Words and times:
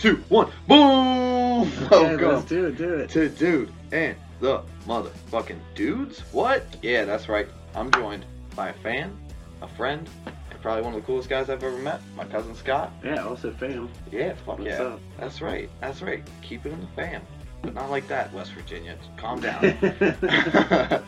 two, 0.00 0.16
one, 0.30 0.50
boom! 0.66 1.70
Welcome 1.90 2.24
oh, 2.24 2.32
let's 2.32 2.46
do 2.46 2.66
it, 2.66 2.78
do 2.78 2.94
it. 2.94 3.10
to 3.10 3.28
Dude 3.28 3.70
and 3.92 4.16
the 4.40 4.62
Motherfucking 4.86 5.58
Dudes. 5.74 6.20
What? 6.32 6.64
Yeah, 6.80 7.04
that's 7.04 7.28
right. 7.28 7.46
I'm 7.74 7.90
joined 7.90 8.24
by 8.56 8.70
a 8.70 8.72
fan, 8.72 9.14
a 9.60 9.68
friend, 9.68 10.08
and 10.24 10.62
probably 10.62 10.84
one 10.84 10.94
of 10.94 11.02
the 11.02 11.06
coolest 11.06 11.28
guys 11.28 11.50
I've 11.50 11.62
ever 11.62 11.76
met, 11.76 12.00
my 12.16 12.24
cousin 12.24 12.54
Scott. 12.54 12.90
Yeah, 13.04 13.26
also 13.26 13.52
fam. 13.52 13.90
Yeah, 14.10 14.32
fuck 14.46 14.58
What's 14.58 14.70
yeah. 14.70 14.82
up? 14.84 15.00
That's 15.18 15.42
right. 15.42 15.68
That's 15.82 16.00
right. 16.00 16.26
Keep 16.40 16.64
it 16.64 16.72
in 16.72 16.80
the 16.80 16.86
fam. 16.96 17.20
But 17.60 17.74
not 17.74 17.90
like 17.90 18.08
that, 18.08 18.32
West 18.32 18.54
Virginia. 18.54 18.96
Just 18.96 19.14
calm 19.18 19.40
down. 19.40 19.60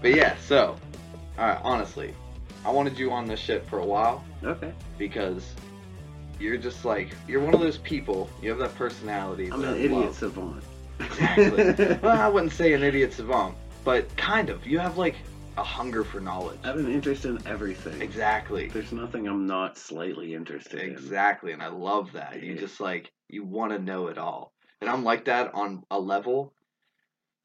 but 0.00 0.14
yeah, 0.14 0.36
so, 0.38 0.74
alright, 1.38 1.60
honestly, 1.62 2.14
I 2.64 2.70
wanted 2.70 2.98
you 2.98 3.10
on 3.10 3.26
this 3.26 3.40
shit 3.40 3.68
for 3.68 3.80
a 3.80 3.84
while 3.84 4.24
okay. 4.42 4.72
because 4.96 5.52
you're 6.38 6.56
just 6.56 6.84
like, 6.84 7.10
you're 7.26 7.40
one 7.40 7.54
of 7.54 7.60
those 7.60 7.78
people, 7.78 8.28
you 8.42 8.50
have 8.50 8.58
that 8.58 8.74
personality. 8.74 9.50
I'm 9.52 9.60
that 9.62 9.68
an 9.68 9.74
I 9.74 9.78
idiot 9.78 9.92
love. 9.92 10.16
savant. 10.16 10.64
Exactly. 11.00 11.98
well, 12.02 12.20
I 12.20 12.28
wouldn't 12.28 12.52
say 12.52 12.72
an 12.72 12.82
idiot 12.82 13.12
savant, 13.12 13.56
but 13.84 14.14
kind 14.16 14.50
of. 14.50 14.66
You 14.66 14.78
have 14.78 14.98
like 14.98 15.16
a 15.56 15.62
hunger 15.62 16.04
for 16.04 16.20
knowledge. 16.20 16.58
I 16.64 16.68
have 16.68 16.76
an 16.76 16.92
interest 16.92 17.24
in 17.24 17.44
everything. 17.46 18.00
Exactly. 18.00 18.68
There's 18.68 18.92
nothing 18.92 19.26
I'm 19.26 19.46
not 19.46 19.76
slightly 19.76 20.34
interested 20.34 20.80
in. 20.80 20.90
Exactly, 20.90 21.52
and 21.52 21.62
I 21.62 21.68
love 21.68 22.12
that. 22.12 22.42
You 22.42 22.54
just 22.54 22.80
like 22.80 23.12
you 23.28 23.44
want 23.44 23.72
to 23.72 23.78
know 23.78 24.06
it 24.08 24.18
all, 24.18 24.52
and 24.80 24.88
I'm 24.88 25.04
like 25.04 25.24
that 25.26 25.54
on 25.54 25.84
a 25.90 25.98
level. 25.98 26.54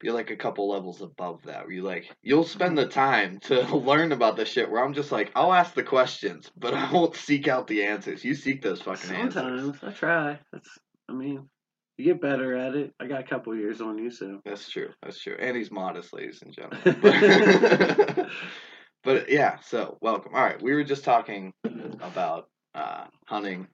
You're 0.04 0.12
like 0.12 0.30
a 0.30 0.36
couple 0.36 0.68
levels 0.68 1.00
above 1.00 1.44
that. 1.44 1.64
Where 1.64 1.72
you 1.72 1.82
like 1.82 2.14
you'll 2.22 2.44
spend 2.44 2.76
the 2.76 2.86
time 2.86 3.38
to 3.44 3.62
learn 3.74 4.12
about 4.12 4.36
the 4.36 4.44
shit. 4.44 4.70
Where 4.70 4.84
I'm 4.84 4.92
just 4.92 5.10
like 5.10 5.32
I'll 5.34 5.54
ask 5.54 5.72
the 5.72 5.82
questions, 5.82 6.52
but 6.58 6.74
I 6.74 6.92
won't 6.92 7.16
seek 7.16 7.48
out 7.48 7.66
the 7.68 7.84
answers. 7.84 8.22
You 8.22 8.34
seek 8.34 8.60
those 8.60 8.82
fucking 8.82 9.10
answers. 9.16 9.32
Sometimes 9.32 9.78
I 9.82 9.90
try. 9.92 10.38
That's. 10.52 10.68
I 11.08 11.14
mean, 11.14 11.48
you 11.96 12.04
get 12.04 12.20
better 12.20 12.54
at 12.54 12.74
it. 12.74 12.92
I 13.00 13.06
got 13.06 13.20
a 13.20 13.24
couple 13.24 13.56
years 13.56 13.80
on 13.80 13.96
you, 13.96 14.10
so. 14.10 14.40
That's 14.44 14.68
true. 14.68 14.90
That's 15.02 15.22
true. 15.22 15.36
And 15.40 15.56
he's 15.56 15.70
modest, 15.70 16.12
ladies 16.12 16.42
and 16.42 16.52
gentlemen. 16.54 18.30
but 19.04 19.30
yeah, 19.30 19.58
so 19.60 19.96
welcome. 20.02 20.34
All 20.34 20.44
right, 20.44 20.60
we 20.62 20.74
were 20.74 20.84
just 20.84 21.04
talking 21.04 21.54
about 22.02 22.48
uh, 22.74 23.04
hunting 23.26 23.68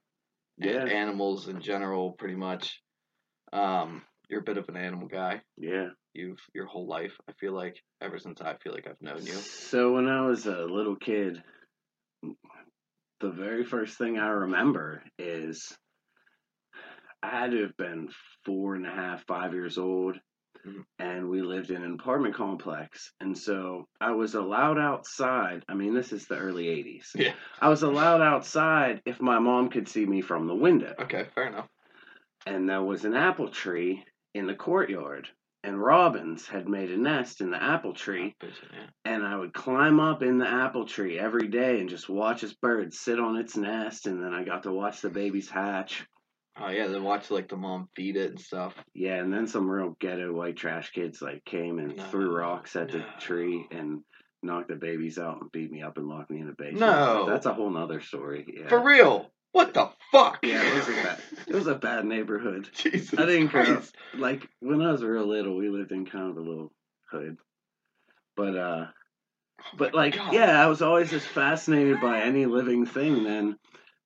Yeah. 0.58 0.84
animals 0.84 1.48
in 1.48 1.60
general, 1.60 2.12
pretty 2.12 2.36
much. 2.36 2.80
Um, 3.52 4.02
you're 4.30 4.40
a 4.40 4.44
bit 4.44 4.56
of 4.58 4.68
an 4.68 4.76
animal 4.76 5.08
guy. 5.08 5.42
Yeah. 5.58 5.88
You've 6.14 6.40
your 6.54 6.66
whole 6.66 6.86
life. 6.86 7.12
I 7.28 7.32
feel 7.32 7.52
like 7.52 7.76
ever 8.00 8.18
since 8.18 8.40
I 8.40 8.54
feel 8.62 8.72
like 8.72 8.86
I've 8.86 9.00
known 9.02 9.24
you. 9.26 9.32
So 9.32 9.92
when 9.94 10.08
I 10.08 10.26
was 10.26 10.46
a 10.46 10.56
little 10.64 10.96
kid, 10.96 11.42
the 13.20 13.30
very 13.30 13.64
first 13.64 13.98
thing 13.98 14.18
I 14.18 14.28
remember 14.28 15.02
is 15.18 15.76
I 17.22 17.28
had 17.30 17.50
to 17.50 17.62
have 17.62 17.76
been 17.76 18.08
four 18.44 18.74
and 18.76 18.86
a 18.86 18.90
half, 18.90 19.24
five 19.26 19.52
years 19.52 19.76
old, 19.78 20.18
Mhm. 20.66 20.84
and 20.98 21.28
we 21.28 21.42
lived 21.42 21.70
in 21.70 21.82
an 21.82 21.94
apartment 21.94 22.34
complex. 22.34 23.12
And 23.20 23.36
so 23.36 23.86
I 24.00 24.12
was 24.12 24.34
allowed 24.34 24.78
outside. 24.78 25.64
I 25.68 25.74
mean, 25.74 25.94
this 25.94 26.12
is 26.12 26.26
the 26.26 26.38
early 26.38 26.68
80s. 26.68 27.12
Yeah. 27.18 27.34
I 27.60 27.68
was 27.68 27.82
allowed 27.82 28.20
outside 28.22 29.02
if 29.04 29.20
my 29.20 29.38
mom 29.38 29.68
could 29.70 29.88
see 29.88 30.06
me 30.06 30.22
from 30.22 30.46
the 30.46 30.54
window. 30.54 30.94
Okay, 30.98 31.26
fair 31.34 31.46
enough. 31.46 31.68
And 32.46 32.68
there 32.68 32.82
was 32.82 33.04
an 33.04 33.14
apple 33.14 33.48
tree 33.48 34.04
in 34.34 34.46
the 34.46 34.54
courtyard. 34.54 35.28
And 35.62 35.78
robins 35.78 36.46
had 36.48 36.68
made 36.70 36.90
a 36.90 36.96
nest 36.96 37.42
in 37.42 37.50
the 37.50 37.62
apple 37.62 37.92
tree 37.92 38.34
and 39.04 39.22
I 39.22 39.36
would 39.36 39.52
climb 39.52 40.00
up 40.00 40.22
in 40.22 40.38
the 40.38 40.48
apple 40.48 40.86
tree 40.86 41.18
every 41.18 41.48
day 41.48 41.80
and 41.80 41.88
just 41.88 42.08
watch 42.08 42.40
this 42.40 42.54
bird 42.54 42.94
sit 42.94 43.20
on 43.20 43.36
its 43.36 43.58
nest, 43.58 44.06
and 44.06 44.22
then 44.22 44.32
I 44.32 44.42
got 44.42 44.62
to 44.62 44.72
watch 44.72 45.02
the 45.02 45.10
babies 45.10 45.50
hatch. 45.50 46.06
Oh 46.58 46.68
yeah, 46.70 46.86
then 46.86 47.04
watch 47.04 47.30
like 47.30 47.48
the 47.48 47.58
mom 47.58 47.88
feed 47.94 48.16
it 48.16 48.30
and 48.30 48.40
stuff. 48.40 48.74
Yeah, 48.94 49.16
and 49.16 49.30
then 49.32 49.46
some 49.46 49.70
real 49.70 49.96
ghetto 50.00 50.32
white 50.32 50.56
trash 50.56 50.92
kids 50.92 51.20
like 51.20 51.44
came 51.44 51.78
and 51.78 51.94
No, 51.96 52.04
threw 52.04 52.34
rocks 52.34 52.74
at 52.74 52.90
the 52.90 53.04
tree 53.20 53.66
and 53.70 54.00
knocked 54.42 54.68
the 54.68 54.76
babies 54.76 55.18
out 55.18 55.42
and 55.42 55.52
beat 55.52 55.70
me 55.70 55.82
up 55.82 55.98
and 55.98 56.08
locked 56.08 56.30
me 56.30 56.40
in 56.40 56.46
the 56.46 56.54
basement. 56.54 56.80
No. 56.80 57.26
that's 57.28 57.44
a 57.46 57.52
whole 57.52 57.70
nother 57.70 58.00
story. 58.00 58.46
Yeah, 58.48 58.68
For 58.68 58.82
real? 58.82 59.30
What 59.52 59.74
the 59.74 59.90
fuck? 60.12 60.38
yeah, 60.44 60.62
it 60.62 60.74
was 60.74 60.88
a 60.88 60.92
bad, 60.92 61.18
it 61.48 61.54
was 61.54 61.66
a 61.66 61.74
bad 61.74 62.04
neighborhood. 62.04 62.68
Jesus 62.74 63.18
I 63.18 63.26
didn't 63.26 63.48
grow 63.48 63.64
Christ. 63.64 63.96
like 64.16 64.48
when 64.60 64.80
I 64.80 64.92
was 64.92 65.02
real 65.02 65.26
little. 65.26 65.56
We 65.56 65.68
lived 65.68 65.92
in 65.92 66.06
kind 66.06 66.30
of 66.30 66.36
a 66.36 66.40
little 66.40 66.72
hood, 67.10 67.36
but 68.36 68.56
uh. 68.56 68.86
Oh 69.62 69.76
But 69.76 69.92
my 69.94 70.00
like, 70.04 70.16
God. 70.16 70.32
yeah, 70.32 70.62
I 70.62 70.66
was 70.68 70.80
always 70.82 71.10
just 71.10 71.26
fascinated 71.26 72.00
by 72.00 72.20
any 72.22 72.46
living 72.46 72.86
thing. 72.86 73.24
Then 73.24 73.56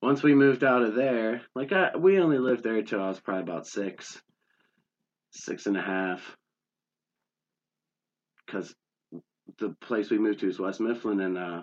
once 0.01 0.21
we 0.21 0.35
moved 0.35 0.63
out 0.63 0.81
of 0.81 0.95
there, 0.95 1.41
like 1.55 1.71
I, 1.71 1.95
we 1.95 2.19
only 2.19 2.39
lived 2.39 2.63
there 2.63 2.81
till 2.83 3.01
I 3.01 3.07
was 3.07 3.19
probably 3.21 3.43
about 3.43 3.65
six, 3.65 4.21
six 5.31 5.65
and 5.65 5.77
a 5.77 5.81
half, 5.81 6.35
because 8.45 8.75
the 9.59 9.69
place 9.81 10.09
we 10.09 10.17
moved 10.17 10.39
to 10.41 10.49
is 10.49 10.59
West 10.59 10.81
Mifflin, 10.81 11.21
and 11.21 11.37
uh, 11.37 11.61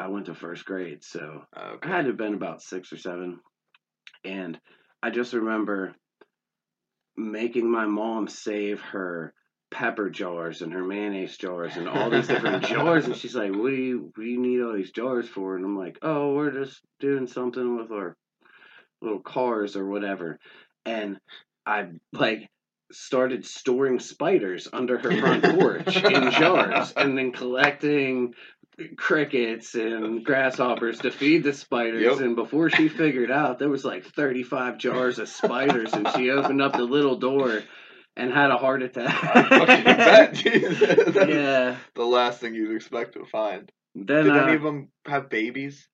I 0.00 0.08
went 0.08 0.26
to 0.26 0.34
first 0.34 0.64
grade, 0.64 1.04
so 1.04 1.44
I 1.52 1.76
had 1.82 2.02
to 2.02 2.08
have 2.08 2.16
been 2.16 2.32
about 2.32 2.62
six 2.62 2.90
or 2.90 2.96
seven, 2.96 3.40
and 4.24 4.58
I 5.02 5.10
just 5.10 5.34
remember 5.34 5.94
making 7.18 7.70
my 7.70 7.84
mom 7.84 8.26
save 8.26 8.80
her 8.80 9.34
pepper 9.70 10.08
jars 10.08 10.62
and 10.62 10.72
her 10.72 10.82
mayonnaise 10.82 11.36
jars 11.36 11.76
and 11.76 11.86
all 11.86 12.08
these 12.08 12.28
different 12.28 12.64
jars, 12.66 13.04
and 13.04 13.14
she's 13.14 13.36
like, 13.36 13.52
"What 13.52 13.68
do 13.68 13.76
you 13.76 14.10
what 14.14 14.24
do 14.24 14.30
you 14.30 14.40
need 14.40 14.62
all 14.62 14.72
these 14.72 14.90
jars 14.90 15.28
for?" 15.28 15.54
And 15.54 15.66
I'm 15.66 15.76
like, 15.76 15.98
"Oh, 16.00 16.32
we're 16.34 16.50
just 16.50 16.80
doing 16.98 17.26
something 17.26 17.76
with 17.76 17.92
our 17.92 18.16
little 19.02 19.20
cars 19.20 19.76
or 19.76 19.86
whatever," 19.86 20.38
and 20.86 21.20
I 21.66 21.88
like 22.14 22.48
started 22.90 23.44
storing 23.44 24.00
spiders 24.00 24.66
under 24.72 24.96
her 24.98 25.16
front 25.20 25.44
porch 25.44 25.96
in 25.96 26.30
jars 26.30 26.92
and 26.96 27.18
then 27.18 27.32
collecting 27.32 28.34
crickets 28.96 29.74
and 29.74 30.24
grasshoppers 30.24 30.98
to 31.00 31.10
feed 31.10 31.42
the 31.44 31.52
spiders 31.52 32.02
Yep. 32.02 32.20
and 32.20 32.36
before 32.36 32.70
she 32.70 32.88
figured 32.88 33.30
out 33.30 33.58
there 33.58 33.68
was 33.68 33.84
like 33.84 34.04
35 34.04 34.78
jars 34.78 35.18
of 35.18 35.28
spiders 35.28 35.92
and 35.92 36.08
she 36.16 36.30
opened 36.30 36.62
up 36.62 36.72
the 36.72 36.84
little 36.84 37.16
door 37.16 37.62
and 38.16 38.32
had 38.32 38.50
a 38.50 38.56
heart 38.56 38.82
attack 38.82 39.20
I. 39.24 40.32
Yeah 41.28 41.76
the 41.94 42.04
last 42.04 42.40
thing 42.40 42.54
you'd 42.54 42.74
expect 42.74 43.14
to 43.14 43.24
find. 43.24 43.70
then 43.94 44.24
Did 44.24 44.36
uh, 44.36 44.44
any 44.44 44.56
of 44.56 44.62
them 44.62 44.88
have 45.06 45.28
babies? 45.30 45.86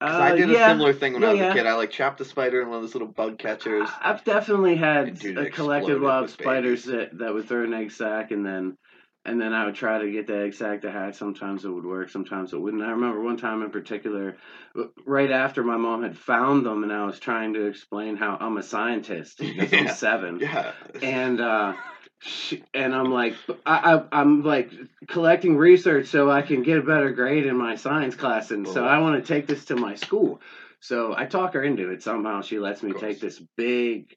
Because 0.00 0.14
uh, 0.14 0.22
I 0.22 0.36
did 0.36 0.48
a 0.48 0.52
yeah, 0.52 0.68
similar 0.68 0.92
thing 0.92 1.14
when 1.14 1.24
I 1.24 1.26
yeah, 1.26 1.32
was 1.32 1.40
yeah. 1.40 1.50
a 1.50 1.54
kid. 1.54 1.66
I 1.66 1.74
like 1.74 1.90
trapped 1.90 2.20
a 2.20 2.24
spider 2.24 2.62
in 2.62 2.68
one 2.68 2.76
of 2.76 2.82
those 2.82 2.94
little 2.94 3.08
bug 3.08 3.38
catchers. 3.38 3.88
I've 4.00 4.22
definitely 4.22 4.76
had 4.76 5.18
dude, 5.18 5.36
a 5.38 5.40
exploded 5.42 6.02
of 6.04 6.30
spiders 6.30 6.84
babies. 6.84 7.10
that, 7.10 7.18
that 7.18 7.34
would 7.34 7.48
throw 7.48 7.64
an 7.64 7.74
egg 7.74 7.90
sac 7.90 8.30
and 8.30 8.46
then 8.46 8.76
and 9.24 9.40
then 9.40 9.52
I 9.52 9.66
would 9.66 9.74
try 9.74 9.98
to 9.98 10.10
get 10.10 10.26
the 10.26 10.78
to 10.82 10.90
hatch. 10.90 11.14
Sometimes 11.14 11.64
it 11.64 11.68
would 11.68 11.84
work, 11.84 12.10
sometimes 12.10 12.52
it 12.52 12.60
wouldn't. 12.60 12.82
I 12.82 12.90
remember 12.90 13.20
one 13.20 13.36
time 13.36 13.62
in 13.62 13.70
particular, 13.70 14.36
right 15.04 15.30
after 15.30 15.62
my 15.62 15.76
mom 15.76 16.02
had 16.02 16.16
found 16.16 16.64
them, 16.64 16.82
and 16.82 16.92
I 16.92 17.04
was 17.04 17.18
trying 17.18 17.54
to 17.54 17.66
explain 17.66 18.16
how 18.16 18.36
I'm 18.40 18.56
a 18.56 18.62
scientist 18.62 19.38
because 19.38 19.72
Yeah. 19.72 19.78
I'm 19.80 19.88
seven, 19.88 20.40
Yeah. 20.40 20.72
and 21.02 21.40
uh, 21.40 21.74
she, 22.20 22.64
and 22.74 22.94
I'm 22.94 23.12
like, 23.12 23.34
I, 23.66 23.94
I 23.94 24.02
I'm 24.12 24.42
like 24.42 24.72
collecting 25.06 25.56
research 25.56 26.06
so 26.06 26.30
I 26.30 26.42
can 26.42 26.62
get 26.62 26.78
a 26.78 26.82
better 26.82 27.10
grade 27.10 27.46
in 27.46 27.56
my 27.56 27.76
science 27.76 28.14
class, 28.14 28.50
and 28.50 28.66
so 28.66 28.84
I 28.84 28.98
want 28.98 29.22
to 29.24 29.26
take 29.34 29.46
this 29.46 29.66
to 29.66 29.76
my 29.76 29.94
school. 29.94 30.40
So 30.80 31.12
I 31.16 31.26
talk 31.26 31.54
her 31.54 31.62
into 31.62 31.90
it 31.90 32.02
somehow. 32.02 32.42
She 32.42 32.58
lets 32.58 32.82
me 32.82 32.92
take 32.92 33.20
this 33.20 33.42
big 33.56 34.14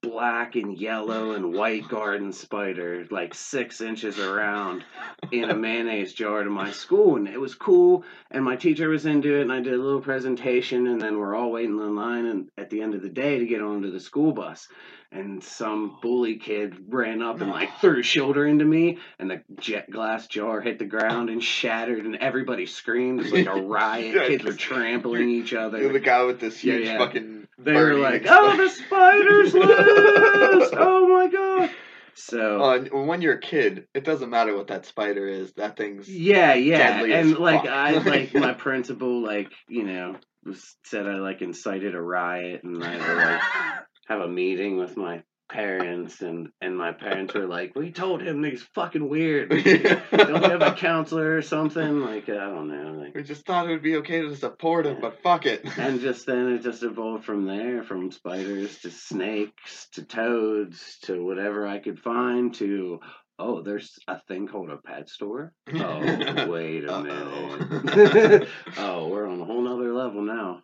black 0.00 0.54
and 0.56 0.78
yellow 0.78 1.32
and 1.32 1.52
white 1.52 1.88
garden 1.88 2.32
spider, 2.32 3.06
like 3.10 3.34
six 3.34 3.80
inches 3.80 4.18
around, 4.18 4.84
in 5.32 5.50
a 5.50 5.54
mayonnaise 5.54 6.12
jar 6.12 6.44
to 6.44 6.50
my 6.50 6.70
school. 6.70 7.16
And 7.16 7.28
it 7.28 7.40
was 7.40 7.54
cool. 7.54 8.04
And 8.30 8.44
my 8.44 8.56
teacher 8.56 8.88
was 8.88 9.06
into 9.06 9.34
it. 9.34 9.42
And 9.42 9.52
I 9.52 9.60
did 9.60 9.74
a 9.74 9.82
little 9.82 10.00
presentation. 10.00 10.86
And 10.86 11.00
then 11.00 11.18
we're 11.18 11.34
all 11.34 11.50
waiting 11.50 11.78
in 11.78 11.96
line 11.96 12.26
and 12.26 12.48
at 12.56 12.70
the 12.70 12.80
end 12.80 12.94
of 12.94 13.02
the 13.02 13.08
day 13.08 13.38
to 13.38 13.46
get 13.46 13.60
onto 13.60 13.90
the 13.90 14.00
school 14.00 14.32
bus. 14.32 14.68
And 15.10 15.42
some 15.42 15.98
bully 16.02 16.36
kid 16.36 16.76
ran 16.88 17.22
up 17.22 17.40
and 17.40 17.50
like 17.50 17.70
threw 17.80 17.96
his 17.98 18.06
shoulder 18.06 18.46
into 18.46 18.64
me. 18.64 18.98
And 19.18 19.30
the 19.30 19.42
jet 19.58 19.90
glass 19.90 20.26
jar 20.26 20.60
hit 20.60 20.78
the 20.78 20.84
ground 20.84 21.30
and 21.30 21.42
shattered. 21.42 22.04
And 22.04 22.16
everybody 22.16 22.66
screamed. 22.66 23.20
It 23.20 23.22
was 23.24 23.32
like 23.32 23.46
a 23.46 23.62
riot. 23.62 24.14
Yeah, 24.14 24.26
Kids 24.26 24.44
were 24.44 24.52
trampling 24.52 25.30
each 25.30 25.54
other. 25.54 25.78
You're 25.80 25.92
the 25.92 26.00
guy 26.00 26.24
with 26.24 26.40
this 26.40 26.62
Yeah, 26.62 26.74
huge 26.74 26.86
yeah. 26.86 26.98
fucking. 26.98 27.48
They 27.60 27.72
were 27.72 27.94
like, 27.94 28.24
"Oh, 28.28 28.56
the 28.56 28.68
spider's 28.68 29.52
loose! 29.52 30.70
Oh 30.76 31.08
my 31.08 31.26
god!" 31.26 31.70
So 32.14 32.62
uh, 32.62 32.74
and 32.76 33.08
when 33.08 33.20
you're 33.20 33.34
a 33.34 33.40
kid, 33.40 33.86
it 33.94 34.04
doesn't 34.04 34.30
matter 34.30 34.56
what 34.56 34.68
that 34.68 34.86
spider 34.86 35.26
is. 35.26 35.52
That 35.54 35.76
thing's 35.76 36.08
yeah, 36.08 36.54
yeah, 36.54 37.02
and 37.04 37.36
like 37.38 37.62
fuck. 37.62 37.70
I 37.70 37.92
like 37.98 38.34
my 38.34 38.52
principal, 38.54 39.22
like 39.24 39.50
you 39.68 39.84
know, 39.84 40.16
was 40.44 40.76
said 40.84 41.06
I 41.06 41.14
like 41.16 41.42
incited 41.42 41.94
a 41.94 42.00
riot, 42.00 42.62
and 42.64 42.82
I 42.84 42.96
like 42.96 43.82
have 44.08 44.20
a 44.20 44.28
meeting 44.28 44.78
with 44.78 44.96
my 44.96 45.22
parents, 45.48 46.20
and 46.20 46.48
and 46.60 46.76
my 46.76 46.92
parents 46.92 47.34
were 47.34 47.46
like, 47.46 47.74
"We 47.74 47.90
told 47.90 48.22
him 48.22 48.42
he's 48.44 48.62
fucking 48.74 49.08
weird. 49.08 49.50
Don't 50.10 50.44
have 50.44 50.62
a 50.62 50.74
counselor 50.74 51.36
or 51.36 51.42
something?" 51.42 52.00
Like 52.00 52.28
I 52.28 52.34
don't 52.34 52.68
know, 52.68 53.00
like. 53.00 53.14
we 53.14 53.22
just 53.22 53.46
thought 53.46 53.66
it 53.66 53.70
would 53.72 53.82
be 53.82 53.96
okay 53.96 54.20
to 54.20 54.36
support 54.36 54.86
him, 54.86 54.98
but 55.00 55.22
fuck 55.22 55.46
it. 55.46 55.64
And 55.78 56.00
just 56.00 56.26
then 56.26 56.52
it 56.52 56.62
just 56.62 56.82
evolved 56.82 57.24
from 57.24 57.46
there, 57.46 57.82
from 57.82 58.10
spiders 58.10 58.78
to 58.80 58.90
snakes 58.90 59.88
to 59.92 60.04
toads 60.04 60.98
to 61.02 61.24
whatever 61.24 61.66
I 61.66 61.78
could 61.78 61.98
find 61.98 62.54
to 62.56 63.00
oh, 63.40 63.62
there's 63.62 63.96
a 64.08 64.20
thing 64.26 64.48
called 64.48 64.70
a 64.70 64.76
pet 64.78 65.08
store. 65.08 65.52
Oh, 65.74 66.46
wait 66.48 66.84
a 66.88 67.02
minute. 67.02 68.48
oh, 68.78 69.08
we're 69.08 69.28
on 69.28 69.40
a 69.40 69.44
whole 69.44 69.62
nother 69.62 69.92
level 69.94 70.22
now. 70.22 70.62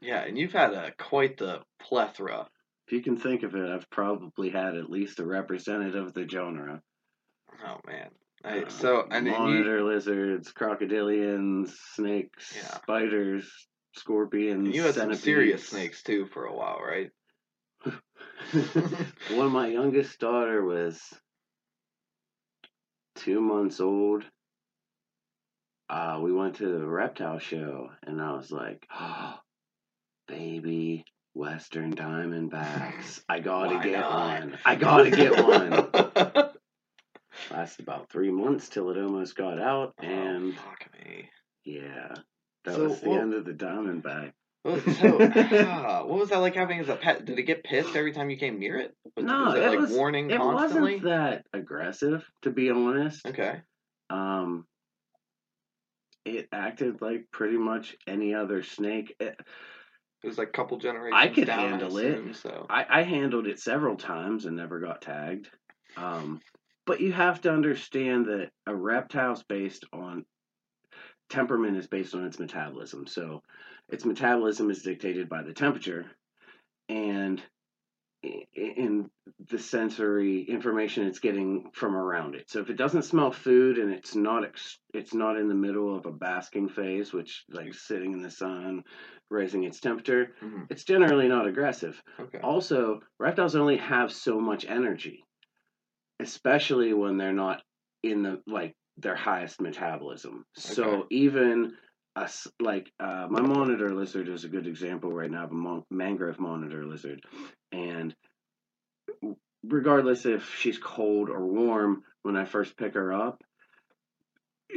yeah, 0.00 0.22
and 0.22 0.38
you've 0.38 0.52
had 0.52 0.72
a 0.74 0.92
quite 0.96 1.38
the 1.38 1.60
plethora. 1.80 2.46
If 2.86 2.92
you 2.92 3.02
can 3.02 3.16
think 3.16 3.42
of 3.42 3.54
it, 3.54 3.70
I've 3.70 3.88
probably 3.90 4.50
had 4.50 4.76
at 4.76 4.90
least 4.90 5.18
a 5.18 5.26
representative 5.26 6.06
of 6.06 6.14
the 6.14 6.28
genre. 6.28 6.82
Oh 7.64 7.80
man. 7.86 8.10
I, 8.44 8.62
Uh, 8.62 8.68
so 8.68 9.02
and 9.10 9.26
then 9.26 9.26
you, 9.26 9.30
monitor 9.30 9.82
lizards, 9.82 10.52
crocodilians, 10.52 11.68
snakes, 11.68 12.54
Yeah. 12.54 12.78
spiders, 12.78 13.68
scorpions. 13.96 14.74
you 14.74 14.82
had 14.82 14.94
some 14.94 15.14
serious 15.14 15.66
snakes 15.66 16.02
too 16.02 16.26
for 16.26 16.44
a 16.44 16.54
while, 16.54 16.78
right? 16.80 17.10
when 19.34 19.50
my 19.50 19.68
youngest 19.68 20.18
daughter 20.18 20.62
was 20.62 21.00
two 23.14 23.40
months 23.40 23.80
old, 23.80 24.24
uh, 25.88 26.20
we 26.22 26.32
went 26.32 26.56
to 26.56 26.66
the 26.66 26.86
reptile 26.86 27.38
show, 27.38 27.90
and 28.02 28.20
I 28.20 28.32
was 28.34 28.50
like, 28.50 28.86
oh, 28.94 29.38
"Baby 30.26 31.04
Western 31.34 31.94
Diamondbacks! 31.94 33.22
I 33.28 33.40
gotta 33.40 33.76
Why 33.76 33.82
get 33.84 34.00
not? 34.00 34.40
one! 34.40 34.58
I 34.64 34.74
gotta 34.76 35.10
get 35.10 35.44
one!" 35.44 36.50
Lasted 37.50 37.82
about 37.82 38.10
three 38.10 38.30
months 38.30 38.68
till 38.68 38.90
it 38.90 38.98
almost 38.98 39.36
got 39.36 39.58
out, 39.60 39.94
and 39.98 40.54
oh, 40.56 40.62
fuck 40.62 40.88
me. 41.04 41.28
yeah, 41.64 42.14
that 42.64 42.74
So 42.76 42.84
was 42.84 43.00
the 43.00 43.08
what- 43.10 43.20
end 43.20 43.34
of 43.34 43.44
the 43.44 43.52
Diamondback. 43.52 44.32
Was, 44.64 44.82
so, 44.98 45.18
ah, 45.20 46.04
what 46.06 46.18
was 46.20 46.30
that 46.30 46.38
like 46.38 46.54
having 46.54 46.80
as 46.80 46.88
a 46.88 46.96
pet? 46.96 47.26
Did 47.26 47.38
it 47.38 47.42
get 47.42 47.64
pissed 47.64 47.94
every 47.96 48.12
time 48.12 48.30
you 48.30 48.38
came 48.38 48.58
near 48.58 48.78
it? 48.78 48.94
Was, 49.14 49.24
No, 49.26 49.44
was 49.44 49.54
it, 49.56 49.62
it 49.62 49.68
like 49.68 49.78
was- 49.80 49.90
warning 49.90 50.30
It 50.30 50.38
constantly? 50.38 50.94
wasn't 50.94 51.10
that 51.10 51.44
aggressive, 51.52 52.24
to 52.42 52.50
be 52.50 52.70
honest. 52.70 53.26
Okay. 53.26 53.60
Um, 54.08 54.64
it 56.24 56.48
acted 56.50 57.02
like 57.02 57.26
pretty 57.30 57.58
much 57.58 57.94
any 58.06 58.34
other 58.34 58.62
snake. 58.62 59.14
It, 59.20 59.38
It 60.24 60.28
was 60.28 60.38
like 60.38 60.48
a 60.48 60.52
couple 60.52 60.78
generations. 60.78 61.20
I 61.20 61.28
could 61.28 61.46
down, 61.46 61.68
handle 61.68 61.98
I 61.98 62.00
it. 62.00 62.36
So 62.36 62.66
I, 62.70 62.86
I 62.88 63.02
handled 63.02 63.46
it 63.46 63.60
several 63.60 63.94
times 63.94 64.46
and 64.46 64.56
never 64.56 64.80
got 64.80 65.02
tagged. 65.02 65.50
Um, 65.98 66.40
but 66.86 67.00
you 67.00 67.12
have 67.12 67.42
to 67.42 67.52
understand 67.52 68.24
that 68.26 68.48
a 68.66 68.74
reptile's 68.74 69.42
based 69.42 69.84
on 69.92 70.24
temperament 71.28 71.76
is 71.76 71.86
based 71.86 72.14
on 72.14 72.24
its 72.24 72.38
metabolism. 72.38 73.06
So 73.06 73.42
its 73.90 74.06
metabolism 74.06 74.70
is 74.70 74.82
dictated 74.82 75.28
by 75.28 75.42
the 75.42 75.52
temperature 75.52 76.06
and 76.88 77.42
in 78.54 79.10
the 79.50 79.58
sensory 79.58 80.42
information 80.42 81.06
it's 81.06 81.18
getting 81.18 81.70
from 81.72 81.94
around 81.96 82.34
it. 82.34 82.50
So 82.50 82.60
if 82.60 82.70
it 82.70 82.76
doesn't 82.76 83.02
smell 83.02 83.30
food 83.32 83.78
and 83.78 83.92
it's 83.92 84.14
not 84.14 84.44
ex- 84.44 84.78
it's 84.92 85.14
not 85.14 85.36
in 85.36 85.48
the 85.48 85.54
middle 85.54 85.94
of 85.96 86.06
a 86.06 86.12
basking 86.12 86.68
phase, 86.68 87.12
which 87.12 87.44
like 87.50 87.74
sitting 87.74 88.12
in 88.12 88.22
the 88.22 88.30
sun, 88.30 88.84
raising 89.30 89.64
its 89.64 89.80
temperature, 89.80 90.34
Mhm. 90.42 90.66
it's 90.70 90.84
generally 90.84 91.28
not 91.28 91.46
aggressive. 91.46 92.00
okay. 92.18 92.38
Also, 92.40 93.00
reptiles 93.18 93.56
only 93.56 93.76
have 93.76 94.12
so 94.12 94.40
much 94.40 94.64
energy, 94.66 95.24
especially 96.20 96.92
when 96.92 97.16
they're 97.16 97.32
not 97.32 97.62
in 98.02 98.22
the 98.22 98.42
like 98.46 98.74
their 98.96 99.16
highest 99.16 99.60
metabolism. 99.60 100.44
So 100.54 101.06
even 101.10 101.76
us 102.16 102.46
like 102.60 102.90
uh, 103.00 103.26
my 103.28 103.40
monitor 103.40 103.90
lizard 103.94 104.28
is 104.28 104.44
a 104.44 104.48
good 104.48 104.66
example 104.66 105.10
right 105.12 105.30
now 105.30 105.44
of 105.44 105.50
a 105.50 105.54
mon- 105.54 105.84
mangrove 105.90 106.38
monitor 106.38 106.84
lizard, 106.86 107.22
and 107.72 108.14
regardless 109.64 110.26
if 110.26 110.54
she's 110.58 110.78
cold 110.78 111.28
or 111.30 111.44
warm, 111.46 112.02
when 112.22 112.36
I 112.36 112.44
first 112.44 112.76
pick 112.76 112.94
her 112.94 113.12
up. 113.12 113.42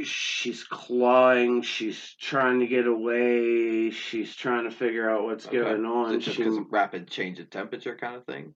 She's 0.04 0.62
clawing. 0.64 1.62
She's 1.62 2.14
trying 2.20 2.60
to 2.60 2.66
get 2.66 2.86
away. 2.86 3.90
She's 3.90 4.34
trying 4.36 4.64
to 4.64 4.70
figure 4.70 5.10
out 5.10 5.24
what's 5.24 5.46
Okay. 5.46 5.56
going 5.58 5.84
on. 5.86 6.14
it 6.14 6.18
just 6.18 6.36
She- 6.36 6.44
rapid 6.70 7.08
change 7.08 7.40
of 7.40 7.50
temperature 7.50 7.96
kind 7.96 8.14
of 8.16 8.24
thing? 8.24 8.54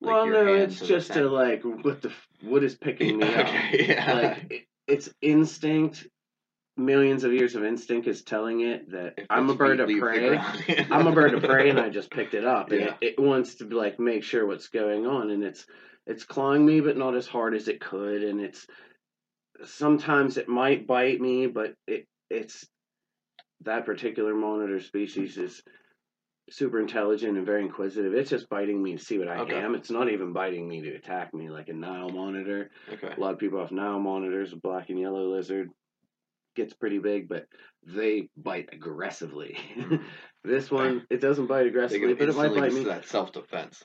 Like 0.00 0.12
well, 0.12 0.26
no, 0.26 0.54
it's 0.54 0.80
just 0.86 1.12
to 1.14 1.28
like 1.28 1.62
what 1.64 2.02
the 2.02 2.12
what 2.42 2.62
is 2.62 2.74
picking 2.76 3.18
me 3.18 3.26
up. 3.26 3.46
yeah. 3.72 4.12
Like 4.12 4.46
it, 4.52 4.66
it's 4.86 5.08
instinct. 5.22 6.06
Millions 6.76 7.22
of 7.22 7.32
years 7.32 7.54
of 7.54 7.64
instinct 7.64 8.08
is 8.08 8.22
telling 8.22 8.62
it 8.62 8.90
that 8.90 9.14
If 9.16 9.26
I'm 9.30 9.48
a 9.48 9.54
bird 9.54 9.78
of 9.78 9.88
prey. 9.88 10.36
I'm 10.90 11.06
a 11.06 11.12
bird 11.12 11.34
of 11.34 11.42
prey, 11.44 11.70
and 11.70 11.78
I 11.78 11.88
just 11.88 12.10
picked 12.10 12.34
it 12.34 12.44
up, 12.44 12.72
and 12.72 12.80
Yeah. 12.80 12.96
it, 13.00 13.16
it 13.16 13.20
wants 13.20 13.56
to 13.56 13.66
like 13.66 14.00
make 14.00 14.24
sure 14.24 14.44
what's 14.44 14.68
going 14.68 15.06
on, 15.06 15.30
and 15.30 15.44
it's 15.44 15.66
it's 16.06 16.24
clawing 16.24 16.66
me, 16.66 16.80
but 16.80 16.96
not 16.96 17.14
as 17.14 17.28
hard 17.28 17.54
as 17.54 17.68
it 17.68 17.80
could, 17.80 18.24
and 18.24 18.40
it's 18.40 18.66
sometimes 19.62 20.36
it 20.36 20.48
might 20.48 20.86
bite 20.86 21.20
me, 21.20 21.46
but 21.46 21.74
it 21.86 22.06
it's 22.28 22.66
that 23.60 23.86
particular 23.86 24.34
monitor 24.34 24.80
species 24.80 25.38
is 25.38 25.62
super 26.50 26.80
intelligent 26.80 27.36
and 27.36 27.46
very 27.46 27.62
inquisitive. 27.62 28.14
It's 28.14 28.30
just 28.30 28.48
biting 28.48 28.82
me 28.82 28.96
to 28.96 29.02
see 29.02 29.18
what 29.18 29.28
I 29.28 29.38
Okay. 29.38 29.54
am. 29.54 29.76
It's 29.76 29.92
not 29.92 30.10
even 30.10 30.32
biting 30.32 30.68
me 30.68 30.82
to 30.82 30.94
attack 30.96 31.32
me 31.32 31.50
like 31.50 31.68
a 31.68 31.72
Nile 31.72 32.10
monitor. 32.10 32.70
Okay. 32.92 33.14
A 33.16 33.20
lot 33.20 33.32
of 33.32 33.38
people 33.38 33.60
have 33.60 33.70
Nile 33.72 34.00
monitors, 34.00 34.52
a 34.52 34.56
black 34.56 34.90
and 34.90 34.98
yellow 34.98 35.28
lizard 35.28 35.70
gets 36.54 36.74
pretty 36.74 36.98
big, 36.98 37.28
but 37.28 37.46
they 37.86 38.28
bite 38.36 38.70
aggressively. 38.72 39.58
Mhm. 39.76 40.02
this 40.44 40.70
one, 40.70 41.06
it 41.10 41.20
doesn't 41.20 41.46
bite 41.46 41.66
aggressively, 41.66 42.14
but 42.14 42.28
it 42.28 42.36
might 42.36 42.54
bite 42.54 42.72
me. 42.72 42.84
that 42.84 43.06
self 43.06 43.32
defense. 43.32 43.82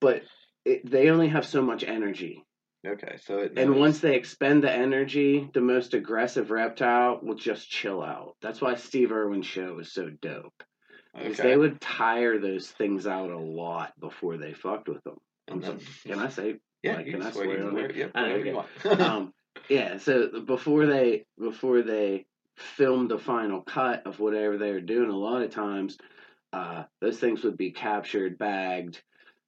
But 0.00 0.22
it, 0.64 0.88
they 0.88 1.10
only 1.10 1.28
have 1.28 1.46
so 1.46 1.62
much 1.62 1.84
energy. 1.84 2.44
Okay, 2.84 3.16
so 3.24 3.38
it 3.38 3.52
And 3.56 3.76
once 3.76 4.00
they 4.00 4.16
expend 4.16 4.64
the 4.64 4.72
energy, 4.72 5.48
the 5.54 5.60
most 5.60 5.94
aggressive 5.94 6.50
reptile 6.50 7.20
will 7.22 7.36
just 7.36 7.70
chill 7.70 8.02
out. 8.02 8.34
That's 8.42 8.60
why 8.60 8.74
Steve 8.74 9.12
Irwin's 9.12 9.46
show 9.46 9.78
is 9.78 9.92
so 9.92 10.10
dope. 10.20 10.64
Because 11.14 11.38
okay. 11.38 11.50
they 11.50 11.56
would 11.56 11.80
tire 11.80 12.38
those 12.38 12.66
things 12.66 13.06
out 13.06 13.30
a 13.30 13.38
lot 13.38 13.92
before 14.00 14.36
they 14.36 14.52
fucked 14.52 14.88
with 14.88 15.04
them. 15.04 15.18
And 15.46 15.62
then- 15.62 15.78
so- 15.78 16.10
can 16.10 16.18
I 16.18 16.28
say? 16.28 16.58
yeah, 16.82 16.96
like, 16.96 17.06
you 17.06 17.12
can 17.12 17.22
I 17.22 17.30
swear, 17.30 17.44
swear 17.44 17.70
swear, 17.70 17.92
yep, 17.92 18.14
whatever 18.14 18.44
you 18.44 18.62
okay. 18.84 19.02
um, 19.04 19.32
yeah. 19.68 19.98
So 19.98 20.40
before 20.40 20.86
they 20.86 21.24
before 21.38 21.82
they 21.82 22.26
filmed 22.56 23.10
the 23.10 23.18
final 23.18 23.62
cut 23.62 24.06
of 24.06 24.20
whatever 24.20 24.58
they 24.58 24.72
were 24.72 24.80
doing, 24.80 25.10
a 25.10 25.16
lot 25.16 25.42
of 25.42 25.50
times 25.50 25.96
uh, 26.52 26.84
those 27.00 27.18
things 27.18 27.44
would 27.44 27.56
be 27.56 27.70
captured, 27.72 28.38
bagged, 28.38 29.02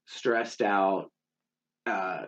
stressed 0.06 0.62
out, 0.62 1.10
uh, 1.86 2.26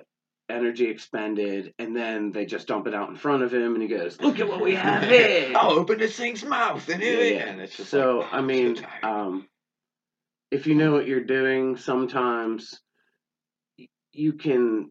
energy 0.49 0.87
expended, 0.89 1.75
and 1.79 1.97
then 1.97 2.31
they 2.31 2.47
just 2.47 2.69
dump 2.69 2.87
it 2.87 2.95
out 2.95 3.09
in 3.09 3.17
front 3.17 3.43
of 3.43 3.53
him, 3.53 3.75
and 3.75 3.83
he 3.83 3.89
goes, 3.89 4.21
"Look 4.21 4.39
at 4.39 4.49
what 4.49 4.61
we 4.61 4.75
have 4.75 5.03
here." 5.09 5.53
I'll 5.57 5.73
open 5.73 5.99
this 5.99 6.17
thing's 6.17 6.45
mouth 6.45 6.89
and 6.89 7.03
Yeah, 7.03 7.09
it, 7.09 7.35
yeah. 7.35 7.49
and 7.49 7.61
it's 7.61 7.77
just 7.77 7.91
so 7.91 8.19
like, 8.19 8.33
I 8.35 8.41
mean, 8.43 8.75
tired. 8.77 9.05
um, 9.05 9.49
if 10.51 10.67
you 10.67 10.75
know 10.75 10.93
what 10.93 11.07
you're 11.07 11.25
doing, 11.25 11.77
sometimes 11.77 12.81
you 14.13 14.33
can 14.35 14.91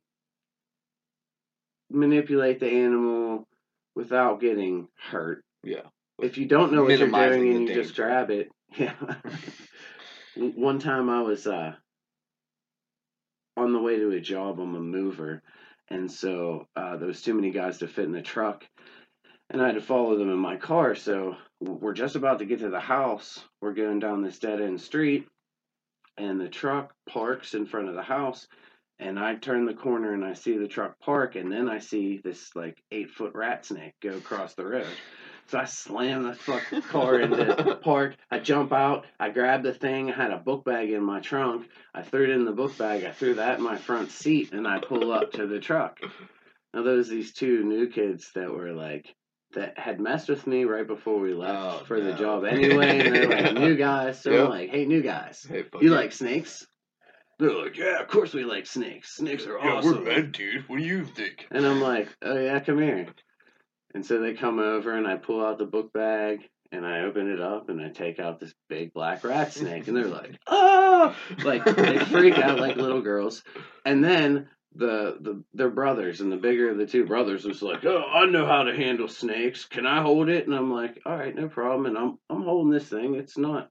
manipulate 1.89 2.59
the 2.59 2.69
animal 2.69 3.47
without 3.95 4.41
getting 4.41 4.87
hurt. 5.09 5.43
yeah, 5.63 5.81
If 6.19 6.37
you 6.37 6.45
don't 6.47 6.71
know 6.73 6.83
what 6.83 6.97
you're 6.99 7.09
doing 7.09 7.55
and 7.55 7.67
you 7.69 7.75
just 7.83 7.95
grab 7.95 8.29
it, 8.31 8.49
yeah. 8.77 8.93
One 10.35 10.79
time 10.79 11.09
I 11.09 11.21
was 11.21 11.47
uh, 11.47 11.73
on 13.55 13.71
the 13.73 13.79
way 13.79 13.97
to 13.97 14.11
a 14.11 14.19
job. 14.19 14.59
I'm 14.59 14.75
a 14.75 14.79
mover, 14.79 15.41
and 15.89 16.11
so 16.11 16.67
uh, 16.75 16.97
there 16.97 17.07
was 17.07 17.21
too 17.21 17.33
many 17.33 17.51
guys 17.51 17.77
to 17.77 17.87
fit 17.87 18.05
in 18.05 18.11
the 18.11 18.21
truck, 18.21 18.65
and 19.49 19.61
I 19.61 19.67
had 19.67 19.75
to 19.75 19.81
follow 19.81 20.17
them 20.17 20.29
in 20.29 20.37
my 20.37 20.57
car. 20.57 20.95
So 20.95 21.37
we're 21.61 21.93
just 21.93 22.17
about 22.17 22.39
to 22.39 22.45
get 22.45 22.59
to 22.59 22.69
the 22.69 22.81
house. 22.81 23.41
We're 23.61 23.73
going 23.73 23.99
down 23.99 24.23
this 24.23 24.39
dead 24.39 24.61
end 24.61 24.81
street, 24.81 25.27
and 26.17 26.39
the 26.41 26.49
truck 26.49 26.93
parks 27.07 27.53
in 27.53 27.65
front 27.65 27.87
of 27.87 27.95
the 27.95 28.03
house. 28.03 28.45
And 28.99 29.19
I 29.19 29.35
turn 29.35 29.65
the 29.65 29.73
corner 29.73 30.13
and 30.13 30.23
I 30.23 30.33
see 30.33 30.57
the 30.57 30.67
truck 30.69 30.97
park, 30.99 31.35
and 31.35 31.51
then 31.51 31.67
I 31.69 31.79
see 31.79 32.21
this 32.23 32.55
like 32.55 32.81
eight 32.91 33.09
foot 33.11 33.33
rat 33.35 33.65
snake 33.65 33.93
go 34.01 34.11
across 34.15 34.53
the 34.55 34.65
road. 34.65 34.87
So 35.47 35.59
I 35.59 35.65
slam 35.65 36.23
the 36.23 36.33
fuck 36.33 36.63
car 36.89 37.19
into 37.19 37.77
park. 37.83 38.15
I 38.31 38.39
jump 38.39 38.71
out. 38.71 39.05
I 39.19 39.29
grab 39.31 39.63
the 39.63 39.73
thing. 39.73 40.09
I 40.11 40.15
had 40.15 40.31
a 40.31 40.37
book 40.37 40.63
bag 40.63 40.91
in 40.91 41.03
my 41.03 41.19
trunk. 41.19 41.67
I 41.93 42.03
threw 42.03 42.23
it 42.23 42.29
in 42.29 42.45
the 42.45 42.51
book 42.53 42.77
bag. 42.77 43.03
I 43.03 43.11
threw 43.11 43.35
that 43.35 43.57
in 43.57 43.63
my 43.63 43.77
front 43.77 44.11
seat, 44.11 44.53
and 44.53 44.65
I 44.67 44.79
pull 44.79 45.11
up 45.11 45.33
to 45.33 45.45
the 45.45 45.59
truck. 45.59 45.99
Now 46.73 46.83
there 46.83 46.95
was 46.95 47.09
these 47.09 47.33
two 47.33 47.63
new 47.65 47.87
kids 47.89 48.31
that 48.35 48.49
were 48.51 48.71
like 48.71 49.13
that 49.53 49.77
had 49.77 49.99
messed 49.99 50.29
with 50.29 50.47
me 50.47 50.63
right 50.63 50.87
before 50.87 51.19
we 51.19 51.33
left 51.33 51.81
Oh, 51.81 51.85
for 51.85 51.99
the 52.01 52.13
job 52.13 52.43
anyway, 52.45 52.99
and 52.99 53.13
they're 53.13 53.29
like 53.29 53.53
new 53.53 53.75
guys. 53.75 54.21
So 54.21 54.31
Yep. 54.31 54.43
I'm 54.45 54.49
like, 54.49 54.69
hey, 54.69 54.85
new 54.85 55.01
guys, 55.01 55.45
Hey, 55.47 55.65
you 55.81 55.93
it. 55.93 55.95
like 55.95 56.11
snakes? 56.13 56.65
They're 57.37 57.53
like, 57.53 57.77
yeah, 57.77 57.99
of 57.99 58.07
course 58.07 58.33
we 58.33 58.45
like 58.45 58.65
snakes. 58.65 59.15
Snakes 59.15 59.45
are 59.45 59.57
yeah, 59.57 59.73
awesome. 59.73 60.03
we're 60.03 60.15
men, 60.15 60.31
dude. 60.31 60.67
What 60.69 60.77
do 60.77 60.85
you 60.85 61.03
think? 61.03 61.47
And 61.51 61.65
I'm 61.65 61.81
like, 61.81 62.07
oh 62.21 62.37
yeah, 62.37 62.59
come 62.59 62.81
here. 62.81 63.07
And 63.93 64.05
so 64.05 64.19
they 64.19 64.33
come 64.33 64.59
over 64.59 64.97
and 64.97 65.07
I 65.07 65.17
pull 65.17 65.45
out 65.45 65.57
the 65.57 65.65
book 65.65 65.91
bag 65.93 66.49
and 66.71 66.85
I 66.85 67.01
open 67.01 67.31
it 67.31 67.41
up 67.41 67.69
and 67.69 67.81
I 67.81 67.89
take 67.89 68.19
out 68.19 68.39
this 68.39 68.53
big 68.69 68.93
black 68.93 69.23
rat 69.23 69.53
snake 69.53 69.87
and 69.87 69.95
they're 69.95 70.07
like, 70.07 70.37
oh, 70.47 71.15
like 71.43 71.65
they 71.65 71.99
freak 71.99 72.37
out 72.37 72.59
like 72.59 72.77
little 72.77 73.01
girls. 73.03 73.43
And 73.85 74.03
then 74.03 74.49
the 74.75 75.17
the 75.21 75.43
their 75.53 75.69
brothers 75.69 76.19
and 76.19 76.31
the 76.31 76.37
bigger 76.37 76.69
of 76.69 76.77
the 76.77 76.85
two 76.85 77.05
brothers 77.05 77.45
was 77.45 77.61
like, 77.61 77.85
oh, 77.85 78.03
I 78.13 78.25
know 78.25 78.45
how 78.45 78.63
to 78.63 78.75
handle 78.75 79.07
snakes. 79.07 79.65
Can 79.65 79.85
I 79.85 80.01
hold 80.01 80.29
it? 80.29 80.45
And 80.45 80.55
I'm 80.55 80.71
like, 80.71 81.01
all 81.05 81.15
right, 81.15 81.35
no 81.35 81.47
problem. 81.47 81.85
And 81.85 81.97
I'm 81.97 82.17
I'm 82.29 82.43
holding 82.43 82.71
this 82.71 82.87
thing. 82.87 83.15
It's 83.15 83.37
not. 83.37 83.69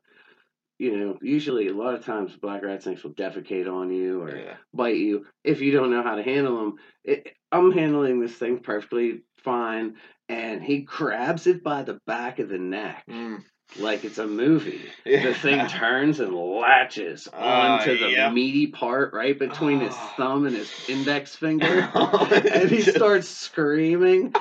You 0.85 0.99
know, 0.99 1.19
usually 1.23 1.69
a 1.69 1.73
lot 1.73 1.95
of 1.95 2.05
times 2.05 2.37
black 2.37 2.63
rat 2.63 2.83
snakes 2.83 3.03
will 3.03 3.15
defecate 3.15 3.67
on 3.73 3.91
you 3.91 4.21
or 4.21 4.37
Yeah. 4.37 4.57
bite 4.75 4.97
you 4.97 5.25
if 5.43 5.63
you 5.63 5.73
don't 5.73 5.91
know 5.91 6.03
how 6.03 6.17
to 6.17 6.23
handle 6.23 6.59
them. 6.59 6.75
It, 7.05 7.33
I'm 7.51 7.73
handling 7.73 8.21
this 8.21 8.35
thing 8.35 8.59
perfectly 8.59 9.23
fine, 9.39 9.95
and 10.29 10.63
he 10.63 10.81
grabs 10.81 11.47
it 11.47 11.65
by 11.65 11.85
the 11.85 11.99
back 12.07 12.39
of 12.39 12.51
the 12.51 12.59
neck 12.59 13.05
Mm. 13.09 13.43
like 13.79 14.05
it's 14.05 14.19
a 14.19 14.27
movie. 14.27 14.83
Yeah. 15.07 15.23
The 15.23 15.35
thing 15.35 15.67
turns 15.69 16.21
and 16.21 16.35
latches 16.35 17.29
Ah, 17.33 17.79
onto 17.79 17.97
the 17.97 18.11
yep. 18.11 18.33
meaty 18.35 18.67
part 18.67 19.15
right 19.15 19.39
between 19.39 19.81
his 19.81 19.95
Ah. 19.97 20.15
thumb 20.19 20.45
and 20.45 20.55
his 20.55 20.71
index 20.87 21.35
finger, 21.35 21.89
and 22.53 22.71
he 22.71 22.83
starts 22.99 23.29
screaming. 23.29 24.35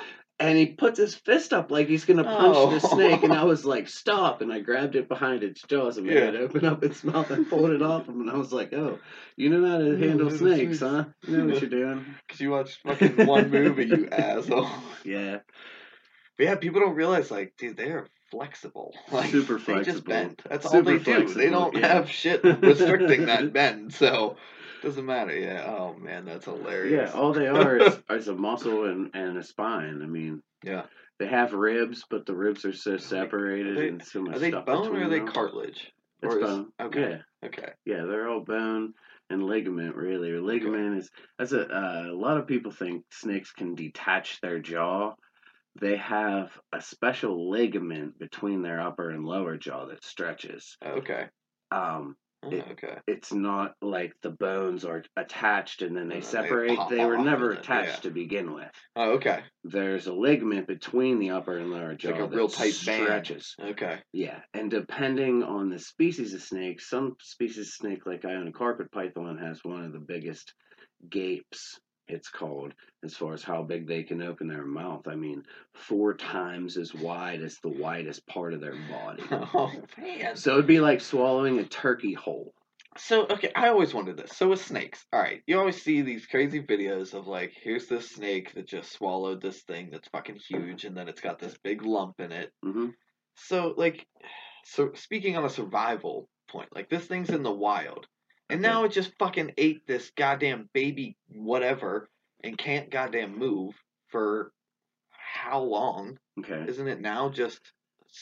And 0.44 0.58
he 0.58 0.66
puts 0.66 0.98
his 1.00 1.16
fist 1.16 1.54
up 1.54 1.72
like 1.72 1.88
he's 1.88 2.04
gonna 2.04 2.26
punch 2.26 2.58
the 2.82 2.86
Oh. 2.88 2.96
snake, 2.96 3.24
and 3.24 3.34
I 3.42 3.46
was 3.46 3.64
like, 3.64 3.88
"Stop!" 3.88 4.42
And 4.42 4.52
I 4.52 4.60
grabbed 4.60 4.98
it 4.98 5.08
behind 5.08 5.42
its 5.42 5.62
jaws 5.62 5.98
and 5.98 6.06
made 6.06 6.18
Yeah. 6.18 6.30
it 6.30 6.36
open 6.36 6.66
up 6.66 6.84
its 6.84 7.02
mouth 7.04 7.32
and 7.32 7.50
pulled 7.50 7.70
it 7.70 7.82
off 7.82 8.08
him. 8.10 8.20
And 8.20 8.30
I 8.30 8.36
was 8.36 8.52
like, 8.52 8.74
"Oh, 8.74 9.00
you 9.38 9.50
know 9.50 9.66
how 9.66 9.78
to 9.78 9.96
handle 9.98 10.30
snakes, 10.30 10.82
huh? 10.82 11.06
You 11.26 11.38
know 11.38 11.54
what 11.54 11.62
you're 11.62 11.70
doing." 11.70 12.06
Because 12.28 12.42
you 12.42 12.52
watched 12.52 12.80
fucking 12.84 13.26
one 13.26 13.50
movie, 13.52 13.86
you 13.86 14.10
asshole. 14.12 14.68
Yeah, 15.06 15.40
But 16.38 16.44
yeah, 16.44 16.56
people 16.56 16.82
don't 16.82 16.96
realize, 16.96 17.32
like, 17.32 17.54
dude, 17.58 17.78
they're 17.78 18.08
flexible. 18.30 18.94
Like, 19.14 19.30
Super 19.32 19.58
They 19.60 19.82
just 19.84 20.04
bend. 20.04 20.42
That's 20.50 20.66
all 20.66 20.72
Super 20.72 20.98
they 20.98 21.04
do. 21.04 21.34
They 21.34 21.50
don't 21.50 21.74
yeah. 21.78 21.88
have 21.88 22.10
shit 22.10 22.44
restricting 22.44 23.28
that 23.28 23.54
bend. 23.54 23.94
So, 23.94 24.36
doesn't 24.84 25.06
matter. 25.06 25.36
Yeah. 25.36 25.64
Oh, 25.66 25.96
man, 25.96 26.26
that's 26.26 26.46
hilarious. 26.46 27.12
yeah. 27.14 27.20
All 27.20 27.34
they 27.34 27.48
are 27.48 27.78
is, 27.78 28.00
is 28.12 28.28
a 28.28 28.36
muscle 28.36 28.86
and, 28.86 29.10
and 29.16 29.38
a 29.38 29.44
spine. 29.44 30.02
I 30.04 30.06
mean, 30.06 30.42
Yeah. 30.64 30.84
they 31.20 31.28
have 31.28 31.54
ribs, 31.54 32.04
but 32.10 32.26
the 32.26 32.36
ribs 32.36 32.66
are 32.66 32.74
so 32.74 32.98
separated 32.98 33.78
are 33.78 33.82
they- 33.82 33.88
and 33.90 34.04
so 34.04 34.22
much 34.22 34.36
Are 34.36 34.40
they 34.40 34.50
stuff 34.52 34.66
bone 34.66 34.88
or 34.96 35.04
are 35.06 35.10
they 35.10 35.20
them. 35.20 35.28
cartilage? 35.28 35.92
It's 36.22 36.36
Or 36.36 36.40
is- 36.40 36.46
bone. 36.46 36.68
Okay. 36.82 37.20
Yeah, 37.42 37.48
Okay. 37.48 37.70
yeah, 37.86 38.06
they're 38.06 38.30
all 38.30 38.42
bone 38.42 38.94
and 39.30 39.44
ligament. 39.44 39.96
Really, 39.96 40.32
Or 40.32 40.42
ligament 40.42 40.98
is 41.00 41.10
that's 41.40 41.52
a 41.54 41.68
uh, 41.68 42.04
a 42.12 42.16
lot 42.16 42.38
of 42.38 42.48
people 42.48 42.72
think 42.72 43.04
snakes 43.12 43.52
can 43.52 43.76
detach 43.76 44.40
their 44.42 44.60
jaw. 44.60 45.16
They 45.82 45.98
have 45.98 46.52
a 46.72 46.82
special 46.82 47.50
ligament 47.50 48.20
between 48.20 48.62
their 48.62 48.80
upper 48.80 49.10
and 49.10 49.26
lower 49.26 49.58
jaw 49.58 49.88
that 49.88 50.04
stretches. 50.04 50.78
Okay. 50.86 51.26
Um, 51.72 52.16
It- 52.52 52.66
oh, 52.68 52.72
okay. 52.74 52.98
it's 53.08 53.32
not 53.34 53.74
like 53.82 54.14
the 54.22 54.32
bones 54.32 54.86
are 54.86 55.04
attached 55.16 55.82
and 55.82 55.96
then 55.96 56.08
they 56.10 56.16
And 56.16 56.24
they 56.24 56.28
separate. 56.28 56.78
pop 56.78 56.90
They, 56.90 57.06
were 57.06 57.18
never 57.18 57.52
attached 57.52 57.90
yeah. 57.90 58.00
to 58.02 58.12
begin 58.12 58.54
with. 58.54 58.72
Oh, 58.96 59.12
okay. 59.14 59.44
There's 59.64 60.08
a 60.08 60.14
ligament 60.14 60.68
between 60.68 61.20
the 61.20 61.32
upper 61.32 61.58
and 61.58 61.72
lower 61.72 61.96
jaw 61.96 62.10
like 62.10 62.20
a 62.20 62.28
real 62.28 62.48
tight 62.50 62.80
band. 62.86 63.04
stretches. 63.04 63.56
Okay. 63.62 64.00
Yeah, 64.12 64.40
and 64.54 64.70
depending 64.70 65.44
on 65.44 65.70
the 65.70 65.80
species 65.80 66.34
of 66.34 66.42
snake, 66.42 66.82
some 66.82 67.16
species 67.22 67.68
of 67.68 67.74
snake, 67.74 68.06
like 68.06 68.26
I 68.26 68.34
own 68.36 68.48
a 68.48 68.52
carpet 68.52 68.92
python, 68.92 69.38
has 69.38 69.64
one 69.64 69.84
of 69.84 69.94
the 69.94 70.00
biggest 70.00 70.54
gapes. 71.10 71.80
It's 72.08 72.30
called 72.30 72.74
as 73.04 73.16
far 73.16 73.34
as 73.34 73.44
how 73.44 73.64
big 73.64 73.88
they 73.88 74.04
can 74.04 74.22
open 74.22 74.48
their 74.48 74.66
mouth. 74.66 75.08
I 75.08 75.16
mean, 75.16 75.44
four 75.74 76.14
times 76.14 76.78
as 76.78 76.94
wide 76.94 77.42
as 77.42 77.60
the 77.60 77.70
widest 77.70 78.26
part 78.28 78.54
of 78.54 78.62
their 78.62 78.76
body. 78.90 79.24
Oh, 79.54 79.72
man. 79.98 80.36
So 80.36 80.54
it'd 80.54 80.68
be 80.68 80.80
like 80.80 81.02
swallowing 81.02 81.60
a 81.60 81.64
turkey 81.66 82.14
whole. 82.14 82.54
So 82.98 83.26
okay, 83.28 83.52
I 83.56 83.70
always 83.70 83.94
wondered 83.94 84.18
this. 84.18 84.34
So 84.38 84.50
with 84.50 84.64
snakes, 84.64 85.06
all 85.12 85.20
right, 85.20 85.42
you 85.48 85.58
always 85.58 85.82
see 85.82 86.02
these 86.02 86.28
crazy 86.28 86.62
videos 86.62 87.14
of 87.14 87.26
like, 87.28 87.54
here's 87.60 87.88
this 87.88 88.12
snake 88.12 88.54
that 88.54 88.68
just 88.68 88.92
swallowed 88.92 89.42
this 89.42 89.64
thing 89.64 89.90
that's 89.92 90.08
fucking 90.10 90.36
huge, 90.48 90.86
and 90.86 90.96
then 90.96 91.08
it's 91.08 91.22
got 91.22 91.40
this 91.40 91.58
big 91.64 91.82
lump 91.84 92.20
in 92.20 92.32
it. 92.32 92.52
hmm 92.62 92.90
So 93.36 93.74
like, 93.78 94.06
so 94.66 94.92
speaking 94.94 95.36
on 95.38 95.46
a 95.46 95.50
survival 95.50 96.30
point, 96.50 96.70
like 96.76 96.90
this 96.90 97.06
thing's 97.06 97.30
in 97.32 97.42
the 97.44 97.52
wild, 97.52 98.08
and 98.54 98.62
now 98.62 98.84
it 98.86 98.92
just 98.92 99.12
fucking 99.20 99.52
ate 99.58 99.86
this 99.88 100.12
goddamn 100.16 100.70
baby 100.74 101.18
whatever 101.30 102.10
and 102.44 102.58
can't 102.58 102.90
goddamn 102.90 103.38
move 103.38 103.74
for 104.10 104.52
how 105.12 105.60
long? 105.62 106.18
Okay. 106.40 106.66
Isn't 106.68 106.88
it 106.88 107.02
now 107.02 107.30
just 107.30 107.60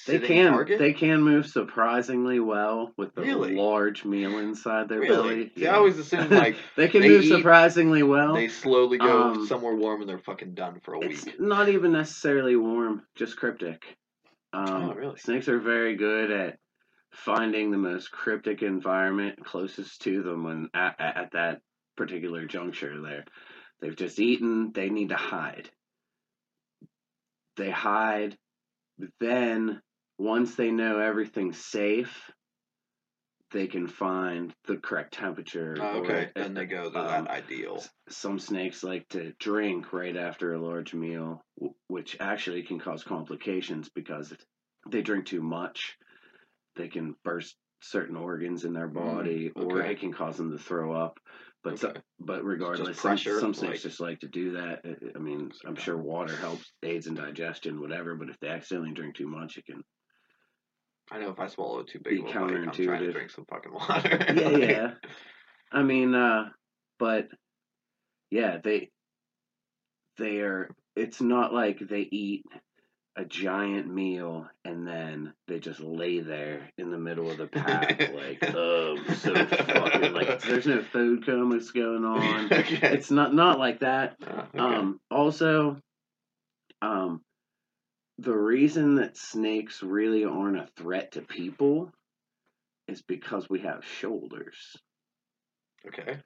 They 0.07 0.19
can 0.19 0.51
target? 0.53 0.79
they 0.79 0.93
can 0.93 1.21
move 1.21 1.45
surprisingly 1.47 2.39
well 2.39 2.93
with 2.97 3.13
the 3.13 3.21
Really? 3.21 3.55
large 3.55 4.05
meal 4.05 4.37
inside 4.39 4.87
their 4.89 4.99
really? 5.01 5.45
belly. 5.45 5.51
See, 5.57 5.67
I 5.67 5.75
always 5.75 5.97
assumed 5.99 6.31
like 6.43 6.55
they 6.77 6.87
can 6.87 7.01
they 7.01 7.09
move 7.09 7.23
eat- 7.23 7.29
surprisingly 7.29 8.03
well. 8.03 8.33
they 8.33 8.47
slowly 8.47 8.97
go 8.97 9.23
um, 9.31 9.45
somewhere 9.47 9.75
warm 9.75 10.01
and 10.01 10.09
they're 10.09 10.19
fucking 10.19 10.53
done 10.53 10.79
for 10.83 10.93
a 10.95 10.99
It's 11.01 11.25
week. 11.25 11.39
not 11.39 11.67
even 11.69 11.91
necessarily 11.91 12.55
warm, 12.55 13.03
just 13.15 13.37
cryptic. 13.37 13.83
Um, 14.53 14.65
Oh, 14.91 14.93
really? 14.93 15.17
Snakes 15.17 15.47
are 15.49 15.59
very 15.59 15.95
good 15.95 16.31
at 16.31 16.57
finding 17.13 17.71
the 17.71 17.77
most 17.77 18.11
cryptic 18.11 18.61
environment 18.61 19.43
closest 19.43 20.01
to 20.01 20.23
them 20.23 20.43
when 20.43 20.69
at, 20.73 20.95
at, 20.99 21.17
at 21.17 21.31
that 21.31 21.61
particular 21.97 22.45
juncture. 22.45 23.01
There, 23.01 23.25
they've 23.81 23.95
just 23.95 24.19
eaten. 24.19 24.71
They 24.73 24.89
need 24.89 25.09
to 25.09 25.15
hide. 25.15 25.69
They 27.57 27.69
hide. 27.69 28.37
Then, 29.19 29.81
once 30.17 30.55
they 30.55 30.71
know 30.71 30.99
everything's 30.99 31.57
safe, 31.57 32.31
they 33.51 33.67
can 33.67 33.87
find 33.87 34.53
the 34.67 34.77
correct 34.77 35.13
temperature. 35.13 35.75
Oh, 35.79 35.99
or, 35.99 36.05
okay, 36.05 36.29
then 36.35 36.53
they 36.53 36.65
go 36.65 36.89
to 36.89 36.99
um, 36.99 37.25
that 37.25 37.29
ideal. 37.29 37.83
some 38.09 38.39
snakes 38.39 38.83
like 38.83 39.07
to 39.09 39.33
drink 39.39 39.91
right 39.91 40.15
after 40.15 40.53
a 40.53 40.61
large 40.61 40.93
meal, 40.93 41.43
which 41.87 42.15
actually 42.19 42.63
can 42.63 42.79
cause 42.79 43.03
complications 43.03 43.89
because 43.89 44.33
they 44.89 45.01
drink 45.01 45.25
too 45.25 45.41
much. 45.41 45.97
They 46.75 46.87
can 46.87 47.15
burst 47.23 47.55
certain 47.81 48.15
organs 48.15 48.63
in 48.65 48.73
their 48.73 48.87
body, 48.87 49.51
or 49.55 49.63
Mm, 49.63 49.79
okay. 49.79 49.91
it 49.93 49.99
can 49.99 50.13
cause 50.13 50.37
them 50.37 50.51
to 50.51 50.57
throw 50.57 50.93
up. 50.93 51.19
But 51.63 51.79
so- 51.79 51.93
but 52.19 52.43
regardless, 52.43 52.97
some, 52.99 53.09
pressure, 53.11 53.39
some 53.39 53.53
snakes 53.53 53.71
like- 53.73 53.81
just 53.81 53.99
like 53.99 54.19
to 54.21 54.27
do 54.27 54.53
that. 54.53 54.81
I- 55.15 55.19
mean, 55.19 55.51
I'm 55.65 55.75
sure 55.75 55.97
water 55.97 56.35
helps 56.35 56.71
aids 56.83 57.07
in 57.07 57.13
digestion, 57.15 57.79
whatever. 57.81 58.15
But 58.15 58.29
if 58.29 58.39
they 58.39 58.47
accidentally 58.49 58.93
drink 58.93 59.15
too 59.15 59.27
much, 59.27 59.57
it 59.57 59.65
can. 59.65 59.83
I 61.11 61.19
know 61.19 61.29
if 61.29 61.39
I 61.39 61.47
swallow 61.47 61.83
too 61.83 61.99
big 61.99 62.19
a 62.19 62.23
bite, 62.23 62.35
I'm 62.35 62.47
trying 62.49 62.71
to 62.71 62.83
counterintuitive. 62.87 63.11
drink 63.11 63.29
some 63.31 63.45
fucking 63.45 63.73
water. 63.73 64.17
Yeah, 64.35 64.47
Like, 64.49 64.61
yeah. 64.69 64.93
I 65.71 65.83
mean, 65.83 66.15
uh, 66.15 66.49
but 66.99 67.27
yeah, 68.29 68.57
they 68.63 68.91
they 70.17 70.39
are. 70.39 70.73
It's 70.95 71.21
not 71.21 71.53
like 71.53 71.79
they 71.79 72.01
eat 72.01 72.45
a 73.17 73.25
giant 73.25 73.93
meal 73.93 74.47
and 74.63 74.87
then 74.87 75.33
they 75.47 75.59
just 75.59 75.81
lay 75.81 76.19
there 76.21 76.69
in 76.77 76.91
the 76.91 76.97
middle 76.97 77.29
of 77.29 77.37
the 77.37 77.47
pack, 77.47 78.13
like, 78.13 78.39
oh, 78.55 78.97
so 79.15 79.33
fucking 79.45 80.13
like 80.13 80.41
there's 80.43 80.65
no 80.65 80.81
food 80.81 81.25
comas 81.25 81.71
going 81.71 82.05
on. 82.05 82.45
okay. 82.53 82.93
It's 82.93 83.11
not 83.11 83.33
not 83.33 83.59
like 83.59 83.79
that. 83.81 84.15
Oh, 84.25 84.39
okay. 84.39 84.59
Um, 84.59 84.99
also, 85.11 85.77
um, 86.81 87.21
the 88.17 88.35
reason 88.35 88.95
that 88.95 89.17
snakes 89.17 89.83
really 89.83 90.23
aren't 90.23 90.57
a 90.59 90.67
threat 90.77 91.13
to 91.13 91.21
people 91.21 91.91
is 92.87 93.01
because 93.01 93.49
we 93.49 93.59
have 93.59 93.83
shoulders. 93.85 94.77
okay. 95.87 96.17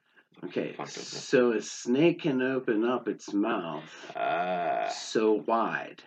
Okay, 0.44 0.74
Fuck 0.74 0.88
is 0.88 0.96
it? 0.98 1.02
so 1.04 1.52
a 1.52 1.62
snake 1.62 2.20
can 2.22 2.42
open 2.42 2.84
up 2.84 3.08
its 3.08 3.32
mouth 3.32 3.88
Uh, 4.14 4.86
so 4.90 5.42
wide, 5.46 6.02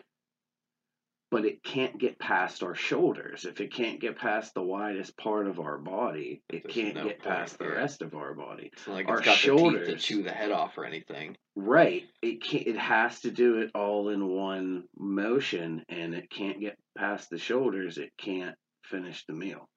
but 1.31 1.45
it 1.45 1.63
can't 1.63 1.99
get 1.99 2.17
past 2.17 2.63
our 2.63 2.75
shoulders. 2.75 3.45
If 3.45 3.61
it 3.61 3.71
can't 3.73 3.99
get 3.99 4.17
past 4.17 4.53
the 4.53 4.63
widest 4.63 5.15
part 5.17 5.47
of 5.47 5.59
our 5.59 5.77
body, 5.77 6.41
it 6.49 6.63
There's 6.63 6.73
can't 6.73 6.95
no 6.95 7.03
get 7.03 7.23
past 7.23 7.59
the 7.59 7.69
rest 7.69 8.01
of 8.01 8.15
our 8.15 8.33
body. 8.33 8.71
it's 8.73 8.87
like 8.87 9.07
our 9.07 9.17
it's 9.19 9.25
got 9.25 9.41
the 9.41 9.57
teeth 9.57 9.87
to 9.87 9.95
chew 9.97 10.23
the 10.23 10.31
head 10.31 10.51
off 10.51 10.77
or 10.77 10.85
anything. 10.85 11.37
Right. 11.55 12.03
It 12.21 12.43
can 12.43 12.63
It 12.65 12.77
has 12.77 13.19
to 13.21 13.31
do 13.31 13.59
it 13.59 13.71
all 13.75 14.09
in 14.09 14.27
one 14.27 14.85
motion, 14.97 15.83
and 15.87 16.15
it 16.15 16.29
can't 16.31 16.59
get 16.59 16.77
past 16.97 17.29
the 17.29 17.37
shoulders. 17.37 17.97
It 17.97 18.11
can't 18.17 18.55
finish 18.83 19.23
the 19.27 19.33
meal. 19.33 19.69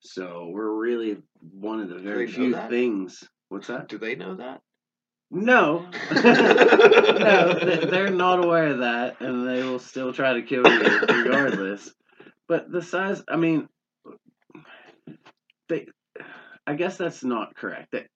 So 0.00 0.48
we're 0.50 0.72
really 0.72 1.18
one 1.40 1.80
of 1.80 1.88
the 1.88 1.98
very 1.98 2.26
few 2.26 2.54
things. 2.68 3.22
What's 3.48 3.68
that? 3.68 3.88
Do 3.88 3.98
they 3.98 4.16
know 4.16 4.36
that? 4.36 4.60
No, 5.30 5.86
no, 6.12 7.54
they- 7.60 7.86
they're 7.88 8.10
not 8.10 8.44
aware 8.44 8.68
of 8.68 8.78
that, 8.78 9.20
and 9.20 9.46
they 9.48 9.62
will 9.62 9.78
still 9.78 10.12
try 10.12 10.34
to 10.34 10.42
kill 10.42 10.66
you 10.66 11.00
regardless. 11.08 11.92
But 12.48 12.70
the 12.72 12.82
size, 12.82 13.22
I 13.28 13.36
mean, 13.36 13.68
they, 15.68 15.86
I 16.66 16.74
guess 16.74 16.96
that's 16.96 17.22
not 17.22 17.54
correct. 17.54 17.92
That 17.92 18.06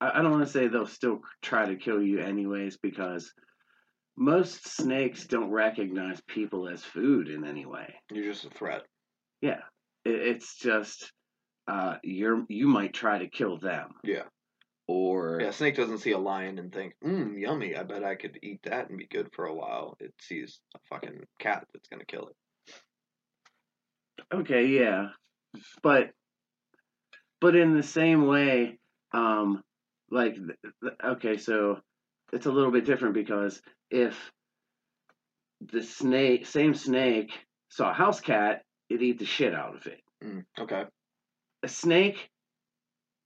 I, 0.00 0.18
I 0.18 0.22
don't 0.22 0.30
want 0.30 0.46
to 0.46 0.50
say 0.52 0.68
they'll 0.68 0.86
still 0.86 1.20
try 1.42 1.66
to 1.66 1.76
kill 1.76 2.02
you 2.02 2.20
anyways 2.20 2.78
because 2.78 3.32
most 4.16 4.66
snakes 4.68 5.26
don't 5.26 5.50
recognize 5.50 6.20
people 6.26 6.68
as 6.68 6.82
food 6.82 7.28
in 7.28 7.44
any 7.44 7.66
way. 7.66 7.94
You're 8.10 8.32
just 8.32 8.44
a 8.44 8.50
threat. 8.50 8.82
Yeah, 9.40 9.60
it, 10.04 10.14
it's 10.14 10.56
just 10.56 11.12
uh, 11.68 11.96
you're 12.02 12.44
you 12.48 12.66
might 12.66 12.94
try 12.94 13.18
to 13.18 13.28
kill 13.28 13.58
them. 13.58 13.90
Yeah. 14.04 14.22
Or 14.94 15.38
Yeah, 15.40 15.52
snake 15.52 15.74
doesn't 15.74 15.98
see 16.00 16.10
a 16.10 16.18
lion 16.18 16.58
and 16.58 16.70
think, 16.70 16.92
mmm, 17.02 17.40
yummy, 17.40 17.74
I 17.74 17.82
bet 17.82 18.04
I 18.04 18.14
could 18.14 18.38
eat 18.42 18.60
that 18.64 18.90
and 18.90 18.98
be 18.98 19.06
good 19.06 19.32
for 19.32 19.46
a 19.46 19.54
while. 19.54 19.96
It 20.00 20.12
sees 20.20 20.60
a 20.74 20.78
fucking 20.90 21.24
cat 21.38 21.66
that's 21.72 21.88
gonna 21.88 22.04
kill 22.04 22.28
it. 22.28 22.74
okay, 24.34 24.66
yeah, 24.66 25.08
but 25.82 26.10
but 27.40 27.56
in 27.56 27.74
the 27.74 27.82
same 27.82 28.26
way, 28.26 28.78
um, 29.12 29.62
like 30.10 30.34
th- 30.34 30.58
th- 30.82 30.94
okay, 31.02 31.38
so 31.38 31.80
it's 32.34 32.44
a 32.46 32.52
little 32.52 32.70
bit 32.70 32.84
different 32.84 33.14
because 33.14 33.62
if 33.90 34.14
the 35.62 35.82
snake, 35.82 36.44
same 36.44 36.74
snake, 36.74 37.30
saw 37.70 37.90
a 37.92 37.94
house 37.94 38.20
cat, 38.20 38.62
it'd 38.90 39.02
eat 39.02 39.18
the 39.18 39.24
shit 39.24 39.54
out 39.54 39.74
of 39.74 39.86
it. 39.86 40.02
Mm, 40.22 40.44
okay. 40.60 40.84
a 41.62 41.68
snake 41.68 42.28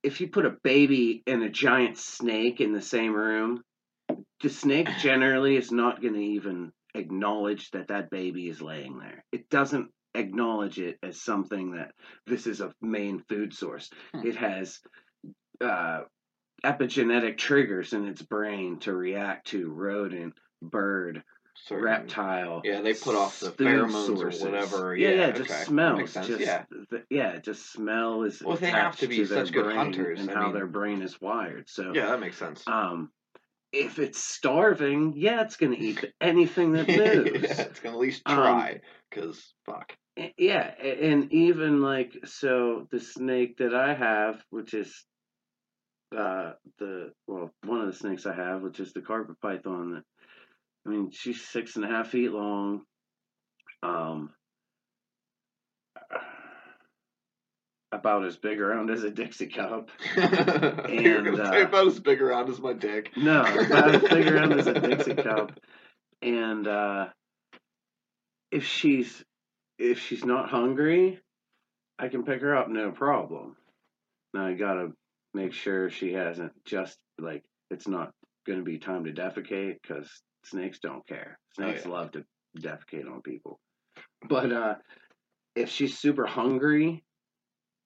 if 0.07 0.21
you 0.21 0.29
put 0.29 0.47
a 0.47 0.57
baby 0.63 1.25
and 1.27 1.43
a 1.43 1.49
giant 1.49 1.99
snake 1.99 2.61
in 2.61 2.73
the 2.73 2.81
same 2.81 3.13
room 3.13 3.61
the 4.41 4.49
snake 4.49 4.89
generally 5.01 5.57
is 5.57 5.73
not 5.73 6.01
going 6.01 6.15
to 6.15 6.21
even 6.21 6.71
acknowledge 6.95 7.71
that 7.73 7.89
that 7.89 8.09
baby 8.11 8.49
is 8.49 8.63
laying 8.63 8.99
there 8.99 9.25
it 9.33 9.49
doesn't 9.51 9.91
acknowledge 10.15 10.79
it 10.79 10.97
as 11.03 11.21
something 11.21 11.73
that 11.73 11.91
this 12.27 12.47
is 12.47 12.61
a 12.61 12.73
main 12.81 13.23
food 13.29 13.53
source 13.53 13.91
Hmm. 14.15 14.27
it 14.27 14.37
has 14.37 14.79
uh, 15.61 16.01
epigenetic 16.65 17.37
triggers 17.37 17.93
in 17.93 18.07
its 18.07 18.23
brain 18.23 18.79
to 18.81 18.95
react 18.95 19.49
to 19.49 19.69
rodent 19.69 20.35
bird 20.63 21.23
Certain- 21.65 21.85
reptile 21.85 22.61
Yeah, 22.65 22.81
they 22.83 22.95
put 22.95 23.15
off 23.17 23.41
the 23.41 23.51
pheromones 23.51 24.07
sources. 24.17 24.43
or 24.43 24.51
whatever. 24.51 24.97
Yeah, 24.97 25.09
Yeah, 25.09 25.15
yeah, 25.17 25.31
just 25.33 25.49
That 25.49 25.67
smells. 25.67 26.15
Just 26.15 26.41
yeah. 26.41 26.65
the, 26.91 27.05
yeah, 27.11 27.39
just 27.39 27.73
smell 27.73 28.23
is 28.25 28.43
Well, 28.43 28.57
they 28.57 28.71
have 28.71 28.97
to 28.99 29.09
be 29.09 29.17
to 29.19 29.27
their 29.27 29.45
such 29.47 29.53
good 29.55 29.75
hunters, 29.75 30.21
and 30.21 30.31
I 30.31 30.35
how 30.35 30.43
mean- 30.45 30.55
their 30.55 30.67
brain 30.67 31.03
is 31.03 31.21
wired. 31.21 31.69
So, 31.69 31.93
Yeah, 31.95 32.07
that 32.07 32.21
makes 32.21 32.37
sense. 32.37 32.63
um, 32.69 33.11
if 33.73 33.99
it's 33.99 34.23
starving, 34.23 35.15
yeah, 35.17 35.43
it's 35.43 35.57
gonna 35.57 35.77
eat 35.79 36.05
anything 36.21 36.73
that 36.73 36.87
moves. 36.89 37.43
yeah, 37.43 37.63
it's 37.63 37.81
gonna 37.81 37.97
at 37.97 38.01
least 38.01 38.23
Um, 38.27 38.37
try. 38.37 38.81
Cause 39.11 39.53
fuck. 39.65 39.97
Eh, 40.17 40.31
Yeah, 40.39 40.63
and 40.63 41.33
even 41.33 41.81
like 41.83 42.17
so, 42.25 42.87
the 42.91 43.01
snake 43.01 43.57
that 43.59 43.75
I 43.75 43.95
have, 43.95 44.43
which 44.51 44.73
is 44.75 45.05
uh 46.17 46.53
the 46.79 47.13
well, 47.27 47.51
one 47.65 47.81
of 47.81 47.87
the 47.89 47.93
snakes 47.93 48.27
I 48.27 48.35
have, 48.35 48.63
which 48.63 48.79
is 48.81 48.93
the 48.93 49.01
carpet 49.03 49.41
python. 49.41 49.93
That 49.95 50.05
I 50.87 50.91
mean, 50.91 51.11
she's 51.11 51.43
six 51.43 51.77
and 51.77 51.85
a 51.85 51.89
half 51.89 52.09
feet 52.09 52.31
long. 52.31 52.83
Um, 53.83 54.31
about 57.93 58.25
as 58.25 58.37
big 58.37 58.61
around 58.61 58.91
as 58.91 59.03
a 59.03 59.11
Dixie 59.11 59.49
cup. 59.49 59.91
You're 60.17 60.25
and, 60.25 61.25
gonna 61.25 61.51
say 61.51 61.63
uh, 61.63 61.67
about 61.67 61.87
as 61.89 61.99
big 61.99 62.23
around 62.23 62.49
as 62.51 62.61
my 62.61 62.73
dick. 62.73 63.11
No, 63.17 63.41
about 63.41 63.95
as 63.95 64.03
big 64.03 64.29
around 64.29 64.53
as 64.53 64.67
a 64.67 64.75
Dixie 64.75 65.15
cup. 65.23 65.59
And 66.23 66.67
uh, 66.67 67.07
if 68.51 68.65
she's 68.65 69.25
if 69.79 70.01
she's 70.01 70.25
not 70.25 70.51
hungry, 70.51 71.21
I 71.99 72.09
can 72.09 72.25
pick 72.25 72.43
her 72.43 72.57
up 72.57 72.69
no 72.69 72.93
problem. 72.93 73.57
Now 74.35 74.47
I 74.47 74.55
gotta 74.55 74.93
make 75.35 75.53
sure 75.53 75.91
she 75.91 76.13
hasn't 76.13 76.53
just 76.65 76.97
like 77.19 77.45
it's 77.71 77.89
not 77.89 78.13
going 78.47 78.59
to 78.61 78.65
be 78.65 78.79
time 78.79 79.05
to 79.05 79.13
defecate 79.13 79.77
because 79.83 80.09
snakes 80.47 80.79
don't 80.79 81.07
care. 81.07 81.39
Oh, 81.59 81.63
Snakes 81.63 81.85
yeah. 81.85 81.91
love 81.91 82.13
to 82.13 82.25
defecate 82.59 83.11
on 83.11 83.23
people. 83.23 83.59
But 84.29 84.53
uh, 84.53 84.75
if 85.55 85.69
she's 85.71 85.99
super 85.99 86.27
hungry, 86.27 87.05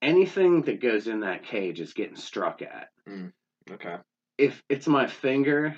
anything 0.02 0.62
that 0.62 0.80
goes 0.80 1.06
in 1.06 1.20
that 1.20 1.44
cage 1.44 1.80
is 1.80 1.92
getting 1.92 2.16
struck 2.16 2.62
at 2.62 2.88
Okay. 3.70 3.96
if 4.38 4.62
it's 4.68 4.86
my 4.88 5.06
finger, 5.06 5.76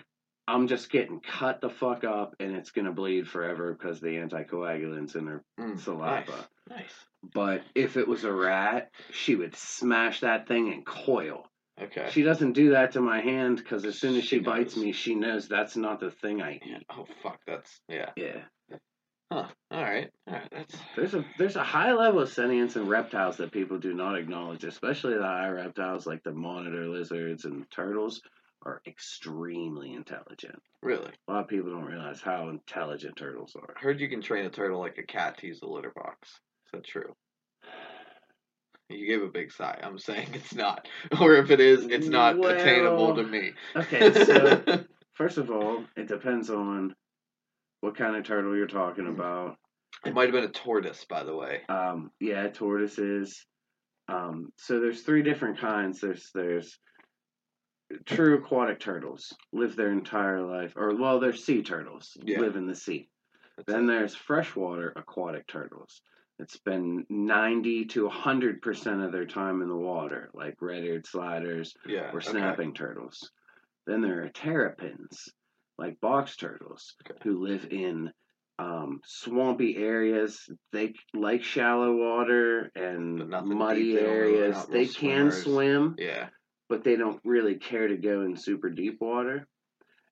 I'm 0.49 0.67
just 0.69 0.91
getting 0.91 1.21
cut 1.21 1.61
the 1.61 1.69
fuck 1.71 2.05
up 2.05 2.35
and 2.41 2.55
it's 2.57 2.71
gonna 2.71 2.93
bleed 2.93 3.29
forever 3.29 3.75
because 3.75 4.01
the 4.01 4.17
anticoagulants 4.17 5.17
in 5.17 5.27
her 5.27 5.43
Mm, 5.61 5.79
saliva. 5.79 6.49
Nice. 6.69 6.79
nice. 6.79 7.07
But 7.35 7.63
if 7.75 7.97
it 7.97 8.09
was 8.09 8.25
a 8.25 8.33
rat, 8.33 8.91
she 9.11 9.37
would 9.37 9.55
smash 9.55 10.21
that 10.21 10.49
thing 10.49 10.73
and 10.73 10.85
coil. 10.87 11.47
Okay. 11.81 12.09
She 12.11 12.23
doesn't 12.23 12.53
do 12.53 12.71
that 12.71 12.93
to 12.93 13.01
my 13.01 13.21
hand 13.21 13.57
because 13.57 13.85
as 13.85 13.99
soon 13.99 14.17
as 14.17 14.25
she, 14.25 14.37
She 14.37 14.39
bites 14.41 14.77
me, 14.77 14.93
she 14.93 15.15
knows 15.15 15.49
that's 15.49 15.77
not 15.77 16.01
the 16.01 16.11
thing 16.11 16.43
I 16.43 16.55
eat. 16.57 16.85
Oh 16.91 17.07
fuck. 17.23 17.41
That's 17.47 17.81
yeah. 17.89 18.11
Yeah. 18.17 18.43
Huh. 19.33 19.47
All 19.71 19.83
right. 19.83 20.11
All 20.27 20.35
right. 20.35 20.49
That's 20.53 20.77
There's 20.95 21.15
a 21.15 21.25
there's 21.39 21.57
a 21.57 21.65
high 21.65 21.93
level 21.95 22.21
of 22.21 22.29
sentience 22.29 22.77
in 22.77 22.87
reptiles 22.87 23.39
that 23.39 23.53
people 23.53 23.79
do 23.79 23.95
not 23.95 24.19
acknowledge, 24.19 24.65
especially 24.65 25.15
the 25.15 25.23
high 25.23 25.49
reptiles 25.49 26.07
like 26.07 26.23
the 26.23 26.33
monitor 26.33 26.87
lizards 26.89 27.47
and 27.47 27.65
turtles 27.71 28.21
are 28.65 28.81
extremely 28.87 29.93
intelligent. 29.95 30.61
really. 30.83 31.11
A 31.27 31.33
lot 31.33 31.41
of 31.45 31.49
people 31.49 31.71
don't 31.71 31.85
realize 31.85 32.21
how 32.21 32.49
intelligent 32.51 33.17
turtles 33.17 33.57
are. 33.57 33.75
I 33.77 33.81
heard 33.81 33.99
you 33.99 34.09
can 34.09 34.21
train 34.21 34.45
a 34.45 34.51
turtle 34.51 34.79
like 34.79 34.99
a 34.99 35.03
cat 35.03 35.39
to 35.39 35.47
use 35.49 35.63
a 35.63 35.67
litter 35.67 35.93
box. 35.97 36.29
Is 36.67 36.73
that 36.75 36.85
true? 36.85 37.17
You 38.89 39.07
gave 39.07 39.23
a 39.23 39.31
big 39.31 39.53
sigh. 39.53 39.79
I'm 39.83 39.99
saying 39.99 40.29
it's 40.35 40.55
not, 40.55 40.87
or 41.21 41.35
if 41.37 41.51
it 41.51 41.61
is, 41.61 41.85
it's 41.87 42.09
not 42.09 42.45
attainable 42.45 43.15
to 43.15 43.23
me. 43.23 43.53
Okay, 43.77 44.13
so 44.25 44.63
first 45.15 45.39
of 45.39 45.51
all, 45.51 45.85
it 45.97 46.09
depends 46.09 46.51
on 46.51 46.95
what 47.81 47.97
kind 47.97 48.17
of 48.17 48.25
turtle 48.25 48.57
you're 48.57 48.67
talking 48.67 49.05
Mm. 49.05 49.15
about. 49.15 49.57
it 50.05 50.15
might 50.15 50.25
have 50.25 50.33
been 50.33 50.45
a 50.45 50.49
tortoise, 50.49 51.05
by 51.05 51.23
the 51.25 51.35
way. 51.35 51.63
Um, 51.69 52.11
yeah, 52.21 52.49
tortoises. 52.49 53.45
Um, 54.09 54.53
so 54.57 54.81
there's 54.81 55.03
three 55.03 55.23
different 55.23 55.59
kinds. 55.59 56.01
There's 56.01 56.31
there's 56.35 56.77
true 58.07 58.39
aquatic 58.39 58.81
turtles 58.81 59.33
live 59.53 59.77
their 59.77 59.93
entire 59.93 60.43
life, 60.43 60.73
or 60.77 60.95
well, 60.97 61.21
they're 61.21 61.33
sea 61.35 61.63
turtles 61.63 62.17
Yeah. 62.25 62.41
live 62.41 62.57
in 62.57 62.67
the 62.67 62.75
sea. 62.75 63.09
That's 63.57 63.67
Then 63.73 63.85
it. 63.85 63.87
there's 63.89 64.15
freshwater 64.15 64.93
aquatic 64.97 65.47
turtles 65.47 66.01
that 66.43 66.51
spend 66.51 67.07
90 67.09 67.85
to 67.85 68.09
100% 68.09 69.05
of 69.05 69.13
their 69.13 69.27
time 69.27 69.63
in 69.63 69.69
the 69.69 69.77
water, 69.77 70.29
like 70.35 70.57
red 70.61 70.83
eared 70.83 71.07
sliders 71.07 71.73
yeah. 71.87 72.11
or 72.13 72.17
okay. 72.19 72.31
snapping 72.31 72.75
turtles. 72.75 73.31
Then 73.87 74.01
there 74.03 74.25
are 74.25 74.29
terrapins, 74.29 75.29
like 75.79 76.01
box 76.01 76.35
turtles, 76.37 76.97
Okay. 77.09 77.21
who 77.23 77.45
live 77.47 77.69
in 77.71 78.11
um, 78.59 79.01
swampy 79.05 79.77
areas. 79.77 80.51
They 80.73 80.95
like 81.15 81.45
shallow 81.45 81.95
water 81.95 82.73
and 82.75 83.29
muddy 83.29 83.85
deep, 83.85 83.95
they 83.97 84.03
don't 84.03 84.11
really- 84.19 84.39
areas. 84.39 84.67
They 84.67 84.87
can 84.87 85.31
swimmers. 85.31 85.43
swim, 85.45 85.95
Yeah. 85.99 86.29
but 86.69 86.83
they 86.83 86.97
don't 86.97 87.21
really 87.25 87.55
care 87.55 87.87
to 87.87 87.97
go 87.97 88.23
in 88.23 88.37
super 88.37 88.69
deep 88.69 89.01
water. 89.01 89.47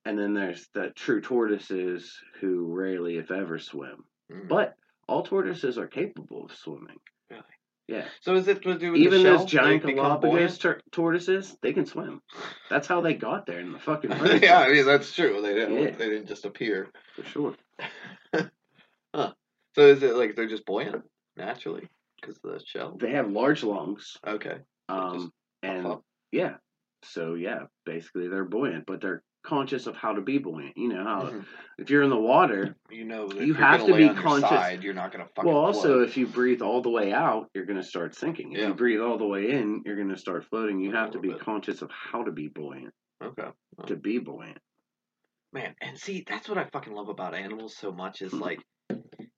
And 0.05 0.17
then 0.17 0.33
there's 0.33 0.69
the 0.75 0.91
true 0.91 1.21
tortoises 1.21 2.17
who 2.41 2.73
rarely, 2.73 3.17
if 3.19 3.33
ever, 3.33 3.59
swim. 3.59 4.05
Mm. 4.31 4.49
But 4.49 4.77
all 5.11 5.23
tortoises 5.25 5.77
are 5.77 5.89
capable 5.89 6.45
of 6.45 6.55
swimming. 6.55 6.99
Really? 7.29 7.43
Yeah. 7.89 8.05
So 8.21 8.37
is 8.37 8.47
it 8.47 8.63
to 8.63 8.79
do 8.79 8.93
with 8.93 9.01
Even 9.01 9.23
the 9.23 9.25
shell? 9.25 9.33
Even 9.35 9.41
those 9.41 9.51
giant 9.51 9.83
Galapagos 9.83 10.59
tur- 10.59 10.81
tortoises, 10.93 11.57
they 11.63 11.73
can 11.73 11.85
swim. 11.85 12.23
That's 12.71 12.87
how 12.87 13.01
they 13.01 13.15
got 13.15 13.45
there 13.47 13.59
in 13.59 13.73
the 13.73 13.81
fucking 13.81 14.11
first 14.17 14.43
yeah, 14.43 14.61
I 14.61 14.73
mean 14.73 14.87
that's 14.87 15.13
true. 15.13 15.43
They 15.43 15.55
didn't. 15.55 15.83
Yeah. 15.83 15.91
They 15.91 16.09
didn't 16.09 16.29
just 16.29 16.45
appear. 16.45 16.89
for 17.17 17.25
sure. 17.25 17.55
huh. 19.15 19.33
So 19.75 19.81
is 19.83 20.03
it 20.05 20.15
like 20.15 20.37
they're 20.37 20.49
just 20.49 20.65
buoyant 20.65 21.03
naturally 21.37 21.89
because 22.21 22.37
of 22.45 22.53
the 22.53 22.63
shell? 22.65 22.97
They 23.01 23.11
have 23.11 23.29
large 23.31 23.65
lungs, 23.65 24.17
Okay. 24.25 24.59
um, 24.89 25.33
and 25.63 25.97
yeah, 26.31 26.55
so 27.03 27.35
yeah, 27.35 27.65
basically 27.85 28.29
they're 28.29 28.45
buoyant, 28.45 28.87
but 28.87 29.01
they're 29.01 29.23
conscious 29.43 29.87
of 29.87 29.97
how 29.97 30.13
to 30.13 30.21
be 30.21 30.39
buoyant. 30.39 30.77
You 30.77 30.89
know 30.89 31.05
how 31.05 31.23
Mhm. 31.31 31.45
if 31.79 31.89
you're 31.91 32.03
in 32.03 32.11
the 32.11 32.17
water, 32.21 32.77
You 32.91 33.05
know, 33.05 33.31
You 33.33 33.55
have 33.55 33.83
lay 33.85 34.09
be 34.09 34.15
conscious- 34.15 34.49
Side, 34.49 34.83
you're 34.83 34.95
not 34.95 35.13
gonna 35.13 35.29
fucking. 35.37 35.51
well, 35.51 35.61
also 35.65 35.95
float. 35.99 36.09
if 36.09 36.17
you 36.17 36.27
breathe 36.27 36.61
all 36.61 36.83
the 36.83 36.91
way 36.91 37.13
out, 37.13 37.49
you're 37.55 37.65
going 37.65 37.79
to 37.81 37.85
start 37.87 38.15
sinking. 38.17 38.53
If 38.53 38.59
Yeah. 38.59 38.69
you 38.69 38.75
breathe 38.75 39.01
all 39.01 39.17
the 39.17 39.27
way 39.27 39.51
in, 39.53 39.83
you're 39.87 39.95
going 39.97 40.09
to 40.09 40.17
start 40.17 40.45
floating. 40.47 40.81
You 40.81 40.93
have 40.93 41.13
to 41.13 41.21
be 41.21 41.29
bit. 41.29 41.39
conscious 41.41 41.81
of 41.83 41.91
how 41.91 42.25
to 42.25 42.33
be 42.33 42.49
buoyant. 42.49 42.93
okay. 43.23 43.51
To 43.87 43.97
be 43.97 44.19
buoyant. 44.19 44.59
Man, 45.53 45.75
and 45.81 45.97
see, 45.99 46.25
that's 46.27 46.49
what 46.49 46.59
I 46.59 46.65
fucking 46.73 46.93
love 46.93 47.09
about 47.09 47.35
animals 47.35 47.77
so 47.77 47.93
much 47.93 48.23
is 48.23 48.33
Mhm. 48.33 48.41
like, 48.41 48.63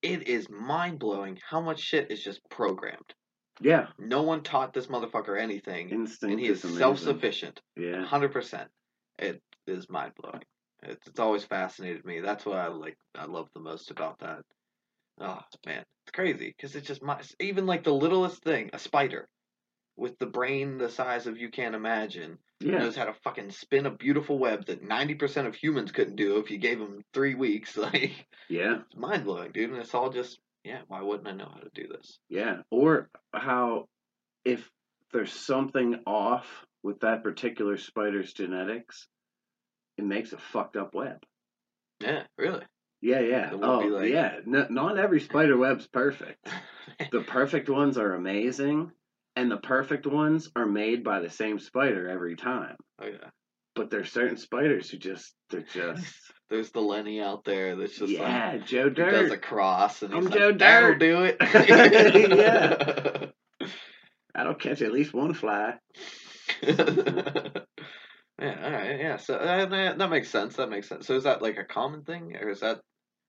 it 0.03 0.29
is 0.29 0.49
mind 0.51 0.99
blowing 0.99 1.39
how 1.49 1.61
much 1.61 1.81
shit 1.81 2.11
is 2.11 2.23
just 2.25 2.41
programmed. 2.51 3.15
Yeah, 3.61 3.89
No 3.99 4.23
one 4.23 4.43
taught 4.43 4.73
this 4.73 4.87
motherfucker 4.87 5.39
anything, 5.41 5.91
instinct 5.91 6.31
and 6.33 6.41
he 6.41 6.47
is 6.49 6.65
amazing. 6.65 6.79
self 6.79 6.99
sufficient. 6.99 7.61
Yeah. 7.77 8.03
hundred 8.05 8.33
percent. 8.33 8.71
It 9.19 9.43
is 9.67 9.89
mind 9.89 10.13
blowing. 10.21 10.43
It's 10.83 11.07
it's 11.07 11.21
always 11.21 11.45
fascinated 11.45 12.05
me. 12.05 12.21
That's 12.21 12.45
what 12.45 12.59
I 12.59 12.69
like. 12.69 12.97
I 13.15 13.27
love 13.27 13.49
the 13.55 13.61
most 13.61 13.91
about 13.91 14.19
that. 14.21 14.41
Oh 15.21 15.41
man, 15.67 15.85
it's 16.05 16.13
crazy 16.13 16.53
because 16.57 16.75
it's 16.75 16.87
just 16.87 17.03
my 17.03 17.21
even 17.41 17.67
like 17.67 17.85
the 17.85 17.93
littlest 17.95 18.43
thing, 18.43 18.71
a 18.73 18.79
spider, 18.79 19.29
with 19.97 20.19
the 20.19 20.27
brain 20.27 20.79
the 20.79 20.89
size 20.91 21.27
of 21.27 21.39
you 21.39 21.51
can't 21.51 21.75
imagine, 21.77 22.39
Yeah. 22.61 22.79
knows 22.79 22.97
how 22.97 23.05
to 23.05 23.15
fucking 23.23 23.51
spin 23.51 23.87
a 23.87 23.91
beautiful 23.91 24.39
web 24.39 24.67
that 24.67 24.83
ninety 24.83 25.15
percent 25.15 25.47
of 25.47 25.55
humans 25.55 25.93
couldn't 25.93 26.17
do 26.17 26.39
if 26.39 26.51
you 26.51 26.59
gave 26.59 26.79
them 26.79 27.03
three 27.15 27.35
weeks? 27.35 27.77
Like 27.77 28.27
Yeah. 28.49 28.81
it's 28.87 28.97
mind 28.97 29.25
blowing, 29.25 29.53
dude. 29.53 29.71
And 29.71 29.79
it's 29.79 29.95
all 29.95 30.11
just 30.11 30.39
yeah. 30.65 30.81
Why 30.89 31.03
wouldn't 31.03 31.29
I 31.29 31.33
know 31.33 31.49
how 31.53 31.61
to 31.61 31.71
do 31.75 31.87
this? 31.89 32.19
Yeah. 32.29 32.63
Or 32.71 33.09
how 33.33 33.87
if 34.45 34.69
there's 35.13 35.33
something 35.33 36.01
off 36.07 36.47
with 36.83 37.01
that 37.01 37.23
particular 37.23 37.77
spider's 37.77 38.33
genetics, 38.33 39.07
makes 40.09 40.33
a 40.33 40.39
fucked 40.39 40.77
up 40.77 40.95
web. 40.95 41.19
Yeah, 42.01 42.25
really. 42.39 42.63
Yeah, 43.01 43.21
yeah. 43.21 43.51
Oh, 43.53 43.79
like- 43.79 44.11
yeah. 44.11 44.39
No, 44.47 44.67
not 44.71 44.99
every 44.99 45.21
spider 45.21 45.57
web's 45.57 45.87
perfect. 45.87 46.47
The 47.11 47.21
perfect 47.23 47.69
ones 47.71 47.97
are 47.97 48.15
amazing, 48.15 48.91
and 49.35 49.51
the 49.51 49.57
perfect 49.57 50.07
ones 50.07 50.51
are 50.55 50.67
made 50.67 51.03
by 51.05 51.21
the 51.21 51.31
same 51.31 51.59
spider 51.59 52.09
every 52.09 52.37
time. 52.37 52.77
oh 53.01 53.07
yeah. 53.07 53.31
But 53.75 53.89
there's 53.89 54.13
certain 54.13 54.37
spiders 54.37 54.91
who 54.91 54.99
just 54.99 55.33
they're 55.49 55.63
just 55.63 56.15
There's 56.51 56.71
the 56.73 56.81
Lenny 56.81 57.23
out 57.23 57.45
there 57.45 57.77
that's 57.77 57.97
just 57.99 58.13
yeah, 58.13 58.53
like 58.53 58.67
Joe 58.67 58.91
who 58.91 58.91
does 58.91 59.31
a 59.31 59.39
cross 59.39 60.03
and 60.03 60.13
I'm 60.15 60.25
like, 60.27 60.35
Joe 60.35 60.53
That'll 60.53 60.91
Dirt." 60.91 60.99
do 61.01 61.23
it. 61.25 61.37
Yeah. 63.63 63.69
That'll 64.35 64.55
catch 64.55 64.83
at 64.83 64.93
least 64.93 65.15
one 65.15 65.33
fly. 65.35 65.75
Yeah, 68.41 68.61
all 68.65 68.71
right, 68.73 68.99
yeah. 69.01 69.17
So 69.17 69.35
uh, 69.35 69.67
that, 69.67 69.99
that 69.99 70.11
makes 70.11 70.31
sense. 70.31 70.57
That 70.57 70.71
makes 70.71 70.89
sense. 70.89 71.07
So 71.07 71.15
is 71.17 71.25
that 71.25 71.43
like 71.43 71.59
a 71.59 71.65
common 71.65 72.03
thing, 72.03 72.37
or 72.37 72.51
is 72.51 72.61
that? 72.61 72.81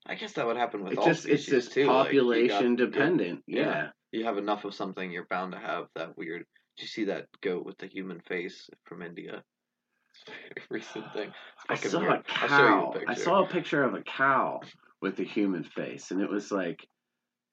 I 0.06 0.16
guess 0.16 0.32
that 0.34 0.46
would 0.46 0.56
happen 0.58 0.84
with 0.84 0.92
It 0.94 0.98
all 0.98 1.06
just 1.06 1.22
species 1.22 1.48
it's 1.48 1.66
just 1.66 1.72
too. 1.72 1.86
like, 1.86 1.88
got- 1.88 2.04
population 2.06 2.76
dependent. 2.76 3.42
yeah. 3.46 3.60
yeah. 3.62 3.88
you 4.12 4.24
have 4.26 4.36
enough 4.38 4.64
of 4.64 4.74
something, 4.74 5.10
you're 5.10 5.26
bound 5.30 5.52
to 5.52 5.58
have 5.58 5.86
that 5.96 6.16
weird. 6.18 6.44
Did 6.76 6.82
you 6.82 6.88
see 6.88 7.04
that 7.04 7.26
goat 7.42 7.64
with 7.64 7.78
the 7.78 7.86
human 7.86 8.20
face 8.20 8.68
from 8.84 9.00
India? 9.02 9.42
Recent 10.70 11.12
thing. 11.12 11.32
I 11.68 11.76
saw 11.76 12.00
weird. 12.00 12.12
a 12.12 12.22
I'll 12.42 12.48
show 12.48 12.56
you 12.56 12.68
cow. 12.68 12.94
a 13.06 13.10
I 13.10 13.14
saw 13.14 13.44
a 13.44 13.48
picture 13.48 13.82
of 13.82 13.94
a 13.94 14.02
cow 14.02 14.60
with 15.00 15.18
a 15.20 15.24
human 15.24 15.64
face, 15.64 16.10
and 16.10 16.20
it 16.20 16.30
was 16.30 16.50
like, 16.52 16.86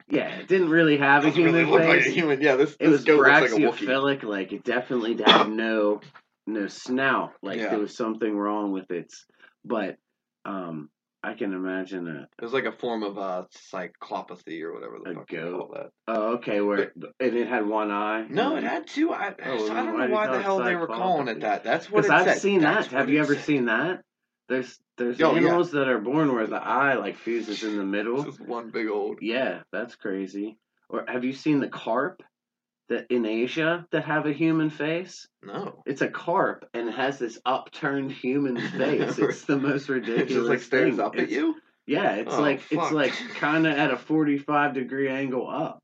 yeah, 0.09 0.39
it 0.39 0.47
didn't 0.47 0.69
really 0.69 0.97
have 0.97 1.23
a 1.23 1.27
Doesn't 1.27 1.43
really 1.43 1.59
human 1.59 1.71
look 1.71 1.87
like 1.87 2.01
face. 2.03 2.11
a 2.11 2.13
human. 2.15 2.41
Yeah, 2.41 2.55
this, 2.57 2.71
it 2.73 2.79
this 2.79 2.89
was 2.89 3.03
goat 3.05 3.19
looks 3.19 3.51
like 3.51 3.51
a 3.51 3.85
Wookiee. 3.85 4.23
like 4.23 4.51
it 4.51 4.63
definitely 4.63 5.17
had 5.25 5.49
no 5.49 6.01
no 6.47 6.67
snout. 6.67 7.31
Like 7.41 7.59
Yeah. 7.59 7.69
there 7.69 7.79
was 7.79 7.95
something 7.95 8.35
wrong 8.35 8.71
with 8.71 8.89
its. 8.91 9.25
But 9.63 9.97
um, 10.45 10.89
I 11.23 11.33
can 11.35 11.53
imagine 11.53 12.07
a 12.07 12.21
It 12.23 12.43
was 12.43 12.53
like 12.53 12.65
a 12.65 12.71
form 12.71 13.03
of 13.03 13.17
uh, 13.17 13.43
cyclopathy 13.71 14.61
or 14.63 14.73
whatever 14.73 14.97
the 15.03 15.13
fuck 15.13 15.31
you 15.31 15.39
goat? 15.39 15.57
call 15.59 15.71
that. 15.75 15.89
oh 16.07 16.33
okay 16.37 16.61
where 16.61 16.91
and 17.19 17.35
it 17.35 17.47
had 17.47 17.67
one 17.67 17.91
eye. 17.91 18.25
No, 18.29 18.55
it 18.57 18.63
had 18.63 18.87
two. 18.87 19.11
I, 19.13 19.33
Oh, 19.45 19.67
so 19.67 19.73
I 19.73 19.85
don't 19.85 19.97
know 19.97 20.07
why 20.09 20.27
the 20.27 20.41
hell 20.41 20.63
they 20.63 20.75
were 20.75 20.87
calling 20.87 21.27
it 21.27 21.41
that. 21.41 21.63
That's 21.63 21.89
what 21.91 22.03
Because 22.03 22.21
I've 22.21 22.33
said. 22.33 22.41
seen 22.41 22.61
That's 22.61 22.87
that. 22.87 22.97
Have 22.97 23.09
you 23.09 23.19
ever 23.19 23.35
said. 23.35 23.43
seen 23.45 23.65
that? 23.65 24.01
There's 24.49 24.79
there's 24.97 25.21
Oh, 25.21 25.31
yeah. 25.33 25.37
animals 25.41 25.71
that 25.71 25.87
are 25.87 25.99
born 25.99 26.33
where 26.33 26.47
the 26.47 26.61
eye 26.61 26.95
like 26.95 27.17
fuses 27.17 27.63
in 27.63 27.77
the 27.77 27.83
middle. 27.97 28.23
Just 28.23 28.41
one 28.41 28.71
big 28.71 28.87
old. 28.89 29.19
Yeah, 29.21 29.61
that's 29.71 29.95
crazy. 29.95 30.57
Or 30.89 31.05
have 31.07 31.23
you 31.23 31.33
seen 31.33 31.59
the 31.59 31.69
carp 31.69 32.21
that 32.91 33.07
in 33.09 33.25
Asia 33.25 33.85
that 33.91 34.05
have 34.05 34.25
a 34.27 34.31
human 34.33 34.69
face? 34.69 35.27
No. 35.43 35.81
It's 35.85 36.01
a 36.01 36.07
carp 36.07 36.69
and 36.73 36.87
it 36.87 36.95
has 36.95 37.17
this 37.19 37.39
upturned 37.45 38.11
human 38.11 38.57
face. 38.77 39.17
It's 39.17 39.43
the 39.45 39.57
most 39.57 39.89
ridiculous. 39.89 40.31
It 40.31 40.35
just 40.35 40.47
like 40.49 40.61
stares 40.61 40.95
thing. 40.95 40.99
up 41.05 41.15
at 41.17 41.29
you. 41.29 41.55
Yeah, 41.87 42.13
it's 42.15 42.33
Oh, 42.33 42.39
like 42.41 42.61
fuck. 42.61 42.83
it's 42.83 42.91
like 42.91 43.13
kind 43.35 43.65
of 43.65 43.75
at 43.75 43.91
a 43.91 43.97
forty-five 43.97 44.73
degree 44.75 45.09
angle 45.09 45.49
up. 45.49 45.81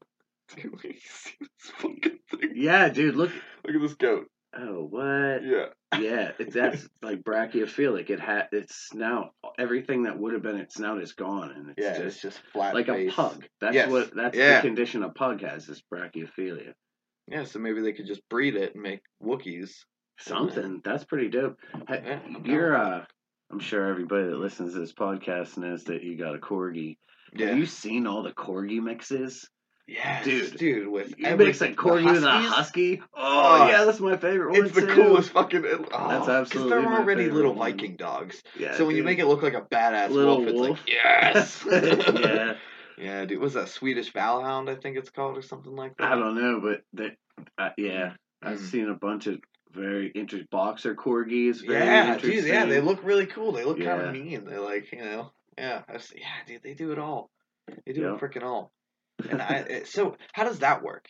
Dude, 0.56 0.72
you 0.84 0.94
see 1.00 1.34
this 1.42 1.72
fucking 1.80 2.20
thing? 2.32 2.52
Yeah, 2.56 2.88
dude, 2.90 3.16
look. 3.16 3.32
Look 3.66 3.76
at 3.76 3.82
this 3.82 3.96
goat. 3.96 4.28
Oh, 4.58 4.86
what? 4.90 5.44
Yeah. 5.44 5.66
Yeah, 6.00 6.32
it's 6.40 6.54
that's 6.54 6.88
like 7.02 7.22
brachiophilic. 7.24 8.10
It 8.10 8.20
had 8.20 8.48
its 8.54 8.76
snout. 8.90 9.32
Everything 9.60 10.04
that 10.04 10.18
would 10.18 10.34
have 10.34 10.42
been 10.44 10.56
its 10.58 10.76
snout 10.76 11.02
is 11.02 11.14
gone, 11.14 11.52
and 11.52 11.70
it's 11.72 11.82
Yeah, 11.84 11.94
just 11.98 12.06
it's 12.06 12.22
just 12.22 12.40
flat 12.54 12.74
like 12.74 12.86
face. 12.88 13.12
a 13.12 13.16
pug. 13.16 13.46
That's 13.60 13.76
Yes, 13.76 13.90
what 13.92 14.16
that's 14.16 14.38
yeah. 14.38 14.62
the 14.62 14.68
condition 14.68 15.04
a 15.04 15.10
pug 15.10 15.42
has 15.42 15.68
is 15.68 15.82
brachiophilia. 15.94 16.74
Yeah, 17.30 17.44
so 17.44 17.60
maybe 17.60 17.82
they 17.82 17.94
could 17.94 18.08
just 18.08 18.28
breed 18.30 18.56
it 18.56 18.74
and 18.74 18.84
make 18.84 19.02
Wookiees. 19.24 19.72
Something 20.20 20.82
that's 20.84 21.04
pretty 21.04 21.30
dope. 21.30 21.58
Hey, 21.88 22.02
Yeah, 22.06 22.20
I'm 22.36 22.46
You're 22.46 22.76
uh, 22.76 23.04
I'm 23.52 23.60
sure 23.60 23.86
everybody 23.88 24.26
that 24.28 24.38
listens 24.38 24.74
to 24.74 24.80
this 24.80 24.94
podcast 24.94 25.58
knows 25.58 25.84
that 25.86 26.04
you 26.04 26.18
got 26.18 26.36
a 26.36 26.40
corgi. 26.40 26.98
Yeah. 27.34 27.48
Have 27.50 27.58
you 27.58 27.66
seen 27.66 28.08
all 28.08 28.24
the 28.24 28.32
corgi 28.32 28.82
mixes? 28.82 29.48
yes, 29.88 30.26
Dude, 30.26 30.58
dude, 30.58 30.88
with 30.90 31.14
You 31.18 31.28
every- 31.28 31.46
mix 31.46 31.62
a 31.62 31.68
the 31.70 31.74
corgi 31.76 32.12
with 32.12 32.24
a 32.24 32.30
husky. 32.32 33.02
Oh, 33.16 33.60
Oh, 33.62 33.68
yeah, 33.70 33.86
that's 33.86 34.00
my 34.02 34.18
favorite 34.18 34.52
one 34.52 34.66
It's 34.66 34.76
the 34.76 34.82
too. 34.82 34.88
coolest 34.88 35.30
fucking. 35.32 35.64
Oh, 35.94 36.08
That's 36.10 36.28
absolutely 36.28 36.72
they're 36.72 36.94
already 36.94 37.30
little 37.30 37.54
one. 37.54 37.72
Viking 37.74 37.96
dogs. 37.96 38.42
Yeah, 38.60 38.76
so 38.76 38.86
when 38.86 38.96
you 38.98 39.04
make 39.04 39.20
it 39.20 39.28
look 39.28 39.44
like 39.44 39.54
a 39.54 39.62
badass 39.62 40.10
Little 40.10 40.44
wolf, 40.44 40.48
it's 40.50 40.60
like 40.60 40.78
yes. 40.88 41.66
yeah, 41.72 42.56
yeah, 42.98 43.26
dude. 43.26 43.40
Was 43.40 43.54
that 43.54 43.70
Swedish 43.70 44.12
Vallhund? 44.14 44.70
I 44.70 44.76
think 44.76 44.98
it's 44.98 45.10
called 45.10 45.38
or 45.38 45.42
something 45.42 45.76
like 45.76 45.96
that. 45.98 46.12
I 46.12 46.16
don't 46.16 46.36
know, 46.36 46.60
but 46.62 46.82
they, 46.94 47.16
uh, 47.58 47.70
yeah, 47.78 48.14
I've 48.42 48.60
Mm. 48.60 48.66
seen 48.72 48.90
a 48.90 48.96
bunch 48.96 49.28
of 49.28 49.40
very 49.72 50.08
interesting 50.10 50.48
boxer 50.52 50.96
corgis. 50.96 51.66
Very 51.66 51.86
Yeah, 51.86 52.18
dude. 52.18 52.46
Yeah, 52.46 52.66
they 52.66 52.82
look 52.82 53.04
really 53.04 53.26
cool. 53.28 53.52
They 53.52 53.64
look 53.66 53.80
kind 53.80 54.02
of 54.02 54.14
mean. 54.14 54.46
They're 54.46 54.62
like 54.62 54.92
you 54.92 55.00
know. 55.00 55.32
Yeah, 55.58 55.84
I've 55.88 56.10
yeah, 56.16 56.26
dude. 56.48 56.64
They 56.64 56.74
do 56.74 56.92
it 56.92 57.00
all. 57.00 57.30
They 57.86 57.94
do 57.94 58.02
Yeah. 58.02 58.14
it 58.16 58.20
freaking 58.20 58.44
all. 58.44 58.72
And 59.30 59.42
I 59.42 59.48
it- 59.70 59.88
so 59.88 60.16
how 60.34 60.44
does 60.46 60.60
that 60.60 60.82
work? 60.84 61.06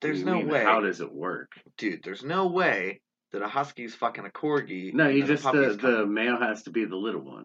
There's 0.00 0.22
no 0.22 0.34
mean, 0.36 0.48
way, 0.48 0.62
How 0.62 0.80
does 0.80 1.00
it 1.00 1.12
work? 1.12 1.50
dude. 1.76 2.02
There's 2.04 2.22
no 2.22 2.46
way 2.46 3.00
that 3.32 3.42
a 3.42 3.48
husky's 3.48 3.94
fucking 3.96 4.24
a 4.24 4.28
corgi. 4.30 4.94
No, 4.94 5.08
you 5.08 5.24
just 5.24 5.42
the 5.42 5.76
the 5.80 6.06
male 6.06 6.38
has 6.38 6.62
to 6.64 6.70
be 6.70 6.84
the 6.84 6.96
little 6.96 7.20
one. 7.20 7.44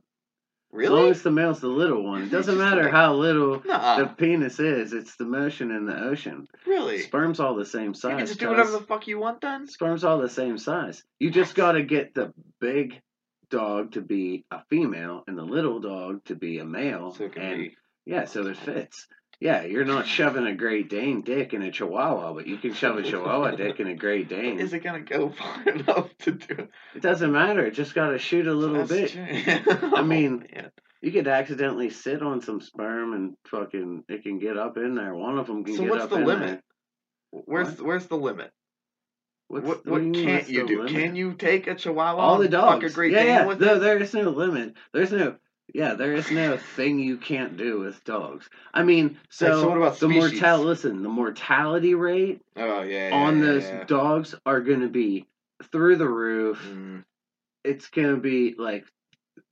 As 0.73 0.89
long 0.89 1.11
as 1.11 1.21
the 1.21 1.31
male's 1.31 1.59
the 1.59 1.67
little 1.67 2.03
one, 2.03 2.23
it 2.23 2.31
doesn't 2.31 2.57
matter 2.57 2.89
how 2.89 3.13
little 3.13 3.61
Nuh-uh. 3.63 3.99
the 3.99 4.07
penis 4.07 4.59
is. 4.59 4.93
It's 4.93 5.15
the 5.15 5.25
motion 5.25 5.71
in 5.71 5.85
the 5.85 6.03
ocean. 6.03 6.47
really. 6.65 6.99
Sperm's 6.99 7.39
all 7.39 7.55
the 7.55 7.65
same 7.65 7.93
size. 7.93 8.11
You 8.11 8.17
can 8.17 8.25
just 8.27 8.39
do 8.39 8.49
whatever 8.49 8.71
the 8.71 8.81
fuck 8.81 9.07
you 9.07 9.19
want 9.19 9.41
then. 9.41 9.67
Sperm's 9.67 10.03
all 10.03 10.17
the 10.17 10.29
same 10.29 10.57
size. 10.57 11.03
You 11.19 11.29
just 11.29 11.53
got 11.55 11.73
to 11.73 11.83
get 11.83 12.13
the 12.15 12.33
big 12.59 12.99
dog 13.49 13.91
to 13.91 14.01
be 14.01 14.45
a 14.49 14.63
female 14.69 15.23
and 15.27 15.37
the 15.37 15.43
little 15.43 15.79
dog 15.79 16.23
to 16.25 16.35
be 16.35 16.57
a 16.57 16.65
male. 16.65 17.13
So 17.13 17.29
and 17.35 17.59
be. 17.59 17.77
yeah, 18.05 18.25
so 18.25 18.47
it 18.47 18.57
fits. 18.57 19.07
Yeah, 19.43 19.63
you're 19.63 19.83
not 19.83 20.07
shoving 20.07 20.47
a 20.47 20.55
Great 20.55 20.89
Dane 20.89 21.21
dick 21.21 21.53
in 21.53 21.61
a 21.63 21.69
Chihuahua, 21.69 22.31
but 22.33 22.47
you 22.47 22.55
can 22.55 22.73
shove 22.73 22.95
a 22.97 23.03
Chihuahua 23.03 23.57
dick 23.57 23.81
in 23.81 23.87
a 23.87 23.93
Great 23.93 24.29
Dane. 24.29 24.57
Is 24.57 24.71
it 24.71 24.79
gonna 24.79 25.01
go 25.01 25.31
far 25.31 25.63
enough 25.67 26.17
to 26.19 26.31
do 26.31 26.53
it? 26.59 26.69
It 26.95 27.01
doesn't 27.01 27.29
matter. 27.29 27.65
It 27.65 27.73
just 27.73 27.93
got 27.93 28.11
to 28.11 28.17
shoot 28.17 28.47
a 28.47 28.53
little 28.53 28.85
That's 28.85 29.13
bit. 29.13 29.17
I 29.17 29.89
oh, 29.97 30.03
mean, 30.03 30.47
Oh, 30.49 30.55
man. 30.55 30.71
You 31.01 31.11
could 31.11 31.27
accidentally 31.27 31.89
sit 31.89 32.23
on 32.23 32.39
some 32.39 32.61
sperm 32.61 33.11
and 33.11 33.35
fucking 33.47 34.05
it 34.07 34.23
can 34.23 34.39
get 34.39 34.57
up 34.57 34.77
in 34.77 34.95
there. 34.95 35.13
One 35.13 35.37
of 35.37 35.47
them 35.47 35.65
can 35.65 35.75
get 35.75 35.81
up 35.81 35.83
in. 35.83 35.89
So 35.89 35.91
get 35.91 35.91
what's 35.91 36.03
up 36.05 36.09
the 36.11 36.15
in 36.15 36.25
limit? 36.25 36.47
there. 36.47 37.41
Where's 37.45 37.81
where's 37.81 38.05
the 38.05 38.15
limit? 38.15 38.51
What's, 39.49 39.67
what 39.67 39.85
what 39.85 40.01
mean, 40.03 40.25
can't 40.25 40.47
you 40.47 40.65
do? 40.65 40.83
limit? 40.83 40.93
Can 40.93 41.17
you 41.17 41.33
take 41.33 41.67
a 41.67 41.75
Chihuahua? 41.75 42.17
All 42.21 42.37
the 42.37 42.45
and 42.45 42.53
fuck 42.53 42.79
dogs. 42.79 42.93
a 42.93 42.95
Great 42.95 43.11
yeah, 43.11 43.23
Dane 43.23 43.59
yeah. 43.59 43.65
No, 43.65 43.79
there 43.79 44.01
is 44.01 44.13
no 44.13 44.29
limit. 44.29 44.75
There's 44.93 45.11
no. 45.11 45.35
Yeah, 45.73 45.95
there 45.95 46.13
is 46.13 46.29
no 46.29 46.57
thing 46.57 46.99
you 46.99 47.17
can't 47.17 47.57
do 47.57 47.79
with 47.79 48.03
dogs. 48.03 48.49
I 48.73 48.83
mean, 48.83 49.17
so, 49.29 49.61
so 49.61 49.69
what 49.69 49.77
about 49.77 49.99
the 49.99 50.09
mortality? 50.09 50.65
Listen, 50.65 51.03
the 51.03 51.09
mortality 51.09 51.95
rate 51.95 52.41
Oh 52.55 52.81
yeah. 52.81 53.09
yeah 53.09 53.15
on 53.15 53.35
yeah, 53.39 53.45
those 53.45 53.63
yeah. 53.63 53.83
dogs 53.85 54.35
are 54.45 54.61
going 54.61 54.81
to 54.81 54.89
be 54.89 55.25
through 55.71 55.95
the 55.95 56.07
roof. 56.07 56.59
Mm, 56.63 57.03
It's 57.63 57.89
going 57.89 58.15
to 58.15 58.21
be 58.21 58.55
like 58.57 58.85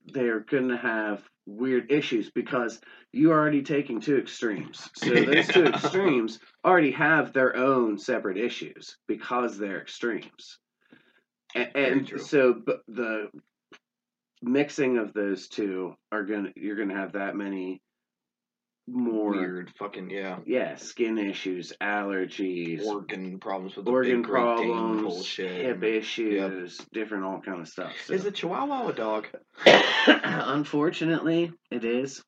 they're 0.06 0.42
going 0.42 0.70
to 0.70 0.78
have 0.78 1.24
weird 1.46 1.92
issues 1.92 2.30
because 2.30 2.80
you're 3.12 3.34
already 3.38 3.62
taking 3.64 4.00
two 4.00 4.18
extremes. 4.18 4.90
So 4.96 5.10
those 5.10 5.48
two 5.48 5.66
extremes 5.74 6.40
already 6.64 6.92
have 6.92 7.34
their 7.34 7.56
own 7.56 7.98
separate 7.98 8.38
issues 8.38 8.98
because 9.08 9.58
they're 9.58 9.82
extremes. 9.82 10.58
And, 11.56 11.76
and 11.76 12.22
so 12.22 12.54
but 12.54 12.82
the 12.88 13.30
mixing 14.42 14.98
of 14.98 15.14
those 15.14 15.48
two 15.48 15.96
are 16.12 16.24
to 16.46 16.52
you're 16.56 16.76
to 16.90 16.96
have 16.96 17.14
that 17.14 17.36
many 17.36 17.82
more 18.88 19.32
Weird 19.32 19.72
fucking 19.78 20.10
yeah. 20.10 20.40
yeah, 20.46 20.76
skin 20.76 21.18
issues, 21.18 21.72
allergies, 21.82 22.84
Organ 22.84 23.40
problems 23.40 23.76
with 23.76 23.86
the 23.86 23.92
organ 23.92 24.22
big 24.22 24.32
problems, 24.32 25.02
bullshit. 25.04 25.62
hip 25.62 25.84
issues, 25.84 26.78
different 26.92 27.24
all 27.24 27.42
kind 27.42 27.62
of 27.62 27.68
stuff. 27.68 27.94
So. 28.06 28.14
Is 28.14 28.26
a 28.26 28.32
Chihuahua 28.32 28.88
a 28.88 28.94
dog? 28.94 29.28
Unfortunately, 30.06 31.54
it 31.70 31.86
is. 31.86 32.24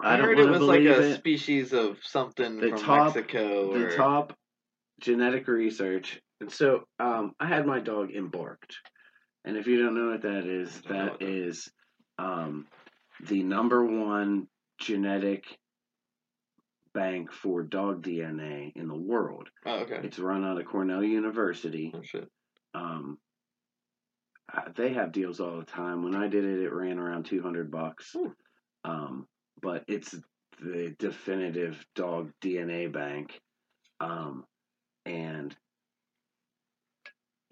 I, 0.00 0.14
I, 0.14 0.16
don't 0.16 0.26
heard 0.26 0.38
it 0.38 0.48
was 0.48 0.60
like 0.60 0.80
a 0.80 1.10
it. 1.10 1.16
species 1.16 1.72
of 1.72 1.98
something 2.02 2.60
The 2.60 2.70
from 2.70 2.78
top- 2.78 3.14
Mexico. 3.16 3.72
The 3.72 3.86
or... 3.86 3.96
top 3.96 4.36
genetic 5.00 5.48
research. 5.48 6.20
And 6.40 6.50
so, 6.50 6.84
um, 6.98 7.32
I 7.38 7.46
had 7.46 7.66
my 7.66 7.78
dog 7.80 8.10
embarked, 8.12 8.76
and 9.44 9.56
if 9.56 9.66
you 9.66 9.82
don't 9.82 9.94
know 9.94 10.10
what 10.10 10.22
that 10.22 10.46
is, 10.46 10.82
I 10.86 10.88
don't 10.88 10.96
know 10.96 11.04
that 11.04 11.18
that 11.18 11.26
is 11.26 11.70
um, 12.18 12.66
the 13.28 13.42
number 13.42 13.84
one 13.84 14.46
genetic 14.78 15.44
bank 16.94 17.32
for 17.32 17.62
dog 17.62 18.02
DNA 18.02 18.72
in 18.76 18.88
the 18.88 18.96
world. 18.96 19.48
Oh 19.66 19.80
okay. 19.80 20.00
It's 20.02 20.18
run 20.18 20.44
out 20.44 20.60
of 20.60 20.66
Cornell 20.66 21.02
University. 21.02 21.92
Oh 21.94 22.02
shit. 22.02 22.28
Um, 22.74 23.18
they 24.76 24.92
have 24.92 25.12
deals 25.12 25.40
all 25.40 25.58
the 25.58 25.64
time. 25.64 26.02
When 26.02 26.14
I 26.14 26.28
did 26.28 26.44
it, 26.44 26.62
it 26.62 26.72
ran 26.72 26.98
around 26.98 27.24
two 27.24 27.42
hundred 27.42 27.70
bucks. 27.70 28.14
Ooh. 28.16 28.34
Um, 28.84 29.26
but 29.60 29.84
it's 29.88 30.14
the 30.60 30.94
definitive 30.98 31.84
dog 31.94 32.30
DNA 32.42 32.92
bank, 32.92 33.40
um, 34.00 34.44
and 35.06 35.54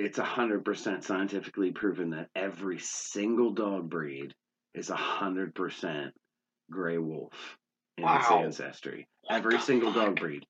it's 0.01 0.19
a 0.19 0.25
hundred 0.25 0.65
percent 0.65 1.05
scientifically 1.05 1.73
proven 1.73 2.11
that 2.11 2.31
every 2.35 2.79
single 2.79 3.53
dog 3.53 3.89
breed 3.91 4.35
is 4.75 4.89
a 4.89 4.97
hundred 4.97 5.55
percent 5.55 6.15
gray 6.71 6.99
wolf 6.99 7.59
in 7.99 8.05
its 8.09 8.31
ancestry. 8.31 9.07
What 9.23 9.37
every 9.37 9.59
single 9.61 9.93
fuck? 9.93 10.07
dog 10.07 10.21
breed, 10.21 10.47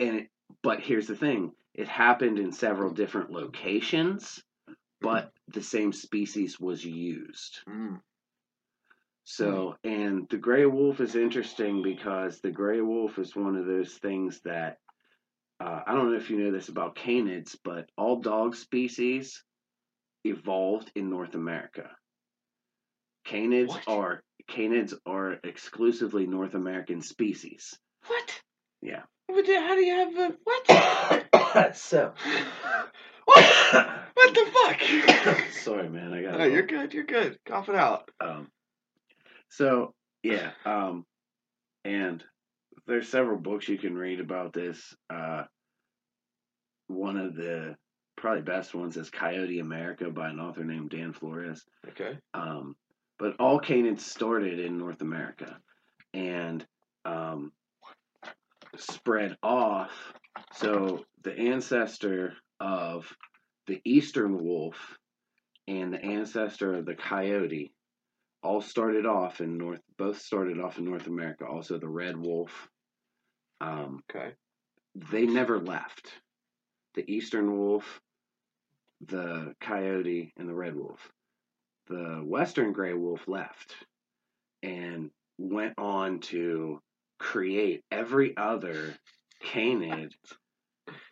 and 0.00 0.20
it, 0.20 0.28
but 0.62 0.80
here's 0.80 1.06
the 1.06 1.16
thing: 1.16 1.52
it 1.74 1.86
happened 1.86 2.38
in 2.38 2.52
several 2.52 2.90
different 2.90 3.30
locations, 3.30 4.42
but 5.00 5.30
the 5.48 5.62
same 5.62 5.92
species 5.92 6.58
was 6.58 6.84
used. 6.84 7.58
Mm. 7.68 8.00
So, 9.24 9.76
and 9.84 10.26
the 10.30 10.38
gray 10.38 10.66
wolf 10.66 11.00
is 11.00 11.14
interesting 11.14 11.82
because 11.82 12.40
the 12.40 12.50
gray 12.50 12.80
wolf 12.80 13.18
is 13.18 13.36
one 13.36 13.56
of 13.56 13.66
those 13.66 13.92
things 13.94 14.40
that 14.44 14.78
uh, 15.62 15.82
I 15.86 15.94
don't 15.94 16.10
know 16.10 16.18
if 16.18 16.30
you 16.30 16.38
know 16.38 16.50
this 16.50 16.68
about 16.68 16.96
canids, 16.96 17.56
but 17.62 17.88
all 17.96 18.16
dog 18.20 18.56
species 18.56 19.42
evolved 20.24 20.90
in 20.94 21.08
North 21.10 21.34
America. 21.34 21.88
Canids 23.26 23.68
What? 23.68 23.84
are 23.86 24.22
canids 24.50 24.94
are 25.06 25.38
exclusively 25.44 26.26
North 26.26 26.54
American 26.54 27.00
species. 27.02 27.78
What? 28.06 28.40
Yeah. 28.80 29.02
But 29.28 29.46
how 29.46 29.74
do 29.76 29.84
you 29.84 29.94
have 29.94 30.16
a 30.18 30.36
what? 30.42 31.76
so, 31.76 32.12
what? 33.24 33.44
What 34.14 34.34
the 34.34 34.52
fuck? 34.52 35.40
sorry, 35.52 35.88
man, 35.88 36.12
I 36.12 36.22
got. 36.22 36.38
no, 36.38 36.44
you're 36.44 36.66
good. 36.66 36.92
You're 36.94 37.04
good. 37.04 37.38
Cough 37.46 37.68
it 37.68 37.74
out. 37.74 38.08
Um, 38.20 38.48
so 39.48 39.94
yeah, 40.22 40.50
um, 40.64 41.04
and 41.84 42.22
there's 42.86 43.08
several 43.08 43.38
books 43.38 43.68
you 43.68 43.78
can 43.78 43.94
read 43.94 44.20
about 44.20 44.52
this. 44.52 44.94
Uh, 45.08 45.44
one 46.88 47.16
of 47.16 47.34
the 47.34 47.76
probably 48.16 48.42
best 48.42 48.74
ones 48.74 48.96
is 48.96 49.10
Coyote 49.10 49.60
America 49.60 50.10
by 50.10 50.28
an 50.28 50.40
author 50.40 50.64
named 50.64 50.90
Dan 50.90 51.12
Flores. 51.12 51.64
Okay. 51.88 52.18
Um, 52.34 52.76
but 53.18 53.36
all 53.38 53.60
canids 53.60 54.00
started 54.00 54.58
in 54.58 54.78
North 54.78 55.00
America 55.00 55.56
and 56.12 56.66
um, 57.04 57.52
spread 58.76 59.36
off. 59.42 59.90
So 60.54 61.04
the 61.22 61.36
ancestor 61.36 62.34
of 62.60 63.06
the 63.66 63.80
eastern 63.84 64.42
wolf 64.42 64.76
and 65.68 65.92
the 65.92 66.04
ancestor 66.04 66.74
of 66.74 66.84
the 66.84 66.94
coyote 66.94 67.72
all 68.42 68.60
started 68.60 69.06
off 69.06 69.40
in 69.40 69.56
North. 69.56 69.80
Both 69.96 70.20
started 70.20 70.58
off 70.58 70.78
in 70.78 70.84
North 70.84 71.06
America. 71.06 71.44
Also, 71.46 71.78
the 71.78 71.88
red 71.88 72.16
wolf. 72.16 72.68
Um, 73.62 74.02
Okay. 74.10 74.34
they 74.94 75.26
never 75.26 75.58
left. 75.58 76.12
The 76.94 77.10
eastern 77.10 77.56
wolf, 77.56 78.00
the 79.00 79.54
coyote, 79.60 80.32
and 80.36 80.48
the 80.48 80.54
red 80.54 80.74
wolf. 80.74 81.10
The 81.86 82.22
western 82.24 82.72
gray 82.72 82.92
wolf 82.94 83.26
left 83.26 83.74
and 84.62 85.10
went 85.38 85.74
on 85.78 86.20
to 86.20 86.80
create 87.18 87.82
every 87.90 88.36
other 88.36 88.94
canid. 89.40 90.14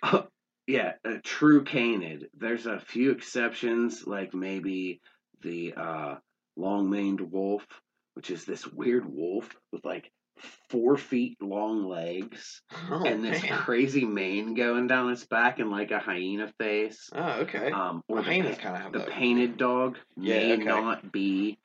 yeah, 0.66 0.92
a 1.04 1.18
true 1.18 1.64
canid. 1.64 2.28
There's 2.34 2.66
a 2.66 2.80
few 2.80 3.10
exceptions, 3.12 4.06
like 4.06 4.34
maybe 4.34 5.00
the 5.42 5.74
uh, 5.74 6.16
long 6.56 6.90
maned 6.90 7.20
wolf, 7.20 7.66
which 8.14 8.30
is 8.30 8.44
this 8.44 8.66
weird 8.66 9.06
wolf 9.06 9.48
with 9.72 9.84
like 9.84 10.10
four 10.68 10.96
feet 10.96 11.36
long 11.42 11.88
legs 11.88 12.62
Oh, 12.90 13.04
and 13.04 13.24
this 13.24 13.42
man. 13.42 13.58
crazy 13.58 14.04
mane 14.04 14.54
going 14.54 14.86
down 14.86 15.10
its 15.10 15.24
back 15.26 15.58
and 15.58 15.70
like 15.70 15.90
a 15.90 15.98
hyena 15.98 16.52
face. 16.58 17.10
Oh, 17.14 17.40
okay. 17.42 17.70
Um, 17.70 18.02
or 18.08 18.16
Well, 18.16 18.22
the, 18.24 18.30
hyenas 18.30 18.58
kind 18.58 18.76
of 18.76 18.82
have 18.82 18.92
the 18.92 19.10
painted 19.10 19.56
dog 19.56 19.98
Yeah, 20.16 20.34
may 20.38 20.52
okay. 20.54 20.64
not 20.64 21.12
be 21.12 21.58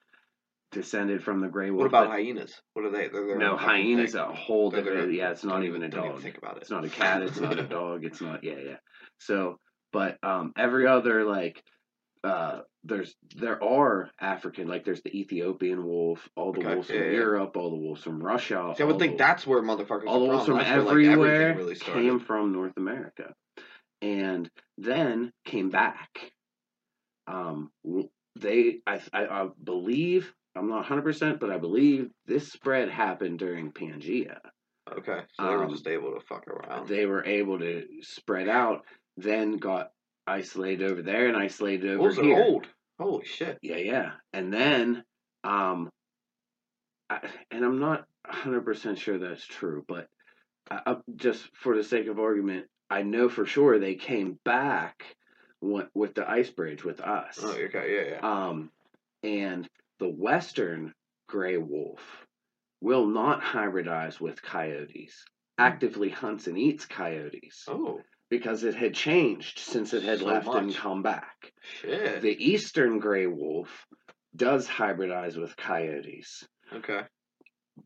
descended 0.72 1.24
from 1.24 1.40
the 1.42 1.48
gray 1.48 1.70
wolf. 1.70 1.80
What 1.84 1.88
about 1.88 2.08
hyenas? 2.10 2.60
What 2.74 2.86
are 2.86 2.92
they? 2.92 3.08
They're 3.08 3.38
no, 3.38 3.56
hyenas 3.56 4.12
thing. 4.12 4.22
a 4.22 4.34
whole 4.34 4.70
different. 4.72 5.14
Yeah, 5.14 5.32
it's 5.32 5.44
not 5.44 5.54
don't 5.58 5.66
even 5.66 5.84
a 5.84 5.90
dog. 5.90 6.22
think 6.22 6.38
about 6.38 6.58
it. 6.58 6.64
It's 6.64 6.72
not 6.72 6.84
a 6.84 6.90
cat. 6.90 7.22
It's 7.22 7.40
not 7.40 7.58
a 7.58 7.64
dog. 7.68 8.04
It's 8.04 8.20
not. 8.22 8.44
Yeah, 8.44 8.58
yeah. 8.64 8.78
So, 9.20 9.60
but 9.94 10.18
um, 10.24 10.52
every 10.58 10.86
other 10.88 11.24
like, 11.24 11.64
uh, 12.24 12.62
there's 12.88 13.16
there 13.36 13.62
are 13.64 14.10
African 14.20 14.68
like 14.68 14.86
there's 14.86 15.02
the 15.02 15.18
Ethiopian 15.18 15.84
wolf, 15.84 16.30
all 16.36 16.54
the 16.54 16.60
Okay, 16.60 16.74
wolves 16.76 16.90
yeah, 16.90 16.98
from 17.00 17.06
yeah. 17.08 17.12
Europe, 17.14 17.58
all 17.58 17.72
the 17.72 17.76
wolves 17.78 18.04
from 18.04 18.22
Russia. 18.24 18.74
See, 18.78 18.84
I 18.84 18.86
would 18.86 19.00
think 19.00 19.14
the- 19.18 19.24
that's 19.24 19.46
where 19.48 19.62
motherfuckers 19.62 20.04
all 20.08 20.20
the 20.20 20.26
wolves 20.30 20.46
from. 20.46 20.58
from 20.58 20.64
That's 20.66 20.70
where, 20.70 20.96
like, 20.96 21.06
everywhere 21.06 21.56
really 21.56 21.76
came 21.76 22.20
from 22.20 22.52
North 22.54 22.78
America, 22.78 23.34
and 24.02 24.50
then 24.78 25.32
came 25.46 25.70
back. 25.70 26.32
Um, 27.28 27.72
they, 28.36 28.80
I, 28.86 29.02
I, 29.14 29.26
I 29.26 29.48
believe, 29.64 30.32
I'm 30.56 30.68
not 30.70 30.76
100, 30.82 31.02
percent 31.02 31.40
but 31.40 31.50
I 31.50 31.58
believe 31.58 32.10
this 32.28 32.52
spread 32.52 32.90
happened 32.90 33.40
during 33.40 33.72
Pangea. 33.72 34.38
Okay, 34.98 35.22
so 35.34 35.44
they 35.44 35.56
were 35.56 35.64
Um, 35.64 35.72
just 35.72 35.88
able 35.88 36.14
to 36.14 36.20
fuck 36.20 36.48
around. 36.48 36.88
They 36.88 37.08
were 37.08 37.26
able 37.26 37.58
to 37.58 37.88
spread 38.02 38.48
out, 38.48 38.86
then 39.18 39.58
got 39.58 39.90
isolated 40.28 40.92
over 40.92 41.02
there 41.02 41.28
and 41.28 41.36
isolated 41.38 41.90
over 41.90 42.00
Wolves 42.00 42.18
here. 42.18 42.38
are 42.38 42.44
old. 42.44 42.68
Holy 43.00 43.26
shit. 43.26 43.58
Yeah, 43.62 43.78
yeah. 43.78 44.12
And 44.34 44.54
then, 44.54 45.04
um, 45.44 45.90
I, 47.10 47.20
and 47.52 47.64
I'm 47.64 47.80
not 47.80 48.06
100% 48.28 48.98
sure 48.98 49.20
that's 49.20 49.46
true, 49.46 49.84
but 49.88 50.08
I, 50.70 50.82
I, 50.86 50.96
just 51.16 51.44
for 51.56 51.76
the 51.76 51.84
sake 51.84 52.08
of 52.08 52.20
argument, 52.20 52.66
I 52.90 53.04
know 53.04 53.30
for 53.30 53.46
sure 53.46 53.80
they 53.80 53.96
came 53.96 54.40
back 54.46 55.04
with, 55.62 55.88
with 55.94 56.16
the 56.16 56.30
ice 56.30 56.50
bridge 56.50 56.84
with 56.84 57.02
us. 57.02 57.40
Oh, 57.42 57.52
okay, 57.52 57.96
yeah, 57.96 58.16
yeah. 58.16 58.48
Um, 58.48 58.72
and 59.24 59.68
the 60.00 60.10
western 60.10 60.94
gray 61.28 61.58
wolf 61.58 62.02
will 62.82 63.08
not 63.08 63.42
hybridize 63.42 64.20
with 64.20 64.42
coyotes. 64.42 65.24
Actively 65.58 66.10
hunts 66.10 66.48
and 66.48 66.58
eats 66.58 66.86
coyotes 66.86 67.64
Oh, 67.68 68.02
because 68.30 68.64
it 68.64 68.76
had 68.76 68.94
changed 68.94 69.60
since 69.60 69.94
it 69.94 70.04
had 70.04 70.20
So 70.20 70.26
left 70.26 70.48
and 70.48 70.68
much. 70.68 70.76
come 70.78 71.04
back. 71.04 71.52
shit. 71.82 72.22
The 72.22 72.36
eastern 72.44 73.00
gray 73.00 73.28
wolf 73.28 73.86
does 74.36 74.68
hybridize 74.68 75.38
with 75.38 75.56
coyotes. 75.56 76.48
okay. 76.74 77.02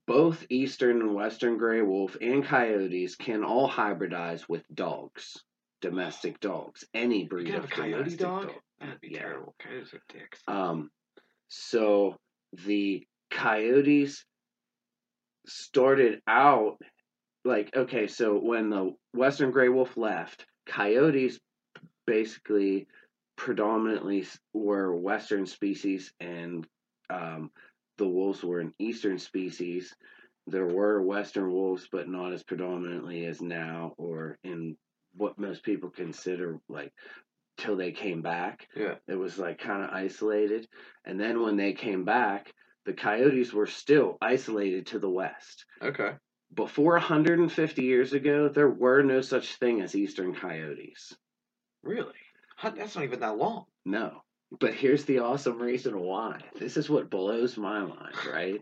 Both 0.05 0.45
eastern 0.49 1.01
and 1.01 1.15
western 1.15 1.57
gray 1.57 1.81
wolf 1.81 2.15
and 2.21 2.43
coyotes 2.45 3.15
can 3.15 3.43
all 3.43 3.67
hybridize 3.69 4.47
with 4.47 4.63
dogs, 4.73 5.43
domestic 5.81 6.39
dogs, 6.41 6.85
any 6.93 7.25
breed 7.27 7.53
of 7.55 7.69
coyote 7.69 7.91
domestic 7.97 8.19
dog? 8.19 8.47
dog. 8.47 8.55
That'd 8.79 9.01
be 9.01 9.09
Yeah. 9.11 9.19
terrible. 9.19 9.55
Coyotes 9.59 9.93
are 9.93 10.01
dicks. 10.09 10.41
Um, 10.47 10.89
so 11.49 12.17
the 12.53 13.05
coyotes 13.31 14.23
started 15.47 16.21
out 16.27 16.77
like 17.45 17.75
okay, 17.75 18.07
so 18.07 18.37
when 18.37 18.69
the 18.69 18.95
western 19.13 19.51
gray 19.51 19.69
wolf 19.69 19.97
left, 19.97 20.45
coyotes 20.65 21.39
basically 22.05 22.87
predominantly 23.37 24.27
were 24.53 24.95
western 24.95 25.45
species, 25.45 26.11
and 26.19 26.67
um, 27.09 27.51
the 27.97 28.07
wolves 28.07 28.43
were 28.43 28.59
an 28.59 28.73
eastern 28.79 29.17
species. 29.19 29.95
There 30.47 30.65
were 30.65 31.01
western 31.01 31.51
wolves, 31.51 31.87
but 31.91 32.09
not 32.09 32.33
as 32.33 32.43
predominantly 32.43 33.25
as 33.25 33.41
now, 33.41 33.93
or 33.97 34.37
in 34.43 34.75
what 35.15 35.37
most 35.37 35.63
people 35.63 35.89
consider 35.89 36.59
like 36.67 36.91
till 37.57 37.75
they 37.75 37.91
came 37.91 38.21
back. 38.21 38.67
Yeah. 38.75 38.95
It 39.07 39.15
was 39.15 39.37
like 39.37 39.59
kind 39.59 39.83
of 39.83 39.89
isolated. 39.91 40.67
And 41.05 41.19
then 41.19 41.41
when 41.41 41.57
they 41.57 41.73
came 41.73 42.05
back, 42.05 42.53
the 42.85 42.93
coyotes 42.93 43.53
were 43.53 43.67
still 43.67 44.17
isolated 44.21 44.87
to 44.87 44.99
the 44.99 45.09
west. 45.09 45.65
Okay. 45.81 46.13
Before 46.53 46.93
150 46.93 47.83
years 47.83 48.13
ago, 48.13 48.49
there 48.49 48.69
were 48.69 49.03
no 49.03 49.21
such 49.21 49.55
thing 49.55 49.81
as 49.81 49.95
eastern 49.95 50.33
coyotes. 50.33 51.15
Really? 51.83 52.13
That's 52.63 52.95
not 52.95 53.03
even 53.03 53.19
that 53.21 53.37
long. 53.37 53.65
No. 53.85 54.23
But 54.59 54.73
here's 54.73 55.05
the 55.05 55.19
awesome 55.19 55.59
reason 55.59 55.99
why. 55.99 56.41
This 56.57 56.75
is 56.75 56.89
what 56.89 57.09
blows 57.09 57.55
my 57.57 57.81
mind, 57.81 58.15
right? 58.31 58.61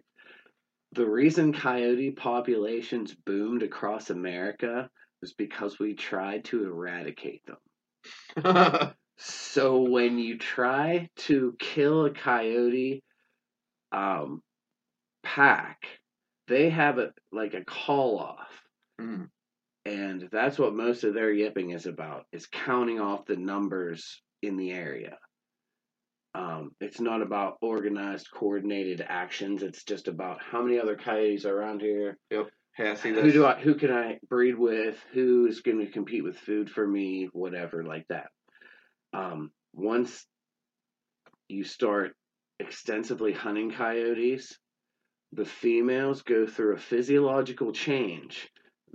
The 0.93 1.05
reason 1.05 1.53
coyote 1.53 2.11
populations 2.11 3.13
boomed 3.13 3.63
across 3.63 4.09
America 4.09 4.89
was 5.21 5.33
because 5.33 5.79
we 5.79 5.95
tried 5.95 6.45
to 6.45 6.63
eradicate 6.65 7.41
them. 7.45 8.93
So 9.17 9.81
when 9.81 10.19
you 10.19 10.37
try 10.37 11.09
to 11.17 11.55
kill 11.59 12.05
a 12.05 12.11
coyote 12.11 13.03
um, 13.91 14.43
pack, 15.23 15.87
they 16.47 16.69
have 16.69 16.97
a 16.97 17.11
like 17.31 17.53
a 17.53 17.63
call 17.65 18.19
off, 18.19 18.49
Mm. 18.99 19.29
and 19.85 20.29
that's 20.31 20.57
what 20.57 20.73
most 20.73 21.03
of 21.03 21.13
their 21.13 21.31
yipping 21.31 21.71
is 21.71 21.85
about: 21.85 22.25
is 22.31 22.47
counting 22.47 22.99
off 22.99 23.25
the 23.25 23.35
numbers 23.37 24.21
in 24.41 24.57
the 24.57 24.71
area. 24.71 25.17
Um, 26.33 26.71
it's 26.79 26.99
not 26.99 27.21
about 27.21 27.57
organized, 27.61 28.29
coordinated 28.31 29.03
actions. 29.07 29.63
It's 29.63 29.83
just 29.83 30.07
about 30.07 30.41
how 30.41 30.61
many 30.61 30.79
other 30.79 30.95
coyotes 30.95 31.45
are 31.45 31.57
around 31.57 31.81
here. 31.81 32.17
Hey, 32.29 32.91
I 32.91 32.93
see 32.93 33.11
this. 33.11 33.23
Who 33.23 33.31
do 33.31 33.45
I? 33.45 33.59
Who 33.59 33.73
can 33.75 33.91
I 33.91 34.19
breed 34.29 34.55
with? 34.55 35.03
Who 35.13 35.47
is 35.47 35.61
going 35.61 35.79
to 35.79 35.91
compete 35.91 36.23
with 36.23 36.37
food 36.37 36.69
for 36.69 36.85
me? 36.87 37.29
Whatever, 37.33 37.83
like 37.83 38.05
that. 38.09 38.29
Um, 39.13 39.51
once 39.73 40.25
you 41.47 41.63
start 41.63 42.15
extensively 42.59 43.33
hunting 43.33 43.71
coyotes, 43.71 44.57
the 45.33 45.45
females 45.45 46.21
go 46.21 46.45
through 46.45 46.75
a 46.75 46.79
physiological 46.79 47.71
change 47.71 48.49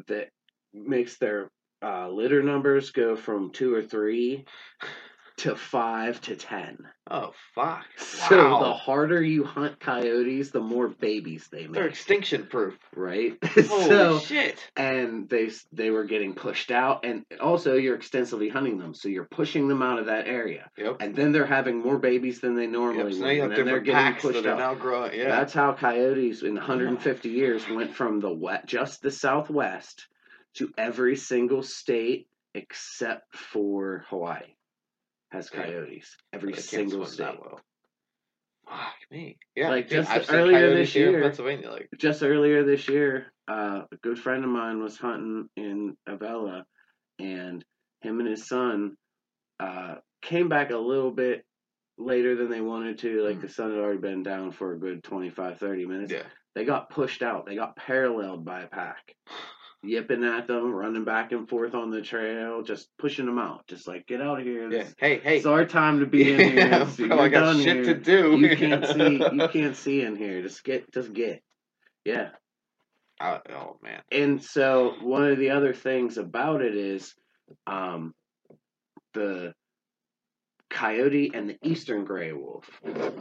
that 0.09 0.29
makes 0.73 1.19
their 1.19 1.51
uh, 1.83 2.09
litter 2.09 2.43
numbers 2.43 2.91
go 2.91 3.17
from 3.17 3.51
two 3.51 3.75
or 3.75 3.83
three 3.83 4.45
to 5.43 5.57
five 5.57 6.21
to 6.23 6.37
ten. 6.37 6.79
Oh 7.11 7.33
fuck! 7.55 7.85
So 7.99 8.61
the 8.61 8.73
harder 8.73 9.21
you 9.23 9.43
hunt 9.45 9.81
coyotes, 9.81 10.51
the 10.51 10.61
more 10.61 10.89
babies 10.89 11.49
they 11.51 11.63
make. 11.63 11.73
They're 11.73 11.89
extinction 11.89 12.47
proof. 12.47 12.79
right? 12.95 13.37
Holy 13.45 13.67
so 13.89 14.19
shit! 14.21 14.59
and 14.77 15.29
they 15.29 15.51
they 15.73 15.91
were 15.91 16.05
getting 16.05 16.35
pushed 16.35 16.71
out, 16.71 17.05
and 17.05 17.25
also 17.41 17.75
you're 17.75 17.97
extensively 17.97 18.49
hunting 18.49 18.79
them, 18.79 18.95
so 18.95 19.09
you're 19.09 19.25
pushing 19.25 19.67
them 19.67 19.83
out 19.83 19.99
of 19.99 20.07
that 20.07 20.27
area, 20.29 20.71
Yep. 20.79 20.97
and 21.01 21.17
then 21.17 21.33
they're 21.33 21.45
having 21.47 21.79
more 21.81 21.99
babies 21.99 22.41
than 22.41 22.55
they 22.55 22.67
normally 22.69 23.13
Yep. 23.13 23.21
So 23.21 23.27
would, 23.27 23.39
and 23.41 23.53
then 23.57 23.67
they're 23.67 23.81
getting 23.81 24.15
pushed 24.21 24.47
out. 24.47 24.59
now 24.59 24.75
growing. 24.75 25.19
Yeah. 25.19 25.29
That's 25.29 25.53
how 25.53 25.73
coyotes 25.73 26.43
in 26.43 26.55
150 26.55 27.29
years 27.29 27.69
went 27.69 27.95
from 27.95 28.21
the 28.21 28.33
wet, 28.33 28.67
just 28.67 29.03
the 29.03 29.11
Southwest 29.11 30.07
to 30.55 30.73
every 30.79 31.17
single 31.17 31.63
state 31.63 32.29
except 32.55 33.35
for 33.35 34.05
Hawaii 34.09 34.55
has 35.33 35.51
coyotes. 35.51 36.17
Every 36.33 36.55
single 36.55 37.07
state. 37.07 37.39
well. 37.41 37.61
Fuck 38.69 38.95
me. 39.11 39.39
Yeah. 39.57 39.71
Like, 39.71 39.89
dude, 39.89 40.07
just 40.07 40.33
earlier 40.33 40.75
this 40.75 40.95
year- 40.95 41.21
Pennsylvania. 41.21 41.71
Like, 41.71 41.89
Just 41.99 42.23
earlier 42.23 42.65
this 42.65 42.89
year, 42.89 43.33
uh, 43.49 43.83
a 43.91 43.97
good 44.03 44.19
friend 44.19 44.45
of 44.45 44.51
mine 44.51 44.83
was 44.83 44.97
hunting 44.97 45.49
in 45.57 45.97
Avella, 46.07 46.65
and 47.19 47.65
him 48.03 48.21
and 48.21 48.29
his 48.29 48.47
son 48.47 48.97
uh, 49.61 49.97
came 50.23 50.49
back 50.49 50.71
a 50.71 50.77
little 50.77 51.11
bit 51.11 51.45
later 51.99 52.35
than 52.37 52.51
they 52.51 52.61
wanted 52.61 52.99
to. 52.99 53.23
Like 53.23 53.39
Mm. 53.39 53.43
the 53.43 53.49
sun 53.49 53.71
had 53.71 53.79
already 53.79 53.99
been 54.01 54.23
down 54.23 54.51
for 54.53 54.73
a 54.73 54.79
good 54.79 55.03
25, 55.05 55.59
30 55.59 55.87
minutes. 55.87 56.13
yeah. 56.13 56.23
They 56.55 56.65
got 56.65 56.91
pushed 56.91 57.23
out. 57.23 57.47
They 57.47 57.55
got 57.57 57.77
paralleled 57.77 58.45
by 58.45 58.63
a 58.63 58.67
pack. 58.67 59.15
Yipping 59.85 60.23
at 60.25 60.47
them, 60.47 60.73
running 60.73 61.05
back 61.05 61.33
and 61.33 61.49
forth 61.49 61.75
on 61.75 61.91
the 61.91 62.03
trail, 62.03 62.63
just 62.63 62.89
pushing 62.99 63.27
them 63.27 63.39
out. 63.39 63.67
Just 63.67 63.89
like, 63.89 64.07
get 64.07 64.21
out 64.21 64.39
of 64.39 64.45
here. 64.47 64.71
Yeah. 64.71 64.85
Hey, 64.97 65.19
hey. 65.19 65.39
It's 65.39 65.47
our 65.47 65.65
time 65.65 65.99
to 66.01 66.07
be 66.07 66.33
in 66.33 66.39
here. 66.53 66.55
Yeah, 66.69 66.85
bro, 66.85 67.07
You're 67.07 67.21
I 67.21 67.29
got 67.29 67.57
shit 67.57 67.85
here. 67.85 67.85
to 67.87 67.95
do. 67.95 68.37
You 68.39 68.57
can't 68.57 68.87
see. 68.87 69.15
You 69.33 69.49
can't 69.49 69.77
see 69.77 70.03
in 70.03 70.15
here. 70.15 70.41
Just 70.43 70.63
get. 70.63 70.93
Just 70.93 71.13
get. 71.13 71.43
Yeah. 72.05 72.29
Oh, 73.21 73.41
oh 73.51 73.79
man. 73.83 74.03
And 74.13 74.43
so 74.43 74.95
one 75.03 75.25
of 75.29 75.39
the 75.39 75.51
other 75.51 75.75
things 75.75 76.17
about 76.17 76.63
it 76.63 76.77
is, 76.77 77.15
um, 77.67 78.15
the 79.15 79.53
coyote 80.71 81.33
and 81.35 81.51
the 81.51 81.59
eastern 81.63 82.05
gray 82.05 82.33
wolf, 82.33 82.65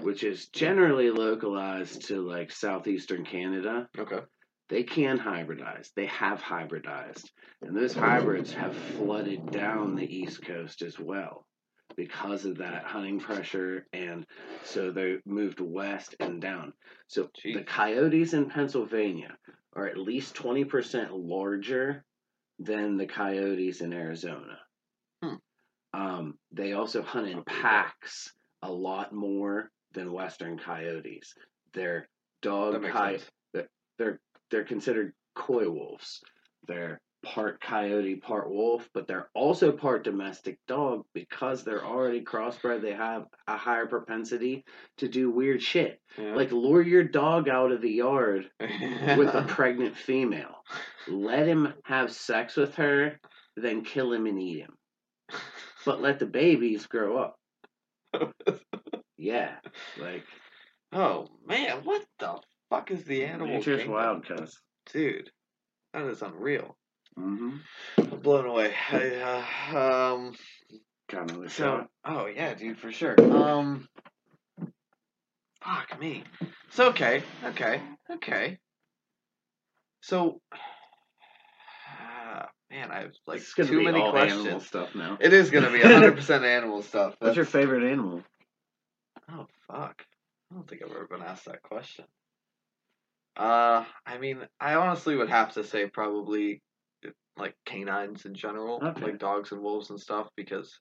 which 0.01 0.23
is 0.23 0.47
generally 0.47 1.09
localized 1.09 2.07
to 2.07 2.21
like 2.21 2.51
southeastern 2.51 3.25
Canada. 3.25 3.87
Okay. 3.97 4.19
They 4.71 4.83
can 4.83 5.19
hybridize. 5.19 5.89
They 5.97 6.05
have 6.05 6.41
hybridized. 6.41 7.29
And 7.61 7.75
those 7.75 7.93
hybrids 7.93 8.53
have 8.53 8.73
flooded 8.73 9.51
down 9.51 9.95
the 9.95 10.05
East 10.05 10.45
Coast 10.45 10.81
as 10.81 10.97
well 10.97 11.45
because 11.97 12.45
of 12.45 12.59
that 12.59 12.85
hunting 12.85 13.19
pressure. 13.19 13.85
And 13.91 14.25
so 14.63 14.91
they 14.91 15.17
moved 15.25 15.59
west 15.59 16.15
and 16.21 16.41
down. 16.41 16.71
So 17.07 17.29
the 17.43 17.63
coyotes 17.63 18.33
in 18.33 18.49
Pennsylvania 18.49 19.35
are 19.75 19.87
at 19.87 19.97
least 19.97 20.35
20% 20.35 21.09
larger 21.11 22.05
than 22.57 22.95
the 22.95 23.07
coyotes 23.07 23.81
in 23.81 23.91
Arizona. 23.91 24.57
Hmm. 25.21 25.35
Um, 25.93 26.37
they 26.53 26.71
also 26.71 27.01
hunt 27.01 27.27
in 27.27 27.43
packs 27.43 28.31
a 28.61 28.71
lot 28.71 29.11
more 29.11 29.69
than 29.91 30.13
western 30.13 30.57
coyotes. 30.57 31.33
They're 31.73 32.07
dog 32.41 32.73
That 32.73 32.81
makes 32.81 32.95
coy- 32.95 33.19
they're 33.97 34.19
they're 34.51 34.63
considered 34.65 35.13
coy 35.35 35.69
wolves. 35.69 36.21
They're 36.67 36.99
part 37.23 37.61
coyote, 37.61 38.15
part 38.15 38.49
wolf, 38.49 38.89
but 38.93 39.07
they're 39.07 39.29
also 39.35 39.71
part 39.71 40.03
domestic 40.03 40.57
dog 40.67 41.03
because 41.13 41.63
they're 41.63 41.85
already 41.85 42.21
crossbred. 42.21 42.81
They 42.81 42.93
have 42.93 43.25
a 43.47 43.57
higher 43.57 43.85
propensity 43.85 44.63
to 44.97 45.07
do 45.07 45.29
weird 45.29 45.61
shit, 45.61 45.99
Yeah. 46.17 46.35
like 46.35 46.51
lure 46.51 46.81
your 46.81 47.03
dog 47.03 47.47
out 47.47 47.71
of 47.71 47.81
the 47.81 47.91
yard 47.91 48.49
with 48.59 49.33
a 49.35 49.43
pregnant 49.47 49.95
female, 49.95 50.63
let 51.07 51.47
him 51.47 51.73
have 51.83 52.11
sex 52.11 52.55
with 52.55 52.75
her, 52.75 53.19
then 53.55 53.83
kill 53.83 54.11
him 54.13 54.25
and 54.25 54.39
eat 54.39 54.61
him, 54.61 54.73
but 55.85 56.01
let 56.01 56.17
the 56.19 56.25
babies 56.25 56.87
grow 56.87 57.17
up. 57.17 57.35
Yeah, 59.17 59.51
like 59.99 60.23
oh 60.91 61.27
man, 61.45 61.81
what 61.83 62.03
the 62.17 62.39
fuck 62.71 62.89
is 62.89 63.03
the 63.03 63.25
animal? 63.25 63.47
nature's 63.47 63.81
kingdom? 63.81 63.93
wild, 63.93 64.25
cuz. 64.25 64.59
dude. 64.91 65.29
That 65.93 66.05
is 66.05 66.23
unreal. 66.23 66.77
Mm-hmm. 67.19 67.57
I'm 67.99 68.19
blown 68.21 68.45
away. 68.45 68.73
I, 68.91 69.43
uh, 69.73 69.77
um. 69.77 70.33
Kind 71.09 71.29
of 71.31 71.51
So, 71.51 71.87
oh 72.05 72.25
yeah, 72.27 72.53
dude, 72.53 72.79
for 72.79 72.89
sure. 72.89 73.15
Um, 73.19 73.85
fuck 75.61 75.99
me. 75.99 76.23
So 76.69 76.87
okay, 76.89 77.21
okay, 77.43 77.81
okay. 78.09 78.59
So, 79.99 80.39
uh, 80.53 82.45
man, 82.71 82.91
I 82.91 83.01
have 83.01 83.11
like 83.27 83.41
it's 83.41 83.53
gonna 83.53 83.67
too 83.67 83.79
be 83.79 83.85
many 83.85 83.99
all 83.99 84.11
questions. 84.11 84.45
animal 84.45 84.61
stuff 84.61 84.95
now. 84.95 85.17
It 85.19 85.33
is 85.33 85.49
gonna 85.49 85.69
be 85.69 85.81
hundred 85.81 86.15
percent 86.15 86.45
animal 86.45 86.81
stuff. 86.81 87.15
What's 87.19 87.35
your 87.35 87.43
favorite 87.43 87.91
animal? 87.91 88.23
Oh 89.29 89.47
fuck! 89.67 90.05
I 90.49 90.55
don't 90.55 90.65
think 90.65 90.81
I've 90.81 90.91
ever 90.91 91.07
been 91.07 91.21
asked 91.21 91.45
that 91.45 91.61
question. 91.61 92.05
Uh, 93.37 93.85
I 94.05 94.17
mean, 94.19 94.39
I 94.59 94.75
honestly 94.75 95.15
would 95.15 95.29
have 95.29 95.53
to 95.53 95.63
say 95.63 95.87
probably 95.87 96.61
like 97.37 97.55
canines 97.65 98.25
in 98.25 98.35
general, 98.35 98.79
Okay. 98.83 99.01
like 99.01 99.19
dogs 99.19 99.51
and 99.51 99.61
wolves 99.61 99.89
and 99.89 99.99
stuff, 99.99 100.27
because 100.35 100.77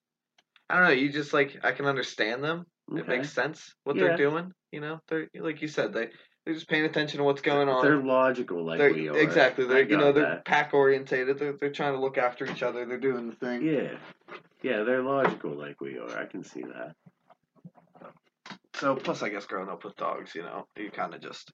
I 0.68 0.74
don't 0.74 0.84
know. 0.84 0.90
You 0.90 1.10
just 1.10 1.32
like 1.32 1.58
I 1.62 1.72
can 1.72 1.86
understand 1.86 2.42
them. 2.44 2.66
It 2.94 3.06
makes 3.06 3.30
sense 3.32 3.74
what 3.84 3.96
Yeah. 3.96 4.08
they're 4.08 4.16
doing. 4.16 4.52
You 4.72 4.80
know, 4.80 5.00
they're 5.08 5.28
like 5.34 5.62
you 5.62 5.68
said 5.68 5.92
they 5.92 6.10
they're 6.44 6.54
just 6.54 6.68
paying 6.68 6.84
attention 6.84 7.18
to 7.18 7.24
what's 7.24 7.40
going 7.42 7.68
on. 7.68 7.84
They're 7.84 8.02
logical 8.02 8.64
like 8.64 8.78
They're- 8.78 8.92
we 8.92 9.08
are. 9.08 9.16
exactly. 9.16 9.66
They're 9.66 9.88
you 9.88 9.96
know 9.96 10.10
they're 10.12 10.24
that. 10.36 10.44
pack 10.44 10.74
orientated. 10.74 11.38
They're 11.38 11.52
they're 11.52 11.70
trying 11.72 11.92
to 11.94 12.00
look 12.00 12.18
after 12.18 12.46
each 12.46 12.62
other. 12.64 12.84
They're 12.84 12.98
doing 12.98 13.30
the 13.30 13.36
thing. 13.36 13.62
Yeah. 13.62 13.96
Yeah, 14.62 14.82
they're 14.82 15.02
logical 15.02 15.52
like 15.52 15.80
we 15.80 15.98
are. 15.98 16.18
I 16.18 16.26
can 16.26 16.42
see 16.42 16.62
that. 16.62 16.94
So 18.74 18.96
plus, 18.96 19.22
I 19.22 19.28
guess 19.28 19.46
growing 19.46 19.68
up 19.68 19.84
with 19.84 19.96
dogs, 19.96 20.34
you 20.34 20.42
know, 20.42 20.66
you 20.76 20.90
kind 20.90 21.14
of 21.14 21.20
just 21.20 21.50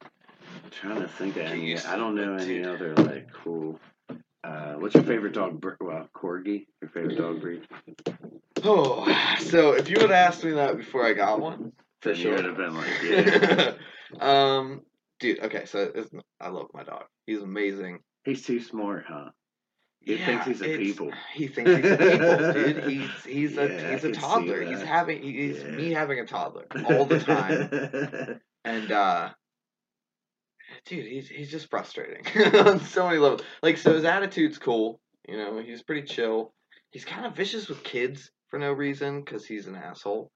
I'm 0.64 0.70
trying 0.70 1.00
to 1.02 1.08
think 1.08 1.36
of 1.36 1.42
any. 1.42 1.78
I 1.78 1.96
don't 1.96 2.14
know 2.14 2.34
any 2.34 2.64
other 2.64 2.94
like 2.94 3.32
cool. 3.32 3.78
Uh, 4.44 4.74
what's 4.74 4.94
your 4.94 5.04
favorite 5.04 5.32
dog? 5.32 5.60
bre- 5.60 5.74
Well, 5.80 6.08
corgi. 6.14 6.66
Your 6.80 6.90
favorite 6.90 7.18
dog 7.18 7.40
breed? 7.40 7.62
Oh, 8.64 9.04
so 9.40 9.72
if 9.72 9.88
you 9.88 9.96
would 9.96 10.10
have 10.10 10.28
asked 10.28 10.44
me 10.44 10.52
that 10.52 10.76
before 10.76 11.04
I 11.04 11.12
got 11.12 11.40
one, 11.40 11.72
for 12.00 12.10
Then 12.10 12.16
you 12.18 12.22
sure. 12.22 12.34
would 12.36 12.44
have 12.44 12.56
been 12.56 12.74
like, 12.74 12.88
yeah. 13.02 13.72
um, 14.20 14.82
dude. 15.20 15.40
Okay, 15.40 15.64
so 15.66 15.90
it's, 15.94 16.10
I 16.40 16.48
love 16.48 16.68
my 16.72 16.84
dog. 16.84 17.04
He's 17.26 17.42
amazing. 17.42 18.00
He's 18.24 18.42
too 18.44 18.60
smart, 18.60 19.04
huh? 19.08 19.30
He 20.00 20.14
Yeah, 20.16 20.26
thinks 20.26 20.46
he's 20.46 20.62
a 20.62 20.76
people. 20.76 21.12
He 21.34 21.48
thinks 21.48 21.74
he's 21.74 21.84
a 21.84 21.96
people, 21.96 22.52
dude. 22.52 22.84
He's 22.84 23.24
he's 23.24 23.58
a 23.58 23.68
he's 23.68 24.04
I 24.04 24.08
a 24.08 24.12
toddler. 24.12 24.62
He's 24.62 24.80
having 24.82 25.20
he's 25.22 25.58
Yeah. 25.58 25.70
me 25.70 25.90
having 25.92 26.20
a 26.20 26.26
toddler 26.26 26.66
all 26.84 27.04
the 27.06 27.18
time, 27.18 28.40
and 28.64 28.92
uh, 28.92 29.30
dude, 30.86 31.06
he's 31.06 31.28
he's 31.28 31.50
just 31.50 31.68
frustrating 31.68 32.24
on 32.66 32.80
so 32.80 33.06
many 33.06 33.18
levels. 33.18 33.42
Like, 33.62 33.76
so 33.76 33.92
his 33.92 34.04
attitude's 34.04 34.58
cool. 34.58 35.00
You 35.28 35.36
know, 35.36 35.58
he's 35.58 35.82
pretty 35.82 36.06
chill. 36.06 36.54
He's 36.90 37.04
kind 37.04 37.26
of 37.26 37.36
vicious 37.36 37.68
with 37.68 37.82
kids 37.82 38.30
for 38.48 38.58
no 38.58 38.72
reason 38.72 39.20
because 39.20 39.44
he's 39.44 39.66
an 39.66 39.74
asshole. 39.74 40.30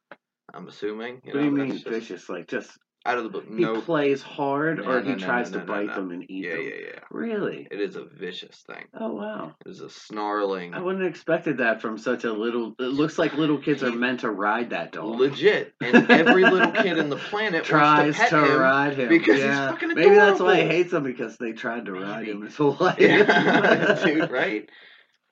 I'm 0.53 0.69
assuming. 0.69 1.21
You 1.25 1.33
what 1.33 1.39
do 1.41 1.45
you 1.45 1.51
know, 1.53 1.65
mean 1.65 1.73
just 1.73 1.89
vicious? 1.89 2.29
Like 2.29 2.49
just 2.49 2.71
Out 3.07 3.17
of 3.17 3.25
the 3.33 3.41
blue. 3.41 3.75
he 3.75 3.81
plays 3.81 4.21
hard, 4.21 4.79
No, 4.79 4.85
or 4.85 5.01
no, 5.01 5.07
he 5.09 5.13
no, 5.13 5.17
tries 5.27 5.51
to 5.53 5.61
bite 5.61 5.95
them 5.95 6.11
and 6.11 6.23
eat 6.31 6.45
Yeah, 6.45 6.51
them? 6.57 6.63
yeah, 6.65 6.75
yeah. 6.93 6.99
Really? 7.11 7.67
It 7.71 7.81
is 7.81 7.97
a 7.97 8.05
vicious 8.05 8.63
thing. 8.67 8.85
Oh 8.93 9.15
wow. 9.15 9.55
It 9.65 9.71
is 9.71 9.81
a 9.81 9.89
snarling. 9.89 10.75
I 10.75 10.81
wouldn't 10.81 11.03
have 11.03 11.11
expected 11.11 11.59
that 11.59 11.81
from 11.81 11.97
such 11.97 12.25
a 12.25 12.33
little. 12.33 12.75
It 12.79 12.83
looks 12.83 13.19
like 13.19 13.33
little 13.35 13.57
kids 13.57 13.83
are 13.83 13.91
meant 13.91 14.21
to 14.21 14.31
ride 14.31 14.71
that 14.71 14.93
dog. 14.93 15.19
Legit. 15.19 15.73
And 15.81 16.11
every 16.11 16.45
little 16.45 16.73
kid 16.73 16.99
in 16.99 17.09
the 17.09 17.17
planet 17.31 17.65
Tries 17.65 18.17
wants 18.19 18.31
to, 18.31 18.37
to 18.37 18.53
him. 18.55 18.61
ride 18.61 18.99
him 18.99 19.09
because 19.09 19.37
he's 19.37 19.45
yeah. 19.45 19.71
fucking 19.71 19.95
Maybe 19.95 20.15
that's 20.15 20.41
why 20.41 20.57
he 20.61 20.69
hates 20.69 20.91
them 20.91 21.03
because 21.05 21.39
they 21.39 21.53
tried 21.53 21.87
to 21.87 21.93
ride 21.93 22.29
him 22.29 22.43
his 22.43 22.55
whole 22.57 22.77
life. 22.81 22.99
Yeah, 22.99 23.99
dude, 24.05 24.31
right? 24.31 24.69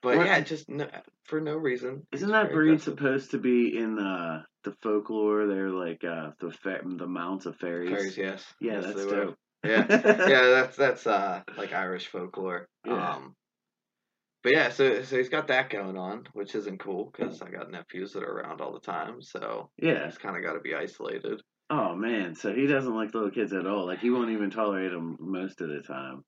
But 0.02 0.16
What- 0.18 0.26
yeah, 0.26 0.40
just 0.40 0.68
no, 0.68 0.88
for 1.24 1.40
no 1.40 1.56
reason. 1.56 2.06
Isn't 2.12 2.30
that 2.30 2.52
breed 2.52 2.74
aggressive. 2.74 2.94
supposed 2.98 3.30
to 3.32 3.38
be 3.38 3.76
in 3.76 3.98
uh, 3.98 4.42
the 4.64 4.72
folklore? 4.82 5.46
They're 5.46 5.70
like 5.70 6.04
uh, 6.04 6.30
the 6.40 6.52
fa- 6.52 6.82
the 6.84 7.06
mounts 7.06 7.46
of 7.46 7.56
fairies. 7.56 7.90
Fairies, 7.90 8.16
yes. 8.16 8.44
Yeah, 8.60 8.74
Yes, 8.74 8.84
that's 8.84 8.96
they 8.96 9.04
were. 9.06 9.24
dope. 9.24 9.36
Yeah, 9.64 9.86
yeah, 10.28 10.48
that's 10.50 10.76
that's 10.76 11.06
uh 11.06 11.42
like 11.56 11.72
Irish 11.72 12.06
folklore. 12.06 12.68
Yeah. 12.86 13.14
Um, 13.14 13.34
but 14.44 14.52
yeah, 14.52 14.68
so 14.70 15.02
so 15.02 15.16
he's 15.16 15.28
got 15.30 15.48
that 15.48 15.68
going 15.68 15.98
on, 15.98 16.28
which 16.32 16.54
isn't 16.54 16.78
cool 16.78 17.10
because 17.10 17.42
I 17.42 17.50
got 17.50 17.68
nephews 17.72 18.12
that 18.12 18.22
are 18.22 18.30
around 18.32 18.60
all 18.60 18.72
the 18.72 18.78
time, 18.78 19.20
so 19.20 19.70
yeah. 19.76 20.04
he's 20.04 20.16
kind 20.16 20.36
of 20.36 20.44
got 20.44 20.52
to 20.52 20.60
be 20.60 20.76
isolated. 20.76 21.42
Oh 21.70 21.96
man, 21.96 22.36
so 22.36 22.54
he 22.54 22.68
doesn't 22.68 22.94
like 22.94 23.12
little 23.12 23.32
kids 23.32 23.52
at 23.52 23.66
all. 23.66 23.84
Like 23.86 23.98
he 23.98 24.10
won't 24.10 24.30
even 24.30 24.50
tolerate 24.50 24.92
them 24.92 25.16
most 25.18 25.60
of 25.60 25.68
the 25.68 25.80
time. 25.80 26.24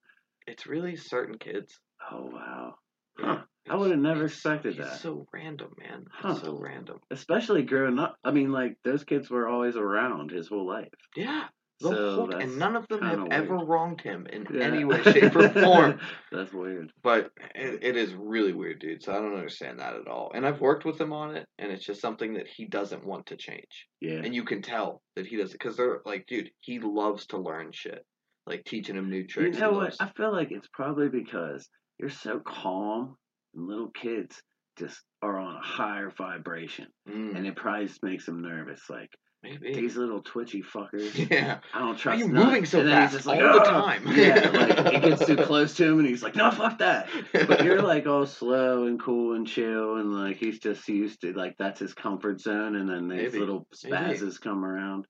It's 0.49 0.67
really 0.67 0.97
certain 0.97 1.39
kids. 1.39 1.79
Oh 2.11 2.29
wow. 2.33 2.75
Huh. 3.17 3.43
I 3.71 3.77
would 3.77 3.91
have 3.91 4.01
never 4.01 4.25
it's- 4.25 4.33
expected 4.33 4.75
he's 4.75 4.85
that. 4.85 4.99
So 5.01 5.27
random, 5.33 5.73
man. 5.79 6.05
Huh. 6.13 6.33
It's 6.33 6.43
so 6.43 6.59
random. 6.59 6.99
Especially 7.11 7.63
growing 7.63 7.99
up. 7.99 8.17
I 8.25 8.31
mean, 8.33 8.51
like 8.53 8.77
those 8.85 9.05
kids 9.05 9.31
were 9.31 9.49
always 9.49 9.77
around 9.77 10.31
his 10.33 10.49
whole 10.49 10.67
life. 10.67 10.89
Yeah. 11.17 11.45
The 11.81 11.89
So 11.89 12.15
whole, 12.17 12.35
and 12.35 12.59
none 12.59 12.77
of 12.77 12.87
them 12.89 13.01
have 13.01 13.21
kinda 13.21 13.35
ever 13.35 13.57
wronged 13.57 14.03
him 14.03 14.27
in 14.27 14.47
Yeah. 14.53 14.65
any 14.65 14.85
way, 14.85 15.03
shape, 15.03 15.35
or 15.35 15.49
form. 15.49 15.99
That's 16.31 16.53
weird. 16.53 16.93
But 17.03 17.31
it, 17.55 17.83
it 17.83 17.97
is 17.97 18.13
really 18.13 18.53
weird, 18.53 18.81
dude. 18.81 19.03
So 19.03 19.13
I 19.13 19.21
don't 19.21 19.35
understand 19.35 19.79
that 19.79 19.95
at 19.95 20.07
all. 20.07 20.31
And 20.35 20.47
I've 20.47 20.61
worked 20.61 20.85
with 20.85 21.01
him 21.01 21.15
on 21.15 21.37
it, 21.37 21.47
and 21.59 21.73
it's 21.73 21.87
just 21.87 22.03
something 22.03 22.35
that 22.35 22.49
he 22.49 22.67
doesn't 22.67 23.07
want 23.07 23.27
to 23.27 23.37
change. 23.37 23.87
Yeah. 24.03 24.21
And 24.23 24.35
you 24.35 24.45
can 24.45 24.61
tell 24.61 25.01
that 25.17 25.27
he 25.27 25.37
doesn't, 25.39 25.53
because 25.59 25.77
they're 25.79 26.01
like, 26.05 26.27
dude, 26.27 26.51
he 26.61 26.81
loves 26.81 27.25
to 27.29 27.39
learn 27.39 27.71
shit. 27.73 28.05
Like 28.47 28.65
teaching 28.65 28.97
him 28.97 29.09
new 29.09 29.27
tricks. 29.27 29.57
You 29.57 29.63
know 29.63 29.73
what? 29.73 29.97
I 30.01 30.09
feel 30.17 30.33
like 30.33 30.51
it's 30.51 30.69
probably 30.73 31.09
because 31.09 31.67
you're 31.99 32.11
so 32.11 32.41
calm 32.41 33.17
little 33.55 33.91
kids 33.91 34.41
just 34.79 35.01
are 35.23 35.39
on 35.39 35.57
a 35.57 35.61
higher 35.61 36.11
vibration. 36.17 36.87
Mm, 37.09 37.37
And 37.37 37.47
it 37.47 37.57
probably 37.57 37.87
just 37.87 38.03
makes 38.03 38.25
them 38.27 38.41
nervous. 38.43 38.81
Like, 38.89 39.11
maybe. 39.43 39.75
these 39.75 39.97
little 39.97 40.23
twitchy 40.23 40.63
fuckers. 40.63 41.15
Yeah. 41.31 41.59
I 41.75 41.79
don't 41.81 41.89
Why 41.89 41.93
are 41.95 41.97
trust 41.99 42.19
you 42.21 42.29
none." 42.29 42.47
moving 42.47 42.65
so 42.67 42.81
And 42.81 42.89
then 42.89 43.03
he's 43.03 43.11
fast 43.11 43.15
just 43.15 43.27
like, 43.27 43.41
all 43.43 43.53
the 43.59 43.65
time? 43.65 44.03
Yeah, 44.07 44.51
like 44.55 44.95
it 44.95 45.03
gets 45.09 45.27
too 45.27 45.37
close 45.37 45.75
to 45.77 45.85
him 45.87 45.99
and 45.99 46.09
he's 46.09 46.23
like, 46.23 46.37
no, 46.37 46.51
fuck 46.51 46.79
that. 46.79 47.09
But 47.33 47.65
you're 47.65 47.83
like 47.95 48.07
all 48.07 48.27
slow 48.27 48.87
and 48.87 49.01
cool 49.01 49.35
and 49.35 49.47
chill 49.47 49.97
and 49.97 50.13
like 50.15 50.37
he's 50.39 50.59
just 50.61 50.89
used 50.89 51.21
to 51.23 51.33
like 51.35 51.57
that's 51.59 51.81
his 51.81 51.93
comfort 51.95 52.41
zone 52.41 52.77
and 52.77 52.89
then 52.89 53.09
these 53.09 53.33
Maybe. 53.33 53.39
little 53.39 53.67
Maybe. 53.85 54.31
come 54.43 54.65
around. 54.65 55.07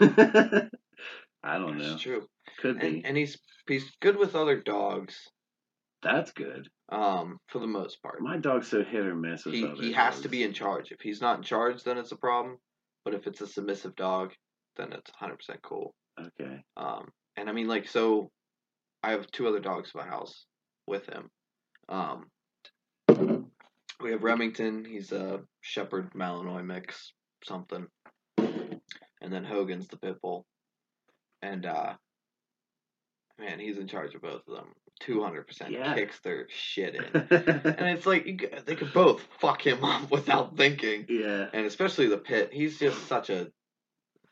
I 0.00 1.58
don't 1.58 1.78
know. 1.78 1.92
It's 1.92 2.02
true. 2.02 2.26
Could 2.60 2.80
be. 2.80 2.86
And, 2.88 3.06
and 3.06 3.16
he's 3.16 3.38
he's 3.68 3.84
good 4.00 4.16
with 4.16 4.34
other 4.34 4.60
dogs, 4.60 5.14
That's 6.02 6.32
good. 6.32 6.68
Um, 6.90 7.38
for 7.48 7.58
the 7.58 7.66
most 7.66 8.02
part. 8.02 8.20
My 8.20 8.36
dog's 8.36 8.68
so 8.68 8.82
hit 8.82 9.06
or 9.06 9.14
miss 9.14 9.44
with 9.44 9.54
he 9.54 9.68
he 9.76 9.92
has 9.92 10.20
to 10.20 10.28
be 10.28 10.44
in 10.44 10.52
charge. 10.52 10.92
If 10.92 11.00
he's 11.00 11.20
not 11.20 11.38
in 11.38 11.42
charge, 11.42 11.82
then 11.82 11.98
it's 11.98 12.12
a 12.12 12.16
problem. 12.16 12.58
But 13.04 13.14
if 13.14 13.26
it's 13.26 13.40
a 13.40 13.46
submissive 13.46 13.94
dog, 13.94 14.32
then 14.76 14.92
it's 14.92 15.10
100% 15.22 15.36
cool. 15.62 15.94
Okay. 16.20 16.62
Um, 16.76 17.08
and 17.36 17.48
I 17.48 17.52
mean, 17.52 17.68
like, 17.68 17.88
so 17.88 18.30
I 19.02 19.12
have 19.12 19.30
two 19.30 19.46
other 19.46 19.60
dogs 19.60 19.92
in 19.94 20.00
my 20.00 20.06
house 20.06 20.46
with 20.86 21.06
him. 21.06 21.30
Um, 21.88 22.26
we 24.00 24.10
have 24.10 24.24
Remington. 24.24 24.84
He's 24.84 25.12
a 25.12 25.40
Shepherd 25.60 26.12
Malinois 26.14 26.64
mix, 26.64 27.12
something. 27.44 27.86
And 28.38 29.32
then 29.32 29.44
Hogan's 29.44 29.88
the 29.88 29.98
pit 29.98 30.16
bull. 30.20 30.44
And, 31.42 31.64
uh, 31.64 31.94
man, 33.38 33.58
he's 33.58 33.78
in 33.78 33.86
charge 33.88 34.14
of 34.14 34.22
both 34.22 34.42
of 34.48 34.54
them. 34.54 34.66
200% 35.06 35.94
kicks 35.94 36.18
their 36.20 36.46
shit 36.48 36.94
in. 36.94 37.04
and 37.14 37.88
it's 37.90 38.06
like, 38.06 38.26
you, 38.26 38.38
they 38.64 38.74
could 38.76 38.92
both 38.94 39.22
fuck 39.40 39.64
him 39.66 39.84
up 39.84 40.10
without 40.10 40.56
thinking 40.56 41.04
yeah. 41.08 41.46
and 41.52 41.66
especially 41.66 42.06
the 42.08 42.16
pit. 42.16 42.48
He's 42.50 42.78
just 42.78 43.06
such 43.06 43.28
a 43.28 43.48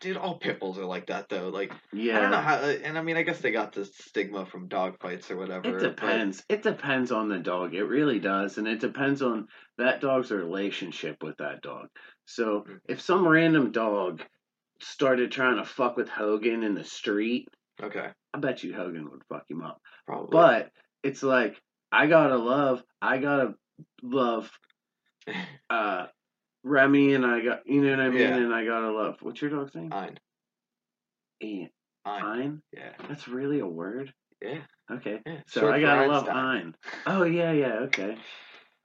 dude. 0.01 0.17
All 0.17 0.39
pit 0.39 0.59
bulls 0.61 0.79
are 0.79 0.87
like 0.87 1.09
that 1.09 1.29
though. 1.29 1.51
Like 1.51 1.71
Yeah. 1.93 2.17
I 2.17 2.21
don't 2.23 2.31
know 2.31 2.41
how, 2.41 2.55
and 2.61 2.97
I 2.97 3.03
mean, 3.03 3.19
I 3.19 3.23
guess 3.25 3.41
they 3.41 3.51
got 3.53 3.75
this 3.75 3.91
stigma 3.95 4.47
from 4.47 4.69
dog 4.69 4.99
fights 5.01 5.31
or 5.31 5.37
whatever. 5.37 5.69
It 5.69 5.73
but- 5.83 5.97
depends. 5.97 6.43
It 6.49 6.63
depends 6.63 7.13
on 7.13 7.29
the 7.29 7.39
dog. 7.41 7.75
It 7.75 7.85
really 7.85 8.19
does. 8.19 8.57
And 8.57 8.67
it 8.67 8.81
depends 8.81 9.21
on 9.21 9.49
that 9.77 10.01
dog's 10.01 10.31
relationship 10.31 11.23
with 11.23 11.37
that 11.39 11.61
dog. 11.61 11.89
So 12.25 12.65
Mm. 12.67 12.79
if 12.89 13.03
some 13.03 13.29
random 13.29 13.71
dog 13.71 14.23
started 14.81 15.31
trying 15.31 15.57
to 15.57 15.65
fuck 15.65 15.99
with 15.99 16.09
Hogan 16.09 16.63
in 16.63 16.75
the 16.75 16.85
street, 16.85 17.49
okay, 17.83 18.09
I 18.33 18.39
bet 18.39 18.63
you 18.63 18.75
Hogan 18.75 19.11
would 19.11 19.23
fuck 19.29 19.45
him 19.51 19.63
up. 19.63 19.81
probably. 20.07 20.29
But 20.31 20.71
it's 21.03 21.23
like, 21.23 21.61
I 21.93 22.07
gotta 22.07 22.37
love, 22.37 22.83
I 23.01 23.19
gotta 23.19 23.55
love 24.03 24.51
uh 25.71 26.07
Remy 26.63 27.15
and 27.15 27.27
I 27.27 27.41
got, 27.45 27.67
you 27.67 27.83
know 27.83 27.91
what 27.91 28.01
I 28.01 28.09
mean? 28.09 28.21
Yeah. 28.21 28.37
And 28.37 28.55
I 28.55 28.65
gotta 28.65 28.91
love, 28.91 29.17
what's 29.21 29.41
your 29.43 29.51
dog's 29.51 29.75
name? 29.75 29.93
Ein. 29.93 30.19
Ein, 31.43 31.71
Ein? 32.07 32.63
yeah, 32.73 32.93
That's 33.09 33.29
really 33.29 33.61
a 33.61 33.67
word? 33.67 34.13
yeah, 34.43 34.61
Okay. 34.91 35.21
yeah. 35.27 35.41
So 35.47 35.61
Short 35.61 35.75
I 35.75 35.81
gotta 35.81 36.07
love. 36.11 36.29
Ein. 36.29 36.75
Oh 37.07 37.25
yeah, 37.25 37.53
yeah, 37.53 37.75
okay. 37.87 38.17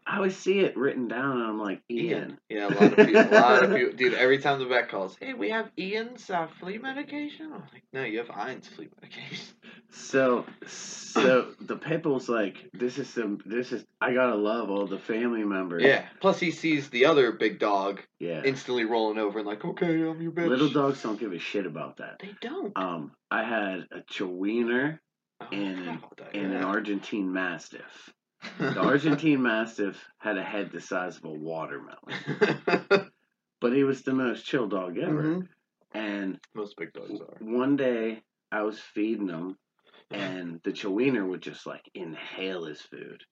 I 0.10 0.16
always 0.16 0.36
see 0.36 0.62
it 0.62 0.76
written 0.76 1.07
down, 1.07 1.38
and 1.38 1.43
I'm 1.43 1.60
like 1.60 1.84
Ian. 1.88 2.07
Ian. 2.07 2.38
Yeah, 2.49 2.68
a 2.68 2.70
lot 2.70 2.99
of 2.99 3.05
people. 3.05 3.22
A 3.22 3.39
lot 3.39 3.64
of 3.64 3.70
people. 3.76 3.93
Dude, 3.95 4.14
every 4.16 4.39
time 4.39 4.57
the 4.57 4.66
vet 4.66 4.89
calls, 4.89 5.16
hey, 5.20 5.34
we 5.36 5.51
have 5.51 5.70
Ian's 5.78 6.28
uh, 6.32 6.47
flea 6.60 6.80
medication. 6.80 7.51
I'm 7.53 7.62
like, 7.72 7.84
no, 7.93 8.03
you 8.03 8.18
have 8.18 8.30
Ian's 8.30 8.68
flea 8.68 8.89
medication. 8.99 9.45
So, 9.91 10.45
so 10.66 11.53
the 11.62 11.76
Pipple's 11.76 12.28
like, 12.28 12.72
this 12.74 12.97
is 12.97 13.07
some, 13.07 13.39
this 13.45 13.72
is. 13.72 13.86
I 14.01 14.16
gotta 14.16 14.36
love 14.36 14.72
all 14.72 14.88
the 14.88 14.97
family 14.97 15.43
members. 15.43 15.84
Yeah. 15.84 16.05
Plus, 16.22 16.39
he 16.39 16.49
sees 16.49 16.89
the 16.89 17.05
other 17.05 17.32
big 17.32 17.60
dog 17.60 18.01
yeah. 18.20 18.41
instantly 18.43 18.86
rolling 18.86 19.20
over 19.20 19.38
and 19.38 19.47
like, 19.47 19.64
okay, 19.64 19.86
I'm 19.86 20.20
your 20.22 20.32
bitch. 20.32 20.49
Little 20.49 20.70
dogs 20.70 21.03
don't 21.03 21.20
give 21.20 21.34
a 21.34 21.39
shit 21.39 21.68
about 21.68 21.97
that. 21.97 22.18
They 22.20 22.34
don't. 22.41 22.76
Um, 22.76 23.12
I 23.30 23.43
had 23.43 23.88
a 23.91 23.99
Chiweenie 24.12 24.97
Oh, 25.41 25.47
and- 25.51 26.01
forgot 26.01 26.36
and 26.36 26.53
an. 26.53 26.64
Argentine 26.64 27.32
Mastiff. 27.32 28.12
The 28.58 28.80
Argentine 28.82 29.42
Mastiff 29.42 29.98
had 30.18 30.38
a 30.38 30.44
head 30.44 30.72
the 30.72 30.82
size 30.82 31.18
of 31.18 31.26
a 31.26 31.32
watermelon, 31.32 31.98
but 33.62 33.74
he 33.74 33.84
was 33.84 34.02
the 34.04 34.14
most 34.14 34.46
chill 34.46 34.68
dog 34.68 34.98
ever. 34.98 35.24
Mhm. 35.24 35.48
And 35.92 36.40
Most 36.54 36.78
big 36.78 36.94
dogs 36.94 37.20
are. 37.20 37.38
one 37.40 37.76
day 37.76 38.22
I 38.52 38.62
was 38.62 38.80
feeding 38.80 39.30
him, 39.30 39.58
and 40.12 40.60
the 40.64 40.72
Chiweenie 40.72 41.28
would 41.28 41.42
just 41.42 41.66
like 41.66 41.84
inhale 41.96 42.66
his 42.66 42.82
food. 42.82 43.24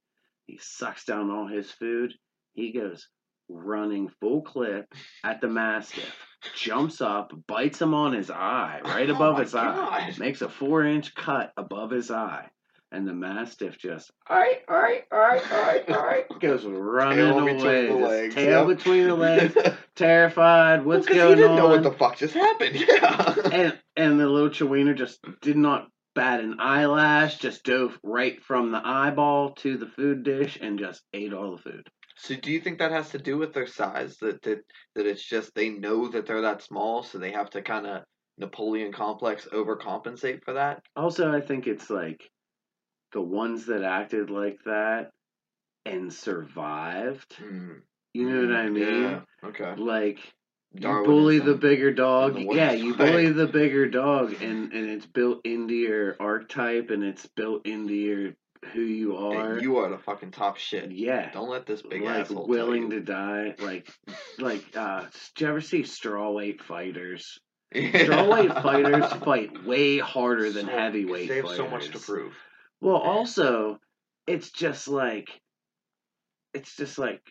He 0.47 0.57
sucks 0.61 1.05
down 1.05 1.29
all 1.29 1.47
his 1.47 1.69
food. 1.71 2.13
He 2.53 2.71
goes 2.71 3.07
running 3.49 4.09
full 4.19 4.41
clip 4.41 4.93
at 5.23 5.39
the 5.39 5.47
Mastiff, 5.47 6.13
jumps 6.55 6.99
up, 6.99 7.31
bites 7.47 7.81
him 7.81 7.93
on 7.93 8.11
his 8.13 8.29
eye, 8.31 8.81
right 8.83 9.09
Oh 9.09 9.15
above 9.15 9.35
my 9.35 9.43
his 9.43 9.55
eye, 9.55 10.09
God. 10.09 10.19
makes 10.19 10.41
a 10.41 10.49
four 10.49 10.83
inch 10.83 11.13
cut 11.15 11.53
above 11.57 11.91
his 11.91 12.09
eye. 12.11 12.49
And 12.91 13.05
the 13.05 13.13
Mastiff 13.13 13.77
just, 13.77 14.09
alright, 14.29 14.61
alright, 14.71 15.03
alright, 15.13 15.51
alright, 15.51 15.89
alright, 15.89 16.39
goes 16.39 16.63
running 16.63 17.17
Tail 17.17 17.39
away. 17.39 17.53
between 17.53 17.87
the 18.01 18.07
legs. 18.07 18.35
tail 18.35 18.67
yep. 18.69 18.77
between 18.77 19.07
the 19.07 19.15
legs, 19.27 19.57
terrified. 19.95 20.85
What's 20.85 20.85
well, 20.85 20.97
What's 20.97 21.07
'cause 21.07 21.17
going 21.17 21.29
he 21.29 21.35
didn't 21.35 21.51
on? 21.51 21.57
know 21.57 21.67
what 21.69 21.83
the 21.83 21.91
fuck 21.91 22.15
just 22.17 22.33
happened. 22.33 22.75
Yeah. 22.87 23.35
and 23.51 23.79
and 23.97 24.19
the 24.19 24.27
little 24.27 24.49
Chiweenie 24.49 24.95
just 24.95 25.19
did 25.41 25.57
not 25.57 25.87
bat 26.15 26.39
an 26.39 26.57
eyelash, 26.59 27.37
just 27.39 27.63
dove 27.65 27.99
right 28.03 28.41
from 28.43 28.71
the 28.71 28.81
eyeball 28.83 29.51
to 29.55 29.77
the 29.77 29.87
food 29.87 30.23
dish 30.23 30.57
and 30.61 30.79
just 30.79 31.01
ate 31.13 31.33
all 31.33 31.57
the 31.57 31.61
food. 31.61 31.87
so, 32.15 32.35
do 32.35 32.51
you 32.51 32.61
think 32.61 32.79
that 32.79 32.91
has 32.91 33.09
to 33.09 33.17
do 33.19 33.37
with 33.37 33.53
their 33.53 33.67
size? 33.67 34.15
That 34.21 34.41
that 34.43 34.59
that 34.95 35.05
it's 35.05 35.23
just 35.27 35.53
they 35.55 35.69
know 35.69 36.07
that 36.07 36.25
they're 36.25 36.41
that 36.43 36.61
small, 36.63 37.03
so 37.03 37.17
they 37.17 37.31
have 37.31 37.49
to 37.51 37.61
kind 37.61 37.85
of 37.85 38.03
Napoleon 38.37 38.93
complex 38.93 39.45
overcompensate 39.51 40.43
for 40.45 40.53
that? 40.53 40.81
Also, 40.95 41.31
I 41.35 41.41
think 41.41 41.67
it's 41.67 41.89
like 41.89 42.29
the 43.13 43.21
ones 43.21 43.65
that 43.67 43.83
acted 43.83 44.29
like 44.29 44.59
that 44.65 45.09
and 45.85 46.11
survived. 46.13 47.35
Mm, 47.41 47.81
You 48.13 48.29
know 48.29 48.47
what 48.47 48.55
I 48.55 48.69
mean? 48.69 49.01
Yeah. 49.03 49.19
Okay. 49.43 49.75
Like 49.75 50.19
you 50.73 50.87
bully 51.05 51.39
the 51.39 51.55
bigger 51.55 51.91
dog. 51.93 52.35
the 52.35 52.47
Yeah, 52.51 52.71
you 52.73 52.95
bully 52.95 53.29
the 53.31 53.47
bigger 53.47 53.87
dog, 53.87 54.33
and 54.41 54.73
and 54.73 54.89
it's 54.89 55.05
built 55.05 55.45
into 55.45 55.73
your 55.73 56.15
archetype, 56.19 56.89
and 56.89 57.03
it's 57.03 57.25
built 57.27 57.65
into 57.65 57.93
your 57.93 58.33
who 58.73 58.81
you 58.81 59.15
are. 59.17 59.53
And 59.53 59.61
you 59.61 59.77
are 59.77 59.89
the 59.89 59.97
fucking 59.99 60.31
top 60.31 60.57
shit. 60.57 60.91
yeah. 60.91 61.31
Don't 61.31 61.49
let 61.49 61.65
this 61.65 61.81
big 61.81 62.01
like 62.01 62.21
asshole 62.21 62.47
willing 62.47 62.89
to 62.89 62.99
die 62.99 63.55
like 63.59 63.87
like 64.39 64.65
uh 64.75 65.01
did 65.35 65.41
you 65.41 65.47
ever 65.47 65.61
see 65.61 65.81
strawweight 65.83 66.61
fighters 66.61 67.39
you. 67.73 67.89
strawweight 67.91 68.61
fighters 68.61 69.13
fight 69.23 69.63
way 69.65 69.99
harder 69.99 70.51
than 70.51 70.65
So- 70.65 70.71
heavyweight 70.71 71.29
They 71.29 71.35
have 71.37 71.45
fighters 71.45 71.57
so 71.57 71.69
much 71.69 71.89
to 71.91 71.99
prove. 71.99 72.35
Well 72.81 72.97
also 72.97 73.79
it's 74.27 74.51
just 74.51 74.87
like 74.87 75.29
it's 76.53 76.75
just 76.75 76.97
like 76.97 77.21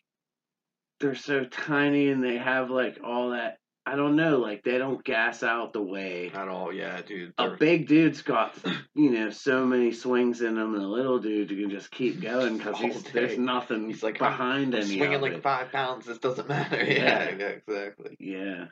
they're 1.01 1.15
so 1.15 1.45
tiny 1.45 2.09
and 2.09 2.23
they 2.25 2.39
have 2.39 2.71
like 2.71 2.99
all 3.05 3.31
that 3.31 3.59
I 3.89 3.95
don't 3.95 4.17
know, 4.17 4.39
like 4.39 4.65
they 4.65 4.79
don't 4.79 5.05
gas 5.05 5.45
out 5.45 5.73
the 5.73 5.81
way 5.81 6.33
At 6.35 6.49
all, 6.49 6.73
yeah, 6.73 7.01
dude. 7.03 7.33
a 7.39 7.51
big 7.51 7.87
dude's 7.87 8.21
got 8.23 8.53
you 8.97 9.11
know 9.11 9.31
so 9.31 9.65
many 9.65 9.93
swings 9.93 10.41
in 10.41 10.57
him, 10.59 10.75
and 10.75 10.83
a 10.83 10.89
little 10.89 11.21
dude 11.21 11.53
you 11.53 11.61
can 11.61 11.71
just 11.71 11.93
keep 11.93 12.21
going 12.21 12.59
because 12.59 13.05
there's 13.13 13.39
nothing 13.39 13.87
He's 13.87 14.03
like, 14.03 14.19
behind 14.19 14.75
I'm 14.75 14.81
any 14.83 14.97
swinging 14.97 15.21
like 15.21 15.33
it. 15.35 15.43
five 15.45 15.71
pounds. 15.71 16.05
This 16.07 16.19
doesn't 16.19 16.49
matter. 16.57 16.83
Yeah. 16.85 17.29
Yeah, 17.29 17.37
yeah, 17.39 17.47
exactly. 17.47 18.17
Yeah, 18.19 18.65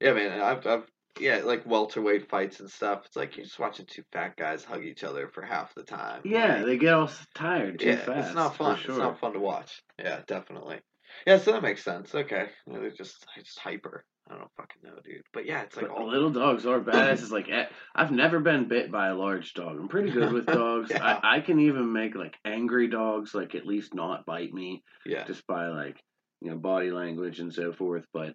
Yeah, 0.00 0.12
man. 0.14 0.40
I've, 0.40 0.66
I've, 0.66 0.90
yeah, 1.20 1.38
like 1.44 1.66
welterweight 1.66 2.28
fights 2.28 2.60
and 2.60 2.70
stuff. 2.70 3.02
It's 3.06 3.16
like 3.16 3.36
you're 3.36 3.44
just 3.46 3.58
watching 3.58 3.86
two 3.86 4.02
fat 4.12 4.36
guys 4.36 4.64
hug 4.64 4.84
each 4.84 5.04
other 5.04 5.28
for 5.28 5.42
half 5.42 5.74
the 5.74 5.82
time. 5.82 6.22
yeah, 6.24 6.56
Like, 6.56 6.66
they 6.66 6.78
get 6.78 6.94
all 6.94 7.10
tired 7.34 7.78
too 7.80 7.88
yeah, 7.88 7.96
fast. 7.96 8.26
it's 8.28 8.34
not 8.34 8.56
fun. 8.56 8.78
Sure. 8.78 8.90
It's 8.92 8.98
not 8.98 9.20
fun 9.20 9.34
to 9.34 9.40
watch. 9.40 9.82
Yeah, 9.98 10.20
definitely. 10.26 10.80
Yeah, 11.26 11.38
so 11.38 11.52
that 11.52 11.62
makes 11.62 11.84
sense. 11.84 12.14
Okay, 12.14 12.46
Yeah, 12.66 12.78
they're 12.78 12.90
just, 12.90 13.26
just 13.38 13.58
hyper. 13.58 14.04
I 14.30 14.36
don't 14.38 14.50
fucking 14.56 14.82
know, 14.84 14.94
dude. 15.04 15.22
But 15.34 15.46
yeah, 15.46 15.62
it's 15.62 15.76
like 15.76 15.90
all 15.90 16.08
little 16.08 16.30
dogs 16.30 16.64
are 16.64 16.80
badass. 16.80 17.12
It's 17.14 17.30
like 17.30 17.48
eh, 17.50 17.66
I've 17.94 18.12
never 18.12 18.38
been 18.40 18.68
bit 18.68 18.90
by 18.90 19.08
a 19.08 19.14
large 19.16 19.52
dog. 19.52 19.78
I'm 19.78 19.88
pretty 19.88 20.10
good 20.10 20.32
with 20.32 20.46
dogs. 20.46 20.90
Yeah. 20.90 21.04
I, 21.22 21.36
I 21.36 21.40
can 21.40 21.58
even 21.60 21.92
make 21.92 22.14
like 22.14 22.36
angry 22.44 22.86
dogs 22.88 23.34
like 23.34 23.54
at 23.56 23.66
least 23.66 23.94
not 23.94 24.24
bite 24.24 24.54
me 24.54 24.84
yeah, 25.04 25.24
just 25.24 25.44
by 25.46 25.66
like 25.68 26.00
you 26.40 26.50
know 26.50 26.56
body 26.56 26.92
language 26.92 27.40
and 27.40 27.52
so 27.52 27.72
forth. 27.72 28.06
But 28.14 28.34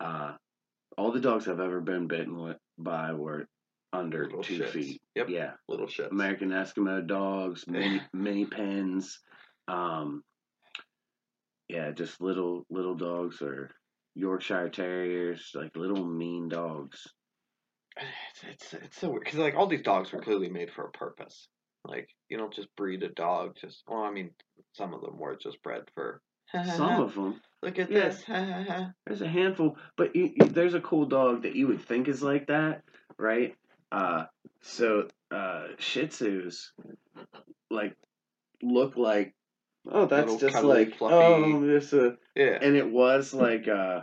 uh, 0.00 0.34
all 0.96 1.12
the 1.12 1.20
dogs 1.20 1.48
I've 1.48 1.60
ever 1.60 1.80
been 1.80 2.06
bitten 2.06 2.54
by 2.78 3.12
were 3.12 3.46
under 3.92 4.24
Little 4.24 4.42
two 4.42 4.58
shits. 4.58 4.68
feet. 4.70 5.02
Yep. 5.14 5.28
Yeah, 5.28 5.52
little 5.68 5.86
shit. 5.86 6.10
American 6.10 6.50
Eskimo 6.50 7.06
dogs, 7.06 7.66
mini 7.68 8.00
mini 8.12 8.44
pins. 8.46 9.20
Um, 9.68 10.22
yeah, 11.68 11.90
just 11.92 12.20
little 12.20 12.66
little 12.70 12.94
dogs 12.96 13.40
or 13.40 13.70
Yorkshire 14.14 14.68
Terriers, 14.70 15.50
like 15.54 15.76
little 15.76 16.04
mean 16.04 16.48
dogs. 16.48 17.06
It's 17.96 18.72
it's 18.72 18.74
it's 18.84 19.00
so 19.00 19.10
weird 19.10 19.24
because 19.24 19.38
like 19.38 19.54
all 19.54 19.68
these 19.68 19.82
dogs 19.82 20.12
were 20.12 20.20
clearly 20.20 20.50
made 20.50 20.70
for 20.72 20.84
a 20.86 20.90
purpose. 20.90 21.48
Like 21.84 22.08
you 22.28 22.36
don't 22.36 22.52
just 22.52 22.74
breed 22.76 23.02
a 23.04 23.08
dog. 23.08 23.56
Just 23.60 23.82
well, 23.86 24.02
I 24.02 24.10
mean, 24.10 24.30
some 24.72 24.92
of 24.94 25.00
them 25.02 25.18
were 25.18 25.36
just 25.36 25.62
bred 25.62 25.82
for. 25.94 26.20
Some 26.62 27.00
of 27.02 27.14
them. 27.14 27.40
Look 27.62 27.78
at 27.78 27.90
Yeah. 27.90 28.08
this. 28.08 28.24
yeah, 28.28 28.90
There's 29.06 29.22
a 29.22 29.28
handful, 29.28 29.76
but 29.96 30.14
you, 30.14 30.32
you, 30.36 30.46
there's 30.46 30.74
a 30.74 30.80
cool 30.80 31.06
dog 31.06 31.42
that 31.42 31.54
you 31.56 31.66
would 31.68 31.82
think 31.82 32.08
is 32.08 32.22
like 32.22 32.46
that, 32.48 32.82
right? 33.18 33.54
Uh, 33.90 34.24
so 34.62 35.08
uh, 35.30 35.68
Shih 35.78 36.06
Tzus, 36.08 36.70
like, 37.70 37.96
look 38.62 38.96
like, 38.96 39.34
oh, 39.90 40.06
that's 40.06 40.32
Little 40.32 40.50
just 40.50 40.62
like, 40.64 40.96
fluffy- 40.96 41.14
oh, 41.14 41.66
this 41.66 41.92
a, 41.92 42.16
yeah. 42.34 42.58
and 42.60 42.76
it 42.76 42.90
was 42.90 43.32
like 43.32 43.66
uh, 43.68 44.00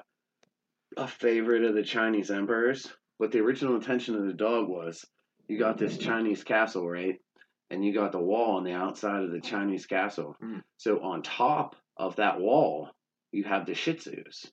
a 0.97 1.07
favorite 1.07 1.63
of 1.65 1.75
the 1.75 1.83
Chinese 1.83 2.31
emperors. 2.31 2.87
What 3.17 3.31
the 3.31 3.39
original 3.39 3.75
intention 3.75 4.15
of 4.15 4.25
the 4.25 4.33
dog 4.33 4.67
was, 4.67 5.05
you 5.47 5.59
got 5.59 5.77
this 5.77 5.97
Chinese 5.97 6.43
castle, 6.43 6.89
right? 6.89 7.19
And 7.69 7.85
you 7.85 7.93
got 7.93 8.11
the 8.11 8.19
wall 8.19 8.57
on 8.57 8.63
the 8.63 8.73
outside 8.73 9.23
of 9.23 9.31
the 9.31 9.39
Chinese 9.41 9.85
castle. 9.85 10.35
Mm. 10.43 10.61
So 10.77 11.01
on 11.03 11.21
top 11.21 11.75
of 11.97 12.15
that 12.17 12.39
wall, 12.39 12.89
you 13.31 13.43
have 13.43 13.65
the 13.65 13.73
Shih 13.73 13.93
Tzus, 13.93 14.49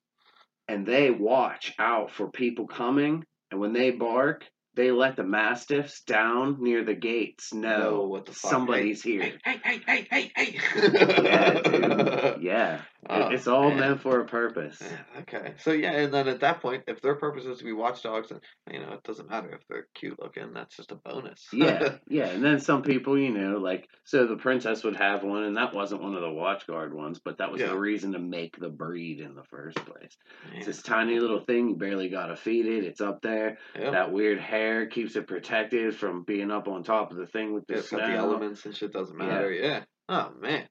and 0.66 0.86
they 0.86 1.10
watch 1.10 1.72
out 1.78 2.10
for 2.10 2.30
people 2.30 2.66
coming. 2.66 3.24
And 3.50 3.60
when 3.60 3.72
they 3.72 3.90
bark, 3.90 4.44
they 4.78 4.92
let 4.92 5.16
the 5.16 5.24
mastiffs 5.24 6.02
down 6.02 6.62
near 6.62 6.84
the 6.84 6.94
gates 6.94 7.52
know 7.52 7.78
No, 7.78 8.02
what 8.06 8.26
the 8.26 8.32
fuck? 8.32 8.50
somebody's 8.52 9.02
Hey, 9.02 9.10
here. 9.10 9.38
Hey, 9.44 9.60
hey, 9.64 9.80
hey, 9.86 10.06
hey, 10.10 10.32
hey! 10.36 10.58
Yeah, 11.24 11.60
dude. 11.60 12.42
Yeah, 12.42 12.80
Oh, 13.10 13.28
it's 13.28 13.46
all 13.46 13.70
man. 13.70 13.78
meant 13.78 14.00
for 14.02 14.20
a 14.20 14.26
purpose. 14.26 14.78
Yeah, 14.82 15.20
okay. 15.22 15.54
So 15.58 15.70
yeah, 15.72 15.92
and 15.92 16.12
then 16.12 16.28
at 16.28 16.40
that 16.40 16.60
point, 16.60 16.82
if 16.88 17.00
their 17.00 17.14
purpose 17.14 17.44
is 17.46 17.58
to 17.58 17.64
be 17.64 17.72
watchdogs, 17.72 18.30
and 18.30 18.40
you 18.70 18.80
know, 18.80 18.92
it 18.92 19.02
doesn't 19.02 19.30
matter 19.30 19.48
if 19.50 19.60
they're 19.68 19.86
cute 19.94 20.20
looking. 20.20 20.52
That's 20.52 20.76
just 20.76 20.92
a 20.92 20.96
bonus. 20.96 21.46
yeah, 21.52 21.96
yeah. 22.08 22.26
And 22.38 22.44
then 22.44 22.60
some 22.60 22.82
people, 22.82 23.18
you 23.18 23.30
know, 23.32 23.58
like 23.58 23.88
so 24.04 24.26
the 24.26 24.36
princess 24.36 24.84
would 24.84 24.96
have 24.96 25.22
one, 25.24 25.44
and 25.44 25.56
that 25.56 25.74
wasn't 25.74 26.02
one 26.02 26.14
of 26.14 26.20
the 26.20 26.26
watchguard 26.28 26.92
ones, 26.92 27.18
but 27.24 27.38
that 27.38 27.50
was 27.50 27.60
Yeah. 27.62 27.68
the 27.68 27.78
reason 27.78 28.12
to 28.12 28.18
make 28.18 28.58
the 28.58 28.68
breed 28.68 29.20
in 29.20 29.34
the 29.34 29.44
first 29.44 29.76
place. 29.86 30.16
Man, 30.50 30.56
It's 30.58 30.66
this 30.66 30.82
tiny 30.82 31.18
little 31.18 31.40
thing, 31.40 31.68
you 31.70 31.76
barely 31.76 32.10
gotta 32.10 32.36
feed 32.36 32.66
it. 32.66 32.84
It's 32.84 33.00
up 33.00 33.22
there. 33.22 33.58
yeah. 33.78 33.90
That 33.92 34.12
weird 34.12 34.38
hair 34.40 34.67
keeps 34.86 35.16
it 35.16 35.26
protected 35.26 35.94
from 35.96 36.22
being 36.24 36.50
up 36.50 36.68
on 36.68 36.82
top 36.82 37.10
of 37.10 37.16
the 37.16 37.26
thing 37.26 37.52
with 37.54 37.66
the 37.66 37.76
Yeah, 37.76 37.80
snow. 37.82 37.98
the 37.98 38.14
elements 38.16 38.64
and 38.66 38.74
shit. 38.76 38.92
Doesn't 38.92 39.16
matter. 39.16 39.50
Yeah. 39.52 39.84
Oh 40.08 40.32
man, 40.40 40.66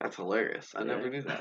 that's 0.00 0.16
hilarious. 0.16 0.72
I 0.74 0.84
never 0.84 1.08
knew 1.10 1.22
that. 1.22 1.40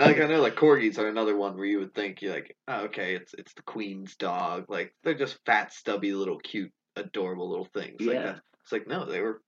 like 0.00 0.20
I 0.20 0.26
know, 0.28 0.40
like 0.40 0.54
corgis 0.56 0.98
are 0.98 1.08
another 1.08 1.36
one 1.36 1.56
where 1.56 1.66
you 1.66 1.78
would 1.80 1.94
think 1.94 2.22
you're 2.22 2.32
like, 2.34 2.56
oh, 2.68 2.84
okay, 2.84 3.14
it's 3.16 3.34
it's 3.34 3.52
the 3.54 3.62
queen's 3.62 4.16
dog. 4.16 4.66
Like 4.68 4.94
they're 5.04 5.14
just 5.14 5.38
fat, 5.46 5.72
stubby, 5.72 6.12
little, 6.12 6.38
cute, 6.38 6.72
adorable 6.96 7.48
little 7.48 7.68
things. 7.72 8.00
Like 8.00 8.14
Yeah. 8.16 8.22
that. 8.22 8.40
It's 8.62 8.72
like 8.72 8.86
no, 8.88 9.04
they 9.04 9.20
were 9.20 9.40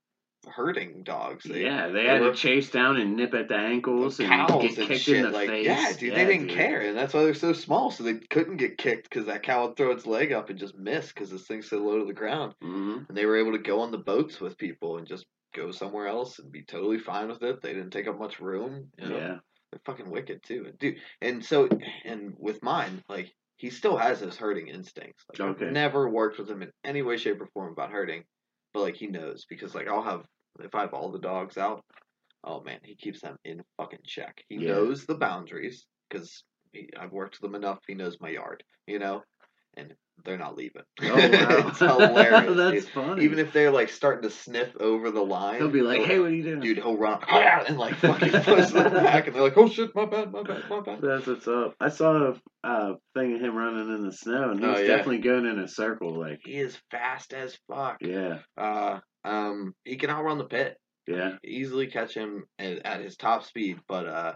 herding 0.47 1.03
dogs. 1.03 1.45
They, 1.45 1.65
yeah, 1.65 1.89
they 1.89 1.93
they 1.93 2.05
had 2.07 2.21
were- 2.21 2.31
to 2.33 2.37
chase 2.37 2.71
down 2.71 2.97
and 2.97 3.17
nip 3.17 3.35
at 3.35 3.49
the 3.49 3.57
ankles 3.57 4.21
and 4.21 4.29
get 4.63 4.77
kicked 4.77 5.01
shit. 5.03 5.17
in 5.17 5.23
the 5.25 5.31
like 5.31 5.49
face. 5.49 5.67
yeah, 5.67 5.93
dude, 5.99 6.15
they 6.15 6.27
didn't 6.27 6.49
care, 6.49 6.81
and 6.83 6.97
that's 6.97 7.15
why 7.15 7.23
they're 7.25 7.35
so 7.35 7.53
small. 7.53 7.91
So 7.91 8.05
they 8.05 8.15
couldn't 8.31 8.57
get 8.57 8.79
kicked 8.79 9.09
because 9.11 9.27
that 9.27 9.43
cow 9.43 9.67
would 9.67 9.77
throw 9.77 9.91
its 9.91 10.07
leg 10.07 10.33
up 10.33 10.51
and 10.51 10.59
just 10.59 10.77
miss 10.77 11.09
because 11.09 11.31
this 11.31 11.47
thing's 11.47 11.69
so 11.69 11.79
low 11.79 11.99
to 11.99 12.05
the 12.05 12.13
ground. 12.13 12.55
hmm 12.63 12.99
And 13.09 13.17
they 13.17 13.27
were 13.27 13.37
able 13.39 13.53
to 13.53 13.59
go 13.59 13.81
on 13.81 13.91
the 13.91 13.99
boats 13.99 14.41
with 14.41 14.59
people 14.59 14.99
and 14.99 15.07
just 15.07 15.27
go 15.55 15.71
somewhere 15.73 16.07
else 16.07 16.39
and 16.39 16.53
be 16.53 16.63
totally 16.63 16.99
fine 16.99 17.29
with 17.29 17.43
it. 17.43 17.63
They 17.63 17.73
didn't 17.73 17.91
take 17.91 18.07
up 18.07 18.19
much 18.19 18.39
room. 18.39 18.89
You 18.99 19.09
know? 19.09 19.17
Yeah. 19.17 19.37
They're 19.73 19.81
fucking 19.85 20.11
wicked 20.11 20.43
too, 20.45 20.73
dude. 20.79 20.97
And 21.21 21.45
so, 21.45 21.69
and 22.05 22.35
with 22.39 22.63
mine, 22.63 23.03
like 23.09 23.33
he 23.57 23.71
still 23.71 23.97
has 23.97 24.21
those 24.21 24.37
herding 24.37 24.69
instincts. 24.69 25.25
Like 25.29 25.41
Okay. 25.51 25.67
I've 25.67 25.73
never 25.73 26.09
worked 26.09 26.39
with 26.39 26.49
him 26.49 26.63
in 26.63 26.71
any 26.85 27.03
way, 27.03 27.17
shape, 27.19 27.41
or 27.41 27.47
form 27.53 27.73
about 27.73 27.91
herding, 27.91 28.23
but 28.73 28.81
like 28.81 28.97
he 28.97 29.07
knows 29.07 29.45
because 29.49 29.75
like 29.75 29.89
I'll 29.89 30.03
have 30.03 30.27
if 30.61 30.75
I 30.75 30.81
have 30.83 30.95
all 30.95 31.11
the 31.11 31.19
dogs 31.19 31.57
out, 31.57 31.85
oh 32.45 32.63
man, 32.63 32.81
he 32.83 32.97
keeps 32.97 33.21
them 33.21 33.37
in 33.45 33.63
fucking 33.77 34.01
check. 34.05 34.43
He 34.49 34.57
Yeah. 34.57 34.73
knows 34.73 35.07
the 35.07 35.15
boundaries 35.17 35.87
because 36.09 36.45
I've 36.99 37.13
worked 37.13 37.39
with 37.41 37.49
him 37.49 37.55
enough. 37.55 37.79
He 37.87 37.95
knows 37.95 38.17
my 38.21 38.31
yard, 38.31 38.63
you 38.87 38.99
know, 38.99 39.23
and 39.77 39.95
they're 40.25 40.37
not 40.39 40.57
leaving. 40.57 40.83
Oh 41.03 41.15
wow, 41.15 41.69
it's 41.69 41.79
hilarious. 41.79 42.57
That's 42.57 42.85
dude. 42.85 42.95
funny. 42.95 43.25
Even 43.25 43.39
if 43.39 43.53
they're 43.53 43.71
like 43.71 43.89
starting 43.91 44.29
to 44.29 44.35
sniff 44.35 44.77
over 44.81 45.11
the 45.11 45.23
line, 45.23 45.57
he'll 45.59 45.69
be 45.71 45.83
like, 45.83 46.03
"Hey, 46.03 46.19
what 46.19 46.31
are 46.31 46.35
you 46.35 46.43
doing?" 46.43 46.61
dude, 46.61 46.79
he'll 46.79 46.97
run 46.97 47.21
and 47.29 47.79
like 47.79 47.95
fucking 47.97 48.31
push 48.43 48.67
them 48.71 48.93
back, 48.93 49.27
and 49.27 49.35
they're 49.37 49.43
like, 49.43 49.57
"Oh 49.57 49.69
shit, 49.69 49.95
my 49.95 50.05
bad, 50.07 50.33
my 50.33 50.43
bad, 50.43 50.63
my 50.69 50.81
bad." 50.81 51.01
That's 51.01 51.27
what's 51.27 51.47
up. 51.49 51.75
I 51.81 51.89
saw 51.89 52.33
a 52.33 52.69
uh, 52.69 52.95
thing 53.15 53.35
of 53.37 53.41
him 53.41 53.55
running 53.57 53.95
in 53.95 54.05
the 54.05 54.13
snow, 54.13 54.51
and 54.51 54.61
he 54.61 54.67
Oh, 54.67 54.73
was 54.73 54.81
yeah. 54.81 54.87
definitely 54.89 55.19
going 55.19 55.47
in 55.47 55.59
a 55.59 55.69
circle. 55.69 56.19
Like, 56.19 56.41
He 56.45 56.57
is 56.57 56.77
fast 56.91 57.33
as 57.33 57.57
fuck. 57.69 57.99
yeah, 58.01 58.39
Uh, 58.57 58.99
um, 59.25 59.75
he 59.85 59.97
can 59.97 60.11
outrun 60.11 60.39
the 60.39 60.45
pit. 60.45 60.77
yeah, 61.07 61.37
Easily 61.45 61.87
catch 61.87 62.15
him 62.15 62.45
at, 62.59 62.85
at 62.85 63.01
his 63.03 63.17
top 63.17 63.45
speed, 63.45 63.79
but 63.89 64.07
uh, 64.07 64.33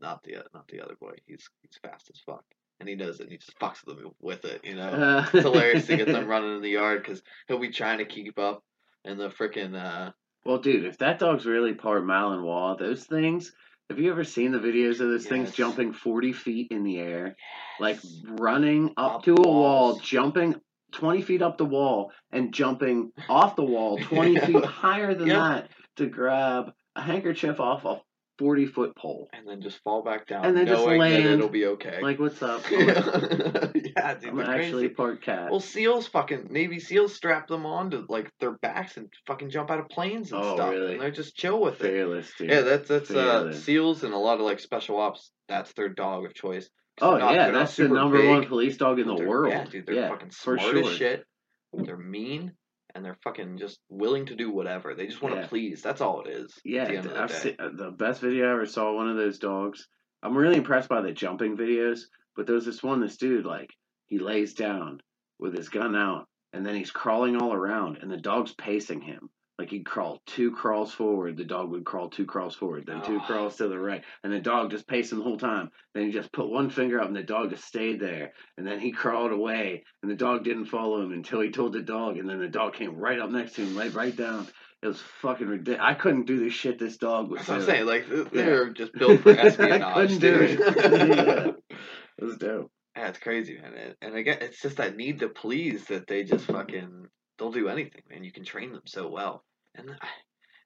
not 0.00 0.22
the 0.22 0.36
not 0.54 0.66
the 0.68 0.80
other 0.82 0.94
boy. 1.00 1.12
He's 1.26 1.46
he's 1.62 1.78
fast 1.82 2.10
as 2.14 2.20
fuck, 2.24 2.44
and 2.80 2.88
he 2.88 2.94
knows 2.94 3.20
it. 3.20 3.24
and 3.24 3.32
He 3.32 3.38
just 3.38 3.58
fucks 3.58 3.84
with 3.86 3.96
them 3.98 4.10
with 4.20 4.44
it. 4.44 4.64
You 4.64 4.74
know, 4.76 4.88
Uh, 4.88 5.26
it's 5.32 5.42
hilarious 5.42 5.86
to 5.86 5.96
get 5.96 6.06
them 6.06 6.26
running 6.28 6.56
in 6.56 6.62
the 6.62 6.70
yard 6.70 7.02
because 7.02 7.22
he'll 7.48 7.58
be 7.58 7.70
trying 7.70 7.98
to 7.98 8.04
keep 8.04 8.38
up, 8.38 8.62
and 9.04 9.18
the 9.18 9.28
freaking 9.30 9.74
uh, 9.74 10.12
Well, 10.44 10.58
dude, 10.58 10.84
if 10.84 10.98
that 10.98 11.18
dog's 11.18 11.46
really 11.46 11.74
part 11.74 12.04
Malinois, 12.04 12.78
those 12.78 13.04
things. 13.04 13.52
Have 13.88 14.00
you 14.00 14.10
ever 14.10 14.24
seen 14.24 14.50
the 14.50 14.58
videos 14.58 14.94
of 15.00 15.08
those 15.08 15.26
things 15.26 15.52
jumping 15.52 15.92
forty 15.92 16.32
feet 16.32 16.72
in 16.72 16.82
the 16.82 16.98
air, 16.98 17.36
like 17.78 18.00
running 18.24 18.92
up 18.96 19.14
Up 19.16 19.22
to 19.24 19.34
a 19.34 19.48
wall, 19.48 20.00
jumping 20.00 20.60
twenty 20.90 21.22
feet 21.22 21.40
up 21.40 21.56
the 21.56 21.64
wall, 21.64 22.10
and 22.32 22.52
jumping 22.52 23.12
off 23.28 23.54
the 23.54 23.62
wall 23.62 23.98
twenty 23.98 24.34
Yeah. 24.34 24.46
feet 24.46 24.64
higher 24.64 25.14
than 25.14 25.28
Yep. 25.28 25.36
that 25.38 25.70
to 25.98 26.06
grab 26.06 26.72
a 26.96 27.00
handkerchief 27.00 27.60
off 27.60 27.84
a 27.84 28.00
forty 28.38 28.66
foot 28.66 28.94
pole? 28.96 29.28
and 29.32 29.46
then 29.46 29.60
just 29.62 29.78
fall 29.82 30.02
back 30.02 30.26
down, 30.26 30.44
And 30.44 30.56
then 30.56 30.66
just 30.66 30.84
land, 30.84 31.24
it'll 31.26 31.48
be 31.48 31.66
okay. 31.66 32.00
Like, 32.02 32.18
what's 32.18 32.42
up? 32.42 32.62
yeah, 32.70 34.14
dude, 34.14 34.30
I'm 34.30 34.40
actually 34.40 34.88
part 34.88 35.22
cat. 35.22 35.50
Well, 35.50 35.60
seals 35.60 36.06
fucking 36.08 36.48
Navy 36.50 36.80
SEALs 36.80 37.14
strap 37.14 37.48
them 37.48 37.66
onto 37.66 38.04
like 38.08 38.30
their 38.40 38.52
backs 38.52 38.96
and 38.96 39.08
fucking 39.26 39.50
jump 39.50 39.70
out 39.70 39.80
of 39.80 39.88
planes 39.88 40.32
and 40.32 40.42
Oh, 40.42 40.54
stuff, 40.54 40.70
really? 40.70 40.92
and 40.94 41.00
they're 41.02 41.10
just 41.10 41.36
chill 41.36 41.60
with 41.60 41.74
it. 41.80 41.90
Fearless, 41.90 42.30
dude. 42.38 42.50
Yeah, 42.50 42.62
that's 42.62 42.88
that's 42.88 43.10
uh, 43.10 43.52
seals 43.52 44.02
and 44.04 44.12
a 44.14 44.18
lot 44.18 44.34
of 44.38 44.46
like 44.46 44.60
special 44.60 44.98
ops. 44.98 45.30
That's 45.48 45.72
their 45.74 45.88
dog 45.88 46.24
of 46.24 46.34
choice. 46.34 46.68
Oh 47.00 47.18
not- 47.18 47.34
yeah, 47.34 47.50
that's 47.50 47.76
the 47.76 47.88
number 47.88 48.18
big, 48.18 48.28
one 48.30 48.46
police 48.46 48.76
dog 48.76 48.98
in 48.98 49.06
the 49.06 49.14
world. 49.14 49.52
Yeah, 49.52 49.64
dude, 49.64 49.86
they're 49.86 50.08
fucking 50.08 50.30
for 50.30 50.58
smart 50.58 50.60
sure. 50.76 50.90
as 50.90 50.96
shit. 50.96 51.24
They're 51.72 51.96
mean 51.96 52.52
and 52.96 53.04
they're 53.04 53.18
fucking 53.22 53.58
just 53.58 53.78
willing 53.90 54.26
to 54.26 54.34
do 54.34 54.50
whatever. 54.50 54.94
They 54.94 55.06
just 55.06 55.20
want 55.22 55.34
to 55.34 55.42
Yeah. 55.42 55.46
please. 55.46 55.82
That's 55.82 56.00
all 56.00 56.22
it 56.22 56.30
is. 56.30 56.58
Yeah, 56.64 56.86
the 56.86 56.96
end 56.96 57.06
of 57.06 57.12
the 57.12 57.20
I've 57.22 57.30
seen, 57.30 57.56
uh, 57.58 57.68
the 57.74 57.90
best 57.90 58.20
video 58.22 58.48
I 58.48 58.52
ever 58.52 58.66
saw. 58.66 58.92
One 58.94 59.08
of 59.08 59.16
those 59.16 59.38
dogs. 59.38 59.86
I'm 60.22 60.36
really 60.36 60.56
impressed 60.56 60.88
by 60.88 61.02
the 61.02 61.12
jumping 61.12 61.56
videos, 61.56 62.00
but 62.34 62.46
there's 62.46 62.64
this 62.64 62.82
one. 62.82 63.00
This 63.00 63.18
dude, 63.18 63.44
like, 63.44 63.70
he 64.06 64.18
lays 64.18 64.54
down 64.54 65.00
with 65.38 65.54
his 65.54 65.68
gun 65.68 65.94
out, 65.94 66.26
and 66.54 66.64
then 66.64 66.74
he's 66.74 66.90
crawling 66.90 67.36
all 67.36 67.52
around, 67.52 67.98
and 67.98 68.10
the 68.10 68.16
dog's 68.16 68.54
pacing 68.54 69.02
him 69.02 69.28
Like 69.58 69.70
he'd 69.70 69.86
crawl 69.86 70.20
two 70.26 70.50
crawls 70.52 70.92
forward, 70.92 71.38
the 71.38 71.44
dog 71.44 71.70
would 71.70 71.84
crawl 71.86 72.10
two 72.10 72.26
crawls 72.26 72.54
forward, 72.54 72.84
then 72.86 73.00
two 73.02 73.16
Oh. 73.22 73.26
crawls 73.26 73.56
to 73.56 73.68
the 73.68 73.78
right, 73.78 74.02
and 74.22 74.30
the 74.30 74.38
dog 74.38 74.70
just 74.70 74.86
paced 74.86 75.12
him 75.12 75.18
the 75.18 75.24
whole 75.24 75.38
time. 75.38 75.70
Then 75.94 76.04
he 76.04 76.12
just 76.12 76.30
put 76.30 76.50
one 76.50 76.68
finger 76.68 77.00
up, 77.00 77.06
and 77.08 77.16
the 77.16 77.22
dog 77.22 77.48
just 77.50 77.64
stayed 77.64 77.98
there. 77.98 78.32
And 78.58 78.66
then 78.66 78.80
he 78.80 78.92
crawled 78.92 79.32
away, 79.32 79.84
and 80.02 80.10
the 80.10 80.14
dog 80.16 80.44
didn't 80.44 80.66
follow 80.66 81.00
him 81.00 81.12
until 81.12 81.40
he 81.40 81.50
told 81.50 81.72
the 81.72 81.80
dog, 81.80 82.18
and 82.18 82.28
then 82.28 82.38
the 82.38 82.48
dog 82.48 82.74
came 82.74 82.96
right 82.96 83.18
up 83.18 83.30
next 83.30 83.54
to 83.54 83.62
him, 83.62 83.74
laid 83.76 83.94
right 83.94 84.14
down. 84.14 84.46
It 84.82 84.88
was 84.88 85.00
fucking 85.22 85.46
ridiculous. 85.48 85.80
I 85.82 85.94
couldn't 85.94 86.26
do 86.26 86.38
the 86.38 86.50
shit 86.50 86.78
this 86.78 86.98
dog 86.98 87.30
was 87.30 87.46
That's 87.46 87.48
what 87.48 87.78
I'm 87.78 87.86
doing. 87.86 88.04
saying. 88.04 88.24
Like 88.26 88.32
they're 88.32 88.70
just 88.74 88.92
built 88.92 89.22
for 89.22 89.30
I 89.38 89.46
espionage. 89.46 89.94
couldn't 89.94 90.18
do 90.18 90.34
it. 90.34 90.56
Do. 90.58 91.56
It 92.18 92.24
was 92.24 92.36
dope. 92.36 92.70
Yeah, 92.96 93.08
it's 93.08 93.18
crazy, 93.18 93.58
man. 93.60 93.72
And, 93.74 93.94
and 94.00 94.14
again, 94.16 94.38
it's 94.40 94.60
just 94.62 94.76
that 94.78 94.96
need 94.96 95.18
to 95.20 95.28
please 95.28 95.84
that 95.86 96.06
they 96.06 96.24
just 96.24 96.46
fucking 96.46 97.06
they'll 97.38 97.52
do 97.52 97.68
anything, 97.68 98.02
man. 98.10 98.24
You 98.24 98.32
can 98.32 98.44
train 98.44 98.72
them 98.72 98.82
so 98.86 99.08
well, 99.08 99.44
and 99.74 99.90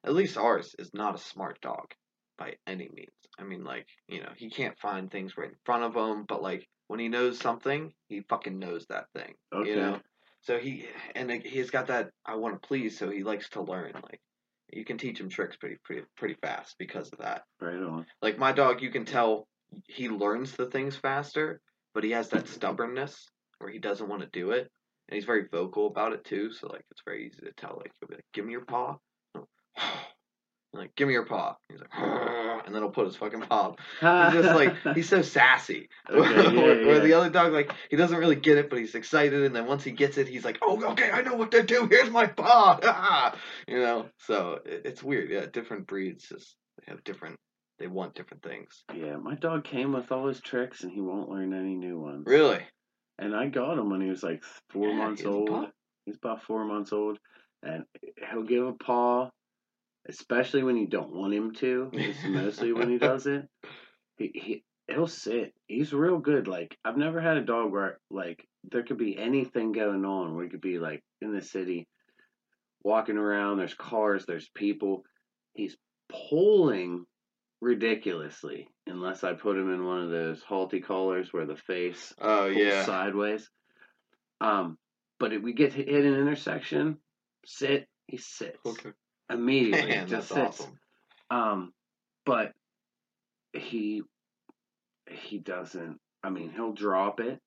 at 0.03 0.13
least 0.13 0.37
ours 0.37 0.75
is 0.79 0.93
not 0.93 1.15
a 1.15 1.19
smart 1.19 1.61
dog 1.61 1.93
by 2.37 2.55
any 2.67 2.89
means. 2.93 3.09
I 3.39 3.43
mean, 3.43 3.63
like 3.63 3.87
you 4.07 4.21
know, 4.21 4.31
he 4.35 4.49
can't 4.49 4.79
find 4.79 5.09
things 5.09 5.37
right 5.37 5.49
in 5.49 5.55
front 5.65 5.83
of 5.83 5.95
him, 5.95 6.25
but 6.27 6.41
like 6.41 6.67
when 6.87 6.99
he 6.99 7.07
knows 7.07 7.39
something, 7.39 7.93
he 8.07 8.21
fucking 8.29 8.59
knows 8.59 8.85
that 8.89 9.05
thing. 9.15 9.33
Okay. 9.53 9.69
You 9.69 9.75
know, 9.75 9.99
so 10.41 10.57
he 10.57 10.85
and 11.15 11.31
he's 11.31 11.69
got 11.69 11.87
that 11.87 12.09
I 12.25 12.35
want 12.35 12.61
to 12.61 12.67
please, 12.67 12.97
so 12.97 13.09
he 13.09 13.23
likes 13.23 13.49
to 13.51 13.61
learn. 13.61 13.93
Like 13.93 14.19
you 14.71 14.85
can 14.85 14.97
teach 14.97 15.19
him 15.19 15.29
tricks 15.29 15.55
pretty 15.55 15.77
pretty 15.83 16.03
pretty 16.17 16.35
fast 16.41 16.75
because 16.77 17.09
of 17.11 17.19
that. 17.19 17.43
Right 17.59 17.75
on. 17.75 18.05
Like 18.21 18.37
my 18.37 18.51
dog, 18.51 18.81
you 18.81 18.89
can 18.89 19.05
tell 19.05 19.47
he 19.87 20.09
learns 20.09 20.53
the 20.53 20.65
things 20.65 20.95
faster, 20.95 21.61
but 21.93 22.03
he 22.03 22.11
has 22.11 22.29
that 22.29 22.47
stubbornness 22.47 23.27
where 23.59 23.71
he 23.71 23.79
doesn't 23.79 24.09
want 24.09 24.21
to 24.23 24.27
do 24.27 24.51
it, 24.51 24.69
and 25.11 25.17
he's 25.17 25.25
very 25.25 25.45
vocal 25.51 25.87
about 25.87 26.13
it 26.13 26.23
too. 26.23 26.51
So 26.53 26.67
like 26.67 26.85
it's 26.89 27.01
very 27.05 27.27
easy 27.27 27.45
to 27.45 27.51
tell. 27.51 27.75
Like 27.77 27.91
he'll 27.99 28.07
be 28.07 28.15
like, 28.15 28.25
"Give 28.33 28.45
me 28.45 28.53
your 28.53 28.65
paw," 28.65 28.97
And, 29.35 29.43
like 30.73 30.95
"Give 30.95 31.07
me 31.07 31.13
your 31.13 31.25
paw." 31.25 31.57
He's 31.67 31.79
like, 31.79 31.89
and 31.93 32.73
then 32.73 32.81
he'll 32.81 32.91
put 32.91 33.07
his 33.07 33.17
fucking 33.17 33.41
paw. 33.41 33.75
He's 33.99 34.41
just 34.41 34.55
like 34.55 34.75
he's 34.95 35.09
so 35.09 35.21
sassy. 35.21 35.89
Okay, 36.09 36.43
yeah, 36.43 36.61
where, 36.61 36.85
where 36.85 36.95
yeah. 36.95 36.99
the 36.99 37.13
other 37.13 37.29
dog 37.29 37.51
like 37.51 37.73
he 37.89 37.97
doesn't 37.97 38.17
really 38.17 38.35
get 38.35 38.57
it, 38.57 38.69
but 38.69 38.79
he's 38.79 38.95
excited, 38.95 39.43
and 39.43 39.55
then 39.55 39.65
once 39.65 39.83
he 39.83 39.91
gets 39.91 40.17
it, 40.17 40.29
he's 40.29 40.45
like, 40.45 40.59
"Oh, 40.61 40.81
okay, 40.91 41.11
I 41.11 41.21
know 41.21 41.35
what 41.35 41.51
to 41.51 41.63
do. 41.63 41.87
Here's 41.91 42.09
my 42.09 42.27
paw." 42.27 43.35
you 43.67 43.79
know, 43.79 44.07
so 44.19 44.59
it, 44.65 44.83
it's 44.85 45.03
weird. 45.03 45.29
Yeah, 45.29 45.45
different 45.51 45.87
breeds 45.87 46.29
just 46.29 46.55
have 46.87 47.03
different. 47.03 47.35
They 47.79 47.87
want 47.87 48.15
different 48.15 48.43
things. 48.43 48.83
Yeah, 48.93 49.17
my 49.17 49.35
dog 49.35 49.63
came 49.63 49.91
with 49.91 50.11
all 50.11 50.27
his 50.27 50.39
tricks 50.39 50.83
and 50.83 50.91
he 50.91 51.01
won't 51.01 51.29
learn 51.29 51.51
any 51.51 51.73
new 51.73 51.99
ones. 51.99 52.25
Really? 52.27 52.59
And 53.19 53.35
I 53.35 53.47
got 53.47 53.77
him 53.77 53.89
when 53.89 54.01
he 54.01 54.09
was 54.09 54.23
like 54.23 54.43
four 54.69 54.89
Yeah, 54.89 54.97
months 54.97 55.25
old. 55.25 55.47
paw? 55.47 55.67
He's 56.05 56.17
about 56.17 56.43
four 56.43 56.65
months 56.65 56.91
old. 56.91 57.19
And 57.63 57.85
he'll 58.31 58.43
give 58.43 58.65
a 58.65 58.73
paw, 58.73 59.29
especially 60.09 60.63
when 60.63 60.77
you 60.77 60.87
don't 60.87 61.13
want 61.13 61.33
him 61.33 61.53
to. 61.55 61.89
It's 61.93 62.23
mostly 62.25 62.73
when 62.73 62.89
he 62.89 62.97
does 62.97 63.27
it. 63.27 63.47
He, 64.17 64.31
he 64.35 64.63
he'll 64.87 65.07
sit. 65.07 65.53
He's 65.67 65.93
real 65.93 66.19
good. 66.19 66.47
Like 66.47 66.77
I've 66.85 66.97
never 66.97 67.19
had 67.19 67.37
a 67.37 67.43
dog 67.45 67.71
where 67.71 67.97
like 68.11 68.45
there 68.69 68.83
could 68.83 68.97
be 68.99 69.17
anything 69.17 69.71
going 69.71 70.05
on. 70.05 70.35
We 70.35 70.47
could 70.49 70.61
be 70.61 70.77
like 70.77 71.01
in 71.21 71.33
the 71.33 71.41
city, 71.41 71.87
walking 72.83 73.17
around. 73.17 73.57
There's 73.57 73.73
cars. 73.73 74.25
There's 74.27 74.49
people. 74.53 75.03
He's 75.55 75.75
pulling 76.29 77.05
ridiculously 77.61 78.67
unless 78.87 79.23
I 79.23 79.33
put 79.33 79.55
him 79.57 79.71
in 79.71 79.85
one 79.85 80.01
of 80.01 80.09
those 80.09 80.41
Halti 80.43 80.83
collars 80.83 81.31
where 81.31 81.45
the 81.45 81.55
face 81.55 82.13
Oh 82.19 82.47
pulls 82.51 82.57
yeah. 82.57 82.85
sideways. 82.85 83.49
Um, 84.41 84.77
but 85.19 85.31
if 85.33 85.43
we 85.43 85.53
get 85.53 85.71
to 85.73 85.77
hit 85.83 86.05
an 86.05 86.15
intersection, 86.15 86.97
sit. 87.45 87.87
He 88.07 88.17
sits 88.17 88.57
Okay. 88.65 88.89
immediately. 89.29 89.91
Man, 89.91 90.07
just 90.07 90.29
sits. 90.29 90.59
awesome. 90.61 90.77
Um, 91.29 91.73
but 92.25 92.51
he 93.53 94.01
he 95.09 95.37
doesn't. 95.39 95.99
I 96.23 96.29
mean, 96.29 96.51
he'll 96.51 96.73
drop 96.73 97.19
it. 97.19 97.39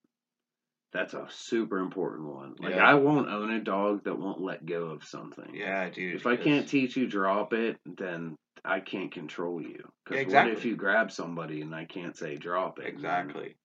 That's 0.92 1.12
a 1.14 1.26
super 1.30 1.78
important 1.80 2.28
one. 2.28 2.54
Like 2.60 2.76
Yeah. 2.76 2.86
I 2.88 2.94
won't 2.94 3.28
own 3.28 3.50
a 3.50 3.60
dog 3.60 4.04
that 4.04 4.18
won't 4.18 4.40
let 4.40 4.64
go 4.64 4.90
of 4.90 5.02
something. 5.04 5.54
Yeah, 5.54 5.90
dude. 5.90 6.14
If 6.14 6.26
I 6.26 6.36
can't 6.36 6.68
teach 6.68 6.96
you 6.96 7.06
drop 7.08 7.52
it, 7.52 7.76
then 7.84 8.36
I 8.64 8.80
can't 8.80 9.12
control 9.12 9.60
you. 9.60 9.84
Because 10.04 10.32
Yeah, 10.32 10.44
what 10.44 10.52
if 10.52 10.64
you 10.64 10.76
grab 10.76 11.10
somebody 11.12 11.60
and 11.60 11.74
I 11.74 11.84
can't 11.84 12.16
say 12.16 12.36
drop 12.36 12.78
it? 12.78 12.86
Exactly. 12.86 13.56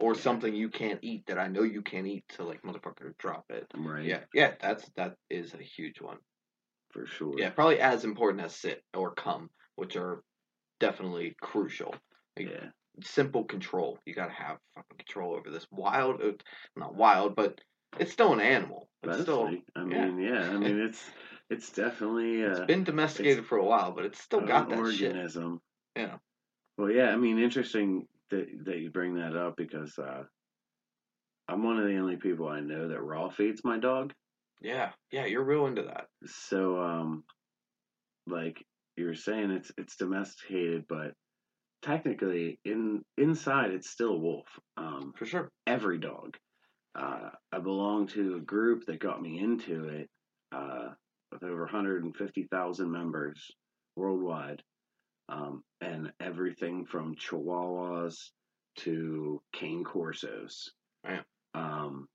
Or 0.00 0.14
something 0.14 0.54
you 0.54 0.68
can't 0.68 1.00
eat 1.02 1.24
that 1.26 1.38
I 1.38 1.48
know 1.48 1.62
you 1.62 1.82
can't 1.82 2.06
eat 2.06 2.24
to 2.36 2.44
like 2.44 2.62
motherfucker 2.62 3.16
drop 3.18 3.44
it. 3.50 3.66
Right. 3.76 4.04
Yeah, 4.04 4.20
yeah, 4.32 4.52
that's 4.60 4.88
that 4.96 5.16
is 5.28 5.54
a 5.54 5.62
huge 5.62 6.00
one. 6.00 6.18
For 6.90 7.04
sure. 7.06 7.34
Yeah, 7.36 7.50
probably 7.50 7.80
as 7.80 8.04
important 8.04 8.44
as 8.44 8.54
sit 8.54 8.82
or 8.94 9.12
come, 9.12 9.50
which 9.76 9.96
are 9.96 10.22
definitely 10.80 11.36
crucial. 11.40 11.94
Like, 12.36 12.50
Yeah. 12.50 12.68
Simple 13.00 13.44
control. 13.44 13.98
You 14.06 14.14
gotta 14.14 14.32
have 14.32 14.58
fucking 14.74 14.98
control 14.98 15.34
over 15.34 15.50
this 15.50 15.66
wild, 15.70 16.20
uh, 16.20 16.32
not 16.76 16.96
wild, 16.96 17.36
but 17.36 17.60
it's 17.98 18.12
still 18.12 18.32
an 18.32 18.40
animal. 18.40 18.88
It's 19.04 19.22
still 19.22 19.44
Mostly. 19.44 19.64
I 19.76 19.80
yeah. 19.80 20.06
mean, 20.06 20.18
yeah. 20.18 20.50
I 20.50 20.56
mean, 20.58 20.78
it's 20.80 21.04
it's 21.50 21.70
definitely 21.70 22.44
uh, 22.44 22.50
it's 22.50 22.60
been 22.66 22.84
domesticated 22.84 23.46
for 23.46 23.58
a 23.58 23.64
while, 23.64 23.92
but 23.92 24.04
it's 24.04 24.20
still 24.20 24.40
got 24.40 24.68
that 24.68 24.76
shit. 24.92 25.08
organism. 25.08 25.60
Yeah. 25.96 26.16
Well, 26.76 26.90
yeah. 26.90 27.10
I 27.10 27.16
mean, 27.16 27.38
interesting 27.38 28.06
that 28.30 28.46
that 28.64 28.78
you 28.78 28.90
bring 28.90 29.14
that 29.16 29.36
up 29.36 29.56
because 29.56 29.98
uh, 29.98 30.24
I'm 31.48 31.62
one 31.62 31.78
of 31.78 31.86
the 31.86 31.96
only 31.96 32.16
people 32.16 32.48
I 32.48 32.60
know 32.60 32.88
that 32.88 33.00
raw 33.00 33.30
feeds 33.30 33.62
my 33.64 33.78
dog. 33.78 34.12
Yeah, 34.60 34.90
yeah, 35.10 35.24
you're 35.24 35.44
real 35.44 35.66
into 35.66 35.82
that. 35.82 36.06
So, 36.26 36.80
um, 36.80 37.24
like 38.26 38.64
you 38.96 39.06
were 39.06 39.14
saying, 39.14 39.50
it's 39.50 39.72
it's 39.78 39.96
domesticated, 39.96 40.84
but 40.88 41.12
technically, 41.82 42.58
in 42.64 43.02
inside, 43.16 43.70
it's 43.70 43.88
still 43.90 44.10
a 44.10 44.18
wolf. 44.18 44.48
Um, 44.76 45.14
For 45.16 45.26
sure. 45.26 45.48
every 45.66 45.98
dog. 45.98 46.36
Uh, 46.94 47.30
I 47.52 47.58
belong 47.60 48.08
to 48.08 48.34
a 48.34 48.40
group 48.40 48.86
that 48.86 48.98
got 48.98 49.22
me 49.22 49.38
into 49.38 49.84
it 49.84 50.08
uh, 50.50 50.88
with 51.32 51.42
over 51.42 51.62
150,000 51.62 52.90
members 52.90 53.50
worldwide. 53.96 54.62
Um, 55.30 55.62
and 55.82 56.10
everything 56.20 56.86
from 56.86 57.14
Chihuahuas 57.14 58.16
to 58.78 59.42
Cane 59.52 59.84
Corsos. 59.84 60.70
Yeah. 61.04 61.20
Um, 61.54 62.08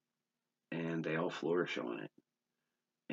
and 0.72 1.04
they 1.04 1.16
all 1.18 1.30
flourish 1.30 1.78
on 1.78 2.00
it. 2.00 2.12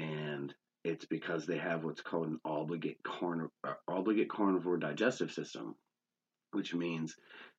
And 0.03 0.55
it's 0.85 1.05
because 1.05 1.45
they 1.47 1.59
have 1.59 1.85
what's 1.85 2.01
called 2.01 2.29
an 2.29 2.39
obligate, 2.47 2.97
carni- 3.07 3.51
uh, 3.63 3.75
obligate 3.87 4.31
carnivore 4.31 4.79
digestive 4.79 5.33
system, 5.33 5.75
which 6.53 6.73
means 6.75 7.15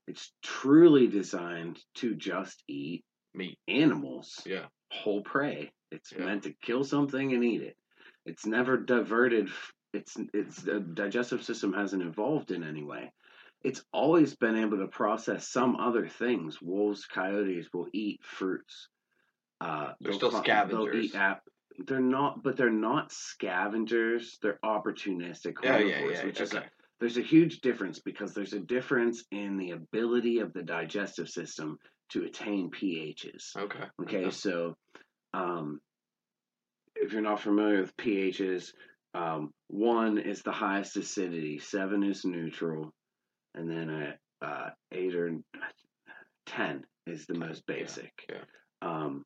it's 0.08 0.32
truly 0.42 1.06
designed 1.08 1.78
to 1.96 2.16
just 2.16 2.64
eat 2.68 3.04
Meat. 3.36 3.60
animals, 3.68 4.42
Yeah. 4.48 4.66
whole 4.92 5.22
prey. 5.22 5.72
It's 5.92 6.12
Yeah. 6.12 6.26
meant 6.26 6.44
to 6.44 6.54
kill 6.64 6.84
something 6.84 7.34
and 7.34 7.44
eat 7.44 7.62
it. 7.62 7.78
It's 8.26 8.46
never 8.46 8.78
diverted. 8.78 9.50
It's 9.94 10.16
it's 10.34 10.62
the 10.62 10.80
digestive 10.80 11.44
system 11.44 11.74
hasn't 11.74 12.04
evolved 12.04 12.52
in 12.52 12.64
any 12.64 12.84
way. 12.84 13.12
It's 13.64 13.84
always 13.94 14.36
been 14.36 14.56
able 14.56 14.80
to 14.80 14.88
process 14.88 15.48
some 15.48 15.76
other 15.76 16.08
things. 16.08 16.62
Wolves, 16.62 17.06
coyotes 17.06 17.68
will 17.74 17.88
eat 17.94 18.22
fruits. 18.24 18.88
Uh, 19.60 19.94
They're 20.00 20.14
still 20.14 20.32
scavengers. 20.32 21.14
Ap- 21.14 21.44
they're 21.86 22.00
not, 22.00 22.44
but 22.44 22.58
they're 22.58 22.70
not 22.70 23.12
scavengers. 23.12 24.38
They're 24.42 24.60
opportunistic 24.64 25.56
carnivores, 25.56 26.12
yeah, 26.14 26.20
yeah. 26.20 26.26
which 26.26 26.42
is 26.42 26.54
a 26.54 26.64
there's 27.00 27.18
a 27.18 27.22
huge 27.22 27.62
difference 27.62 28.00
because 28.00 28.34
there's 28.34 28.54
a 28.54 28.60
difference 28.60 29.24
in 29.32 29.58
the 29.58 29.72
ability 29.72 30.40
of 30.40 30.54
the 30.54 30.62
digestive 30.62 31.30
system 31.30 31.80
to 32.10 32.24
attain 32.24 32.70
pHs. 32.70 33.56
Okay. 33.58 33.84
Okay, 34.02 34.30
so 34.30 34.78
um, 35.34 35.82
if 37.02 37.12
you're 37.12 37.22
not 37.22 37.42
familiar 37.42 37.82
with 37.82 37.98
pHs, 37.98 38.72
um, 39.14 39.52
one 39.68 40.18
is 40.18 40.42
the 40.42 40.52
highest 40.52 40.96
acidity, 40.96 41.60
seven 41.60 42.04
is 42.04 42.24
neutral, 42.24 42.94
and 43.56 43.70
then 43.70 43.90
a, 43.90 44.46
uh, 44.46 44.70
eight 44.92 45.16
or 45.16 45.32
ten 46.46 46.86
is 47.08 47.26
the 47.26 47.34
most 47.34 47.64
yeah, 47.68 47.76
basic. 47.76 48.14
yeah. 48.30 48.44
Um, 48.82 49.24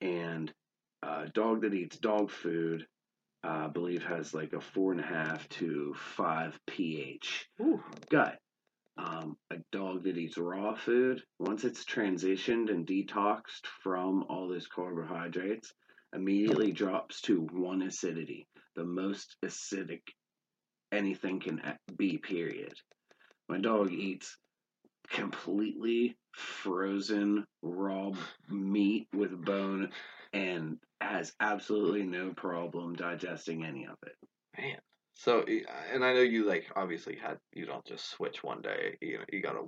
and 0.00 0.52
a 1.02 1.28
dog 1.28 1.62
that 1.62 1.74
eats 1.74 1.98
dog 1.98 2.30
food, 2.30 2.86
uh, 3.44 3.64
I 3.64 3.68
believe, 3.68 4.04
has 4.04 4.34
like 4.34 4.52
a 4.52 4.60
four 4.60 4.92
and 4.92 5.00
a 5.00 5.06
half 5.06 5.48
to 5.50 5.94
five 5.96 6.58
pH 6.66 7.48
Ooh. 7.60 7.82
gut. 8.10 8.38
Um, 8.98 9.38
a 9.50 9.56
dog 9.72 10.04
that 10.04 10.18
eats 10.18 10.36
raw 10.36 10.74
food, 10.74 11.22
once 11.38 11.64
it's 11.64 11.86
transitioned 11.86 12.70
and 12.70 12.86
detoxed 12.86 13.66
from 13.82 14.24
all 14.28 14.48
those 14.48 14.66
carbohydrates, 14.66 15.72
immediately 16.14 16.72
drops 16.72 17.20
to 17.22 17.46
one 17.52 17.82
acidity, 17.82 18.46
the 18.76 18.84
most 18.84 19.36
acidic 19.44 20.02
anything 20.92 21.40
can 21.40 21.60
be, 21.96 22.18
period. 22.18 22.74
My 23.48 23.58
dog 23.58 23.92
eats 23.92 24.36
completely 25.08 26.16
frozen 26.32 27.44
raw 27.62 28.12
meat 28.48 29.08
with 29.12 29.44
bone 29.44 29.90
and 30.32 30.78
has 31.00 31.32
absolutely 31.40 32.04
no 32.04 32.32
problem 32.32 32.94
digesting 32.94 33.64
any 33.64 33.86
of 33.86 33.96
it. 34.06 34.16
Man. 34.58 34.78
So, 35.14 35.40
uh, 35.40 35.72
and 35.92 36.04
I 36.04 36.14
know 36.14 36.20
you 36.20 36.46
like 36.46 36.66
obviously 36.76 37.16
had 37.16 37.38
you 37.52 37.66
don't 37.66 37.84
just 37.84 38.10
switch 38.10 38.42
one 38.42 38.62
day. 38.62 38.96
You 39.00 39.18
know, 39.18 39.24
you 39.32 39.42
gotta 39.42 39.64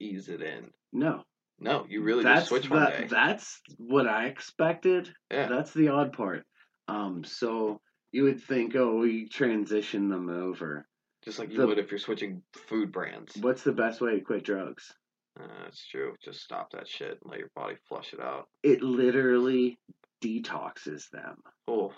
ease 0.00 0.28
it 0.28 0.40
in. 0.40 0.70
No, 0.92 1.24
No, 1.60 1.86
you 1.88 2.02
really 2.02 2.24
that's 2.24 2.40
just 2.40 2.48
switch 2.48 2.64
the- 2.68 2.74
one 2.74 2.90
day. 2.90 3.06
That's 3.08 3.60
what 3.78 4.06
I 4.08 4.26
expected. 4.26 5.12
Yeah. 5.30 5.48
That's 5.48 5.72
the 5.72 5.88
odd 5.88 6.12
part. 6.12 6.44
Um, 6.88 7.24
so 7.24 7.80
you 8.12 8.24
would 8.24 8.42
think, 8.42 8.74
oh, 8.76 8.96
we 8.96 9.28
transition 9.28 10.08
them 10.08 10.28
over. 10.28 10.86
Just 11.24 11.38
like 11.38 11.50
you 11.50 11.58
the- 11.58 11.66
would 11.66 11.78
if 11.78 11.90
you're 11.90 11.98
switching 11.98 12.42
food 12.52 12.92
brands. 12.92 13.36
What's 13.36 13.62
the 13.62 13.72
best 13.72 14.00
way 14.00 14.18
to 14.18 14.20
quit 14.24 14.44
drugs? 14.44 14.92
Uh, 15.40 15.46
that's 15.64 15.84
true. 15.86 16.14
Just 16.22 16.42
stop 16.42 16.70
that 16.72 16.86
shit 16.86 17.18
and 17.22 17.30
let 17.30 17.38
your 17.40 17.50
body 17.56 17.76
flush 17.88 18.12
it 18.12 18.20
out. 18.20 18.48
It 18.62 18.82
literally 18.82 19.78
detoxes 20.22 21.08
them. 21.10 21.42
Oh, 21.66 21.92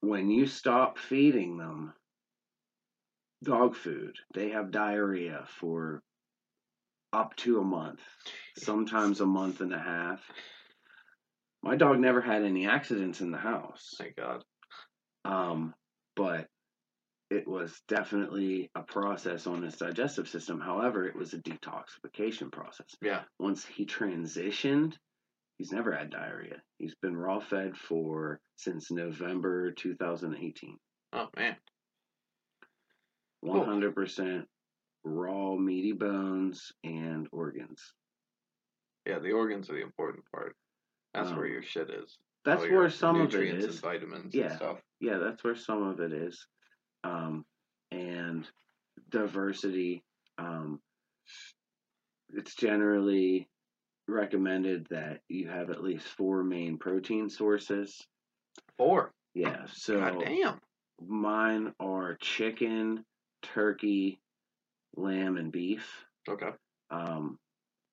When 0.00 0.30
you 0.30 0.46
stop 0.46 0.96
feeding 0.98 1.56
them 1.56 1.92
dog 3.42 3.74
food, 3.74 4.16
they 4.34 4.50
have 4.50 4.70
diarrhea 4.70 5.44
for 5.58 6.02
up 7.12 7.34
to 7.36 7.60
a 7.60 7.64
month, 7.64 8.00
sometimes 8.56 9.20
a 9.20 9.26
month 9.26 9.60
and 9.60 9.72
a 9.72 9.78
half. 9.78 10.20
My 11.62 11.76
dog 11.76 11.98
never 11.98 12.20
had 12.20 12.42
any 12.42 12.66
accidents 12.66 13.20
in 13.20 13.30
the 13.30 13.38
house. 13.38 13.94
thank 13.98 14.16
God. 14.16 14.44
Um, 15.24 15.74
but 16.14 16.46
it 17.30 17.46
was 17.46 17.78
definitely 17.88 18.70
a 18.74 18.82
process 18.82 19.46
on 19.46 19.62
his 19.62 19.76
digestive 19.76 20.28
system. 20.28 20.60
However, 20.60 21.04
it 21.04 21.16
was 21.16 21.34
a 21.34 21.38
detoxification 21.38 22.50
process. 22.50 22.94
Yeah. 23.02 23.22
Once 23.38 23.66
he 23.66 23.84
transitioned, 23.84 24.94
he's 25.58 25.72
never 25.72 25.92
had 25.92 26.10
diarrhea. 26.10 26.62
He's 26.78 26.94
been 27.02 27.16
raw 27.16 27.40
fed 27.40 27.76
for 27.76 28.40
since 28.56 28.90
November 28.90 29.72
2018. 29.72 30.78
Oh 31.12 31.28
man. 31.36 31.56
100% 33.44 34.44
raw 35.08 35.54
meaty 35.56 35.92
bones 35.92 36.72
and 36.84 37.26
organs. 37.32 37.92
Yeah, 39.06 39.18
the 39.18 39.32
organs 39.32 39.70
are 39.70 39.74
the 39.74 39.82
important 39.82 40.24
part. 40.32 40.54
That's 41.14 41.30
where 41.30 41.46
Um, 41.46 41.52
your 41.52 41.62
shit 41.62 41.90
is. 41.90 42.18
That's 42.44 42.62
All 42.62 42.70
where 42.70 42.90
some 42.90 43.16
of 43.16 43.22
it 43.22 43.24
nutrients 43.38 43.64
and 43.66 43.74
vitamins 43.80 44.34
Yeah. 44.34 44.46
and 44.46 44.56
stuff. 44.56 44.82
yeah, 45.00 45.18
that's 45.18 45.42
where 45.42 45.56
some 45.56 45.82
of 45.82 46.00
it 46.00 46.12
is. 46.12 46.46
Um, 47.04 47.44
and 47.90 48.48
diversity. 49.08 50.04
Um, 50.36 50.80
it's 52.30 52.54
generally 52.54 53.48
recommended 54.06 54.86
that 54.90 55.22
you 55.28 55.48
have 55.48 55.70
at 55.70 55.82
least 55.82 56.06
four 56.06 56.42
main 56.44 56.78
protein 56.78 57.28
sources. 57.30 58.06
Four. 58.76 59.12
Yeah, 59.34 59.66
so 59.66 59.98
God 59.98 60.20
damn. 60.24 60.60
mine 61.00 61.74
are 61.80 62.16
chicken, 62.16 63.04
turkey, 63.42 64.20
lamb, 64.96 65.36
and 65.36 65.52
beef. 65.52 66.04
Okay. 66.28 66.50
Um, 66.90 67.38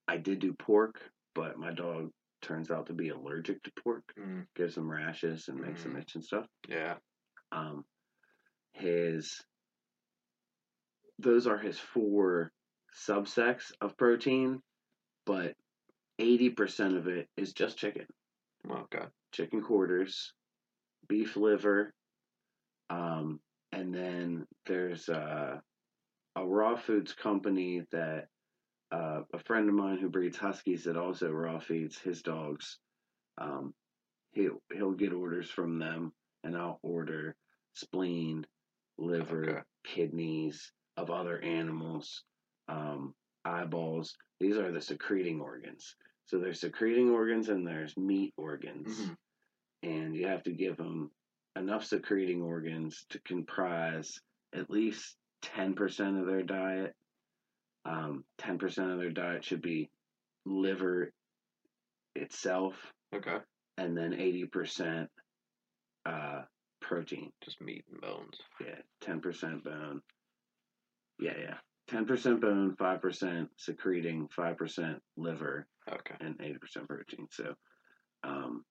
I 0.08 0.18
did 0.18 0.40
do 0.40 0.54
pork, 0.54 1.02
but 1.34 1.58
my 1.58 1.72
dog 1.72 2.10
turns 2.42 2.70
out 2.72 2.88
to 2.88 2.94
be 2.94 3.10
allergic 3.10 3.62
to 3.64 3.72
pork. 3.84 4.04
Mm, 4.20 4.46
Gives 4.56 4.78
him 4.78 4.90
rashes 4.90 5.48
and 5.48 5.60
makes 5.60 5.84
him 5.84 5.94
Mm. 5.96 6.02
itch 6.02 6.16
and 6.16 6.24
stuff. 6.24 6.48
yeah. 6.68 6.96
um, 7.52 7.86
his 8.74 9.42
those 11.20 11.48
are 11.48 11.58
his 11.58 11.80
four 11.80 12.52
subsects 13.08 13.72
of 13.80 13.96
protein, 13.98 14.62
but 15.26 15.54
eighty 16.20 16.50
percent 16.50 16.98
of 16.98 17.08
it 17.08 17.30
is 17.38 17.54
just 17.54 17.78
chicken, 17.78 18.06
Okay. 18.70 19.06
chicken 19.32 19.62
quarters, 19.62 20.34
beef 21.08 21.38
liver, 21.38 21.94
um, 22.90 23.40
and 23.72 23.94
then 23.94 24.46
there's 24.66 25.08
a, 25.08 25.62
a 26.36 26.46
raw 26.46 26.76
foods 26.76 27.14
company 27.14 27.84
that 27.92 28.28
uh, 28.92 29.22
a 29.34 29.40
friend 29.40 29.68
of 29.70 29.76
mine 29.76 29.98
who 29.98 30.10
breeds 30.10 30.38
huskies 30.38 30.84
that 30.84 30.98
also 30.98 31.30
raw 31.32 31.60
feeds 31.60 31.98
his 31.98 32.22
dogs. 32.22 32.78
Um, 33.38 33.74
he'll 34.34 34.62
he'll 34.74 34.94
get 34.94 35.14
orders 35.14 35.50
from 35.50 35.80
them, 35.80 36.14
and 36.44 36.56
I'll 36.56 36.80
order 36.84 37.36
spleen, 37.74 38.46
liver, 38.98 39.50
Okay. 39.50 39.62
kidneys 39.84 40.72
of 40.98 41.10
other 41.10 41.40
animals, 41.42 42.24
um, 42.68 43.14
eyeballs. 43.44 44.16
These 44.40 44.58
are 44.58 44.72
the 44.72 44.82
secreting 44.82 45.42
organs. 45.42 45.96
So 46.28 46.40
there's 46.40 46.60
secreting 46.62 47.10
organs 47.10 47.50
and 47.50 47.68
there's 47.68 47.96
meat 47.98 48.34
organs, 48.38 48.88
Mhm. 49.08 49.18
and 49.84 50.16
you 50.16 50.28
have 50.28 50.44
to 50.44 50.54
give 50.54 50.78
them 50.78 51.12
enough 51.56 51.86
secreting 51.86 52.42
organs 52.42 53.06
to 53.10 53.20
comprise 53.22 54.20
at 54.54 54.70
least 54.70 55.18
ten 55.54 55.74
percent 55.74 56.18
of 56.20 56.26
their 56.28 56.44
diet. 56.44 56.94
Um, 57.86 58.24
ten 58.38 58.58
percent 58.58 58.92
of 58.92 58.98
their 59.00 59.12
diet 59.12 59.44
should 59.46 59.62
be 59.62 59.90
liver 60.46 61.12
itself, 62.16 62.74
Okay. 63.14 63.38
and 63.78 63.96
then 63.98 64.14
eighty 64.14 64.46
percent 64.46 65.10
uh, 66.06 66.42
protein. 66.82 67.32
Just 67.44 67.62
meat 67.62 67.84
and 67.92 68.02
bones. 68.02 68.38
Yeah, 68.60 68.80
ten 69.02 69.22
percent 69.22 69.64
bone. 69.64 70.02
Yeah, 71.20 71.34
yeah. 71.40 71.56
Ten 71.88 72.06
percent 72.06 72.42
bone, 72.42 72.76
five 72.80 73.02
percent 73.02 73.50
secreting, 73.58 74.28
five 74.36 74.58
percent 74.58 74.98
liver, 75.18 75.68
Okay. 75.92 76.16
and 76.20 76.36
eighty 76.42 76.58
percent 76.58 76.88
protein. 76.88 77.28
So, 77.32 77.54
um, 78.24 78.64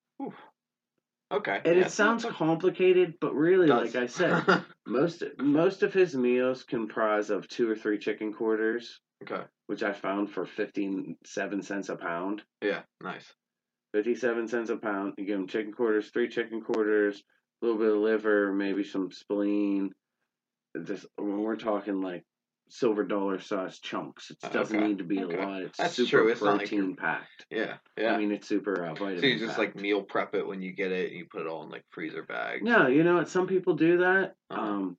Okay. 1.32 1.60
and 1.64 1.78
yeah, 1.78 1.86
it 1.86 1.90
sounds 1.90 2.22
so- 2.22 2.30
complicated, 2.30 3.14
but 3.20 3.34
really, 3.34 3.66
does. 3.66 3.94
like 3.94 4.02
I 4.02 4.06
said, 4.06 4.64
most 4.86 5.22
most 5.38 5.82
of 5.82 5.92
his 5.92 6.14
meals 6.14 6.62
comprise 6.62 7.30
of 7.30 7.48
two 7.48 7.68
or 7.68 7.74
three 7.74 7.98
chicken 7.98 8.32
quarters, 8.32 9.00
okay. 9.22 9.42
which 9.66 9.82
I 9.82 9.92
found 9.92 10.30
for 10.30 10.46
fifteen 10.46 11.16
seven 11.24 11.62
cents 11.62 11.88
a 11.88 11.96
pound. 11.96 12.42
Yeah. 12.62 12.82
Nice. 13.02 13.32
57 13.94 14.48
cents 14.48 14.70
a 14.70 14.76
pound. 14.76 15.14
You 15.16 15.24
give 15.24 15.38
him 15.38 15.46
chicken 15.46 15.72
quarters, 15.72 16.10
three 16.10 16.28
chicken 16.28 16.60
quarters, 16.60 17.22
a 17.62 17.64
little 17.66 17.80
bit 17.80 17.92
of 17.92 17.98
liver, 17.98 18.52
maybe 18.52 18.82
some 18.82 19.12
spleen. 19.12 19.92
Just 20.82 21.06
when 21.16 21.38
we're 21.40 21.54
talking 21.54 22.00
like 22.00 22.24
silver 22.68 23.04
dollar 23.04 23.38
size 23.38 23.78
chunks, 23.78 24.30
it 24.30 24.38
doesn't 24.52 24.76
Okay, 24.76 24.86
need 24.88 24.98
to 24.98 25.04
be 25.04 25.22
okay. 25.22 25.36
a 25.36 25.46
lot. 25.46 25.62
It's 25.62 25.78
That's 25.78 25.94
super 25.94 26.08
true, 26.10 26.28
it's 26.28 26.40
like 26.42 26.58
protein 26.60 26.78
you're- 26.80 26.94
packed. 26.94 27.46
Yeah. 27.50 27.76
Yeah. 27.96 28.14
I 28.14 28.18
mean, 28.18 28.32
it's 28.32 28.48
super 28.48 28.84
uh, 28.86 28.94
vitamin 28.94 29.20
so 29.20 29.26
you 29.26 29.38
just 29.38 29.58
like 29.58 29.76
meal 29.76 30.02
prep 30.02 30.34
it 30.34 30.46
when 30.46 30.62
you 30.62 30.72
get 30.72 30.90
it. 30.92 31.10
and 31.10 31.18
You 31.18 31.26
put 31.30 31.42
it 31.42 31.46
all 31.46 31.62
in 31.62 31.70
like 31.70 31.84
freezer 31.90 32.22
bags. 32.22 32.62
No, 32.62 32.86
you 32.88 33.04
know 33.04 33.16
what? 33.16 33.28
Some 33.28 33.46
people 33.46 33.74
do 33.74 33.98
that. 33.98 34.34
Uh-huh. 34.50 34.60
Um, 34.60 34.96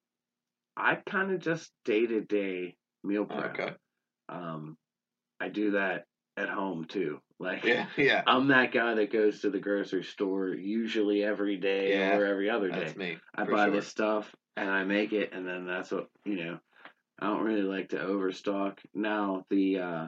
I 0.78 0.96
kind 0.96 1.32
of 1.32 1.40
just 1.40 1.72
day 1.86 2.06
to 2.06 2.22
day 2.22 2.76
meal 3.04 3.28
Oh, 3.30 3.36
prep. 3.40 3.60
okay. 3.60 3.74
Um, 4.30 4.78
I 5.40 5.50
do 5.50 5.72
that 5.72 6.06
at 6.38 6.50
home 6.50 6.86
too. 6.86 7.20
Like, 7.38 7.66
Yeah. 7.66 7.88
Yeah. 7.98 8.24
I'm 8.26 8.48
that 8.48 8.72
guy 8.72 8.94
that 8.94 9.12
goes 9.12 9.42
to 9.42 9.50
the 9.50 9.60
grocery 9.60 10.06
store 10.06 10.50
usually 10.54 11.22
every 11.22 11.58
day 11.58 11.90
Yeah, 11.98 12.16
or 12.18 12.26
every 12.26 12.50
other 12.50 12.70
day. 12.70 12.80
That's 12.80 12.96
me. 12.96 13.18
I 13.36 13.44
buy 13.44 13.66
sure. 13.66 13.72
this 13.76 13.88
stuff 13.88 14.34
and 14.56 14.70
I 14.70 14.86
make 14.86 15.12
it, 15.12 15.34
and 15.34 15.46
then 15.46 15.66
that's 15.68 15.92
what 15.92 16.08
you 16.24 16.38
know. 16.38 16.60
I 17.20 17.28
don't 17.28 17.44
really 17.44 17.62
like 17.62 17.90
to 17.90 18.02
overstock. 18.02 18.82
Now 18.94 19.46
the 19.50 19.80
uh, 19.80 20.08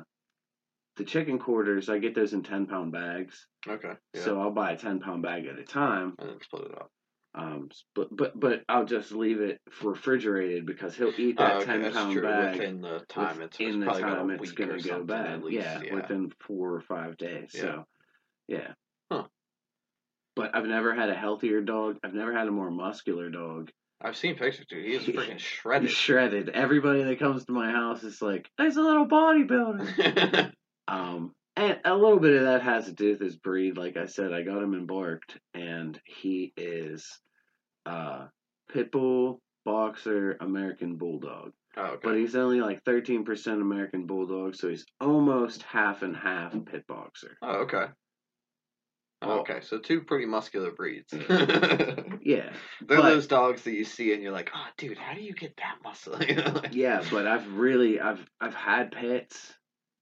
the 0.98 1.04
chicken 1.06 1.40
quarters, 1.40 1.90
I 1.90 2.00
get 2.00 2.16
those 2.16 2.34
in 2.34 2.44
ten 2.44 2.66
pound 2.66 2.92
bags, 2.92 3.48
Okay. 3.68 3.94
Yeah. 4.14 4.24
so 4.24 4.42
I'll 4.42 4.52
buy 4.52 4.72
a 4.72 4.78
ten 4.78 5.00
pound 5.00 5.22
bag 5.24 5.46
at 5.46 5.60
a 5.60 5.64
time. 5.64 6.16
and 6.20 6.30
then 6.30 6.42
split 6.42 6.66
it 6.66 6.76
up. 6.76 6.92
Um, 7.36 7.70
but 7.94 8.08
but 8.16 8.40
but 8.40 8.64
I'll 8.68 8.86
just 8.86 9.12
leave 9.12 9.42
it 9.42 9.60
refrigerated 9.84 10.66
because 10.66 10.96
he'll 10.96 11.14
eat 11.18 11.38
that 11.38 11.54
Oh, 11.54 11.58
okay, 11.58 11.66
ten 11.66 11.94
pound 11.94 12.14
true. 12.14 12.24
bag 12.24 12.58
Within 12.58 12.82
the 12.82 13.00
time, 13.08 13.42
it's, 13.42 13.60
in 13.60 13.80
the 13.80 13.86
probably 13.86 14.02
got 14.02 14.12
a 14.14 14.16
time 14.16 14.32
it's 14.32 14.52
gonna 14.54 14.82
go 14.82 15.04
bad. 15.04 15.44
Least. 15.44 15.64
yeah, 15.64 15.82
yeah. 15.84 15.94
within 15.96 16.32
four 16.40 16.74
or 16.74 16.82
five 16.82 17.16
days. 17.18 17.52
Yeah. 17.54 17.62
So 17.62 17.86
yeah. 18.48 18.74
Huh. 19.12 19.26
But 20.36 20.56
I've 20.56 20.66
never 20.66 20.96
had 20.96 21.10
a 21.10 21.16
healthier 21.16 21.62
dog. 21.62 21.98
I've 22.04 22.14
never 22.14 22.34
had 22.34 22.48
a 22.48 22.52
more 22.52 22.72
muscular 22.72 23.30
dog. 23.30 23.72
I've 24.02 24.16
seen 24.18 24.36
pictures, 24.36 24.66
dude. 24.70 24.86
He 24.86 24.94
is 24.94 25.04
freaking 25.04 25.34
He's 25.34 25.42
shredded. 25.42 25.90
shredded. 25.92 26.50
Everybody 26.50 27.04
that 27.04 27.20
comes 27.20 27.46
to 27.46 27.52
my 27.52 27.72
house 27.72 28.04
is 28.04 28.22
like, 28.22 28.48
"He's 28.58 28.78
a 28.78 28.82
little 28.82 29.08
bodybuilder." 29.08 30.52
um, 30.88 31.34
and 31.56 31.80
a 31.84 31.96
little 31.96 32.20
bit 32.20 32.36
of 32.36 32.44
that 32.44 32.62
has 32.62 32.86
to 32.86 32.92
do 32.94 33.10
with 33.12 33.20
his 33.22 33.36
breed. 33.36 33.76
Like 33.78 33.98
I 33.98 34.06
said, 34.06 34.34
I 34.34 34.44
got 34.44 34.62
him 34.62 34.76
embarked, 34.76 35.38
and 35.56 36.00
he 36.06 36.54
is 36.56 37.20
uh, 37.88 38.28
pit 38.72 38.92
bull, 38.92 39.42
boxer, 39.66 40.38
American 40.42 40.98
bulldog. 40.98 41.54
oh, 41.78 41.82
okay. 41.84 42.00
But 42.04 42.18
he's 42.18 42.36
only 42.36 42.62
like 42.62 42.84
thirteen 42.84 43.26
percent 43.26 43.62
American 43.62 44.06
bulldog, 44.06 44.56
so 44.56 44.70
he's 44.70 44.86
almost 45.02 45.64
half 45.64 46.04
and 46.04 46.16
half 46.16 46.54
pit 46.66 46.86
boxer. 46.88 47.36
oh, 47.42 47.62
okay. 47.62 47.86
Oh, 49.22 49.40
okay, 49.40 49.60
so 49.62 49.80
two 49.80 50.02
pretty 50.02 50.26
muscular 50.26 50.72
breeds. 50.72 51.12
Yeah, 52.22 52.50
They're 52.86 52.98
But- 52.98 53.04
those 53.10 53.28
dogs 53.28 53.64
that 53.64 53.72
you 53.74 53.86
see 53.86 54.14
and 54.14 54.22
you're 54.22 54.32
like, 54.34 54.52
oh, 54.54 54.66
dude, 54.78 54.98
how 54.98 55.14
do 55.16 55.22
you 55.22 55.34
get 55.34 55.56
that 55.58 55.78
muscle? 55.84 56.22
You 56.28 56.36
know, 56.36 56.52
like- 56.56 56.74
yeah, 56.76 57.02
but 57.10 57.26
I've 57.28 57.48
really 57.54 58.00
I've 58.00 58.24
I've 58.42 58.54
had 58.56 58.92
pits 58.92 59.54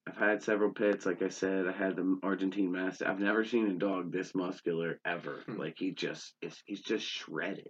I've 0.07 0.17
had 0.17 0.43
several 0.43 0.71
pits. 0.71 1.05
Like 1.05 1.21
I 1.23 1.29
said, 1.29 1.65
I 1.67 1.71
had 1.71 1.95
the 1.95 2.19
Argentine 2.21 2.71
Mastiff. 2.71 3.07
I've 3.07 3.19
never 3.19 3.43
seen 3.43 3.67
a 3.71 3.73
dog 3.73 4.11
this 4.11 4.35
muscular 4.35 4.99
ever. 5.05 5.41
Hmm. 5.47 5.57
Like 5.57 5.77
he 5.79 5.91
just 5.91 6.33
is. 6.43 6.55
He's 6.65 6.81
just 6.81 7.05
shredded. 7.05 7.69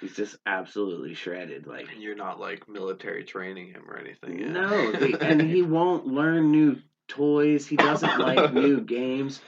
He's 0.00 0.14
just 0.16 0.36
absolutely 0.46 1.14
shredded. 1.14 1.66
Like 1.66 1.88
And 1.92 2.02
you're 2.02 2.14
not 2.16 2.38
like 2.40 2.68
military 2.68 3.24
training 3.24 3.68
him 3.68 3.82
or 3.88 3.98
anything. 3.98 4.38
yeah. 4.38 4.48
no, 4.52 4.92
and 5.20 5.40
he 5.42 5.62
won't 5.62 6.06
learn 6.06 6.50
new 6.50 6.76
toys. 7.08 7.66
He 7.66 7.76
doesn't 7.76 8.18
like 8.18 8.52
new 8.52 8.80
games. 8.82 9.40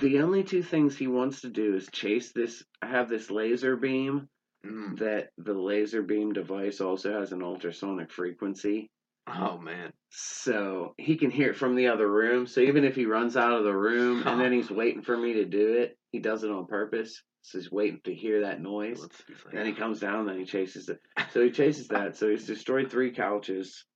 The 0.00 0.20
only 0.22 0.44
two 0.44 0.62
things 0.62 0.96
he 0.96 1.06
wants 1.06 1.42
to 1.42 1.50
do 1.50 1.74
is 1.76 1.88
chase 1.92 2.32
this. 2.32 2.64
I 2.80 2.86
have 2.86 3.08
this 3.08 3.30
laser 3.30 3.76
beam 3.76 4.28
Mm. 4.64 4.98
that 4.98 5.30
the 5.38 5.54
laser 5.54 6.02
beam 6.02 6.34
device 6.34 6.82
also 6.82 7.18
has 7.18 7.32
an 7.32 7.42
ultrasonic 7.42 8.10
frequency. 8.12 8.90
Oh 9.26 9.56
man. 9.56 9.90
So 10.10 10.92
he 10.98 11.16
can 11.16 11.30
hear 11.30 11.50
it 11.52 11.56
from 11.56 11.76
the 11.76 11.88
other 11.88 12.06
room. 12.06 12.46
So 12.46 12.60
even 12.60 12.84
if 12.84 12.94
he 12.94 13.06
runs 13.06 13.38
out 13.38 13.54
of 13.54 13.64
the 13.64 13.74
room 13.74 14.22
and 14.26 14.38
then 14.38 14.52
he's 14.52 14.70
waiting 14.70 15.00
for 15.00 15.16
me 15.16 15.32
to 15.34 15.46
do 15.46 15.74
it, 15.78 15.96
he 16.12 16.18
does 16.18 16.44
it 16.44 16.50
on 16.50 16.66
purpose. 16.66 17.22
So 17.40 17.56
he's 17.58 17.70
waiting 17.72 18.00
to 18.04 18.14
hear 18.14 18.42
that 18.42 18.60
noise. 18.60 19.00
Let's 19.00 19.16
see 19.16 19.32
if 19.32 19.46
I- 19.46 19.52
Then 19.56 19.64
he 19.66 19.72
comes 19.72 19.98
down, 19.98 20.26
then 20.26 20.38
he 20.38 20.44
chases 20.44 20.90
it. 20.90 20.98
So 21.32 21.42
he 21.42 21.50
chases 21.50 21.88
that. 21.88 22.16
So 22.18 22.28
he's 22.28 22.46
destroyed 22.46 22.90
three 22.90 23.12
couches 23.12 23.86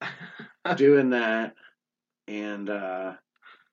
doing 0.76 1.10
that. 1.10 1.54
And 2.28 2.70
uh, 2.70 3.14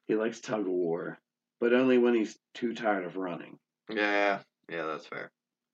he 0.10 0.16
likes 0.16 0.41
tug 0.41 0.62
of 0.62 0.68
war, 0.68 1.18
but 1.62 1.72
only 1.72 1.97
when 1.97 2.16
he's 2.16 2.38
too 2.55 2.74
tired 2.74 3.05
of 3.05 3.16
running. 3.16 3.57
yeah, 3.89 4.39
yeah, 4.70 4.86
that's 4.86 5.05
fair. 5.07 5.32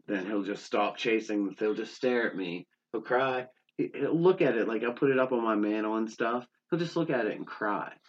Then 0.07 0.27
he'll 0.27 0.43
just 0.43 0.63
stop 0.63 0.97
chasing. 0.97 1.55
He'll 1.57 1.73
just 1.73 1.95
stare 1.95 2.27
at 2.29 2.35
me. 2.35 2.67
He'll 2.91 3.01
cry. 3.01 3.47
He- 3.77 3.89
He'll 3.95 4.13
look 4.19 4.41
at 4.41 4.55
it 4.55 4.67
like 4.67 4.83
I 4.83 4.91
put 4.91 5.09
it 5.09 5.17
up 5.19 5.31
on 5.31 5.43
my 5.43 5.55
mantle 5.55 5.95
and 5.95 6.09
stuff. 6.11 6.45
He'll 6.69 6.79
just 6.79 6.95
look 6.95 7.09
at 7.09 7.25
it 7.25 7.35
and 7.35 7.47
cry. 7.47 7.91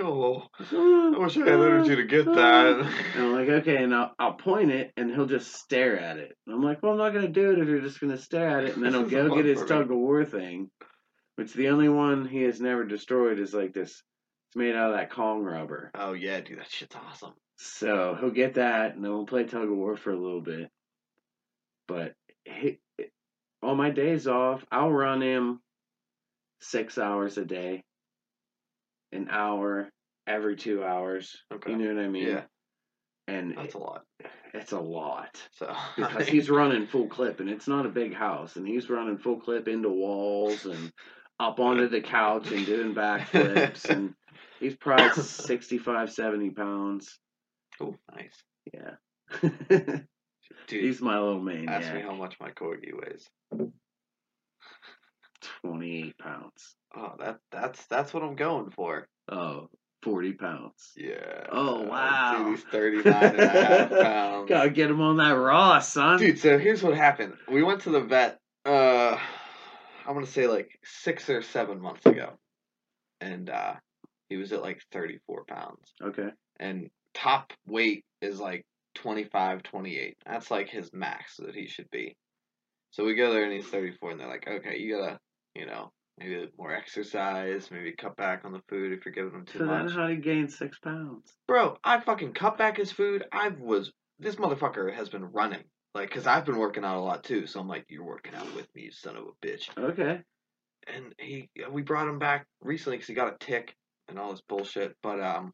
Oh, 0.00 0.44
I 0.60 1.18
wish 1.18 1.36
I 1.36 1.40
had 1.40 1.48
energy 1.48 1.96
to 1.96 2.04
get 2.04 2.24
that. 2.26 2.88
And 3.16 3.24
I'm 3.24 3.32
like, 3.32 3.48
okay, 3.48 3.82
and 3.82 3.92
I'll, 3.92 4.14
I'll 4.16 4.34
point 4.34 4.70
it, 4.70 4.92
and 4.96 5.10
he'll 5.10 5.26
just 5.26 5.52
stare 5.56 5.98
at 5.98 6.18
it. 6.18 6.36
And 6.46 6.54
I'm 6.54 6.62
like, 6.62 6.80
well, 6.84 6.92
I'm 6.92 6.98
not 6.98 7.12
gonna 7.12 7.26
do 7.26 7.50
it 7.50 7.58
if 7.58 7.66
you're 7.66 7.80
just 7.80 7.98
gonna 8.00 8.16
stare 8.16 8.48
at 8.60 8.64
it. 8.64 8.76
And 8.76 8.84
then 8.84 8.92
he'll 8.92 9.02
go 9.28 9.34
get 9.34 9.44
his 9.46 9.58
tug 9.68 9.90
of 9.90 9.96
war 9.96 10.24
thing, 10.24 10.70
which 11.34 11.52
the 11.52 11.70
only 11.70 11.88
one 11.88 12.28
he 12.28 12.42
has 12.42 12.60
never 12.60 12.84
destroyed 12.84 13.40
is 13.40 13.52
like 13.52 13.72
this. 13.74 14.00
It's 14.48 14.56
made 14.56 14.74
out 14.74 14.90
of 14.90 14.96
that 14.96 15.10
Kong 15.10 15.42
rubber. 15.42 15.90
Oh 15.94 16.12
yeah, 16.14 16.40
dude, 16.40 16.58
that 16.58 16.70
shit's 16.70 16.96
awesome. 16.96 17.34
So 17.56 18.16
he'll 18.18 18.30
get 18.30 18.54
that, 18.54 18.94
and 18.94 19.04
then 19.04 19.12
we'll 19.12 19.26
play 19.26 19.44
tug 19.44 19.64
of 19.64 19.76
war 19.76 19.96
for 19.96 20.10
a 20.12 20.18
little 20.18 20.40
bit. 20.40 20.70
But 21.86 22.14
he, 22.44 22.78
on 23.62 23.76
my 23.76 23.90
days 23.90 24.26
off, 24.26 24.64
I'll 24.70 24.90
run 24.92 25.20
him 25.22 25.60
six 26.60 26.98
hours 26.98 27.36
a 27.36 27.44
day, 27.44 27.82
an 29.12 29.28
hour 29.30 29.90
every 30.26 30.56
two 30.56 30.84
hours. 30.84 31.36
Okay. 31.52 31.72
You 31.72 31.76
know 31.78 31.94
what 31.94 32.04
I 32.04 32.08
mean? 32.08 32.28
Yeah, 32.28 32.42
And 33.26 33.56
that's 33.56 33.74
a 33.74 33.78
lot. 33.78 34.04
it's 34.54 34.72
a 34.72 34.80
lot 34.80 35.40
So 35.52 35.74
because 35.96 36.28
he's 36.28 36.48
running 36.50 36.86
full 36.86 37.08
clip, 37.08 37.40
and 37.40 37.50
it's 37.50 37.68
not 37.68 37.86
a 37.86 37.90
big 37.90 38.14
house, 38.14 38.56
and 38.56 38.66
he's 38.66 38.88
running 38.88 39.18
full 39.18 39.40
clip 39.40 39.68
into 39.68 39.88
walls 39.88 40.64
and 40.64 40.92
up 41.40 41.60
onto 41.60 41.88
the 41.88 42.00
couch 42.00 42.50
and 42.50 42.64
doing 42.66 42.94
backflips, 42.94 43.88
and 43.88 44.14
he's 44.60 44.76
probably 44.76 45.22
65, 45.22 46.12
70 46.12 46.50
pounds. 46.50 47.18
oh 47.80 47.96
nice, 48.14 48.42
Yeah. 48.72 48.94
dude. 49.40 50.04
He's 50.68 51.00
my 51.00 51.18
little 51.18 51.40
maniac. 51.40 51.84
ask 51.84 51.94
me 51.94 52.00
how 52.00 52.14
much 52.14 52.36
my 52.40 52.50
corgi 52.50 52.92
weighs. 52.92 53.28
28 55.62 56.18
pounds. 56.18 56.74
Oh, 56.96 57.12
that 57.18 57.38
that's 57.52 57.84
that's 57.86 58.12
what 58.14 58.22
I'm 58.22 58.34
going 58.36 58.70
for. 58.70 59.06
Oh, 59.30 59.68
40 60.02 60.32
pounds. 60.34 60.92
Yeah. 60.96 61.46
Oh, 61.52 61.82
wow. 61.82 62.38
Dude, 62.38 62.56
he's 62.56 62.64
39 62.64 63.12
and 63.14 63.40
a 63.40 63.48
half 63.48 63.90
pounds. 64.02 64.48
Gotta 64.48 64.70
get 64.70 64.90
him 64.90 65.00
on 65.00 65.18
that 65.18 65.32
raw, 65.32 65.78
son. 65.80 66.18
Dude, 66.18 66.38
so 66.38 66.58
here's 66.58 66.82
what 66.82 66.94
happened. 66.96 67.34
We 67.48 67.62
went 67.62 67.82
to 67.82 67.90
the 67.90 68.00
vet. 68.00 68.38
Uh, 68.64 69.18
I'm 70.06 70.14
gonna 70.14 70.26
say 70.26 70.46
like 70.46 70.70
six 70.84 71.28
or 71.28 71.42
seven 71.42 71.80
months 71.80 72.04
ago, 72.06 72.32
and 73.20 73.50
uh, 73.50 73.74
he 74.28 74.36
was 74.36 74.52
at 74.52 74.62
like 74.62 74.80
34 74.92 75.44
pounds, 75.44 75.92
Okay. 76.02 76.28
and 76.60 76.88
top 77.14 77.52
weight 77.66 78.04
is 78.20 78.38
like 78.40 78.64
25, 78.94 79.62
28. 79.62 80.16
That's 80.26 80.50
like 80.50 80.68
his 80.68 80.90
max 80.92 81.36
that 81.38 81.54
he 81.54 81.66
should 81.68 81.90
be. 81.90 82.16
So 82.90 83.04
we 83.04 83.14
go 83.14 83.32
there 83.32 83.44
and 83.44 83.52
he's 83.52 83.66
34, 83.68 84.12
and 84.12 84.20
they're 84.20 84.28
like, 84.28 84.46
okay, 84.48 84.78
you 84.78 84.96
gotta, 84.98 85.18
you 85.54 85.66
know, 85.66 85.90
maybe 86.18 86.48
more 86.58 86.72
exercise, 86.74 87.70
maybe 87.70 87.92
cut 87.92 88.16
back 88.16 88.44
on 88.44 88.52
the 88.52 88.62
food 88.68 88.92
if 88.92 89.04
you're 89.04 89.14
giving 89.14 89.32
him 89.32 89.44
too 89.46 89.58
So 89.58 89.64
much. 89.66 89.92
how 89.92 90.06
did 90.08 90.16
he 90.16 90.22
gain 90.22 90.48
six 90.48 90.78
pounds? 90.78 91.32
Bro, 91.46 91.76
I 91.84 92.00
fucking 92.00 92.32
cut 92.32 92.58
back 92.58 92.76
his 92.76 92.90
food. 92.92 93.24
I 93.32 93.48
was 93.50 93.92
this 94.18 94.34
motherfucker 94.34 94.92
has 94.92 95.08
been 95.08 95.24
running 95.26 95.62
like 95.94 96.08
because 96.08 96.26
I've 96.26 96.44
been 96.44 96.56
working 96.58 96.84
out 96.84 96.96
a 96.96 97.00
lot 97.00 97.22
too. 97.22 97.46
So 97.46 97.60
I'm 97.60 97.68
like, 97.68 97.84
you're 97.88 98.04
working 98.04 98.34
out 98.34 98.52
with 98.56 98.66
me, 98.74 98.82
you 98.82 98.90
son 98.90 99.16
of 99.16 99.24
a 99.24 99.46
bitch. 99.46 99.68
Okay. 99.78 100.20
And 100.92 101.14
he, 101.18 101.50
we 101.70 101.82
brought 101.82 102.08
him 102.08 102.18
back 102.18 102.46
recently 102.62 102.96
because 102.96 103.06
he 103.08 103.14
got 103.14 103.32
a 103.32 103.36
tick 103.38 103.74
and 104.08 104.18
all 104.18 104.30
this 104.30 104.42
bullshit. 104.48 104.96
But 105.02 105.20
um, 105.20 105.52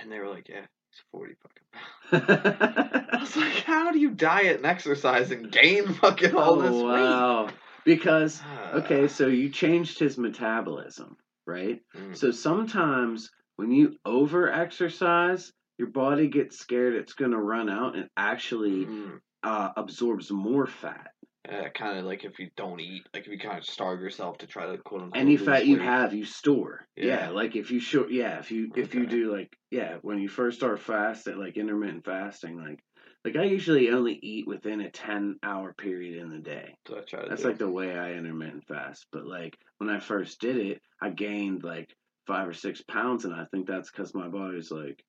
and 0.00 0.10
they 0.10 0.18
were 0.18 0.28
like, 0.28 0.48
yeah, 0.48 0.66
he's 0.90 1.02
forty 1.12 1.34
fucking 1.42 2.28
pounds. 2.30 3.08
I 3.12 3.18
was 3.20 3.36
like, 3.36 3.62
how 3.64 3.92
do 3.92 3.98
you 3.98 4.10
diet 4.10 4.58
and 4.58 4.66
exercise 4.66 5.30
and 5.30 5.50
gain 5.50 5.88
fucking 5.94 6.34
all 6.34 6.56
this 6.56 6.70
oh, 6.72 6.84
wow. 6.84 7.48
Because, 7.84 8.42
okay, 8.74 9.08
so 9.08 9.26
you 9.28 9.48
changed 9.48 9.98
his 9.98 10.18
metabolism, 10.18 11.16
right? 11.46 11.80
Mm. 11.96 12.16
So 12.16 12.30
sometimes 12.30 13.30
when 13.56 13.70
you 13.70 13.96
over 14.04 14.52
exercise, 14.52 15.52
your 15.78 15.88
body 15.88 16.28
gets 16.28 16.58
scared 16.58 16.94
it's 16.94 17.14
going 17.14 17.32
to 17.32 17.38
run 17.38 17.68
out 17.68 17.96
and 17.96 18.08
actually 18.16 18.86
Mm. 18.86 19.20
uh, 19.42 19.70
absorbs 19.76 20.30
more 20.30 20.66
fat. 20.66 21.08
Uh, 21.48 21.68
kind 21.70 21.98
of 21.98 22.04
like 22.04 22.24
if 22.24 22.38
you 22.38 22.50
don't 22.56 22.80
eat, 22.80 23.06
like 23.14 23.24
if 23.24 23.28
you 23.28 23.38
kind 23.38 23.58
of 23.58 23.64
starve 23.64 24.00
yourself 24.00 24.38
to 24.38 24.46
try 24.46 24.66
to 24.66 24.78
quote 24.78 25.02
unquote 25.02 25.20
Any 25.20 25.36
fat 25.36 25.66
you 25.66 25.78
have, 25.78 26.12
you 26.12 26.24
store. 26.24 26.86
Yeah. 26.96 27.06
Yeah, 27.06 27.28
like 27.30 27.56
if 27.56 27.70
you 27.70 27.78
show, 27.78 28.08
yeah, 28.08 28.38
if 28.38 28.50
you 28.50 28.72
if 28.74 28.94
you 28.94 29.06
do 29.06 29.32
like 29.32 29.56
yeah, 29.70 29.96
when 30.02 30.18
you 30.18 30.28
first 30.28 30.58
start 30.58 30.80
fasting, 30.80 31.38
like 31.38 31.56
intermittent 31.56 32.04
fasting, 32.04 32.58
like 32.58 32.80
like 33.24 33.36
I 33.36 33.44
usually 33.44 33.90
only 33.90 34.18
eat 34.22 34.46
within 34.46 34.80
a 34.80 34.90
ten 34.90 35.36
hour 35.42 35.72
period 35.72 36.20
in 36.22 36.30
the 36.30 36.38
day. 36.38 36.74
So 36.88 36.98
I 36.98 37.00
try 37.02 37.22
to 37.22 37.28
That's 37.28 37.44
like 37.44 37.58
the 37.58 37.70
way 37.70 37.96
I 37.96 38.14
intermittent 38.14 38.66
fast. 38.66 39.06
But 39.12 39.26
like 39.26 39.56
when 39.78 39.90
I 39.90 40.00
first 40.00 40.40
did 40.40 40.56
it, 40.56 40.80
I 41.00 41.10
gained 41.10 41.62
like 41.62 41.94
five 42.26 42.48
or 42.48 42.54
six 42.54 42.82
pounds, 42.82 43.24
and 43.24 43.34
I 43.34 43.44
think 43.52 43.66
that's 43.66 43.90
because 43.90 44.14
my 44.14 44.28
body's 44.28 44.70
like 44.70 45.04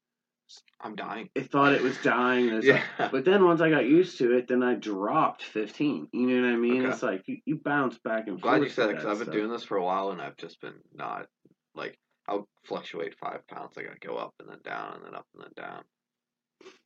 I'm 0.79 0.95
dying. 0.95 1.29
it 1.35 1.51
thought 1.51 1.73
it 1.73 1.81
was 1.81 1.97
dying. 2.03 2.49
it's 2.49 2.67
like- 2.67 3.11
but 3.11 3.25
then 3.25 3.43
once 3.45 3.61
I 3.61 3.69
got 3.69 3.85
used 3.85 4.17
to 4.19 4.37
it, 4.37 4.47
then 4.47 4.63
I 4.63 4.75
dropped 4.75 5.43
fifteen. 5.43 6.07
You 6.13 6.27
know 6.27 6.47
what 6.47 6.53
I 6.53 6.57
mean? 6.57 6.81
Okay. 6.85 6.93
It's 6.93 7.03
like 7.03 7.23
you, 7.27 7.37
you 7.45 7.55
bounce 7.63 7.97
back 7.99 8.27
and 8.27 8.35
I'm 8.35 8.39
Glad 8.39 8.61
you 8.63 8.69
said 8.69 8.89
it 8.89 8.95
because 8.97 9.05
I've 9.19 9.25
been 9.25 9.35
doing 9.35 9.51
this 9.51 9.63
for 9.63 9.77
a 9.77 9.83
while 9.83 10.11
and 10.11 10.21
I've 10.21 10.37
just 10.37 10.61
been 10.61 10.75
not 10.93 11.27
like 11.75 11.97
I'll 12.27 12.47
fluctuate 12.65 13.15
five 13.19 13.47
pounds. 13.47 13.73
I 13.77 13.83
gotta 13.83 13.99
go 14.05 14.17
up 14.17 14.33
and 14.39 14.49
then 14.49 14.59
down 14.63 14.95
and 14.95 15.05
then 15.05 15.15
up 15.15 15.25
and 15.33 15.43
then 15.43 15.51
down. 15.65 15.83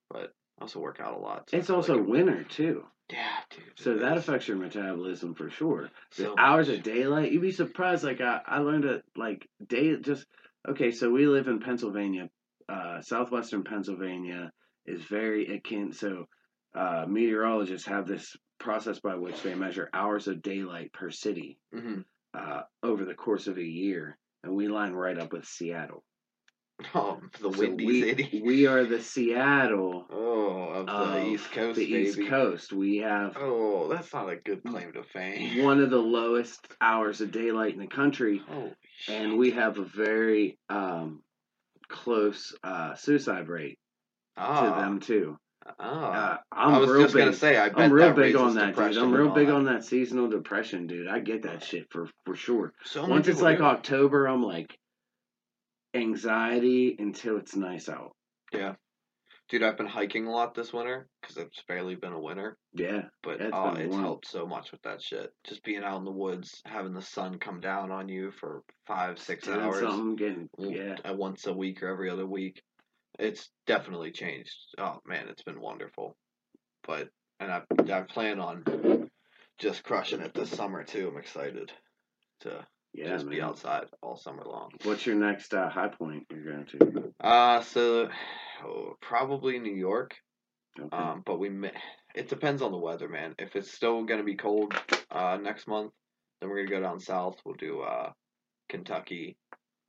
But 0.10 0.34
I 0.60 0.64
also 0.64 0.80
work 0.80 1.00
out 1.00 1.14
a 1.14 1.18
lot. 1.20 1.50
so 1.50 1.58
It's 1.58 1.70
also 1.70 1.98
like 1.98 2.08
winter 2.08 2.44
too. 2.44 2.84
yeah, 3.10 3.28
dude. 3.50 3.64
So 3.76 3.98
that 3.98 4.18
is. 4.18 4.28
affects 4.28 4.48
your 4.48 4.58
metabolism 4.58 5.34
for 5.36 5.50
sure. 5.50 5.90
The 6.18 6.24
So 6.24 6.36
hours 6.38 6.68
much. 6.68 6.78
of 6.78 6.84
daylight, 6.84 7.32
you'd 7.32 7.42
be 7.42 7.52
surprised. 7.52 8.04
Like 8.04 8.22
I, 8.22 8.42
I 8.46 8.60
learned 8.60 8.86
it 8.86 9.04
like 9.16 9.48
day 9.66 9.96
just 9.98 10.26
okay. 10.68 10.92
So 10.92 11.10
we 11.10 11.26
live 11.28 11.48
in 11.48 11.60
Pennsylvania, 11.60 12.30
uh, 12.72 13.02
southwestern 13.02 13.64
Pennsylvania 13.64 14.52
is 14.86 15.02
very 15.04 15.56
akin. 15.56 15.92
So 15.92 16.26
uh, 16.76 17.06
meteorologists 17.08 17.88
have 17.88 18.08
this 18.08 18.36
process 18.60 19.00
by 19.00 19.16
which 19.16 19.42
they 19.44 19.56
measure 19.56 19.90
hours 19.94 20.28
of 20.28 20.42
daylight 20.42 20.94
per 20.94 21.10
city 21.10 21.58
Mhm. 21.74 22.06
uh, 22.34 22.62
over 22.84 23.04
the 23.06 23.16
course 23.16 23.48
of 23.48 23.58
a 23.58 23.64
year, 23.64 24.18
and 24.44 24.56
we 24.56 24.68
line 24.68 24.94
right 24.94 25.18
up 25.20 25.34
with 25.34 25.46
Seattle. 25.46 26.04
Oh, 26.96 27.20
the 27.40 27.52
So 27.52 27.60
windy 27.60 27.86
we, 27.86 28.02
city. 28.02 28.42
we 28.44 28.66
are 28.68 28.86
the 28.86 29.00
Seattle 29.02 30.08
Oh, 30.12 30.70
of 30.80 30.86
the 30.88 30.94
of 30.94 31.28
East 31.34 31.52
Coast, 31.52 31.78
the 31.80 31.86
baby. 31.86 32.08
East 32.10 32.20
Coast. 32.28 32.74
We 32.74 32.98
have 32.98 33.38
Oh, 33.38 33.88
that's 33.88 34.12
not 34.14 34.30
a 34.32 34.38
good 34.38 34.64
claim 34.64 34.94
to 34.94 35.04
fame. 35.04 35.64
one 35.64 35.80
of 35.80 35.90
the 35.92 35.98
lowest 36.20 36.60
hours 36.82 37.22
of 37.22 37.32
daylight 37.32 37.74
in 37.74 37.80
the 37.80 37.88
country, 37.88 38.42
Oh, 38.50 38.72
and 39.08 39.38
we 39.38 39.52
have 39.52 39.78
a 39.78 39.86
very 39.86 40.58
um, 40.70 41.22
close 41.92 42.56
uh, 42.64 42.96
suicide 42.96 43.48
rate 43.48 43.78
ah, 44.38 44.62
to 44.62 44.82
them 44.82 45.00
too. 45.00 45.38
Ah. 45.80 46.34
Uh, 46.34 46.38
I'm 46.52 46.76
I 46.76 46.78
was 46.80 46.90
real 46.90 47.02
just 47.04 47.14
big. 47.14 47.26
gonna 47.26 47.36
say, 47.36 47.58
I 47.58 47.70
I'm 47.76 47.92
real 47.92 48.14
big 48.14 48.36
on 48.36 48.56
that, 48.56 48.76
dude. 48.76 48.98
I'm 48.98 49.14
real 49.14 49.30
big 49.30 49.48
that. 49.48 49.54
on 49.54 49.66
that 49.66 49.84
seasonal 49.84 50.30
depression, 50.30 50.88
dude. 50.88 51.08
I 51.08 51.20
get 51.20 51.44
that 51.44 51.64
shit 51.64 51.92
for 51.92 52.10
for 52.26 52.36
sure. 52.36 52.74
So 52.86 53.06
Once 53.06 53.28
it's 53.28 53.42
like. 53.42 53.60
October, 53.60 54.26
I'm 54.28 54.44
like 54.44 54.76
anxiety 55.94 56.96
until 56.98 57.38
it's 57.38 57.56
nice 57.56 57.90
out. 57.90 58.14
Dude, 59.52 59.64
I've 59.64 59.76
been 59.76 59.86
hiking 59.86 60.28
a 60.28 60.32
lot 60.32 60.56
this 60.56 60.72
winter 60.72 61.10
because 61.20 61.36
it's 61.36 61.62
barely 61.68 61.96
been 61.96 62.14
a 62.14 62.20
winter. 62.20 62.58
Yeah. 62.74 63.02
But 63.22 63.42
Yeah, 63.42 63.48
it's 63.48 63.54
oh, 63.54 63.74
it's 63.74 63.96
helped 63.98 64.26
so 64.26 64.48
much 64.48 64.72
with 64.72 64.82
that 64.84 65.02
shit. 65.02 65.34
Just 65.44 65.62
being 65.66 65.84
out 65.84 65.98
in 65.98 66.06
the 66.06 66.12
woods, 66.12 66.62
having 66.66 66.94
the 66.94 67.02
sun 67.02 67.38
come 67.38 67.60
down 67.60 67.92
on 67.92 68.08
you 68.08 68.32
for 68.32 68.64
five, 68.88 69.20
six 69.20 69.48
Doing 69.48 69.60
hours, 69.60 69.82
something, 69.82 70.16
getting 70.16 70.50
yeah. 70.58 70.96
uh, 71.04 71.14
once 71.14 71.48
a 71.48 71.54
week 71.54 71.84
or 71.84 71.90
every 71.90 72.10
other 72.10 72.26
week. 72.26 72.62
It's 73.20 73.50
definitely 73.68 74.12
changed. 74.12 74.56
Oh 74.78 75.00
man, 75.06 75.28
it's 75.28 75.44
been 75.44 75.60
wonderful. 75.60 76.16
But 76.88 77.10
and 77.42 77.52
I 77.52 77.62
I 77.94 78.02
plan 78.04 78.40
on 78.40 79.10
just 79.58 79.84
crushing 79.84 80.22
it 80.22 80.34
this 80.34 80.50
summer 80.50 80.86
too. 80.86 81.10
I'm 81.10 81.20
excited 81.20 81.74
to 82.40 82.66
Yeah, 82.94 83.10
just 83.10 83.30
be 83.30 83.42
outside 83.42 83.86
all 84.02 84.18
summer 84.18 84.44
long. 84.46 84.72
What's 84.84 85.06
your 85.06 85.16
next 85.16 85.54
uh, 85.54 85.70
high 85.70 85.88
point 85.88 86.26
you're 86.30 86.44
going 86.44 86.66
to? 86.66 87.14
Uh, 87.26 87.62
so 87.62 88.10
oh, 88.66 88.96
probably 89.02 89.60
New 89.60 89.76
York. 89.76 90.16
Okay. 90.80 90.96
Um, 90.96 91.24
but 91.26 91.40
we 91.40 91.50
may, 91.50 91.72
it 92.16 92.30
depends 92.30 92.62
on 92.62 92.72
the 92.72 92.78
weather, 92.78 93.08
man. 93.08 93.36
If 93.40 93.56
it's 93.56 93.72
still 93.72 94.04
gonna 94.04 94.24
be 94.24 94.36
cold 94.36 94.74
uh 95.10 95.38
next 95.42 95.68
month, 95.68 95.92
then 96.40 96.50
we're 96.50 96.66
gonna 96.66 96.80
go 96.80 96.86
down 96.86 97.00
south. 97.00 97.38
We'll 97.46 97.56
do 97.56 97.82
uh 97.82 98.12
Kentucky, 98.70 99.38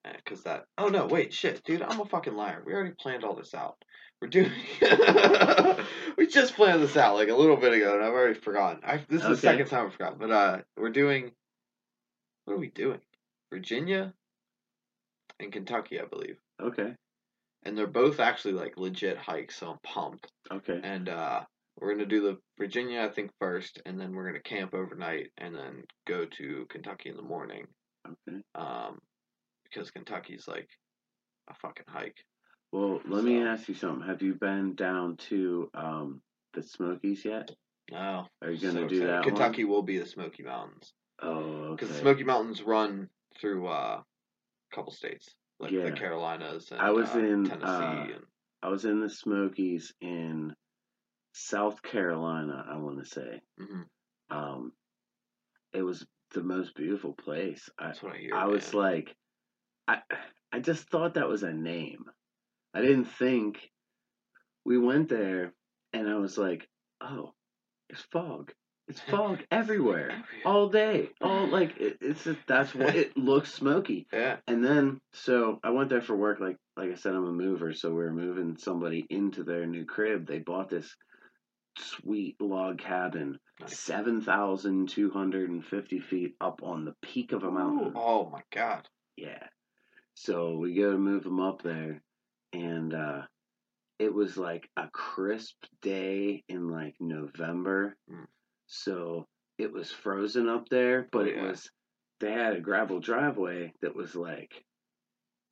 uh, 0.04 0.12
cause 0.26 0.42
that. 0.44 0.64
Oh 0.78 0.88
no, 0.88 1.06
wait, 1.06 1.32
shit, 1.32 1.62
dude, 1.64 1.82
I'm 1.82 2.00
a 2.00 2.04
fucking 2.04 2.34
liar. 2.34 2.62
We 2.64 2.72
already 2.72 2.94
planned 2.98 3.24
all 3.24 3.36
this 3.36 3.54
out. 3.54 3.76
We're 4.20 4.28
doing. 4.28 4.52
we 6.16 6.28
just 6.28 6.54
planned 6.54 6.82
this 6.82 6.96
out 6.96 7.16
like 7.16 7.28
a 7.28 7.34
little 7.34 7.56
bit 7.56 7.72
ago, 7.72 7.94
and 7.94 8.04
I've 8.04 8.12
already 8.12 8.38
forgotten. 8.38 8.80
I 8.84 9.04
this 9.08 9.22
is 9.22 9.28
the 9.28 9.36
second 9.36 9.66
time 9.66 9.88
I 9.88 9.90
forgot, 9.90 10.18
but 10.18 10.30
uh, 10.30 10.58
we're 10.76 10.90
doing. 10.90 11.32
What 12.44 12.54
are 12.54 12.58
we 12.58 12.68
doing? 12.70 13.00
Virginia 13.52 14.14
and 15.38 15.52
Kentucky, 15.52 16.00
I 16.00 16.04
believe, 16.06 16.36
okay. 16.60 16.94
and 17.64 17.76
they're 17.76 17.86
both 17.86 18.20
actually 18.20 18.54
like 18.54 18.76
legit 18.76 19.18
hikes, 19.18 19.56
so 19.58 19.70
I'm 19.70 19.78
pumped 19.84 20.30
Okay. 20.50 20.80
and 20.82 21.08
uh, 21.08 21.40
we're 21.80 21.92
gonna 21.92 22.06
do 22.06 22.22
the 22.22 22.38
Virginia, 22.58 23.02
I 23.02 23.08
think, 23.08 23.30
first, 23.40 23.80
and 23.86 23.98
then 24.00 24.12
we're 24.12 24.26
gonna 24.26 24.40
camp 24.42 24.74
overnight, 24.74 25.30
and 25.38 25.54
then 25.54 25.82
go 26.06 26.24
to 26.26 26.66
Kentucky 26.70 27.08
in 27.10 27.16
the 27.16 27.22
morning. 27.22 27.66
Okay. 28.06 28.38
Um, 28.54 28.98
because 29.64 29.90
Kentucky's 29.90 30.46
like 30.48 30.68
a 31.48 31.54
fucking 31.54 31.86
hike. 31.88 32.16
Well, 32.72 33.00
let 33.06 33.24
me 33.24 33.42
ask 33.42 33.68
you 33.68 33.74
something. 33.74 34.06
Have 34.06 34.22
you 34.22 34.34
been 34.34 34.74
down 34.74 35.16
to 35.28 35.70
um 35.74 36.20
the 36.54 36.62
Smokies 36.62 37.24
yet? 37.24 37.50
No, 37.90 38.26
Are 38.42 38.50
you 38.50 38.58
going 38.60 38.74
to 38.74 38.82
so 38.82 38.88
do 38.88 38.94
excited. 39.02 39.08
that? 39.08 39.24
Kentucky 39.24 39.64
will 39.64 39.82
be 39.82 39.98
the 39.98 40.06
Smoky 40.06 40.42
Mountains 40.44 40.92
One? 41.00 41.01
Oh, 41.22 41.70
because 41.70 41.88
okay. 41.88 41.94
the 41.96 42.00
Smoky 42.02 42.24
Mountains 42.24 42.62
run 42.62 43.08
through 43.40 43.68
uh, 43.68 44.02
a 44.02 44.74
couple 44.74 44.92
states 44.92 45.34
like 45.60 45.70
Yeah. 45.72 45.84
the 45.84 45.92
Carolinas 45.92 46.70
and 46.72 46.80
I 46.80 46.90
was 46.90 47.14
uh, 47.14 47.18
in, 47.18 47.44
Tennessee 47.44 47.66
uh, 47.68 48.14
and 48.16 48.26
I 48.62 48.68
was 48.68 48.84
in 48.84 49.00
the 49.00 49.10
Smokies 49.10 49.92
in 50.00 50.54
South 51.32 51.82
Carolina. 51.82 52.64
I 52.68 52.76
want 52.78 52.98
to 52.98 53.04
say. 53.04 53.40
mhm, 53.60 53.86
Um, 54.30 54.72
it 55.72 55.82
was 55.82 56.04
the 56.34 56.42
most 56.42 56.74
beautiful 56.74 57.12
place. 57.14 57.68
I 57.78 57.90
I 57.90 58.16
hear. 58.18 58.34
I 58.34 58.46
was 58.46 58.74
like, 58.74 59.14
I 59.88 60.02
I 60.52 60.60
just 60.60 60.88
thought 60.88 61.14
that 61.14 61.28
was 61.28 61.42
a 61.42 61.52
name. 61.52 62.04
I 62.74 62.80
didn't 62.82 63.06
think. 63.06 63.70
We 64.64 64.78
went 64.78 65.08
there, 65.08 65.52
and 65.92 66.08
I 66.08 66.16
was 66.16 66.38
like, 66.38 66.68
oh, 67.00 67.34
it's 67.88 68.02
fog. 68.12 68.52
It's 68.88 69.00
fog 69.00 69.38
everywhere, 69.50 70.24
all 70.44 70.68
day, 70.68 71.10
all 71.20 71.46
like 71.46 71.76
it, 71.78 71.98
it's 72.00 72.24
just, 72.24 72.40
that's 72.48 72.74
what 72.74 72.94
it 72.96 73.16
looks 73.16 73.52
smoky. 73.54 74.06
yeah, 74.12 74.36
And 74.46 74.62
then 74.64 75.00
so 75.12 75.60
I 75.62 75.70
went 75.70 75.88
there 75.88 76.02
for 76.02 76.16
work. 76.16 76.40
Like 76.40 76.56
like 76.76 76.90
I 76.90 76.94
said, 76.96 77.14
I'm 77.14 77.24
a 77.26 77.32
mover, 77.32 77.72
so 77.72 77.94
we 77.94 78.02
are 78.04 78.12
moving 78.12 78.56
somebody 78.58 79.06
into 79.08 79.44
their 79.44 79.66
new 79.66 79.84
crib. 79.84 80.26
They 80.26 80.38
bought 80.40 80.68
this 80.68 80.94
sweet 81.78 82.36
log 82.40 82.78
cabin, 82.78 83.38
Nice. 83.60 83.78
seven 83.78 84.20
thousand 84.20 84.88
two 84.88 85.10
hundred 85.10 85.48
and 85.50 85.64
fifty 85.64 86.00
feet 86.00 86.34
up 86.40 86.60
on 86.62 86.84
the 86.84 86.94
peak 87.02 87.32
of 87.32 87.44
a 87.44 87.50
mountain. 87.50 87.92
Oh 87.94 88.28
my 88.30 88.42
god. 88.52 88.88
Yeah. 89.16 89.46
So 90.14 90.58
we 90.58 90.74
go 90.74 90.90
to 90.92 90.98
move 90.98 91.22
them 91.24 91.40
up 91.40 91.62
there, 91.62 92.02
and 92.52 92.92
uh, 92.92 93.22
it 93.98 94.12
was 94.12 94.36
like 94.36 94.68
a 94.76 94.88
crisp 94.92 95.54
day 95.80 96.42
in 96.48 96.68
like 96.68 96.94
November. 97.00 97.96
Mm. 98.10 98.26
So 98.74 99.26
it 99.58 99.70
was 99.70 99.90
frozen 99.90 100.48
up 100.48 100.66
there, 100.70 101.06
but 101.12 101.28
it 101.28 101.36
was 101.40 101.70
they 102.20 102.32
had 102.32 102.56
a 102.56 102.60
gravel 102.60 103.00
driveway 103.00 103.72
that 103.82 103.94
was 103.94 104.14
like 104.14 104.64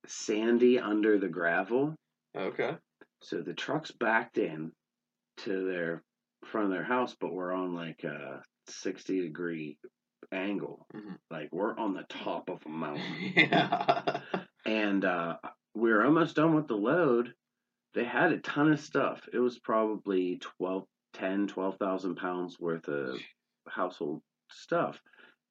sandy 0.07 0.79
under 0.79 1.19
the 1.19 1.27
gravel. 1.29 1.95
Okay. 2.35 2.75
So 3.21 3.41
the 3.41 3.53
trucks 3.53 3.91
backed 3.91 4.39
in 4.39 4.71
to 5.37 5.67
their 5.71 6.01
front 6.45 6.65
of 6.65 6.71
their 6.71 6.83
house, 6.83 7.15
but 7.19 7.31
we're 7.31 7.53
on 7.53 7.75
like 7.75 8.03
a 8.03 8.41
sixty 8.67 9.21
degree 9.21 9.77
angle. 10.31 10.87
Mhm. 10.95 11.17
Like 11.29 11.49
we're 11.51 11.77
on 11.77 11.93
the 11.93 12.05
top 12.09 12.49
of 12.49 12.59
a 12.65 12.69
mountain 12.83 13.33
yeah. 13.35 14.21
and 14.65 15.05
uh, 15.05 15.35
we 15.75 15.91
were 15.91 16.03
almost 16.03 16.35
done 16.35 16.55
with 16.55 16.67
the 16.67 16.75
load. 16.75 17.35
They 17.93 18.03
had 18.05 18.31
a 18.31 18.39
ton 18.39 18.71
of 18.71 18.79
stuff. 18.79 19.21
It 19.31 19.39
was 19.39 19.59
probably 19.59 20.39
12, 21.13 21.47
10, 21.47 21.47
12,000 21.47 22.15
pounds 22.15 22.59
worth 22.59 22.87
of 22.87 23.19
household 23.67 24.21
stuff. 24.49 24.99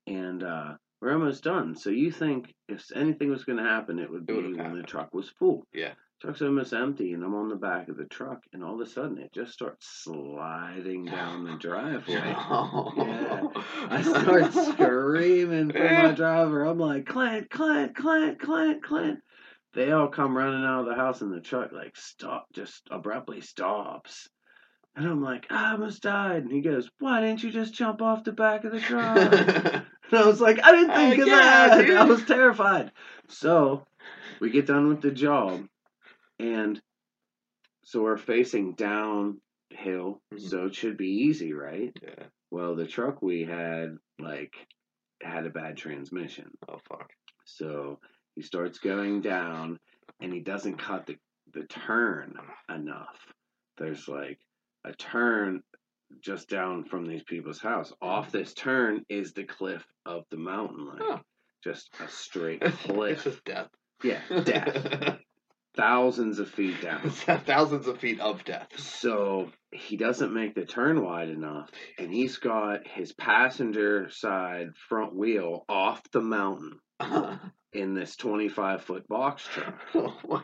And 0.06 0.42
uh, 0.42 0.74
we're 1.00 1.12
almost 1.12 1.44
done. 1.44 1.76
So 1.76 1.90
you 1.90 2.10
think 2.10 2.54
if 2.68 2.84
anything 2.94 3.30
was 3.30 3.44
going 3.44 3.58
to 3.58 3.64
happen, 3.64 3.98
it 3.98 4.10
would 4.10 4.26
be 4.26 4.34
would've 4.34 4.56
when 4.56 4.76
the 4.76 4.82
truck 4.82 5.14
was 5.14 5.28
full. 5.28 5.66
Yeah. 5.72 5.92
Truck's 6.20 6.42
almost 6.42 6.74
empty, 6.74 7.14
and 7.14 7.24
I'm 7.24 7.34
on 7.34 7.48
the 7.48 7.56
back 7.56 7.88
of 7.88 7.96
the 7.96 8.04
truck, 8.04 8.42
and 8.52 8.62
all 8.62 8.74
of 8.74 8.86
a 8.86 8.90
sudden 8.90 9.16
it 9.16 9.32
just 9.32 9.54
starts 9.54 9.86
sliding 10.04 11.06
down 11.06 11.44
the 11.44 11.54
driveway. 11.58 12.12
Yeah. 12.12 13.42
I 13.88 14.02
start 14.02 14.52
screaming 14.52 15.72
for 15.72 15.78
my 15.82 16.12
driver. 16.12 16.64
I'm 16.64 16.78
like, 16.78 17.06
Clint, 17.06 17.48
Clint, 17.48 17.96
Clint, 17.96 18.38
Clint, 18.38 18.82
Clint. 18.82 19.20
They 19.72 19.92
all 19.92 20.08
come 20.08 20.36
running 20.36 20.62
out 20.62 20.80
of 20.80 20.86
the 20.86 20.94
house, 20.94 21.22
and 21.22 21.32
the 21.32 21.40
truck 21.40 21.72
like 21.72 21.96
stop, 21.96 22.44
just 22.52 22.82
abruptly 22.90 23.40
stops. 23.40 24.28
And 24.96 25.06
I'm 25.06 25.22
like, 25.22 25.46
I 25.50 25.72
almost 25.72 26.02
died. 26.02 26.42
And 26.42 26.52
he 26.52 26.60
goes, 26.60 26.90
Why 26.98 27.20
didn't 27.20 27.42
you 27.42 27.50
just 27.50 27.72
jump 27.74 28.02
off 28.02 28.24
the 28.24 28.32
back 28.32 28.64
of 28.64 28.72
the 28.72 28.80
truck? 28.80 29.16
and 29.16 29.84
I 30.12 30.26
was 30.26 30.40
like, 30.40 30.58
I 30.62 30.72
didn't 30.72 30.94
think 30.94 31.18
of 31.22 31.28
yeah, 31.28 31.68
that. 31.68 31.80
dude. 31.86 31.96
I 31.96 32.04
was 32.04 32.24
terrified. 32.24 32.90
So 33.28 33.86
we 34.40 34.50
get 34.50 34.66
done 34.66 34.88
with 34.88 35.00
the 35.00 35.10
job, 35.12 35.64
and 36.38 36.80
so 37.84 38.02
we're 38.02 38.16
facing 38.18 38.74
downhill, 38.74 39.38
Mhm. 40.34 40.40
so 40.40 40.66
it 40.66 40.74
should 40.74 40.96
be 40.96 41.08
easy, 41.24 41.52
right? 41.52 41.92
yeah. 42.02 42.24
Well, 42.50 42.74
the 42.74 42.86
truck 42.86 43.22
we 43.22 43.44
had 43.44 43.96
like 44.18 44.54
had 45.22 45.46
a 45.46 45.50
bad 45.50 45.76
transmission. 45.76 46.50
Oh 46.68 46.78
fuck. 46.88 47.10
So 47.44 48.00
he 48.34 48.42
starts 48.42 48.78
going 48.80 49.20
down 49.20 49.78
and 50.20 50.32
he 50.32 50.40
doesn't 50.40 50.78
cut 50.78 51.06
the, 51.06 51.16
the 51.54 51.64
turn 51.66 52.34
enough. 52.68 53.16
There's 53.78 54.08
like 54.08 54.38
a 54.84 54.92
turn 54.92 55.62
just 56.20 56.48
down 56.48 56.84
from 56.84 57.06
these 57.06 57.22
people's 57.22 57.60
house. 57.60 57.92
Off 58.02 58.28
mm. 58.28 58.32
this 58.32 58.54
turn 58.54 59.04
is 59.08 59.32
the 59.32 59.44
cliff 59.44 59.84
of 60.04 60.24
the 60.30 60.36
mountain 60.36 60.86
like 60.86 61.00
Oh. 61.02 61.20
just 61.62 61.90
a 62.00 62.08
straight 62.08 62.62
it's 62.62 62.76
cliff. 62.78 63.24
just 63.24 63.44
death. 63.44 63.68
yeah, 64.02 64.20
death. 64.44 65.18
Thousands 65.76 66.40
of 66.40 66.50
feet 66.50 66.80
down. 66.82 67.10
Thousands 67.10 67.86
of 67.86 67.98
feet 67.98 68.18
of 68.18 68.44
death. 68.44 68.66
So 68.76 69.52
he 69.70 69.96
doesn't 69.96 70.34
make 70.34 70.56
the 70.56 70.64
turn 70.64 71.00
wide 71.04 71.28
enough, 71.28 71.70
and 71.96 72.12
he's 72.12 72.38
got 72.38 72.88
his 72.88 73.12
passenger 73.12 74.10
side 74.10 74.70
front 74.88 75.14
wheel 75.14 75.64
off 75.68 76.02
the 76.10 76.20
mountain 76.20 76.80
in 77.72 77.94
this 77.94 78.16
25 78.16 78.82
foot 78.82 79.06
box 79.06 79.46
truck. 79.46 79.78
oh 79.94 80.18
my 80.28 80.42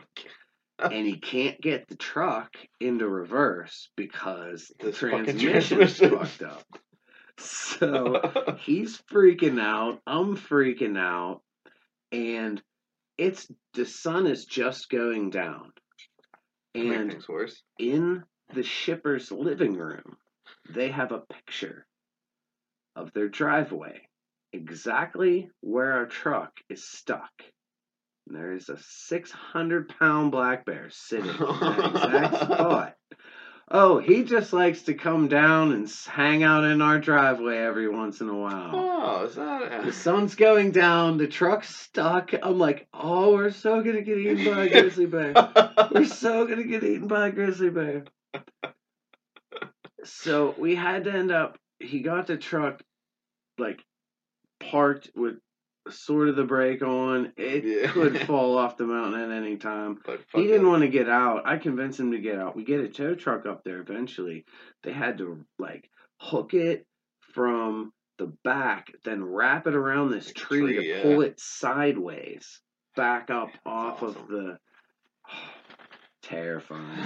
And 0.79 1.05
he 1.07 1.17
can't 1.17 1.59
get 1.61 1.87
the 1.87 1.95
truck 1.95 2.55
into 2.79 3.07
reverse 3.07 3.89
because 3.95 4.71
the 4.79 4.87
This 4.87 4.99
fucking 4.99 5.25
transmission's 5.39 5.97
transmission. 5.97 6.19
fucked 6.19 6.43
up. 6.43 6.63
So 7.39 8.57
he's 8.61 9.01
freaking 9.11 9.59
out. 9.59 10.01
I'm 10.05 10.37
freaking 10.37 10.97
out. 10.97 11.41
And 12.11 12.61
it's 13.17 13.47
the 13.73 13.85
sun 13.85 14.27
is 14.27 14.45
just 14.45 14.89
going 14.89 15.29
down. 15.31 15.71
Make 16.75 16.85
And 16.93 17.11
things 17.11 17.27
worse. 17.27 17.63
in 17.79 18.23
the 18.53 18.63
shipper's 18.63 19.31
living 19.31 19.73
room, 19.73 20.17
they 20.69 20.89
have 20.91 21.11
a 21.11 21.21
picture 21.21 21.85
of 22.95 23.11
their 23.13 23.27
driveway, 23.27 24.01
exactly 24.53 25.49
where 25.61 25.93
our 25.93 26.05
truck 26.05 26.51
is 26.69 26.83
stuck. 26.87 27.31
And 28.27 28.35
there 28.35 28.51
is 28.51 28.67
a 28.67 28.77
600 28.77 29.89
pound 29.99 30.31
black 30.31 30.65
bear 30.65 30.89
sitting 30.89 31.29
in 31.29 31.37
that 31.37 31.91
exact 31.91 32.35
spot. 32.43 32.95
Oh, 33.69 33.99
he 33.99 34.23
just 34.23 34.53
likes 34.53 34.83
to 34.83 34.93
come 34.93 35.27
down 35.27 35.71
and 35.71 35.89
hang 36.07 36.43
out 36.43 36.63
in 36.63 36.81
our 36.81 36.99
driveway 36.99 37.57
every 37.57 37.87
once 37.89 38.21
in 38.21 38.29
a 38.29 38.35
while. 38.35 38.71
Oh, 38.73 39.25
is 39.25 39.35
that? 39.35 39.83
The 39.83 39.93
sun's 39.93 40.35
going 40.35 40.71
down, 40.71 41.17
the 41.17 41.27
truck's 41.27 41.73
stuck. 41.75 42.31
I'm 42.41 42.57
like, 42.57 42.87
oh, 42.93 43.33
we're 43.33 43.51
so 43.51 43.81
gonna 43.81 44.01
get 44.01 44.17
eaten 44.17 44.45
by 44.45 44.65
a 44.65 44.69
grizzly 44.81 45.05
bear. 45.05 45.33
We're 45.91 46.05
so 46.05 46.45
gonna 46.47 46.63
get 46.63 46.83
eaten 46.83 47.07
by 47.07 47.27
a 47.27 47.31
grizzly 47.31 47.69
bear. 47.69 48.05
So 50.03 50.55
we 50.57 50.75
had 50.75 51.05
to 51.05 51.11
end 51.11 51.31
up. 51.31 51.57
He 51.79 51.99
got 51.99 52.27
the 52.27 52.37
truck 52.37 52.81
like 53.57 53.83
parked 54.59 55.11
with 55.15 55.35
sort 55.91 56.29
of 56.29 56.35
the 56.35 56.43
brake 56.43 56.81
on. 56.81 57.33
It 57.37 57.63
Yeah. 57.63 57.87
could 57.91 58.19
fall 58.21 58.57
off 58.57 58.77
the 58.77 58.85
mountain 58.85 59.19
at 59.21 59.31
any 59.31 59.57
time. 59.57 59.99
but 60.05 60.21
He 60.33 60.47
didn't 60.47 60.67
want 60.67 60.81
to 60.83 60.89
get 60.89 61.09
out. 61.09 61.43
I 61.45 61.57
convinced 61.57 61.99
him 61.99 62.11
to 62.11 62.19
get 62.19 62.37
out. 62.37 62.55
We 62.55 62.63
get 62.63 62.81
a 62.81 62.89
tow 62.89 63.15
truck 63.15 63.45
up 63.45 63.63
there 63.63 63.79
eventually. 63.79 64.45
They 64.83 64.91
had 64.93 65.17
to 65.19 65.45
like 65.59 65.89
hook 66.19 66.53
it 66.53 66.85
from 67.33 67.93
the 68.17 68.33
back, 68.43 68.87
then 69.03 69.23
wrap 69.23 69.67
it 69.67 69.75
around 69.75 70.09
this 70.11 70.31
tree, 70.33 70.61
tree, 70.61 70.75
to 70.75 70.83
yeah. 70.83 71.01
pull 71.03 71.21
it 71.21 71.39
sideways 71.39 72.61
back 72.95 73.29
up 73.29 73.49
off 73.65 74.01
awesome. 74.01 74.21
of 74.21 74.27
the. 74.27 74.57
Terrifying. 76.27 76.97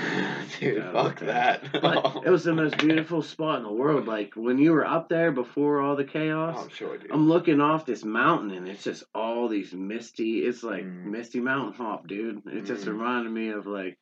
Dude, 0.59 0.83
fuck 0.91 1.19
that. 1.19 1.63
But 1.81 2.23
it 2.25 2.29
was 2.29 2.43
the 2.43 2.53
most 2.53 2.77
beautiful 2.77 3.21
spot 3.21 3.57
in 3.57 3.63
the 3.63 3.71
world. 3.71 4.07
Like 4.07 4.33
when 4.35 4.57
you 4.57 4.71
were 4.73 4.85
up 4.85 5.09
there 5.09 5.31
before 5.31 5.81
all 5.81 5.95
the 5.95 6.03
chaos, 6.03 6.55
Oh, 6.57 6.63
I'm 6.63 6.69
sure, 6.69 6.97
dude. 6.97 7.11
I'm 7.11 7.27
looking 7.27 7.61
off 7.61 7.85
this 7.85 8.03
mountain 8.03 8.51
and 8.51 8.67
it's 8.67 8.83
just 8.83 9.03
all 9.15 9.47
these 9.47 9.73
misty. 9.73 10.39
It's 10.39 10.63
like 10.63 10.83
Mm. 10.83 11.05
misty 11.05 11.39
mountain 11.39 11.73
hop, 11.73 12.07
dude. 12.07 12.41
It 12.47 12.65
just 12.65 12.85
Mm. 12.85 12.93
reminded 12.93 13.31
me 13.31 13.49
of 13.49 13.67
like 13.67 13.97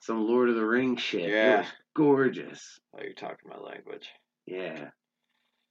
some 0.00 0.26
Lord 0.26 0.48
of 0.48 0.54
the 0.56 0.66
Rings 0.66 1.00
shit. 1.00 1.28
It 1.30 1.32
Yeah. 1.32 1.58
was 1.60 1.66
gorgeous. 1.94 2.80
oh, 2.96 3.02
you're 3.02 3.12
talking 3.14 3.48
my 3.50 3.58
language. 3.58 4.08
Yeah. 4.46 4.90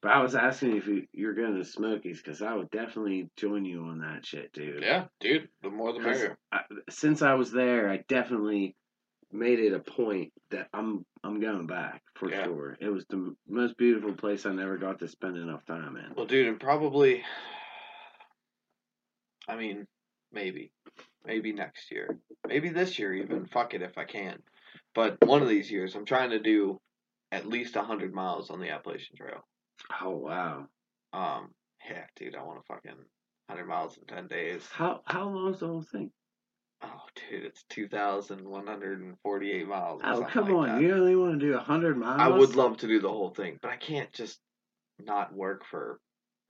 But 0.01 0.11
I 0.11 0.21
was 0.21 0.35
asking 0.35 0.75
if 0.75 0.85
you, 0.87 1.07
you're 1.13 1.33
going 1.33 1.55
to 1.55 1.63
Smokies 1.63 2.17
because 2.21 2.41
I 2.41 2.53
would 2.53 2.69
definitely 2.71 3.29
join 3.37 3.63
you 3.63 3.83
on 3.83 3.99
that 3.99 4.25
shit, 4.25 4.51
dude. 4.51 4.81
Yeah, 4.83 5.05
dude. 5.21 5.47
The 5.61 5.69
more 5.69 5.93
the 5.93 5.99
merrier. 5.99 6.37
I, 6.51 6.61
since 6.89 7.21
I 7.21 7.35
was 7.35 7.51
there, 7.53 7.89
I 7.89 8.03
definitely 8.09 8.75
made 9.33 9.59
it 9.59 9.73
a 9.73 9.79
point 9.79 10.31
that 10.51 10.67
I'm 10.73 11.05
I'm 11.23 11.39
going 11.39 11.67
back 11.67 12.01
for 12.15 12.29
Yeah. 12.29 12.45
sure. 12.45 12.77
It 12.79 12.89
was 12.89 13.05
the 13.09 13.35
most 13.47 13.77
beautiful 13.77 14.13
place 14.13 14.45
I 14.45 14.53
never 14.53 14.77
got 14.77 14.99
to 14.99 15.07
spend 15.07 15.37
enough 15.37 15.65
time 15.65 15.97
in. 15.97 16.13
Well, 16.15 16.25
dude, 16.25 16.47
and 16.47 16.59
probably. 16.59 17.23
I 19.47 19.55
mean, 19.57 19.85
maybe, 20.31 20.71
maybe 21.25 21.51
next 21.51 21.91
year, 21.91 22.17
maybe 22.47 22.69
this 22.69 22.97
year 22.97 23.13
even. 23.13 23.45
Fuck 23.45 23.73
it 23.73 23.81
if 23.81 23.97
I 23.97 24.05
can. 24.05 24.39
But 24.95 25.17
one 25.25 25.41
of 25.41 25.49
these 25.49 25.69
years, 25.69 25.95
I'm 25.95 26.05
trying 26.05 26.29
to 26.29 26.39
do 26.39 26.79
at 27.31 27.45
least 27.47 27.75
hundred 27.75 28.13
miles 28.13 28.49
on 28.49 28.59
the 28.61 28.69
Appalachian 28.69 29.17
Trail. 29.17 29.45
Oh 30.01 30.11
wow! 30.11 30.67
Um, 31.11 31.49
yeah, 31.89 32.05
dude, 32.15 32.35
I 32.35 32.43
want 32.43 32.59
to 32.59 32.65
fucking 32.73 32.97
hundred 33.49 33.65
miles 33.67 33.97
in 33.97 34.05
ten 34.05 34.27
days. 34.27 34.61
How 34.71 35.01
how 35.05 35.27
long's 35.27 35.59
the 35.59 35.67
whole 35.67 35.81
thing? 35.91 36.11
Oh, 36.83 37.01
dude, 37.29 37.45
it's 37.45 37.63
two 37.69 37.87
thousand 37.87 38.47
one 38.47 38.67
hundred 38.67 39.01
and 39.01 39.17
forty-eight 39.23 39.67
miles. 39.67 40.01
Oh 40.03 40.23
come 40.29 40.45
like 40.45 40.53
on! 40.53 40.67
that. 40.67 40.81
You 40.81 40.93
only 40.93 41.15
want 41.15 41.39
to 41.39 41.45
do 41.45 41.57
hundred 41.57 41.97
miles? 41.97 42.19
I 42.21 42.27
would 42.27 42.55
love 42.55 42.77
to 42.77 42.87
do 42.87 42.99
the 42.99 43.09
whole 43.09 43.29
thing, 43.33 43.57
but 43.61 43.71
I 43.71 43.77
can't 43.77 44.11
just 44.11 44.39
not 44.99 45.33
work 45.33 45.63
for 45.65 45.99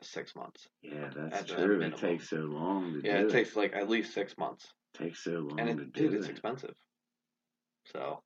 six 0.01 0.36
months. 0.36 0.67
Yeah, 0.81 1.09
that's 1.15 1.49
true. 1.49 1.81
It 1.81 1.97
takes 1.97 2.29
so 2.29 2.38
long 2.38 2.93
to 2.93 3.07
Yeah, 3.07 3.19
do 3.21 3.27
it 3.27 3.31
takes 3.31 3.55
like 3.55 3.73
at 3.75 3.89
least 3.89 4.13
six 4.13 4.38
months, 4.38 4.65
It 4.95 5.03
takes 5.03 5.23
so 5.23 5.31
long 5.31 5.59
and 5.59 5.77
to 5.77 5.84
it, 5.84 5.93
do 5.93 6.09
dude, 6.09 6.13
it's 6.15 6.27
it. 6.27 6.31
expensive. 6.31 6.73
So 7.93 8.21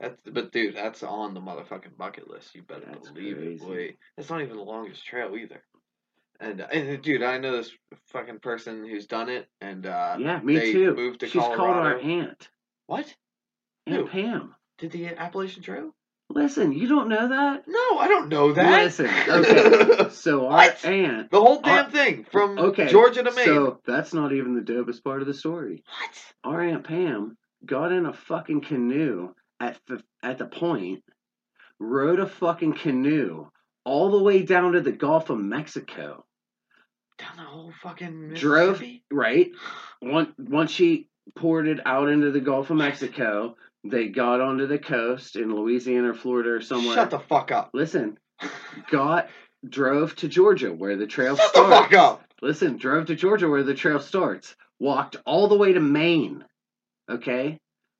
that's 0.00 0.16
but 0.30 0.52
dude, 0.52 0.76
that's 0.76 1.02
on 1.02 1.34
the 1.34 1.40
motherfucking 1.40 1.96
bucket 1.96 2.28
list. 2.28 2.54
You 2.54 2.62
better 2.62 2.86
That's 2.86 3.08
believe 3.08 3.36
crazy. 3.36 3.54
it, 3.54 3.60
boy. 3.60 3.96
It's 4.18 4.28
not 4.28 4.42
even 4.42 4.56
the 4.56 4.62
longest 4.62 5.04
trail 5.06 5.34
either. 5.36 5.62
And, 6.42 6.60
and 6.60 7.02
dude, 7.02 7.22
I 7.22 7.38
know 7.38 7.56
this 7.56 7.70
fucking 8.08 8.40
person 8.40 8.84
who's 8.86 9.06
done 9.06 9.28
it, 9.28 9.46
and 9.60 9.86
uh, 9.86 10.16
Yeah, 10.18 10.40
me 10.40 10.72
too. 10.72 10.94
moved 10.94 11.20
to 11.20 11.26
She's 11.28 11.40
called 11.40 11.60
our 11.60 11.98
aunt, 11.98 12.48
what? 12.86 13.06
Aunt 13.86 13.96
Who? 13.96 14.06
Pam. 14.08 14.54
Did 14.78 14.90
the 14.90 15.06
Appalachian 15.06 15.62
Trail? 15.62 15.94
Listen, 16.30 16.72
you 16.72 16.88
don't 16.88 17.08
know 17.08 17.28
that? 17.28 17.62
No, 17.68 17.98
I 17.98 18.08
don't 18.08 18.28
know 18.28 18.52
that. 18.54 18.82
Listen, 18.84 19.06
okay. 19.28 20.08
So 20.10 20.46
our 20.46 20.52
What? 20.52 20.84
aunt. 20.84 21.30
the 21.30 21.40
whole 21.40 21.60
damn 21.60 21.84
Our- 21.86 21.90
thing 21.90 22.24
from 22.30 22.58
Okay, 22.58 22.88
Georgia 22.88 23.22
to 23.22 23.30
Maine. 23.32 23.44
So 23.44 23.80
that's 23.86 24.12
not 24.14 24.32
even 24.32 24.54
the 24.54 24.62
dopest 24.72 25.04
part 25.04 25.20
of 25.20 25.28
the 25.28 25.34
story. 25.34 25.84
what? 26.00 26.52
Our 26.52 26.60
aunt 26.62 26.84
Pam 26.84 27.36
got 27.64 27.92
in 27.92 28.06
a 28.06 28.12
fucking 28.12 28.62
canoe 28.62 29.32
at 29.60 29.78
the 29.86 30.02
at 30.22 30.38
the 30.38 30.46
point, 30.46 31.04
rode 31.78 32.18
a 32.18 32.26
fucking 32.26 32.74
canoe 32.74 33.48
all 33.84 34.10
the 34.10 34.22
way 34.22 34.42
down 34.42 34.72
to 34.72 34.80
the 34.80 34.92
Gulf 34.92 35.28
of 35.30 35.38
Mexico. 35.38 36.24
Down 37.22 37.36
the 37.36 37.42
whole 37.50 37.72
fucking 37.82 38.34
Drove- 38.34 38.72
Mississippi? 38.80 39.04
Right? 39.10 39.50
Once 40.00 40.30
once 40.38 40.70
she 40.70 41.08
ported 41.36 41.80
out 41.86 42.08
into 42.08 42.30
the 42.30 42.40
Gulf 42.40 42.70
of 42.70 42.76
Mexico, 42.76 43.56
they 43.84 44.08
got 44.08 44.40
onto 44.40 44.66
the 44.66 44.78
coast 44.78 45.36
in 45.36 45.54
Louisiana 45.54 46.10
or 46.10 46.14
Florida 46.14 46.50
or 46.50 46.60
somewhere. 46.60 46.94
Shut 46.94 47.10
the 47.10 47.20
fuck 47.20 47.52
up. 47.52 47.70
Listen, 47.72 48.18
got 48.90 49.28
drove 49.68 50.16
to 50.16 50.28
Georgia 50.28 50.72
where 50.72 50.96
the 50.96 51.06
trail 51.06 51.36
starts. 51.36 51.54
Shut 51.56 51.68
the 51.68 51.76
fuck 51.76 51.92
up. 51.92 52.24
Listen, 52.42 52.76
drove 52.76 53.06
to 53.06 53.14
Georgia 53.14 53.48
where 53.48 53.62
the 53.62 53.74
trail 53.74 54.00
starts. 54.00 54.56
Walked 54.80 55.16
all 55.24 55.46
the 55.46 55.56
way 55.56 55.72
to 55.72 55.80
Maine. 55.80 56.44
Okay? 57.08 57.58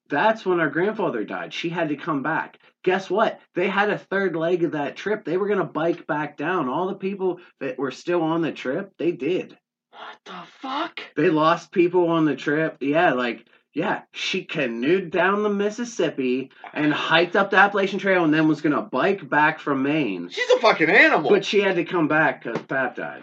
That's 0.09 0.45
when 0.45 0.59
our 0.59 0.69
grandfather 0.69 1.23
died. 1.25 1.55
She 1.55 1.69
had 1.69 1.91
to 1.91 1.97
come 1.97 2.23
back. 2.25 2.59
Guess 2.85 3.09
what? 3.11 3.41
They 3.55 3.69
had 3.69 3.91
a 3.91 3.99
third 3.99 4.35
leg 4.37 4.65
of 4.65 4.73
that 4.73 4.97
trip. 4.97 5.25
They 5.25 5.37
were 5.37 5.47
going 5.47 5.59
to 5.61 5.65
bike 5.65 6.07
back 6.07 6.37
down. 6.37 6.69
All 6.69 6.89
the 6.89 6.95
people 6.95 7.41
that 7.61 7.79
were 7.79 7.91
still 7.93 8.23
on 8.23 8.43
the 8.43 8.53
trip, 8.53 8.93
they 8.99 9.13
did. 9.13 9.57
What 9.91 10.19
the 10.25 10.43
fuck? 10.61 11.01
They 11.17 11.31
lost 11.31 11.71
people 11.71 12.09
on 12.09 12.25
the 12.25 12.35
trip. 12.35 12.79
Yeah, 12.81 13.13
like, 13.13 13.47
yeah, 13.75 14.03
she 14.13 14.45
canoed 14.45 15.11
down 15.11 15.43
the 15.43 15.49
Mississippi 15.51 16.51
and 16.73 16.93
hiked 16.93 17.37
up 17.37 17.51
the 17.51 17.59
Appalachian 17.59 17.99
Trail 17.99 18.25
and 18.25 18.33
then 18.35 18.49
was 18.49 18.63
going 18.63 18.75
to 18.75 18.83
bike 18.83 19.29
back 19.29 19.61
from 19.61 19.83
Maine. 19.83 20.29
She's 20.31 20.51
a 20.51 20.59
fucking 20.61 20.91
animal. 20.91 21.31
But 21.31 21.45
she 21.45 21.61
had 21.61 21.77
to 21.77 21.85
come 21.85 22.09
back 22.09 22.43
because 22.43 22.63
Pap 22.63 22.97
died. 22.97 23.23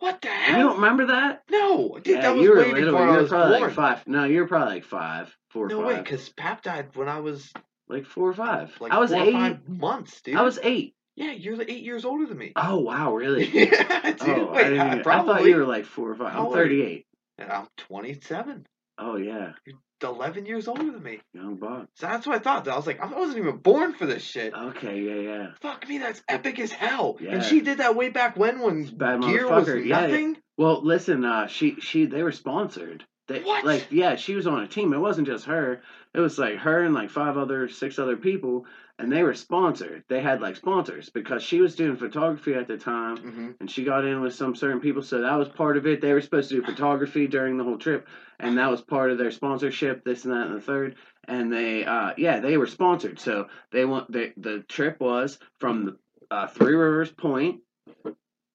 what 0.00 0.20
the 0.20 0.28
hell? 0.28 0.58
You 0.58 0.64
don't 0.64 0.76
remember 0.76 1.06
that? 1.06 1.42
no, 1.50 1.98
dude, 2.02 2.16
yeah, 2.16 2.20
that 2.22 2.34
was 2.34 2.42
you 2.44 2.50
were 2.50 2.56
way 2.58 2.72
little. 2.72 2.92
before 2.92 3.06
You 3.06 3.12
I 3.12 3.18
was 3.20 3.28
probably 3.30 3.50
born. 3.58 3.62
like 3.62 3.72
five. 3.76 4.06
No, 4.06 4.24
you 4.24 4.40
were 4.40 4.46
probably 4.48 4.74
like 4.74 4.84
five, 4.84 5.34
four 5.50 5.68
no 5.68 5.78
five. 5.78 5.86
way, 5.86 5.96
because 6.02 6.28
Pap 6.30 6.62
died 6.62 6.88
when 6.94 7.08
I 7.08 7.20
was 7.20 7.52
like 7.88 8.06
four 8.06 8.28
or 8.28 8.34
five. 8.34 8.72
like 8.80 8.92
I 8.92 8.98
was 8.98 9.10
four 9.10 9.20
or 9.20 9.24
eight. 9.24 9.32
five 9.32 9.68
months, 9.68 10.20
dude. 10.22 10.36
I 10.36 10.42
was 10.42 10.58
eight. 10.62 10.94
yeah, 11.16 11.32
you're 11.32 11.56
like 11.56 11.70
eight 11.70 11.82
years 11.84 12.04
older 12.04 12.26
than 12.26 12.38
me. 12.38 12.52
Oh 12.56 12.78
wow, 12.80 13.14
really? 13.14 13.46
yeah, 13.48 14.12
dude. 14.12 14.28
oh, 14.28 14.48
I, 14.48 14.52
Wait, 14.52 14.64
didn't 14.64 14.80
I, 14.80 14.86
even- 14.86 14.98
I 15.00 15.02
probably. 15.02 15.34
thought 15.34 15.44
you 15.44 15.56
were 15.56 15.66
like 15.66 15.84
four 15.84 16.10
or 16.10 16.14
five. 16.16 16.34
I'm 16.34 16.46
old 16.46 16.56
are 16.56 16.64
you? 16.66 16.82
38. 16.82 17.06
And 17.38 17.52
I'm 17.52 17.66
27. 17.76 18.66
Oh 18.98 19.16
yeah, 19.16 19.52
You're 19.66 19.76
Eleven 20.00 20.46
years 20.46 20.68
older 20.68 20.84
than 20.92 21.02
me. 21.02 21.18
young 21.34 21.56
buck. 21.56 21.88
So 21.96 22.06
that's 22.06 22.24
what 22.24 22.36
I 22.36 22.38
thought. 22.38 22.68
I 22.68 22.76
was 22.76 22.86
like, 22.86 23.00
I 23.00 23.06
wasn't 23.06 23.38
even 23.38 23.56
born 23.56 23.94
for 23.94 24.06
this 24.06 24.22
shit. 24.22 24.54
Okay, 24.54 25.00
yeah, 25.00 25.14
yeah. 25.14 25.46
Fuck 25.60 25.88
me, 25.88 25.98
that's 25.98 26.22
epic 26.28 26.60
as 26.60 26.70
hell. 26.70 27.16
Yeah. 27.20 27.32
And 27.32 27.42
she 27.42 27.62
did 27.62 27.78
that 27.78 27.96
way 27.96 28.08
back 28.08 28.36
when, 28.36 28.60
when 28.60 28.84
Bad 28.96 29.22
gear 29.22 29.48
was 29.50 29.66
motherfucker. 29.66 29.84
Yeah, 29.84 30.00
nothing. 30.02 30.36
Well, 30.56 30.84
listen, 30.84 31.24
uh, 31.24 31.48
she 31.48 31.76
she 31.80 32.06
they 32.06 32.22
were 32.22 32.30
sponsored. 32.30 33.04
They, 33.28 33.40
What? 33.42 33.64
Like, 33.64 33.86
yeah, 33.90 34.16
she 34.16 34.34
was 34.34 34.46
on 34.46 34.60
a 34.62 34.66
team. 34.66 34.92
It 34.92 34.98
wasn't 34.98 35.26
just 35.28 35.44
her. 35.44 35.82
It 36.14 36.20
was 36.20 36.38
like 36.38 36.56
her 36.56 36.82
and 36.82 36.94
like 36.94 37.10
five 37.10 37.36
other, 37.36 37.68
six 37.68 37.98
other 37.98 38.16
people, 38.16 38.64
and 38.98 39.12
they 39.12 39.22
were 39.22 39.34
sponsored. 39.34 40.02
They 40.08 40.20
had 40.20 40.40
like 40.40 40.56
sponsors 40.56 41.10
because 41.10 41.42
she 41.42 41.60
was 41.60 41.76
doing 41.76 41.96
photography 41.96 42.54
at 42.54 42.66
the 42.66 42.78
time, 42.78 43.18
Mm-hmm. 43.18 43.50
and 43.60 43.70
she 43.70 43.84
got 43.84 44.04
in 44.06 44.20
with 44.22 44.34
some 44.34 44.56
certain 44.56 44.80
people, 44.80 45.02
so 45.02 45.20
that 45.20 45.38
was 45.38 45.48
part 45.48 45.76
of 45.76 45.86
it. 45.86 46.00
They 46.00 46.12
were 46.14 46.22
supposed 46.22 46.48
to 46.48 46.56
do 46.56 46.62
photography 46.66 47.26
during 47.26 47.58
the 47.58 47.64
whole 47.64 47.78
trip, 47.78 48.08
and 48.40 48.56
that 48.58 48.70
was 48.70 48.80
part 48.80 49.10
of 49.10 49.18
their 49.18 49.30
sponsorship. 49.30 50.04
This 50.04 50.24
and 50.24 50.32
that 50.32 50.46
and 50.46 50.56
the 50.56 50.60
third, 50.62 50.96
and 51.28 51.52
they, 51.52 51.84
uh, 51.84 52.14
yeah, 52.16 52.40
they 52.40 52.56
were 52.56 52.66
sponsored. 52.66 53.20
So 53.20 53.48
they 53.70 53.84
want 53.84 54.10
they, 54.10 54.32
the 54.38 54.60
trip 54.68 54.98
was 55.00 55.38
from 55.58 55.84
the 55.84 55.96
uh, 56.34 56.46
Three 56.46 56.74
Rivers 56.74 57.10
Point 57.10 57.60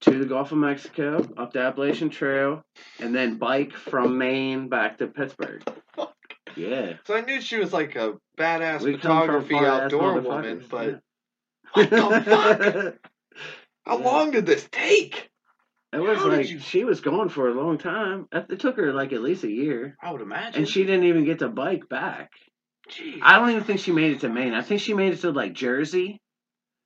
to 0.03 0.17
the 0.19 0.25
Gulf 0.25 0.51
of 0.51 0.57
Mexico, 0.57 1.25
up 1.37 1.53
the 1.53 1.59
Appalachian 1.61 2.09
Trail, 2.09 2.61
and 2.99 3.13
then 3.15 3.37
bike 3.37 3.73
from 3.73 4.17
Maine 4.17 4.67
back 4.69 4.97
to 4.99 5.07
Pittsburgh. 5.07 5.63
Yeah. 6.55 6.93
So 7.05 7.15
I 7.15 7.21
knew 7.21 7.41
she 7.41 7.57
was 7.57 7.73
like 7.73 7.95
a 7.95 8.13
badass 8.37 8.81
We 8.81 8.93
photography 8.97 9.55
outdoor 9.55 10.19
woman, 10.21 10.63
but 10.69 10.87
yeah. 10.87 10.95
what 11.73 11.89
the 11.89 12.23
fuck? 12.23 12.95
How 13.85 13.97
Yeah. 13.97 14.05
long 14.05 14.31
did 14.31 14.45
this 14.45 14.67
take? 14.71 15.29
It 15.91 15.99
was 15.99 16.17
How 16.19 16.27
like 16.29 16.49
you- 16.49 16.59
she 16.59 16.83
was 16.83 17.01
gone 17.01 17.29
for 17.29 17.49
a 17.49 17.53
long 17.53 17.77
time. 17.77 18.27
It 18.31 18.59
took 18.59 18.77
her 18.77 18.93
like 18.93 19.13
at 19.13 19.21
least 19.21 19.43
a 19.43 19.49
year, 19.51 19.95
I 20.01 20.11
would 20.11 20.21
imagine. 20.21 20.59
and 20.61 20.67
she 20.69 20.83
didn't 20.83 21.05
even 21.05 21.25
get 21.25 21.39
to 21.39 21.49
bike 21.49 21.87
back. 21.89 22.31
Jeez. 22.89 23.19
I 23.21 23.39
don't 23.39 23.49
even 23.51 23.63
think 23.63 23.79
she 23.79 23.91
made 23.91 24.11
it 24.11 24.19
to 24.21 24.29
Maine. 24.29 24.53
I 24.53 24.61
think 24.61 24.81
she 24.81 24.93
made 24.93 25.13
it 25.13 25.21
to 25.21 25.31
like 25.31 25.53
Jersey. 25.53 26.19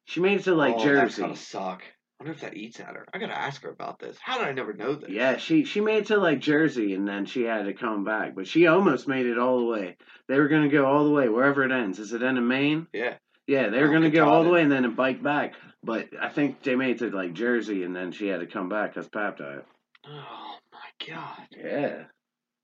She 0.05 0.19
made 0.21 0.39
it 0.39 0.43
to 0.43 0.55
like 0.55 0.75
oh, 0.75 0.77
That's 0.77 0.85
Jersey. 1.15 1.21
gotta 1.23 1.35
suck. 1.35 1.83
I 2.19 2.23
wonder 2.23 2.33
if 2.33 2.41
that 2.41 2.55
eats 2.57 2.79
at 2.79 2.87
her. 2.95 3.05
I 3.13 3.19
gotta 3.19 3.37
ask 3.37 3.61
her 3.61 3.69
about 3.69 3.99
this. 3.99 4.17
How 4.19 4.39
did 4.39 4.47
I 4.47 4.51
never 4.51 4.73
know 4.73 4.95
this? 4.95 5.09
Yeah, 5.09 5.37
she 5.37 5.65
she 5.65 5.81
made 5.81 5.97
it 5.99 6.07
to 6.07 6.17
like 6.17 6.39
Jersey, 6.39 6.93
and 6.95 7.07
then 7.07 7.25
she 7.25 7.43
had 7.43 7.65
to 7.65 7.73
come 7.73 8.03
back. 8.03 8.33
But 8.33 8.47
she 8.47 8.65
almost 8.65 9.07
made 9.07 9.27
it 9.27 9.37
all 9.37 9.59
the 9.59 9.65
way. 9.65 9.97
They 10.27 10.39
were 10.39 10.47
gonna 10.47 10.67
go 10.69 10.85
all 10.85 11.03
the 11.03 11.11
way 11.11 11.29
wherever 11.29 11.63
it 11.63 11.71
ends. 11.71 11.99
Is 11.99 12.13
it 12.13 12.23
end 12.23 12.37
in 12.39 12.47
Maine? 12.47 12.87
Yeah. 12.91 13.15
Yeah, 13.45 13.69
they 13.69 13.81
were 13.81 13.89
gonna 13.93 14.09
go 14.09 14.27
all 14.27 14.43
the 14.43 14.49
way 14.49 14.63
and 14.63 14.71
then 14.71 14.95
bike 14.95 15.21
back. 15.21 15.53
But 15.83 16.09
I 16.19 16.29
think 16.29 16.63
they 16.63 16.75
made 16.75 16.99
it 17.01 17.11
to 17.11 17.15
like 17.15 17.33
Jersey 17.33 17.83
and 17.83 17.95
then 17.95 18.11
she 18.11 18.27
had 18.27 18.39
to 18.39 18.47
come 18.47 18.67
back 18.67 18.93
because 18.95 19.07
Pap 19.07 19.37
died. 19.37 19.61
Oh 20.05 20.57
my 20.73 21.07
god, 21.07 21.47
Yeah. 21.51 22.03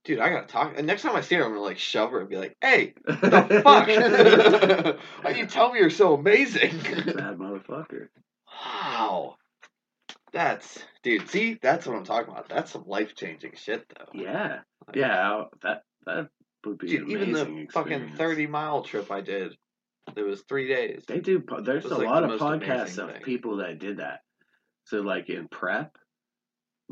dude, 0.03 0.19
I 0.19 0.29
gotta 0.29 0.47
talk. 0.47 0.73
And 0.77 0.87
next 0.87 1.03
time 1.03 1.15
I 1.15 1.21
see 1.21 1.35
her, 1.35 1.43
I'm 1.45 1.51
gonna 1.51 1.61
like 1.61 1.77
shove 1.77 2.09
her 2.11 2.21
and 2.21 2.29
be 2.29 2.37
like, 2.37 2.57
"Hey, 2.59 2.95
the 3.05 3.61
fuck? 3.63 3.87
Why 5.23 5.31
you 5.31 5.45
tell 5.45 5.71
me 5.71 5.79
you're 5.79 5.89
so 5.91 6.15
amazing?" 6.15 6.71
Bad 6.79 7.37
motherfucker. 7.37 8.07
wow, 8.47 9.35
that's 10.33 10.79
dude. 11.03 11.29
See, 11.29 11.57
that's 11.61 11.85
what 11.85 11.95
I'm 11.95 12.03
talking 12.03 12.31
about. 12.31 12.49
That's 12.49 12.71
some 12.71 12.85
life 12.87 13.15
changing 13.15 13.53
shit, 13.55 13.85
though. 13.95 14.19
Yeah. 14.19 14.59
Like, 14.87 14.95
Yeah. 14.95 15.43
That 15.61 15.83
that 16.05 16.29
would 16.65 16.77
be 16.79 16.87
dude. 16.87 17.09
Even 17.09 17.31
the 17.31 17.41
amazing 17.43 17.67
fucking 17.69 18.13
thirty 18.17 18.47
mile 18.47 18.83
trip 18.83 19.11
I 19.11 19.21
did, 19.21 19.55
it 20.15 20.21
was 20.21 20.41
three 20.41 20.67
days. 20.67 21.03
They 21.07 21.19
do. 21.19 21.43
There's 21.63 21.85
a 21.85 21.95
like, 21.95 22.07
lot 22.07 22.27
the 22.27 22.33
of 22.33 22.39
podcasts 22.39 22.97
of 22.97 23.23
people 23.23 23.57
that 23.57 23.79
did 23.79 23.97
that. 23.97 24.21
So 24.85 25.01
like 25.01 25.29
in 25.29 25.47
prep, 25.47 25.95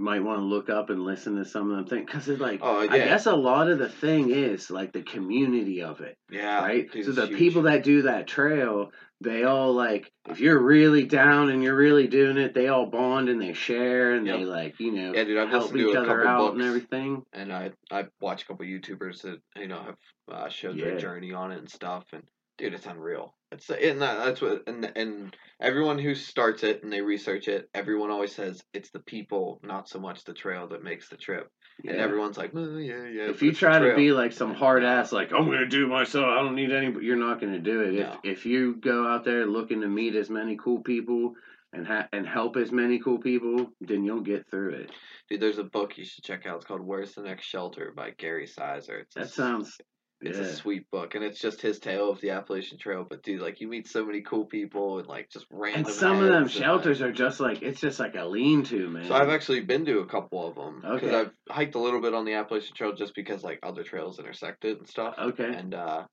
might 0.01 0.23
want 0.23 0.39
to 0.39 0.43
look 0.43 0.69
up 0.69 0.89
and 0.89 1.03
listen 1.05 1.35
to 1.37 1.45
some 1.45 1.69
of 1.71 1.77
them 1.77 1.85
things 1.85 2.05
because 2.05 2.27
it's 2.27 2.41
like 2.41 2.59
Oh 2.61 2.79
I 2.81 2.87
guess 2.87 3.25
a 3.25 3.35
lot 3.35 3.69
of 3.69 3.79
the 3.79 3.89
thing 3.89 4.31
is 4.31 4.69
like 4.69 4.91
the 4.91 5.03
community 5.03 5.81
of 5.83 6.01
it, 6.01 6.17
yeah. 6.29 6.61
right? 6.61 6.89
so 6.91 7.11
the 7.11 7.27
huge. 7.27 7.37
people 7.37 7.61
that 7.63 7.83
do 7.83 8.01
that 8.03 8.27
trail, 8.27 8.91
they 9.21 9.43
all 9.43 9.73
like 9.73 10.11
if 10.29 10.39
you're 10.39 10.59
really 10.59 11.03
down 11.05 11.49
and 11.49 11.63
you're 11.63 11.75
really 11.75 12.07
doing 12.07 12.37
it, 12.37 12.53
they 12.53 12.67
all 12.67 12.87
bond 12.87 13.29
and 13.29 13.41
they 13.41 13.53
share 13.53 14.13
and 14.13 14.27
they 14.27 14.43
like 14.45 14.79
you 14.79 14.91
know 14.91 15.13
Yeah, 15.13 15.23
dude, 15.23 15.37
I've 15.37 15.49
help 15.49 15.75
each 15.75 15.95
other 15.95 16.27
out 16.27 16.53
and 16.53 16.61
everything. 16.61 17.23
and 17.33 17.53
I 17.53 17.71
I 17.91 18.05
watch 18.19 18.43
a 18.43 18.45
couple 18.47 18.65
YouTubers 18.65 19.21
that 19.21 19.39
you 19.55 19.67
know 19.67 19.81
have 19.83 19.97
uh, 20.31 20.49
showed 20.49 20.75
Yeah. 20.77 20.85
their 20.85 20.97
journey 20.99 21.33
on 21.33 21.51
it 21.51 21.59
and 21.59 21.69
stuff, 21.69 22.05
and 22.13 22.23
dude, 22.57 22.73
it's 22.73 22.85
unreal. 22.85 23.35
It's 23.51 23.69
and 23.69 24.01
that, 24.01 24.23
that's 24.23 24.41
what 24.41 24.63
and 24.67 24.89
and 24.95 25.35
everyone 25.59 25.99
who 25.99 26.15
starts 26.15 26.63
it 26.63 26.83
and 26.83 26.91
they 26.91 27.01
research 27.01 27.47
it, 27.47 27.69
everyone 27.73 28.09
always 28.09 28.33
says 28.33 28.63
it's 28.73 28.91
the 28.91 28.99
people, 28.99 29.59
not 29.63 29.89
so 29.89 29.99
much 29.99 30.23
the 30.23 30.33
trail, 30.33 30.67
that 30.69 30.83
makes 30.83 31.09
the 31.09 31.17
trip. 31.17 31.49
Yeah. 31.83 31.91
And 31.93 32.01
everyone's 32.01 32.37
like, 32.37 32.51
"Oh, 32.55 32.77
yeah, 32.77 33.05
yeah. 33.07 33.29
if 33.29 33.41
you 33.41 33.51
try 33.53 33.79
to 33.79 33.95
be 33.95 34.11
like 34.13 34.31
some 34.33 34.53
hard 34.53 34.83
ass, 34.83 35.11
like 35.11 35.31
I'm 35.33 35.45
gonna 35.45 35.67
do 35.67 35.85
it 35.85 35.89
myself, 35.89 36.25
I 36.25 36.41
don't 36.41 36.55
need 36.55 36.71
any, 36.71 36.93
you're 37.03 37.15
not 37.17 37.41
gonna 37.41 37.59
do 37.59 37.81
it. 37.81 37.93
No. 37.93 38.17
If 38.23 38.39
if 38.39 38.45
you 38.45 38.75
go 38.75 39.07
out 39.07 39.25
there 39.25 39.45
looking 39.45 39.81
to 39.81 39.87
meet 39.87 40.15
as 40.15 40.29
many 40.29 40.57
cool 40.63 40.81
people 40.81 41.33
and 41.73 41.85
ha- 41.87 42.07
and 42.13 42.27
help 42.27 42.55
as 42.57 42.71
many 42.71 42.99
cool 42.99 43.17
people, 43.19 43.71
then 43.81 44.03
you'll 44.03 44.21
get 44.21 44.49
through 44.49 44.75
it. 44.75 44.91
dude, 45.29 45.41
there's 45.41 45.57
a 45.57 45.63
book 45.63 45.97
you 45.97 46.05
should 46.05 46.23
check 46.23 46.45
out. 46.45 46.57
It's 46.57 46.65
called 46.65 46.81
"Where's 46.81 47.15
the 47.15 47.21
Next 47.21 47.45
Shelter" 47.45 47.91
by 47.95 48.11
Gary 48.11 48.47
Sizer. 48.47 48.99
It's 48.99 49.15
That 49.15 49.29
sounds 49.29 49.77
It's 50.21 50.37
yeah. 50.37 50.43
a 50.45 50.53
sweet 50.53 50.89
book, 50.91 51.15
and 51.15 51.23
it's 51.23 51.39
just 51.39 51.61
his 51.61 51.79
tale 51.79 52.11
of 52.11 52.21
the 52.21 52.29
Appalachian 52.31 52.77
Trail. 52.77 53.05
But 53.09 53.23
dude, 53.23 53.41
like 53.41 53.59
you 53.59 53.67
meet 53.67 53.87
so 53.87 54.05
many 54.05 54.21
cool 54.21 54.45
people, 54.45 54.99
and 54.99 55.07
like 55.07 55.29
just 55.29 55.45
random. 55.49 55.85
And 55.85 55.93
some 55.93 56.21
of 56.21 56.27
them 56.29 56.47
shelters 56.47 57.01
are 57.01 57.11
just 57.11 57.39
like 57.39 57.61
it's 57.61 57.81
just 57.81 57.99
like 57.99 58.15
a 58.15 58.25
lean 58.25 58.63
to, 58.65 58.87
man. 58.89 59.07
So 59.07 59.15
I've 59.15 59.29
actually 59.29 59.61
been 59.61 59.85
to 59.85 59.99
a 59.99 60.05
couple 60.05 60.47
of 60.47 60.55
them 60.55 60.75
because 60.81 61.03
Okay. 61.09 61.15
I've 61.15 61.31
hiked 61.49 61.75
a 61.75 61.79
little 61.79 62.01
bit 62.01 62.13
on 62.13 62.25
the 62.25 62.33
Appalachian 62.35 62.75
Trail 62.75 62.93
just 62.93 63.15
because 63.15 63.43
like 63.43 63.59
other 63.63 63.83
trails 63.83 64.19
intersect 64.19 64.63
it 64.65 64.77
and 64.77 64.87
stuff. 64.87 65.15
okay. 65.19 65.51
And 65.53 65.73
uh, 65.73 66.03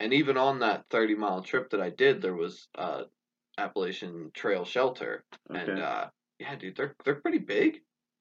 and 0.00 0.12
even 0.12 0.36
on 0.36 0.58
that 0.58 0.84
thirty 0.90 1.14
mile 1.14 1.42
trip 1.42 1.70
that 1.70 1.80
I 1.80 1.90
did, 1.90 2.20
there 2.20 2.34
was 2.34 2.68
uh 2.76 3.04
Appalachian 3.56 4.30
Trail 4.34 4.64
shelter, 4.64 5.24
and 5.48 5.78
uh, 5.78 6.06
yeah, 6.40 6.56
dude, 6.56 6.76
they're 6.76 6.94
they're 7.04 7.14
pretty 7.14 7.38
big. 7.38 7.80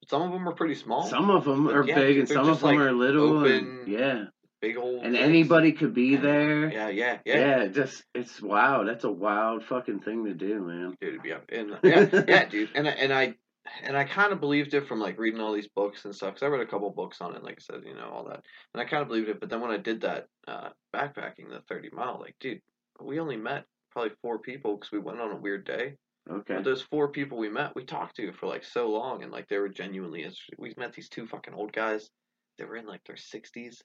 Some 0.10 0.22
of 0.22 0.32
them 0.32 0.48
are 0.48 0.54
pretty 0.54 0.76
small. 0.76 1.08
some 1.08 1.30
of 1.30 1.46
them 1.46 1.66
but 1.66 1.76
are 1.76 1.86
yeah, 1.88 1.96
big 1.96 2.20
and 2.20 2.28
some 2.30 2.48
of 2.50 2.60
them 2.60 2.76
like, 2.78 2.80
are 2.80 2.92
little. 2.92 3.40
open, 3.40 3.52
and, 3.52 3.88
yeah. 3.88 4.24
Big 4.64 4.78
old. 4.78 5.04
And 5.04 5.14
things. 5.14 5.24
anybody 5.28 5.74
could 5.74 5.94
be 5.94 6.16
there. 6.16 6.72
Yeah, 6.72 6.88
yeah, 6.88 7.18
yeah. 7.26 7.38
Yeah, 7.38 7.68
just 7.68 8.04
it's 8.16 8.42
wow. 8.42 8.84
That's 8.86 9.04
a 9.04 9.12
wild 9.12 9.66
fucking 9.66 10.00
thing 10.00 10.26
to 10.26 10.34
do, 10.34 10.62
man. 10.62 10.96
dude, 11.02 11.22
yeah, 11.26 11.40
and 11.50 11.78
yeah, 11.84 12.24
yeah, 12.28 12.46
dude, 12.50 12.70
and 12.74 12.88
I- 12.88 12.92
and 12.92 13.14
I 13.14 13.36
and 13.84 13.96
I 13.98 14.06
kind 14.06 14.32
of 14.34 14.40
believed 14.40 14.74
it 14.74 14.88
from 14.88 15.00
like 15.00 15.20
reading 15.20 15.40
all 15.42 15.54
these 15.54 15.68
books 15.68 16.06
and 16.06 16.16
stuff. 16.16 16.36
Cause 16.36 16.44
I 16.44 16.48
read 16.48 16.62
a 16.62 16.66
couple 16.66 16.90
books 16.92 17.22
on 17.22 17.36
it, 17.36 17.44
like 17.44 17.60
I 17.60 17.74
said, 17.74 17.84
you 17.86 17.94
know, 17.94 18.10
all 18.14 18.24
that, 18.26 18.42
and 18.74 18.82
I 18.82 18.86
kind 18.86 19.02
of 19.02 19.08
believed 19.10 19.30
it. 19.30 19.40
But 19.40 19.50
then 19.50 19.62
when 19.62 19.72
I 19.72 19.78
did 19.78 20.02
that 20.02 20.28
uh, 20.48 20.70
backpacking, 20.96 21.50
the 21.50 21.62
thirty 21.68 21.90
mile, 21.92 22.18
like, 22.20 22.36
dude, 22.40 22.62
we 23.02 23.20
only 23.20 23.38
met 23.38 23.66
probably 23.92 24.12
four 24.22 24.40
people 24.40 24.76
because 24.78 24.92
we 24.92 25.00
went 25.00 25.20
on 25.20 25.32
a 25.32 25.36
weird 25.38 25.66
day. 25.66 25.96
Okay. 26.30 26.56
But 26.56 26.64
those 26.64 26.82
four 26.82 27.10
people 27.10 27.38
we 27.38 27.50
met, 27.50 27.76
we 27.76 27.84
talked 27.84 28.16
to 28.16 28.32
for 28.32 28.48
like 28.48 28.64
so 28.64 28.90
long, 28.90 29.24
and 29.24 29.32
like 29.32 29.50
they 29.50 29.58
were 29.58 29.70
genuinely. 29.70 30.26
We 30.58 30.74
met 30.78 30.94
these 30.94 31.10
two 31.10 31.28
fucking 31.28 31.54
old 31.54 31.74
guys. 31.74 32.10
They 32.58 32.66
were 32.66 32.78
in 32.78 32.86
like 32.88 33.04
their 33.06 33.18
sixties, 33.18 33.82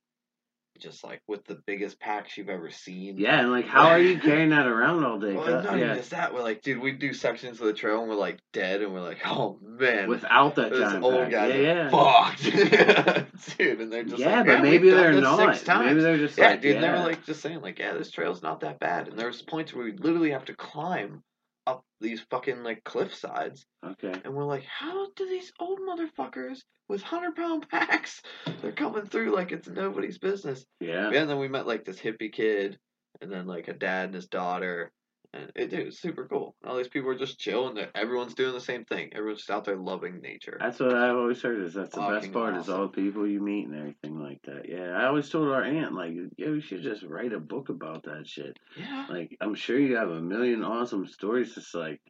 just 0.79 1.05
like 1.05 1.21
with 1.27 1.45
the 1.45 1.55
biggest 1.55 2.01
packs 2.01 2.37
you've 2.37 2.49
ever 2.49 2.71
seen. 2.71 3.19
Yeah, 3.19 3.41
and 3.41 3.51
like, 3.51 3.67
how 3.69 3.89
are 3.89 3.99
you 3.99 4.19
carrying 4.19 4.51
that 4.51 4.67
around 4.67 5.05
all 5.05 5.19
day? 5.19 5.35
Well, 5.35 5.63
not 5.63 5.67
even 5.67 5.79
yeah, 5.79 5.95
just 5.97 6.11
that. 6.11 6.35
We're 6.35 6.43
like, 6.43 6.63
dude, 6.63 6.81
we 6.81 6.93
do 6.93 7.13
sections 7.13 7.61
of 7.61 7.67
the 7.67 7.73
trail 7.73 8.01
and 8.01 8.09
we're 8.09 8.17
like 8.17 8.39
dead, 8.53 8.83
and 8.83 8.93
we're 8.93 9.03
like, 9.03 9.19
oh 9.27 9.59
man, 9.63 10.09
without 10.09 10.55
that 10.57 10.71
those 10.71 10.81
giant 10.81 11.05
old 11.05 11.15
pack. 11.15 11.31
guys 11.31 11.55
yeah, 11.55 11.61
yeah. 11.61 11.91
fucked, 11.91 12.43
dude. 13.59 13.81
And 13.81 13.93
they're 13.93 14.05
just 14.05 14.19
yeah, 14.19 14.39
like, 14.39 14.47
but 14.47 14.63
maybe 14.63 14.91
they're 14.91 15.21
not. 15.21 15.39
Six 15.39 15.65
times. 15.65 15.87
Maybe 15.87 16.01
they're 16.01 16.19
just 16.19 16.39
yeah, 16.39 16.51
like, 16.51 16.63
dude. 16.63 16.75
yeah. 16.75 16.81
They 16.81 16.89
were 16.89 17.07
like 17.07 17.25
just 17.25 17.41
saying, 17.41 17.61
like, 17.61 17.79
yeah, 17.79 17.95
this 17.95 18.11
trail's 18.11 18.43
not 18.43 18.61
that 18.61 18.79
bad. 18.79 19.09
And 19.09 19.19
there's 19.19 19.43
points 19.43 19.73
where 19.73 19.85
we 19.85 19.93
literally 19.93 20.31
have 20.31 20.47
to 20.47 20.55
climb 20.55 21.23
up 21.69 21.85
these 22.01 22.21
fucking 22.31 22.63
like 22.63 22.83
cliff 22.85 23.15
sides, 23.15 23.67
okay. 23.85 24.13
and 24.25 24.35
we're 24.35 24.45
like, 24.45 24.65
how 24.65 25.09
do 25.17 25.29
these 25.29 25.53
old 25.61 25.79
motherfuckers 25.81 26.61
with 26.89 27.03
hundred 27.03 27.37
pound 27.37 27.69
packs? 27.69 28.23
They're 28.63 28.73
coming 28.73 29.05
through 29.07 29.35
like 29.35 29.53
it's 29.53 29.69
nobody's 29.69 30.19
business. 30.19 30.65
Yeah. 30.81 31.11
Yeah, 31.11 31.21
and 31.21 31.31
then 31.31 31.39
we 31.39 31.49
met 31.49 31.67
like 31.67 31.85
this 31.85 32.01
hippie 32.01 32.33
kid, 32.33 32.79
and 33.21 33.31
then 33.31 33.47
like 33.47 33.69
a 33.69 33.75
dad 33.75 34.07
and 34.07 34.15
his 34.15 34.29
daughter, 34.29 34.93
and 35.35 35.53
it, 35.55 35.71
dude, 35.71 35.89
it's 35.89 36.01
super 36.01 36.27
cool. 36.27 36.55
All 36.67 36.77
these 36.77 36.89
people 36.89 37.11
are 37.11 37.19
just 37.19 37.39
chilling. 37.39 37.75
They're- 37.75 37.91
Everyone's 37.95 38.35
doing 38.35 38.53
the 38.55 38.61
same 38.61 38.85
thing. 38.87 39.11
Everyone's 39.15 39.41
just 39.41 39.51
out 39.51 39.65
there 39.65 39.77
loving 39.77 40.21
nature. 40.21 40.57
That's 40.61 40.81
what 40.81 40.95
I've 40.95 41.17
always 41.17 41.43
heard 41.43 41.63
is 41.63 41.75
that's 41.75 41.95
the 41.95 42.01
best 42.01 42.33
part 42.33 42.57
is 42.57 42.69
all 42.69 42.83
the 42.83 42.89
people 42.89 43.27
you 43.27 43.41
meet 43.41 43.67
and 43.67 43.77
everything 43.77 44.19
like 44.19 44.41
that. 44.45 44.69
Yeah, 44.69 44.91
I 44.97 45.07
always 45.07 45.29
told 45.29 45.49
our 45.49 45.63
aunt 45.63 45.95
like, 45.95 46.15
yeah, 46.39 46.51
we 46.51 46.61
should 46.63 46.83
just 46.83 47.03
write 47.03 47.33
a 47.35 47.41
book 47.41 47.69
about 47.69 48.05
that 48.05 48.27
shit. 48.27 48.57
Yeah, 48.79 49.07
Like, 49.09 49.37
I'm 49.41 49.55
sure 49.55 49.79
you 49.79 49.97
have 49.97 50.11
a 50.11 50.21
million 50.21 50.65
awesome 50.65 51.07
stories. 51.07 51.55
Just 51.55 51.75
like, 51.75 52.01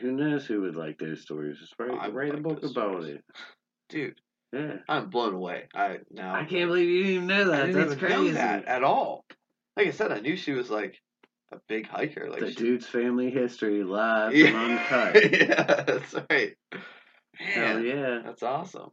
who 0.00 0.12
knows 0.12 0.46
who 0.46 0.60
would 0.60 0.76
like 0.76 0.98
those 0.98 1.22
stories? 1.22 1.58
Just 1.58 1.74
write, 1.78 1.98
I 1.98 2.08
write 2.08 2.34
a 2.34 2.40
book 2.40 2.58
about 2.58 2.70
stories. 2.70 3.06
it. 3.16 3.24
dude, 3.88 4.20
Yeah. 4.52 4.76
I'm 4.88 5.10
blown 5.10 5.34
away. 5.34 5.64
I 5.74 5.98
now 6.10 6.34
I 6.34 6.44
can't 6.44 6.68
believe 6.68 6.88
you 6.88 6.98
didn't 7.02 7.14
even 7.14 7.26
know 7.26 7.42
I 7.42 7.44
that. 7.56 7.66
didn't 7.66 7.72
That's 7.80 7.92
even 7.96 7.98
crazy. 7.98 8.24
know 8.28 8.32
that 8.34 8.64
at 8.66 8.84
all. 8.84 9.24
Like 9.76 9.88
I 9.88 9.90
said, 9.90 10.12
I 10.12 10.20
knew 10.20 10.36
she 10.36 10.52
was 10.52 10.70
like 10.70 11.00
a 11.52 11.58
big 11.68 11.86
hiker. 11.86 12.28
Like 12.30 12.40
the 12.40 12.50
she, 12.50 12.56
dude's 12.56 12.86
family 12.86 13.30
history 13.30 13.82
live 13.82 14.32
and 14.32 14.38
yeah, 14.38 14.60
uncut. 14.60 15.32
yeah, 15.32 15.82
that's 15.84 16.14
right. 16.30 16.54
Hell 17.34 17.80
yeah. 17.80 18.20
that's 18.24 18.42
awesome. 18.42 18.90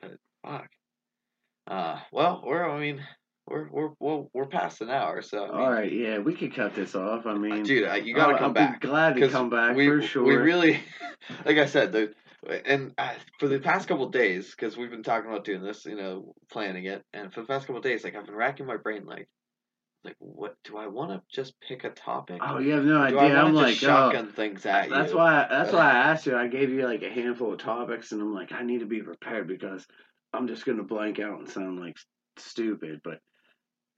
But, 0.00 0.12
fuck. 0.44 0.68
Uh, 1.66 1.98
well, 2.12 2.42
we're 2.46 2.68
I 2.68 2.80
mean, 2.80 3.02
we're 3.46 3.68
we're 3.70 3.90
we're, 4.00 4.24
we're 4.32 4.46
past 4.46 4.80
an 4.80 4.90
hour, 4.90 5.20
so 5.22 5.44
I 5.44 5.48
mean, 5.48 5.60
All 5.60 5.70
right, 5.70 5.92
yeah, 5.92 6.18
we 6.18 6.34
could 6.34 6.54
cut 6.54 6.74
this 6.74 6.94
off. 6.94 7.26
I 7.26 7.34
mean, 7.34 7.62
dude, 7.62 7.88
you 8.04 8.14
gotta 8.14 8.32
I'll- 8.32 8.38
come 8.38 8.44
I'll 8.48 8.52
back. 8.52 8.80
Be 8.80 8.88
glad 8.88 9.16
to 9.16 9.28
come 9.28 9.50
back 9.50 9.76
we, 9.76 9.86
for 9.86 10.00
sure. 10.00 10.24
We 10.24 10.36
really, 10.36 10.80
like 11.44 11.58
I 11.58 11.66
said, 11.66 11.92
the 11.92 12.14
and 12.64 12.92
uh, 12.98 13.14
for 13.38 13.48
the 13.48 13.58
past 13.58 13.88
couple 13.88 14.08
days, 14.10 14.50
because 14.50 14.76
we've 14.76 14.90
been 14.90 15.02
talking 15.02 15.30
about 15.30 15.44
doing 15.44 15.62
this, 15.62 15.84
you 15.84 15.96
know, 15.96 16.34
planning 16.50 16.84
it, 16.84 17.02
and 17.12 17.32
for 17.32 17.40
the 17.40 17.46
past 17.46 17.66
couple 17.66 17.82
days, 17.82 18.04
like 18.04 18.14
I've 18.14 18.26
been 18.26 18.34
racking 18.34 18.66
my 18.66 18.76
brain, 18.76 19.04
like, 19.06 19.28
like 20.08 20.16
what 20.20 20.56
do 20.64 20.78
I 20.78 20.86
want 20.86 21.10
to 21.10 21.22
just 21.34 21.54
pick 21.60 21.84
a 21.84 21.90
topic? 21.90 22.40
Oh, 22.42 22.58
you 22.58 22.72
have 22.72 22.84
no 22.84 23.06
do 23.08 23.18
idea. 23.18 23.36
I'm 23.36 23.54
like, 23.54 23.74
oh, 23.74 24.10
shotgun 24.10 24.28
things 24.28 24.64
at 24.64 24.88
that's 24.88 25.12
you? 25.12 25.18
why. 25.18 25.46
That's 25.48 25.72
why 25.72 25.80
I 25.92 26.10
asked 26.10 26.26
you. 26.26 26.36
I 26.36 26.48
gave 26.48 26.70
you 26.70 26.84
like 26.84 27.02
a 27.02 27.10
handful 27.10 27.52
of 27.52 27.58
topics, 27.58 28.12
and 28.12 28.20
I'm 28.20 28.34
like, 28.34 28.52
I 28.52 28.62
need 28.62 28.80
to 28.80 28.86
be 28.86 29.02
prepared 29.02 29.46
because 29.46 29.86
I'm 30.32 30.48
just 30.48 30.64
gonna 30.64 30.82
blank 30.82 31.20
out 31.20 31.38
and 31.38 31.48
sound 31.48 31.78
like 31.78 31.96
stupid. 32.38 33.00
But 33.04 33.20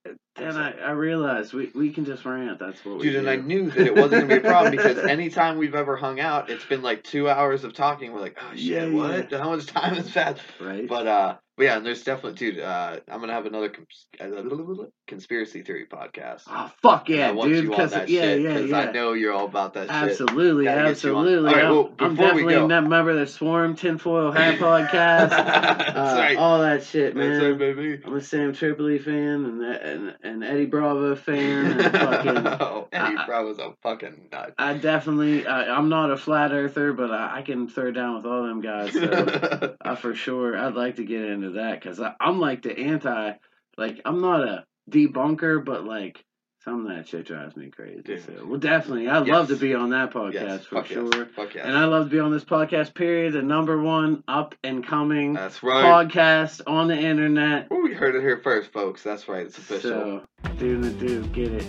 uh, 0.08 0.14
then 0.40 0.56
I, 0.56 0.72
I 0.78 0.90
realized 0.92 1.52
we, 1.52 1.70
we 1.74 1.90
can 1.92 2.04
just 2.04 2.24
rant. 2.24 2.58
That's 2.58 2.84
what 2.84 2.98
we 2.98 3.04
Dude, 3.04 3.12
do. 3.14 3.18
and 3.20 3.28
I 3.30 3.36
knew 3.36 3.70
that 3.70 3.86
it 3.86 3.94
wasn't 3.94 4.28
gonna 4.28 4.40
be 4.40 4.46
a 4.46 4.50
problem 4.50 4.70
because 4.76 4.98
anytime 4.98 5.58
we've 5.58 5.74
ever 5.74 5.96
hung 5.96 6.20
out, 6.20 6.50
it's 6.50 6.64
been 6.64 6.82
like 6.82 7.04
two 7.04 7.28
hours 7.28 7.64
of 7.64 7.74
talking. 7.74 8.12
We're 8.12 8.20
like, 8.20 8.38
oh 8.40 8.50
shit, 8.52 8.60
Yeah, 8.60 8.88
what? 8.88 9.32
How 9.32 9.50
much 9.50 9.66
time 9.66 9.94
has 9.96 10.10
passed? 10.10 10.40
right. 10.60 10.86
But 10.88 11.06
uh, 11.06 11.36
but 11.56 11.64
yeah, 11.64 11.76
and 11.76 11.84
there's 11.84 12.02
definitely, 12.04 12.38
dude. 12.38 12.60
Uh, 12.60 13.00
I'm 13.06 13.20
gonna 13.20 13.34
have 13.34 13.44
another 13.44 13.68
cons- 13.68 14.06
uh, 14.18 14.84
conspiracy 15.06 15.60
theory 15.62 15.86
podcast. 15.92 16.42
oh 16.46 16.72
fuck 16.80 17.08
And 17.10 17.18
yeah, 17.18 17.30
want 17.32 17.52
dude! 17.52 17.68
Because 17.68 17.90
that 17.90 18.08
yeah, 18.08 18.22
shit, 18.22 18.40
yeah, 18.42 18.58
yeah. 18.60 18.78
I 18.78 18.92
know 18.92 19.12
you're 19.12 19.32
all 19.34 19.44
about 19.44 19.74
that 19.74 19.82
shit. 19.88 19.90
Absolutely, 19.90 20.64
Gotta 20.64 20.94
get 20.94 21.04
you 21.04 21.16
on. 21.16 21.26
absolutely. 21.26 21.48
All 21.50 21.54
right, 21.56 21.64
I'm, 21.66 21.70
well, 21.74 21.92
I'm 21.98 22.14
definitely 22.14 22.54
go- 22.54 22.64
a 22.64 22.68
member 22.68 23.10
of 23.10 23.18
the 23.18 23.26
Swarm 23.26 23.76
Tinfoil 23.76 24.32
Hat 24.32 24.58
Podcast. 24.58 25.32
Uh, 25.32 26.16
right. 26.18 26.36
All 26.38 26.60
that 26.60 26.82
shit, 26.84 27.14
man. 27.14 27.58
Right. 27.58 28.00
I'm 28.06 28.14
a 28.16 28.20
Sam 28.22 28.54
Tripoli 28.54 28.98
fan 28.98 29.44
and 29.44 29.62
and, 29.62 30.16
and 30.22 30.30
Eddie 30.44 30.66
Bravo 30.66 31.15
fan. 31.16 31.81
And 31.81 31.93
fucking, 31.97 32.47
oh, 32.61 32.89
Eddie 32.93 33.16
I- 33.16 33.27
Bravo's 33.27 33.59
a 33.59 33.74
fucking 33.82 34.28
nut. 34.32 34.55
I 34.59 34.74
definitely, 34.74 35.47
I, 35.47 35.74
I'm 35.77 35.89
not 35.89 36.11
a 36.11 36.16
flat 36.16 36.52
earther, 36.52 36.93
but 36.93 37.11
I, 37.11 37.39
I 37.39 37.43
can 37.43 37.69
throw 37.69 37.90
down 37.90 38.16
with 38.16 38.27
all 38.27 38.43
them 38.44 38.61
guys. 38.61 38.93
So 38.93 39.77
I 39.81 39.94
for 39.97 40.15
sure, 40.15 40.57
I'd 40.57 40.74
like 40.74 40.97
to 40.97 41.05
get 41.05 41.24
into 41.24 41.51
that 41.51 41.81
because 41.81 42.01
I'm 42.20 42.40
like 42.40 42.62
the 42.62 42.78
anti, 42.78 43.32
like 43.77 44.01
I'm 44.05 44.20
not 44.20 44.47
a 44.47 44.65
debunker, 44.90 45.65
but 45.65 45.85
like 45.85 46.24
Some 46.64 46.84
of 46.86 46.94
that 46.94 47.08
shit 47.08 47.24
drives 47.24 47.56
me 47.56 47.70
crazy. 47.70 48.02
Dude. 48.02 48.22
So, 48.22 48.44
well, 48.44 48.58
definitely, 48.60 49.08
I'd 49.08 49.26
Yes. 49.26 49.34
love 49.34 49.48
to 49.48 49.56
be 49.56 49.74
on 49.74 49.90
that 49.90 50.12
podcast 50.12 50.34
yes, 50.34 50.64
for 50.66 50.74
fuck 50.76 50.86
sure. 50.88 51.08
Yes. 51.54 51.64
And 51.64 51.74
I 51.74 51.86
love 51.86 52.04
to 52.06 52.10
be 52.10 52.20
on 52.20 52.32
this 52.32 52.44
podcast. 52.44 52.92
Period. 52.92 53.32
The 53.32 53.40
number 53.40 53.80
one 53.80 54.22
up 54.28 54.54
and 54.62 54.86
coming 54.86 55.32
That's 55.32 55.62
right. 55.62 55.82
podcast 55.82 56.60
on 56.66 56.88
the 56.88 56.98
internet. 56.98 57.68
Ooh, 57.72 57.88
you 57.88 57.94
heard 57.94 58.14
it 58.14 58.20
here 58.20 58.36
first, 58.44 58.72
folks. 58.72 59.02
That's 59.02 59.26
right. 59.26 59.46
It's 59.46 59.56
official. 59.56 59.90
So, 59.90 60.22
do 60.58 60.78
the 60.82 60.90
do, 60.90 61.24
get 61.28 61.50
it. 61.50 61.64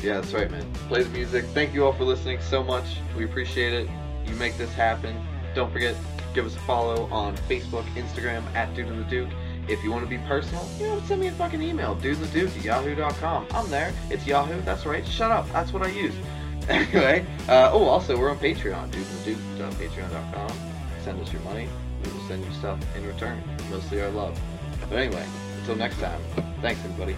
Yeah, 0.00 0.20
that's 0.20 0.32
right, 0.32 0.48
man. 0.48 0.72
Play 0.88 1.02
the 1.02 1.10
music. 1.10 1.44
Thank 1.46 1.74
you 1.74 1.84
all 1.84 1.92
for 1.92 2.04
listening 2.04 2.40
so 2.42 2.62
much. 2.62 2.84
We 3.16 3.24
appreciate 3.24 3.72
it. 3.72 3.88
You 4.26 4.34
make 4.36 4.56
this 4.56 4.72
happen. 4.72 5.20
Don't 5.56 5.72
forget, 5.72 5.96
give 6.32 6.46
us 6.46 6.54
a 6.54 6.60
follow 6.60 7.06
on 7.10 7.36
Facebook, 7.48 7.84
Instagram, 7.96 8.44
at 8.54 8.72
Dude 8.76 8.86
and 8.86 9.00
the 9.04 9.10
Duke. 9.10 9.28
If 9.68 9.82
you 9.84 9.92
want 9.92 10.04
to 10.04 10.10
be 10.10 10.18
personal, 10.26 10.68
you 10.78 10.86
know, 10.86 11.00
send 11.06 11.20
me 11.20 11.28
a 11.28 11.32
fucking 11.32 11.62
email, 11.62 11.94
dude 11.94 12.18
the 12.18 12.26
Duke 12.26 12.50
at 12.56 12.64
yahoo.com. 12.64 13.46
I'm 13.52 13.70
there. 13.70 13.92
It's 14.10 14.26
Yahoo. 14.26 14.60
That's 14.62 14.84
right. 14.86 15.06
Shut 15.06 15.30
up. 15.30 15.50
That's 15.52 15.72
what 15.72 15.82
I 15.82 15.88
use. 15.88 16.14
Anyway, 16.68 17.26
uh, 17.48 17.70
oh, 17.72 17.88
also, 17.88 18.16
we're 18.16 18.30
on 18.30 18.38
Patreon, 18.38 18.88
dude 18.92 19.04
the 19.04 19.34
Duke.patreon.com. 19.34 20.56
Send 21.02 21.20
us 21.20 21.32
your 21.32 21.42
money. 21.42 21.68
We 22.04 22.12
will 22.12 22.28
send 22.28 22.44
you 22.44 22.52
stuff 22.52 22.78
in 22.96 23.04
return. 23.04 23.42
Mostly 23.68 24.00
our 24.00 24.10
love. 24.10 24.40
But 24.88 25.00
anyway, 25.00 25.26
until 25.58 25.74
next 25.74 25.98
time, 25.98 26.20
thanks, 26.60 26.80
everybody. 26.84 27.16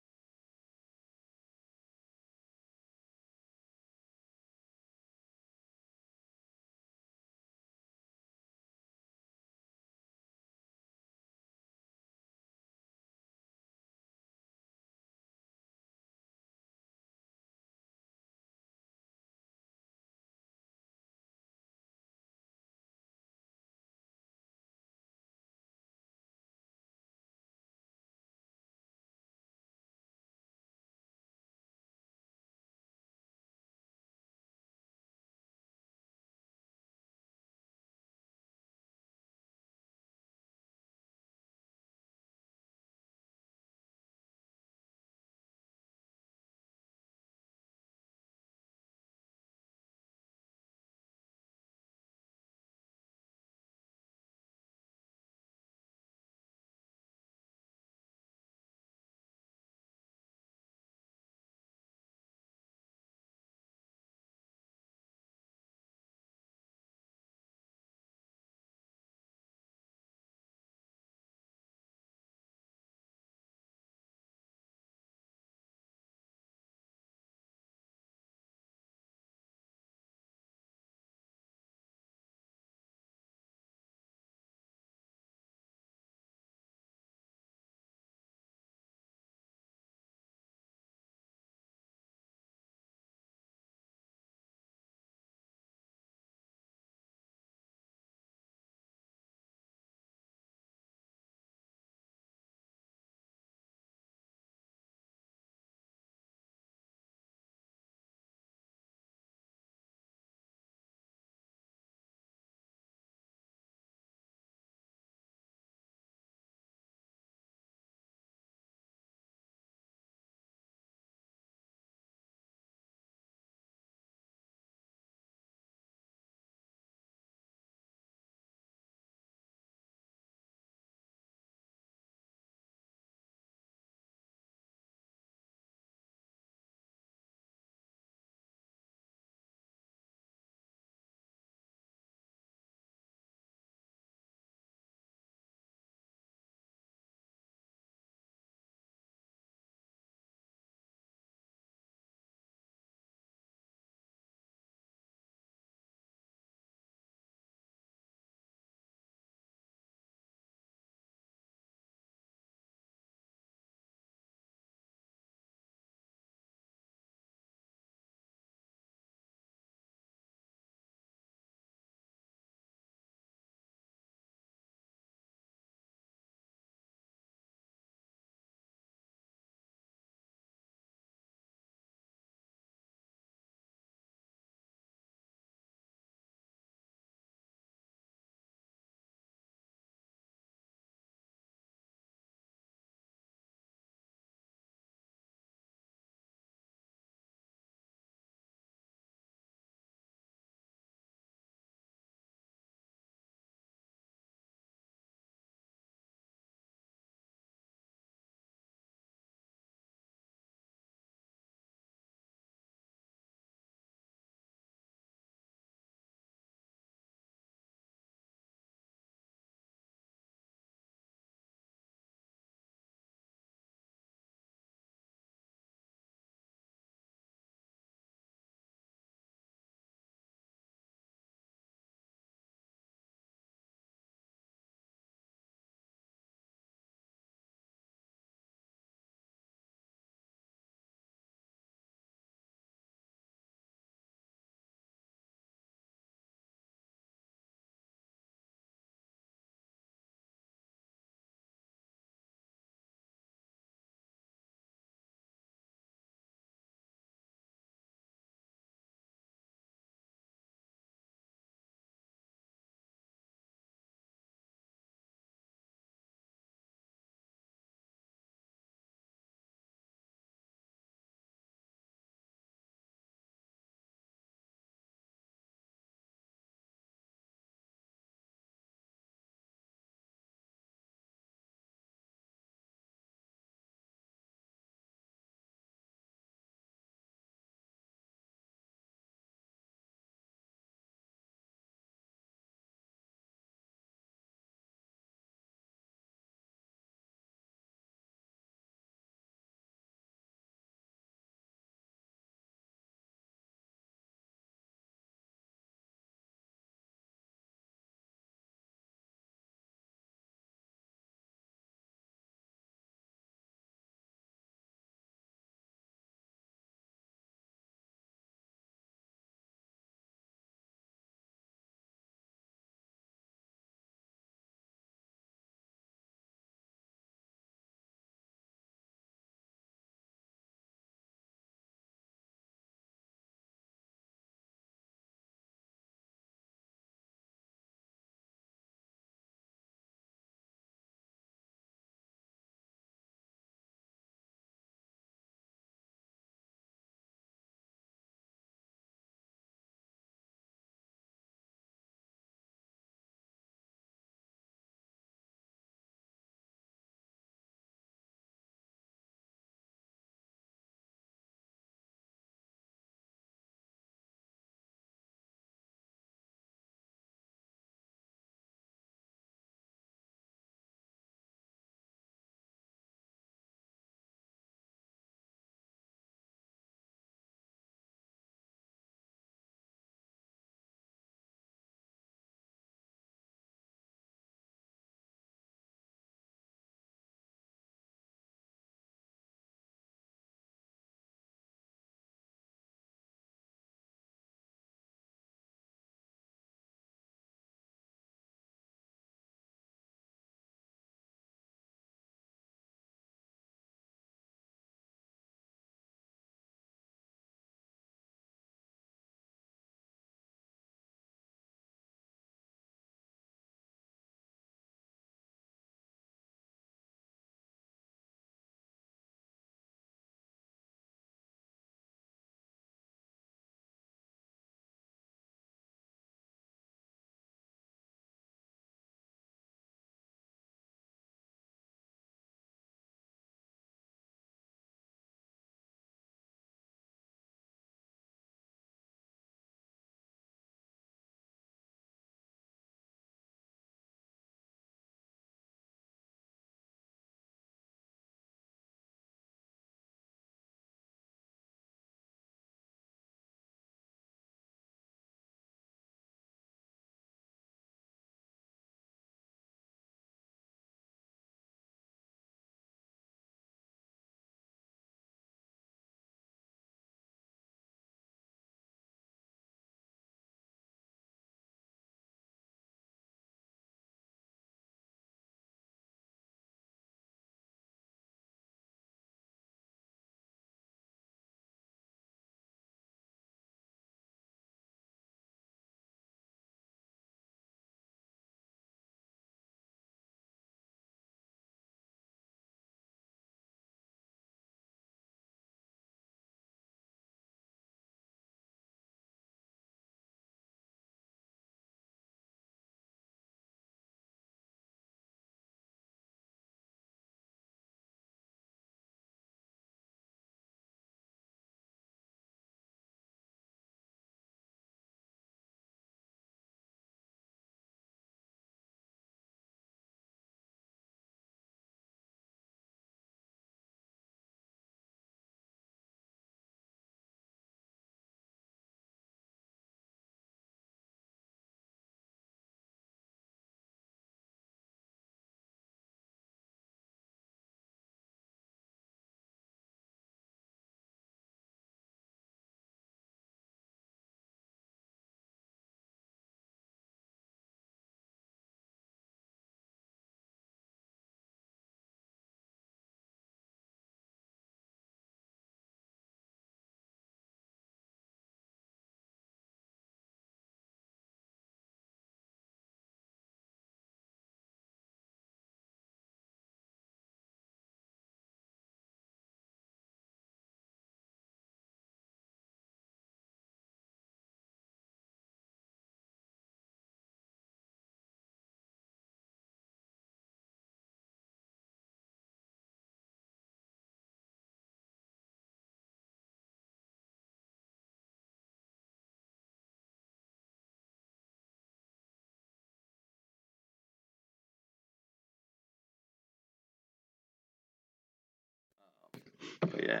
Yeah. 599.82 600.00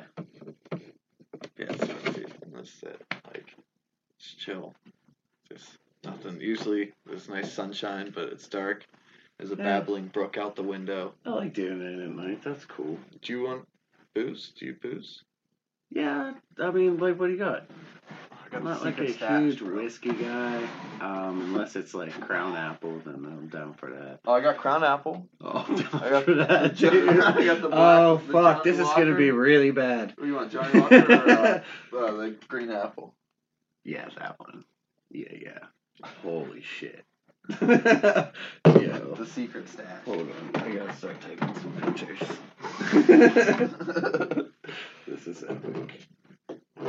Yeah, 1.58 1.74
so, 1.76 1.94
that's 2.54 2.82
it. 2.82 3.02
Like, 3.26 3.54
just 4.18 4.38
chill. 4.38 4.74
Just 5.48 5.78
nothing. 6.04 6.40
Usually 6.40 6.92
there's 7.06 7.28
nice 7.28 7.52
sunshine, 7.52 8.12
but 8.14 8.24
it's 8.28 8.48
dark. 8.48 8.84
There's 9.38 9.52
a 9.52 9.56
Yeah. 9.56 9.64
babbling 9.80 10.08
brook 10.08 10.36
out 10.38 10.56
the 10.56 10.62
window. 10.62 11.14
I 11.24 11.30
like 11.30 11.54
doing 11.54 11.80
it 11.80 12.02
at 12.02 12.10
night. 12.10 12.42
That's 12.42 12.64
cool. 12.66 12.98
Do 13.22 13.32
you 13.32 13.42
want 13.42 13.66
booze? 14.14 14.52
Do 14.58 14.66
you 14.66 14.74
booze? 14.74 15.22
Yeah, 15.90 16.34
I 16.58 16.70
mean, 16.70 16.98
like, 16.98 17.18
what 17.18 17.26
do 17.26 17.32
you 17.32 17.38
got? 17.38 17.66
I 18.52 18.56
I'm 18.56 18.64
not 18.64 18.84
like 18.84 18.98
a 18.98 19.04
huge 19.04 19.60
whiskey 19.62 20.12
guy, 20.12 20.56
um, 21.00 21.40
unless 21.42 21.76
it's 21.76 21.94
like 21.94 22.18
Crown 22.20 22.56
Apple, 22.56 23.00
then 23.04 23.14
I'm 23.24 23.48
down 23.48 23.74
for 23.74 23.90
that. 23.90 24.20
Oh, 24.26 24.32
I 24.32 24.40
got 24.40 24.56
Crown 24.58 24.82
Apple. 24.84 25.26
Oh, 25.42 25.64
I'm 25.68 25.74
down 25.76 25.88
I 26.02 26.10
got 26.10 26.24
for 26.24 26.34
that, 26.34 26.76
the- 26.76 26.90
dude. 26.90 27.08
I 27.20 27.44
got 27.44 27.62
the 27.62 27.68
black- 27.68 27.72
oh, 28.00 28.16
the 28.26 28.32
fuck, 28.32 28.64
Johnny 28.64 28.70
this 28.76 28.80
is 28.86 28.92
gonna 28.94 29.14
be 29.14 29.30
really 29.30 29.70
bad. 29.70 30.14
What 30.16 30.24
do 30.24 30.26
you 30.26 30.34
want, 30.34 30.52
Johnnie 30.52 30.80
Walker 30.80 30.96
or 30.96 31.12
uh, 31.30 32.06
uh, 32.06 32.12
the 32.16 32.36
green 32.48 32.70
apple? 32.70 33.14
Yeah, 33.84 34.08
that 34.18 34.38
one. 34.38 34.64
Yeah, 35.10 35.32
yeah. 35.40 35.58
Holy 36.22 36.62
shit. 36.62 37.04
Yo. 37.60 37.66
The 39.16 39.26
secret 39.26 39.68
stash. 39.68 40.04
Hold 40.04 40.28
on, 40.54 40.62
I 40.62 40.70
gotta 40.74 40.94
start 40.96 41.16
taking 41.20 41.54
some 41.54 41.72
pictures. 41.82 42.18
this 45.06 45.26
is 45.26 45.44
epic. 45.48 46.00
Oh, 46.78 46.84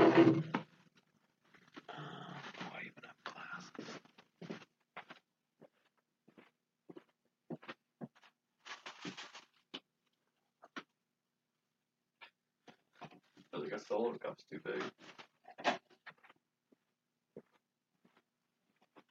I 1.89 2.79
even 2.81 3.03
have 3.03 3.23
glasses. 3.23 3.87
Think 13.91 14.21
cup's 14.23 14.43
too 14.49 14.59
big. 14.63 14.81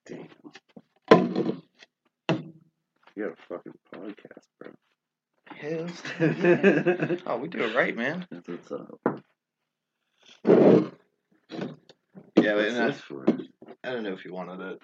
Damn. 0.06 0.28
You 3.14 3.24
got 3.24 3.32
a 3.32 3.36
fucking 3.48 3.74
podcast, 3.94 4.46
bro. 4.58 4.70
That's 5.60 7.22
oh, 7.26 7.36
we 7.36 7.48
do 7.48 7.64
it 7.64 7.76
right, 7.76 7.94
man. 7.94 8.26
what's 8.30 8.72
up. 8.72 8.98
Yeah, 12.36 12.54
but 12.54 12.64
I, 12.70 12.92
for? 12.92 13.26
I 13.84 13.92
don't 13.92 14.04
know 14.04 14.14
if 14.14 14.24
you 14.24 14.32
wanted 14.32 14.60
it, 14.60 14.82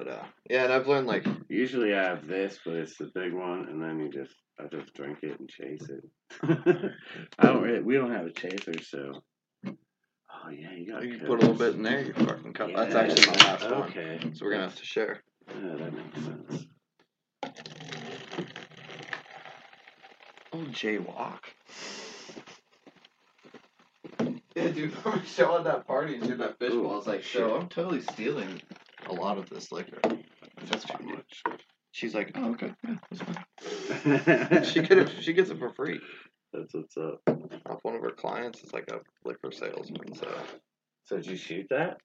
but 0.00 0.08
uh, 0.10 0.24
yeah, 0.48 0.64
and 0.64 0.72
I've 0.72 0.88
learned 0.88 1.06
like 1.06 1.26
Usually 1.48 1.94
I 1.94 2.04
have 2.04 2.26
this, 2.26 2.58
but 2.64 2.74
it's 2.74 2.96
the 2.96 3.10
big 3.14 3.34
one, 3.34 3.66
and 3.68 3.82
then 3.82 4.00
you 4.00 4.08
just 4.08 4.34
I 4.58 4.66
just 4.66 4.94
drink 4.94 5.18
it 5.22 5.38
and 5.38 5.48
chase 5.48 5.86
it. 5.88 6.04
I 7.38 7.46
don't 7.46 7.62
really. 7.62 7.82
We 7.82 7.96
don't 7.96 8.12
have 8.12 8.26
a 8.26 8.30
chaser, 8.30 8.72
so. 8.82 9.22
Oh 9.66 10.48
yeah, 10.50 10.72
you 10.72 10.90
got. 10.90 11.04
you 11.04 11.18
can 11.18 11.26
put 11.26 11.42
a 11.42 11.46
little 11.46 11.54
bit 11.54 11.74
in 11.74 11.82
there. 11.82 12.02
You 12.02 12.14
fucking 12.14 12.54
cup. 12.54 12.70
That's 12.74 12.94
actually 12.94 13.26
my 13.26 13.44
last 13.44 13.70
one, 13.70 13.82
Okay. 13.90 14.20
so 14.32 14.46
we're 14.46 14.52
gonna 14.52 14.62
have 14.64 14.76
to 14.76 14.84
share. 14.86 15.22
Yeah, 15.48 15.76
that 15.76 15.92
makes 15.92 16.24
sense. 16.24 16.66
Oh, 20.52 20.64
jaywalk. 20.70 21.40
Yeah, 24.56 24.68
dude, 24.68 24.92
remember 25.04 25.26
Show 25.26 25.58
at 25.58 25.64
that 25.64 25.86
party 25.86 26.14
and 26.14 26.24
doing 26.24 26.38
that 26.38 26.58
fishbowl. 26.58 26.92
I 26.92 26.96
was 26.96 27.06
like, 27.06 27.22
shit. 27.22 27.42
I'm 27.42 27.68
totally 27.68 28.00
stealing 28.00 28.60
a 29.10 29.14
lot 29.14 29.38
of 29.38 29.48
this 29.50 29.72
liquor. 29.72 30.00
That's 30.68 30.84
too 30.84 31.04
much. 31.04 31.42
She's 31.92 32.14
like, 32.14 32.30
oh, 32.36 32.50
okay, 32.52 32.72
yeah, 32.86 32.96
that's 33.10 33.22
fine. 33.22 34.64
she 34.64 34.82
could 34.82 34.98
have, 34.98 35.12
she 35.20 35.32
gets 35.32 35.50
it 35.50 35.58
for 35.58 35.70
free. 35.70 36.00
That's 36.52 36.72
what's 36.72 36.96
up. 36.96 37.20
One 37.82 37.94
of 37.94 38.02
her 38.02 38.10
clients 38.10 38.62
is 38.62 38.72
like 38.72 38.88
a 38.90 39.00
liquor 39.24 39.50
salesman, 39.52 40.14
so. 40.14 40.28
So 41.04 41.16
did 41.16 41.26
you 41.26 41.36
shoot 41.36 41.66
that? 41.70 41.98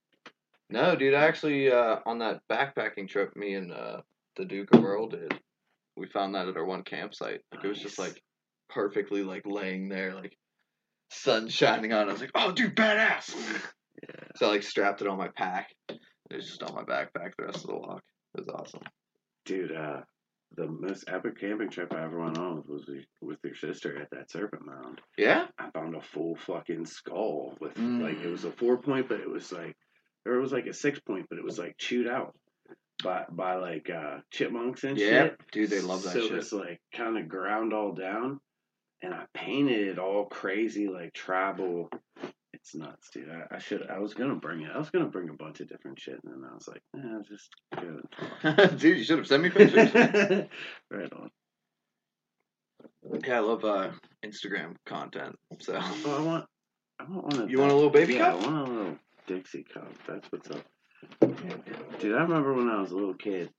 No, 0.69 0.95
dude, 0.95 1.13
I 1.13 1.25
actually, 1.25 1.71
uh, 1.71 1.97
on 2.05 2.19
that 2.19 2.41
backpacking 2.51 3.07
trip, 3.07 3.35
me 3.35 3.53
and, 3.53 3.71
uh, 3.71 4.01
the 4.35 4.45
Duke 4.45 4.73
of 4.73 4.83
Earl 4.83 5.09
did, 5.09 5.39
we 5.95 6.07
found 6.07 6.33
that 6.33 6.47
at 6.47 6.57
our 6.57 6.65
one 6.65 6.83
campsite. 6.83 7.41
Like, 7.53 7.63
it 7.63 7.67
was 7.67 7.79
just 7.79 7.99
like 7.99 8.19
perfectly, 8.69 9.23
like, 9.23 9.43
laying 9.45 9.89
there, 9.89 10.15
like, 10.15 10.35
sun 11.11 11.47
shining 11.49 11.93
on. 11.93 12.07
it. 12.07 12.09
I 12.09 12.13
was 12.13 12.21
like, 12.21 12.31
oh, 12.33 12.51
dude, 12.51 12.75
badass. 12.75 13.35
Yeah. 14.03 14.25
So 14.35 14.47
I, 14.47 14.49
like, 14.49 14.63
strapped 14.63 15.01
it 15.01 15.07
on 15.07 15.17
my 15.17 15.29
pack. 15.29 15.69
It 16.29 16.37
was 16.37 16.47
just 16.47 16.63
on 16.63 16.73
my 16.75 16.83
backpack 16.83 17.33
the 17.37 17.45
rest 17.45 17.63
of 17.63 17.67
the 17.69 17.75
walk. 17.75 18.01
It 18.35 18.41
was 18.41 18.49
awesome. 18.49 18.81
Dude, 19.45 19.71
uh, 19.71 20.01
the 20.55 20.67
most 20.67 21.05
epic 21.07 21.39
camping 21.39 21.69
trip 21.69 21.93
I 21.93 22.03
ever 22.03 22.19
went 22.19 22.37
on 22.37 22.63
was 22.67 22.85
with, 22.87 23.05
with 23.21 23.37
your 23.43 23.55
sister 23.55 23.99
at 24.01 24.09
that 24.11 24.31
Serpent 24.31 24.65
Mound. 24.65 25.01
Yeah? 25.17 25.47
I 25.59 25.69
found 25.71 25.95
a 25.95 26.01
full 26.01 26.35
fucking 26.35 26.85
skull 26.85 27.55
with 27.59 27.75
Mm. 27.75 28.01
like 28.01 28.19
it 28.23 28.29
was 28.29 28.45
a 28.45 28.51
four 28.51 28.77
point, 28.77 29.07
but 29.09 29.19
it 29.19 29.29
was 29.29 29.51
like 29.51 29.75
or 30.25 30.33
it 30.35 30.41
was 30.41 30.51
like 30.51 30.65
a 30.65 30.73
six 30.73 30.99
point, 30.99 31.27
but 31.29 31.37
it 31.37 31.43
was 31.43 31.59
like 31.59 31.77
chewed 31.77 32.07
out 32.07 32.35
by 33.03 33.25
by 33.29 33.55
like 33.55 33.89
uh 33.89 34.19
chipmunks 34.31 34.83
and 34.83 34.97
Yeah. 34.97 35.23
shit. 35.25 35.39
Dude, 35.51 35.69
they 35.69 35.81
love 35.81 36.03
that 36.03 36.13
so 36.13 36.21
shit. 36.21 36.31
it's 36.37 36.53
like 36.53 36.79
kind 36.93 37.17
of 37.17 37.27
ground 37.27 37.73
all 37.73 37.91
down, 37.93 38.39
and 39.03 39.13
I 39.13 39.25
painted 39.33 39.87
it 39.89 39.99
all 39.99 40.25
crazy 40.25 40.87
like 40.87 41.13
tribal. 41.13 41.89
It's 42.65 42.73
nuts, 42.73 43.11
dude. 43.13 43.29
I, 43.29 43.57
I 43.57 43.59
should. 43.59 43.87
I 43.91 43.99
was 43.99 44.15
gonna 44.15 44.33
bring 44.33 44.61
it. 44.61 44.71
I 44.73 44.79
was 44.79 44.89
gonna 44.89 45.05
bring 45.05 45.29
a 45.29 45.33
bunch 45.33 45.59
of 45.59 45.69
different 45.69 45.99
shit, 45.99 46.19
and 46.23 46.33
then 46.33 46.49
I 46.49 46.55
was 46.55 46.67
like, 46.67 46.81
eh, 46.97 47.21
just 47.29 47.51
good. 47.79 48.79
dude, 48.79 48.97
you 48.97 49.03
should 49.03 49.19
have 49.19 49.27
sent 49.27 49.43
me 49.43 49.51
pictures. 49.51 49.93
right 50.89 51.13
on. 51.13 51.29
yeah, 53.23 53.37
I 53.37 53.39
love, 53.41 53.63
uh, 53.63 53.91
Instagram 54.25 54.77
content, 54.87 55.35
so. 55.59 55.77
Oh, 55.79 56.17
I 56.17 56.21
want. 56.23 56.45
I 56.99 57.03
want 57.03 57.23
one 57.25 57.43
of. 57.43 57.51
You 57.51 57.59
want 57.59 57.71
a 57.71 57.75
little 57.75 57.91
baby 57.91 58.15
yeah, 58.15 58.31
cup? 58.31 58.41
I 58.41 58.45
want 58.47 58.67
a 58.67 58.71
little 58.71 58.97
Dixie 59.27 59.65
cup. 59.71 59.93
That's 60.07 60.31
what's 60.31 60.49
up. 60.49 60.65
Dude, 61.99 62.15
I 62.15 62.21
remember 62.23 62.55
when 62.55 62.67
I 62.67 62.81
was 62.81 62.89
a 62.89 62.95
little 62.95 63.13
kid. 63.13 63.51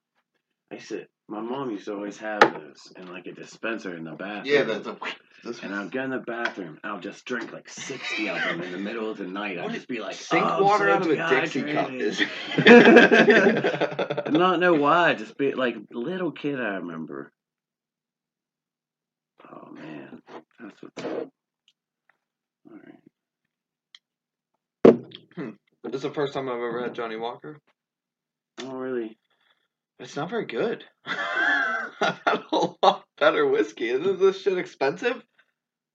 I 0.72 0.78
said 0.78 1.06
my 1.28 1.40
mom 1.40 1.70
used 1.70 1.84
to 1.84 1.94
always 1.94 2.18
have 2.18 2.40
those 2.40 2.92
in 2.96 3.06
like 3.06 3.26
a 3.26 3.32
dispenser 3.32 3.96
in 3.96 4.02
the 4.02 4.16
bathroom. 4.16 4.52
Yeah, 4.52 4.64
that's 4.64 4.88
a. 4.88 4.96
This 5.44 5.62
And 5.62 5.74
I'll 5.74 5.88
get 5.88 6.04
in 6.04 6.10
the 6.10 6.18
bathroom 6.18 6.78
and 6.82 6.92
I'll 6.92 7.00
just 7.00 7.24
drink 7.24 7.52
like 7.52 7.68
60 7.68 8.28
of 8.28 8.42
them 8.42 8.62
in 8.62 8.72
the 8.72 8.78
middle 8.78 9.10
of 9.10 9.18
the 9.18 9.26
night. 9.26 9.58
I'll 9.58 9.68
just 9.68 9.88
be 9.88 10.00
like, 10.00 10.14
sink 10.14 10.44
"Oh, 10.44 10.48
I'm 10.48 10.64
water 10.64 10.86
so 10.86 10.92
out 10.92 11.02
of 11.02 11.10
a 11.10 11.40
Dixie 11.40 11.72
cup 11.72 11.90
is. 11.92 12.20
And 12.56 14.34
not 14.38 14.60
know 14.60 14.74
why. 14.74 15.14
Just 15.14 15.36
be 15.36 15.52
like 15.52 15.76
little 15.92 16.32
kid. 16.32 16.60
I 16.60 16.76
remember. 16.76 17.32
Oh 19.50 19.70
man, 19.72 20.22
that's 20.58 20.82
what's 20.82 21.04
up. 21.04 21.28
All 22.70 22.78
right. 22.84 23.00
Hmm. 25.34 25.50
But 25.82 25.92
this 25.92 26.00
is 26.00 26.02
the 26.02 26.14
first 26.14 26.34
time 26.34 26.48
I've 26.48 26.56
ever 26.56 26.82
had 26.82 26.94
Johnnie 26.94 27.16
Walker. 27.16 27.60
Oh, 28.62 28.72
really. 28.72 29.18
It's 29.98 30.16
not 30.16 30.30
very 30.30 30.46
good. 30.46 30.84
I've 31.06 32.20
had 32.24 32.42
a 32.52 32.68
lot 32.82 33.05
better 33.18 33.46
whiskey. 33.46 33.90
Isn't 33.90 34.18
this 34.20 34.40
shit 34.42 34.58
expensive? 34.58 35.22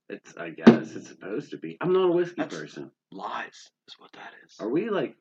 It's. 0.09 0.35
I 0.37 0.49
guess 0.49 0.91
it's 0.95 1.07
supposed 1.07 1.51
to 1.51 1.57
be. 1.57 1.77
I'm 1.81 1.93
not 1.93 2.09
a 2.09 2.11
whiskey 2.11 2.35
That's- 2.37 2.59
person. 2.59 2.91
Lies 3.11 3.69
is 3.87 3.95
what 3.99 4.11
that 4.13 4.31
is. 4.45 4.55
Are 4.59 4.69
we 4.69 4.89
like? 4.89 5.15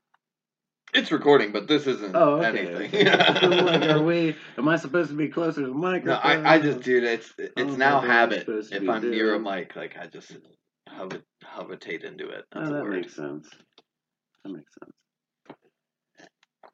It's 0.92 1.12
recording, 1.12 1.52
but 1.52 1.68
this 1.68 1.86
isn't 1.86 2.16
Oh, 2.16 2.42
okay. 2.42 2.66
anything. 2.66 3.06
Like, 3.06 3.82
are 3.90 4.02
we? 4.02 4.34
Am 4.58 4.68
I 4.68 4.76
supposed 4.76 5.10
to 5.10 5.16
be 5.16 5.28
closer 5.28 5.60
to 5.62 5.68
the 5.68 5.74
mic? 5.74 6.04
no. 6.04 6.14
I, 6.14 6.54
I 6.54 6.58
just, 6.58 6.80
dude, 6.80 7.04
it's 7.04 7.32
it's 7.38 7.54
don't 7.54 7.78
now 7.78 7.90
know 7.90 7.94
what 7.96 8.04
I'm 8.04 8.10
habit. 8.10 8.44
If 8.48 8.88
I'm 8.88 9.08
near 9.10 9.34
a 9.34 9.38
mic, 9.38 9.76
like 9.76 9.96
I 9.96 10.06
just 10.06 10.36
hover, 10.88 11.18
hovitate 11.44 12.02
into 12.04 12.28
it. 12.28 12.44
Oh, 12.52 12.58
That's 12.58 12.70
a 12.70 12.72
that 12.74 12.82
word. 12.82 12.92
makes 13.02 13.14
sense. 13.14 13.48
That 14.44 14.52
makes 14.52 14.72
sense. 14.82 14.92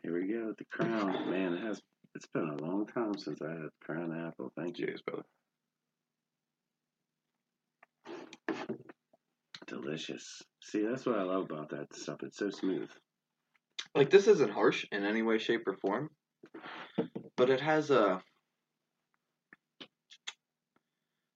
Here 0.02 0.14
we 0.18 0.32
go 0.32 0.46
with 0.46 0.56
the 0.58 0.64
crown. 0.70 1.30
Man, 1.30 1.52
it 1.54 1.62
has. 1.62 1.82
It's 2.16 2.26
been 2.32 2.48
a 2.48 2.62
long 2.64 2.86
time 2.86 3.18
since 3.18 3.42
I 3.42 3.50
had 3.50 3.68
crown 3.82 4.10
apple. 4.26 4.50
Thank 4.56 4.78
you. 4.78 4.94
Brother. 5.04 5.22
Delicious. 9.66 10.42
See, 10.62 10.82
that's 10.82 11.04
what 11.04 11.18
I 11.18 11.24
love 11.24 11.44
about 11.44 11.68
that 11.70 11.94
stuff. 11.94 12.16
It's 12.22 12.38
so 12.38 12.48
smooth. 12.48 12.88
Like 13.94 14.08
this 14.08 14.28
isn't 14.28 14.50
harsh 14.50 14.86
in 14.90 15.04
any 15.04 15.20
way, 15.20 15.36
shape, 15.36 15.68
or 15.68 15.76
form, 15.76 16.08
but 17.36 17.50
it 17.50 17.60
has 17.60 17.90
a 17.90 18.22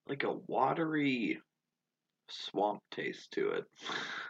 like 0.09 0.24
a 0.24 0.32
watery 0.32 1.43
swamp 2.31 2.81
taste 2.90 3.32
to 3.32 3.51
it. 3.51 3.65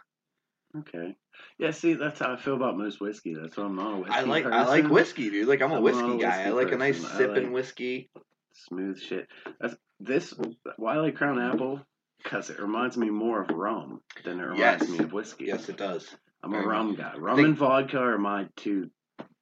Okay. 0.79 1.15
Yeah. 1.57 1.71
See, 1.71 1.93
that's 1.93 2.19
how 2.19 2.33
I 2.33 2.37
feel 2.37 2.55
about 2.55 2.77
most 2.77 2.99
whiskey. 3.01 3.33
That's 3.33 3.57
why 3.57 3.65
I'm 3.65 3.75
not 3.75 3.93
a 3.93 3.97
whiskey. 3.97 4.15
I 4.15 4.21
like 4.21 4.45
I 4.45 4.65
like 4.65 4.87
whiskey, 4.87 5.29
dude. 5.29 5.47
Like 5.47 5.61
I'm 5.61 5.71
a 5.71 5.75
I'm 5.77 5.83
whiskey 5.83 6.15
a 6.15 6.17
guy. 6.17 6.43
I 6.45 6.49
like 6.49 6.71
a 6.71 6.77
nice 6.77 6.99
person. 6.99 7.15
I 7.15 7.17
sipping 7.17 7.43
like- 7.45 7.53
whiskey. 7.53 8.09
smooth 8.53 8.99
shit. 8.99 9.27
That's 9.59 9.75
this. 9.99 10.33
Why 10.77 10.95
I 10.95 10.97
like 10.99 11.15
Crown 11.15 11.39
Apple? 11.39 11.81
Because 12.23 12.49
it 12.49 12.59
reminds 12.59 12.97
me 12.97 13.09
more 13.09 13.41
of 13.41 13.49
rum 13.49 14.01
than 14.23 14.39
it 14.39 14.43
reminds 14.43 14.59
Yes. 14.59 14.89
me 14.89 14.99
of 14.99 15.11
whiskey. 15.11 15.45
Yes, 15.45 15.69
it 15.69 15.77
does. 15.77 16.07
I'm 16.43 16.53
a 16.53 16.61
rum 16.61 16.95
guy. 16.95 17.13
Rum 17.17 17.35
think- 17.35 17.47
and 17.49 17.57
vodka 17.57 17.97
are 17.99 18.17
my 18.17 18.47
two 18.55 18.89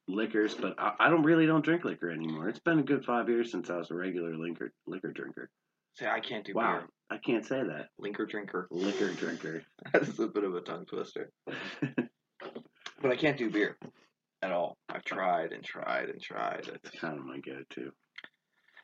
liquors, 0.08 0.54
but 0.54 0.74
I, 0.78 0.94
I 0.98 1.10
don't 1.10 1.22
really 1.22 1.46
don't 1.46 1.64
drink 1.64 1.84
liquor 1.84 2.10
anymore. 2.10 2.48
It's 2.48 2.58
been 2.58 2.78
a 2.78 2.82
good 2.82 3.04
five 3.04 3.28
years 3.28 3.50
since 3.52 3.70
I 3.70 3.76
was 3.76 3.90
a 3.90 3.94
regular 3.94 4.34
liquor 4.36 4.72
liquor 4.86 5.12
drinker. 5.12 5.50
See, 5.94 6.06
I 6.06 6.20
can't 6.20 6.44
do 6.44 6.54
Wow, 6.54 6.78
beer. 6.80 6.88
I 7.10 7.18
can't 7.18 7.44
say 7.44 7.62
that. 7.62 7.88
Linker 8.00 8.28
drinker. 8.28 8.68
Liquor 8.70 9.12
drinker. 9.14 9.62
That's 9.92 10.18
a 10.18 10.28
bit 10.28 10.44
of 10.44 10.54
a 10.54 10.60
tongue 10.60 10.86
twister. 10.86 11.30
But 13.02 13.12
I 13.12 13.16
can't 13.16 13.38
do 13.38 13.48
beer 13.50 13.78
at 14.42 14.52
all. 14.52 14.76
I've 14.90 15.04
tried 15.04 15.52
and 15.52 15.64
tried 15.64 16.10
and 16.10 16.20
tried. 16.20 16.68
It's, 16.84 16.90
kind 17.00 17.18
of 17.18 17.24
my 17.24 17.38
go-to. 17.38 17.92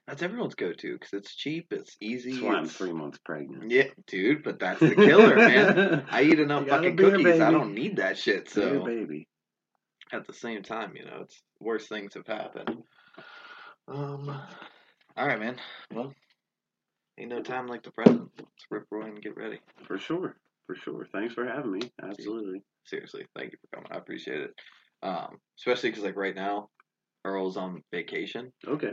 that's 0.07 0.23
everyone's 0.23 0.55
go-to 0.55 0.95
because 0.95 1.13
it's 1.13 1.35
cheap, 1.35 1.67
it's 1.71 1.99
easy. 2.01 2.31
That's 2.33 2.43
why 2.43 2.53
I'm 2.55 2.65
it's- 2.65 2.77
three 2.77 2.95
months 2.95 3.19
pregnant. 3.27 3.71
Yeah, 3.71 3.89
dude, 4.07 4.43
but 4.43 4.59
that's 4.59 4.81
the 4.81 4.95
killer, 4.95 5.37
man. 5.37 6.07
I 6.11 6.23
eat 6.23 6.41
enough 6.41 6.63
You 6.65 6.69
got 6.69 6.81
a 6.81 6.83
fucking 6.85 6.97
cookies. 6.97 7.27
I 7.27 7.31
baby. 7.51 7.53
don't 7.53 7.75
need 7.75 7.97
that 7.97 8.17
shit. 8.17 8.49
So 8.49 8.83
baby. 8.85 9.29
at 10.13 10.27
the 10.27 10.33
same 10.33 10.63
time, 10.63 10.95
you 10.97 11.05
know, 11.05 11.19
it's 11.21 11.39
worse 11.61 11.87
things 11.87 12.15
have 12.15 12.27
happened. 12.27 12.83
Um. 13.87 14.31
All 15.15 15.27
right, 15.27 15.39
man. 15.39 15.57
Well, 15.93 16.15
ain't 17.19 17.31
no 17.31 17.43
time 17.43 17.67
like 17.67 17.83
the 17.83 17.91
present. 17.91 18.31
Let's 18.39 18.67
rip 18.71 18.85
roy 18.91 19.07
and 19.07 19.21
get 19.23 19.37
ready. 19.37 19.61
For 19.87 19.99
sure. 19.99 20.37
For 20.67 20.75
sure. 20.75 21.07
Thanks 21.13 21.35
for 21.35 21.47
having 21.47 21.73
me. 21.73 21.81
Absolutely. 22.03 22.63
Seriously, 22.85 23.27
thank 23.37 23.53
you 23.53 23.59
for 23.61 23.77
coming. 23.77 23.91
I 23.93 23.97
appreciate 23.99 24.41
it. 24.41 24.55
Um, 25.03 25.37
especially 25.59 25.91
because 25.91 26.05
like 26.05 26.17
right 26.17 26.35
now, 26.35 26.69
Earl's 27.25 27.57
on 27.57 27.83
vacation, 27.93 28.53
Okay. 28.67 28.93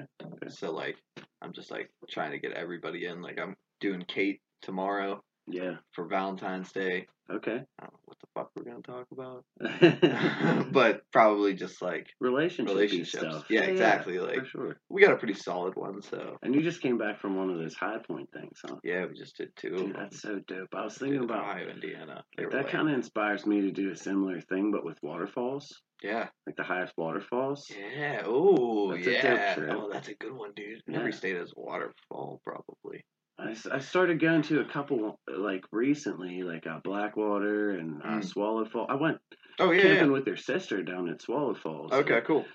so 0.49 0.71
like 0.71 0.97
I'm 1.41 1.53
just 1.53 1.69
like 1.71 1.91
trying 2.09 2.31
to 2.31 2.39
get 2.39 2.53
everybody 2.53 3.05
in. 3.05 3.21
Like 3.21 3.39
I'm 3.39 3.55
doing 3.79 4.03
Kate 4.07 4.41
tomorrow 4.61 5.21
Yeah. 5.47 5.75
for 5.93 6.05
Valentine's 6.07 6.71
Day. 6.71 7.07
Okay. 7.31 7.51
I 7.79 7.83
don't 7.85 7.93
know 7.93 7.99
what 8.05 8.17
the 8.19 8.27
fuck 8.35 8.51
we're 8.55 8.63
gonna 8.63 8.81
talk 8.81 9.07
about, 9.11 9.45
but 10.73 11.01
probably 11.11 11.53
just 11.53 11.81
like 11.81 12.07
Relationship 12.19 12.75
relationships. 12.75 13.23
stuff. 13.23 13.45
Yeah, 13.49 13.61
exactly. 13.61 14.17
For 14.17 14.23
Like 14.25 14.45
sure. 14.47 14.77
we 14.89 15.01
got 15.01 15.13
a 15.13 15.17
pretty 15.17 15.33
solid 15.35 15.75
one, 15.75 16.01
so 16.01 16.37
And 16.43 16.53
you 16.53 16.61
just 16.61 16.81
came 16.81 16.97
back 16.97 17.21
from 17.21 17.37
one 17.37 17.49
of 17.49 17.57
those 17.57 17.75
high 17.75 17.97
point 18.05 18.29
things, 18.33 18.59
huh? 18.67 18.75
yeah, 18.83 19.05
we 19.05 19.17
just 19.17 19.37
did 19.37 19.55
two. 19.55 19.69
of 19.69 19.77
Dude, 19.77 19.85
them. 19.87 19.95
that's 20.01 20.21
so 20.21 20.39
dope. 20.47 20.67
I 20.75 20.83
was 20.83 20.97
thinking 20.97 21.23
about 21.23 21.43
Ohio, 21.43 21.69
Indiana. 21.69 22.23
Like, 22.37 22.49
that 22.51 22.63
lame. 22.65 22.67
kind 22.71 22.89
of 22.89 22.95
inspires 22.95 23.45
me 23.45 23.61
to 23.61 23.71
do 23.71 23.91
a 23.91 23.95
similar 23.95 24.41
thing, 24.41 24.71
but 24.71 24.83
with 24.85 24.97
waterfalls, 25.01 25.81
yeah, 26.03 26.27
like 26.45 26.57
the 26.57 26.63
highest 26.63 26.93
waterfalls. 26.97 27.71
yeah. 27.95 28.23
Oh, 28.25 28.93
That's 28.93 29.07
a 29.07 29.11
dope 29.13 29.23
yeah. 29.23 29.55
Oh, 29.71 29.89
that's 29.91 30.09
a 30.09 30.15
good 30.15 30.33
one, 30.33 30.51
dude. 30.55 30.81
Yeah. 30.87 30.99
Every 30.99 31.13
state 31.13 31.37
has 31.37 31.51
a 31.55 31.59
waterfall, 31.61 32.41
probably. 32.45 33.05
I, 33.39 33.55
I 33.71 33.79
started 33.79 34.19
going 34.19 34.43
to 34.43 34.59
a 34.61 34.65
couple 34.65 35.19
like 35.27 35.63
recently, 35.71 36.43
like 36.43 36.67
uh, 36.67 36.79
Blackwater 36.83 37.71
and 37.71 38.01
uh, 38.03 38.07
Mm. 38.07 38.25
Swallow 38.25 38.65
Falls. 38.65 38.87
I 38.89 38.95
went 38.95 39.17
Oh 39.59 39.71
yeah. 39.71 39.81
camping 39.81 40.07
yeah. 40.07 40.13
with 40.13 40.25
their 40.25 40.37
sister 40.37 40.83
down 40.83 41.09
at 41.09 41.21
Swallow 41.21 41.55
Falls. 41.55 41.91
Okay, 41.91 42.21
cool. 42.25 42.45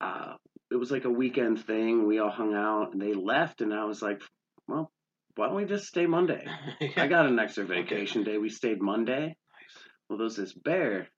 uh, 0.00 0.34
it 0.70 0.76
was 0.76 0.90
like 0.90 1.04
a 1.04 1.10
weekend 1.10 1.64
thing. 1.66 2.06
We 2.06 2.18
all 2.20 2.30
hung 2.30 2.54
out, 2.54 2.92
and 2.92 3.00
they 3.02 3.12
left, 3.14 3.60
and 3.60 3.74
I 3.74 3.84
was 3.84 4.00
like, 4.00 4.22
"Well, 4.68 4.90
why 5.34 5.46
don't 5.46 5.56
we 5.56 5.64
just 5.64 5.86
stay 5.86 6.06
Monday?" 6.06 6.46
I 6.96 7.06
got 7.08 7.26
an 7.26 7.38
extra 7.38 7.64
vacation 7.64 8.22
day. 8.24 8.38
We 8.38 8.48
stayed 8.48 8.80
Monday. 8.80 9.36
Well, 10.08 10.18
there's 10.18 10.36
this 10.36 10.52
bear 10.52 11.08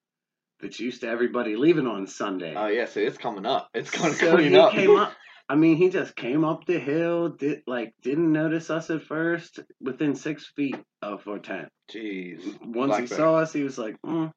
that's 0.61 0.81
used 0.81 1.01
to 1.03 1.09
everybody 1.09 1.57
leaving 1.57 1.87
on 1.87 2.07
Sunday. 2.07 2.55
Oh 2.57 2.67
yeah, 2.69 2.87
so 2.87 3.01
it's 3.01 3.19
coming 3.19 3.45
up. 3.47 3.69
It's 3.75 3.91
going 3.91 4.13
to 4.13 4.19
so 4.19 4.35
clean 4.37 4.53
he 4.53 4.59
up. 4.59 4.73
came 4.73 4.97
up. 4.97 5.13
I 5.53 5.55
mean, 5.55 5.77
he 5.77 5.91
just 5.91 6.17
came 6.17 6.47
up 6.47 6.65
the 6.65 6.79
hill. 6.79 7.29
Did 7.29 7.61
like 7.67 7.93
didn't 8.01 8.33
notice 8.33 8.71
us 8.71 8.89
at 8.89 9.03
first. 9.03 9.61
Within 9.83 10.15
six 10.15 10.51
feet 10.57 10.77
of 11.03 11.29
our 11.29 11.39
tent. 11.39 11.69
Jeez. 11.93 12.41
Once 12.65 12.89
Black 12.89 13.03
he 13.03 13.07
bear. 13.09 13.19
saw 13.19 13.35
us, 13.37 13.53
he 13.53 13.63
was 13.63 13.77
like, 13.77 13.97
mm, 14.07 14.31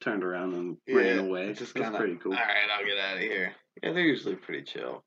turned 0.00 0.24
around 0.24 0.54
and 0.54 0.78
ran 0.88 1.18
away. 1.18 1.48
It's 1.48 1.58
just 1.58 1.74
kind 1.74 1.94
of 1.94 2.00
pretty 2.00 2.16
cool. 2.16 2.32
All 2.32 2.38
right, 2.38 2.70
I'll 2.74 2.86
get 2.86 2.96
out 2.96 3.16
of 3.16 3.22
here. 3.22 3.52
Yeah, 3.82 3.92
they're 3.92 4.00
usually 4.02 4.34
pretty 4.34 4.62
chill. 4.62 5.04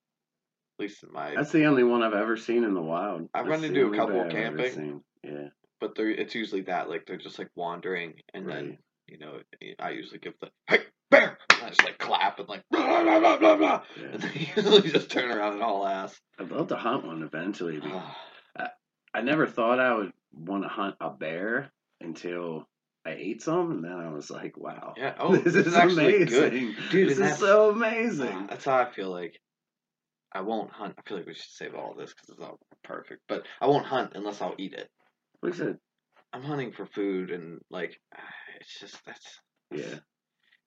At 0.77 0.83
least 0.83 1.01
in 1.01 1.11
my. 1.11 1.33
That's 1.33 1.51
the 1.51 1.65
only 1.65 1.83
one 1.83 2.03
I've 2.03 2.13
ever 2.13 2.37
seen 2.37 2.63
in 2.63 2.75
the 2.75 2.81
wild. 2.81 3.27
I've 3.33 3.47
run 3.47 3.63
into 3.63 3.91
a 3.91 3.97
couple 3.97 4.23
camping. 4.29 4.71
seen. 4.71 5.01
Yeah. 5.23 5.47
but 5.81 5.95
they're 5.95 6.11
it's 6.11 6.35
usually 6.35 6.61
that 6.61 6.89
like 6.91 7.07
they're 7.07 7.17
just 7.17 7.39
like 7.39 7.49
wandering, 7.55 8.13
and 8.35 8.47
then 8.47 8.77
you 9.07 9.17
know 9.17 9.39
I 9.79 9.89
usually 9.89 10.19
give 10.19 10.35
the 10.41 10.49
hey 10.67 10.81
bear. 11.09 11.39
I 11.49 11.69
just 11.69 11.83
like 11.83 11.97
clap 11.97 12.37
and 12.37 12.47
like 12.47 12.61
blah 13.03 13.19
blah 13.19 13.19
blah 13.19 13.37
blah 13.37 13.55
blah, 13.57 13.81
Yeah. 13.99 14.07
and 14.13 14.21
they 14.23 14.51
usually 14.55 14.91
just 14.91 15.09
turn 15.11 15.31
around 15.31 15.53
and 15.53 15.61
haul 15.61 15.85
ass. 15.87 16.19
I'd 16.39 16.51
love 16.51 16.67
to 16.69 16.75
hunt 16.75 17.05
one 17.05 17.23
eventually. 17.23 17.79
but 17.79 17.89
Oh, 17.91 18.15
ah. 18.59 18.69
I 19.13 19.21
never 19.21 19.47
thought 19.47 19.79
I 19.79 19.93
would 19.95 20.11
want 20.33 20.63
to 20.63 20.69
hunt 20.69 20.95
a 20.99 21.09
bear 21.09 21.71
until 22.01 22.67
I 23.05 23.11
ate 23.11 23.41
some, 23.41 23.71
and 23.71 23.83
then 23.83 23.93
I 23.93 24.09
was 24.11 24.29
like, 24.29 24.57
"Wow, 24.57 24.93
yeah. 24.97 25.15
Oh, 25.19 25.35
this, 25.35 25.53
this 25.53 25.67
is 25.67 25.75
actually 25.75 26.15
amazing, 26.23 26.27
good, 26.73 26.75
dude. 26.91 27.09
This 27.09 27.19
is 27.19 27.37
so 27.37 27.69
amazing." 27.69 28.29
Ah, 28.33 28.45
that's 28.49 28.65
how 28.65 28.77
I 28.77 28.91
feel 28.91 29.09
like. 29.09 29.39
I 30.33 30.41
won't 30.41 30.69
hunt. 30.69 30.95
I 30.97 31.01
feel 31.07 31.17
like 31.17 31.27
we 31.27 31.33
should 31.33 31.49
save 31.49 31.75
all 31.75 31.93
this 31.97 32.13
because 32.13 32.29
it's 32.29 32.41
all 32.41 32.59
perfect. 32.83 33.21
But 33.29 33.45
I 33.61 33.67
won't 33.67 33.85
hunt 33.85 34.11
unless 34.15 34.41
I'll 34.41 34.55
eat 34.57 34.73
it. 34.73 34.89
I 35.41 35.51
said, 35.51 35.77
I'm 36.33 36.43
hunting 36.43 36.73
for 36.73 36.85
food 36.87 37.31
and 37.31 37.61
like 37.69 37.97
ah, 38.13 38.19
it's 38.59 38.77
just 38.79 38.97
that's 39.05 39.39
yeah, 39.71 39.99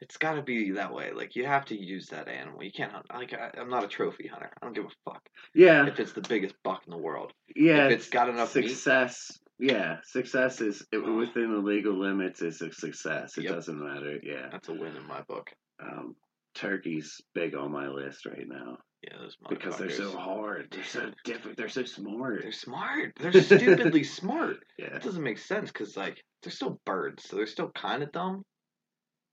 it's 0.00 0.16
got 0.16 0.34
to 0.34 0.42
be 0.42 0.72
that 0.72 0.92
way. 0.92 1.10
Like 1.12 1.34
you 1.36 1.44
have 1.46 1.64
to 1.66 1.76
use 1.76 2.06
that 2.08 2.28
animal. 2.28 2.62
You 2.62 2.70
can't 2.72 2.92
hunt. 2.92 3.06
Like 3.12 3.32
I, 3.34 3.50
I'm 3.60 3.70
not 3.70 3.84
a 3.84 3.88
trophy 3.88 4.26
hunter. 4.28 4.50
I 4.60 4.64
don't 4.66 4.74
give 4.74 4.84
a 4.84 5.10
fuck 5.10 5.22
yeah, 5.54 5.86
if 5.86 5.98
it's 5.98 6.12
the 6.12 6.20
biggest 6.20 6.54
buck 6.62 6.82
in 6.86 6.90
the 6.90 6.96
world. 6.98 7.32
yeah. 7.56 7.86
if 7.86 7.92
it's 7.92 8.08
got 8.08 8.28
enough 8.28 8.54
meat, 8.54 8.68
success. 8.70 9.38
Yeah, 9.58 9.96
success 10.04 10.60
is 10.60 10.86
it, 10.92 10.98
within 10.98 11.50
the 11.52 11.58
legal 11.58 11.98
limits 11.98 12.42
is 12.42 12.60
a 12.62 12.70
success. 12.72 13.36
It 13.38 13.44
Yep. 13.44 13.54
doesn't 13.54 13.78
matter. 13.84 14.18
Yeah, 14.22 14.48
that's 14.52 14.68
a 14.68 14.72
win 14.72 14.94
in 14.94 15.06
my 15.06 15.22
book. 15.22 15.50
um, 15.82 16.14
turkey's 16.54 17.20
big 17.34 17.54
on 17.54 17.70
my 17.70 17.88
list 17.88 18.26
right 18.26 18.46
now 18.48 18.78
Yeah, 19.02 19.16
those 19.20 19.36
because 19.48 19.76
they're 19.78 19.90
so 19.90 20.16
hard. 20.16 20.68
They're 20.70 20.82
so 20.84 21.10
different. 21.24 21.56
They're 21.56 21.68
so 21.68 21.84
smart. 21.84 22.42
They're 22.42 22.52
smart. 22.52 23.12
They're 23.20 23.32
stupidly 23.32 24.02
smart. 24.04 24.56
Yeah, 24.78 24.90
That 24.94 25.02
doesn't 25.02 25.22
make 25.22 25.38
sense 25.38 25.70
because 25.70 25.96
like 25.96 26.22
they're 26.42 26.52
still 26.52 26.80
birds, 26.84 27.28
so 27.28 27.36
they're 27.36 27.46
still 27.46 27.70
kind 27.76 28.02
of 28.02 28.10
dumb. 28.12 28.42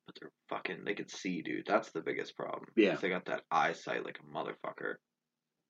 But 0.05 0.15
they're 0.19 0.31
fucking. 0.49 0.83
They 0.85 0.93
can 0.93 1.07
see, 1.07 1.41
dude. 1.41 1.65
That's 1.65 1.91
the 1.91 2.01
biggest 2.01 2.35
problem. 2.35 2.65
Yeah. 2.75 2.95
They 2.95 3.09
got 3.09 3.25
that 3.25 3.43
eyesight 3.51 4.05
like 4.05 4.19
a 4.19 4.37
motherfucker. 4.37 4.95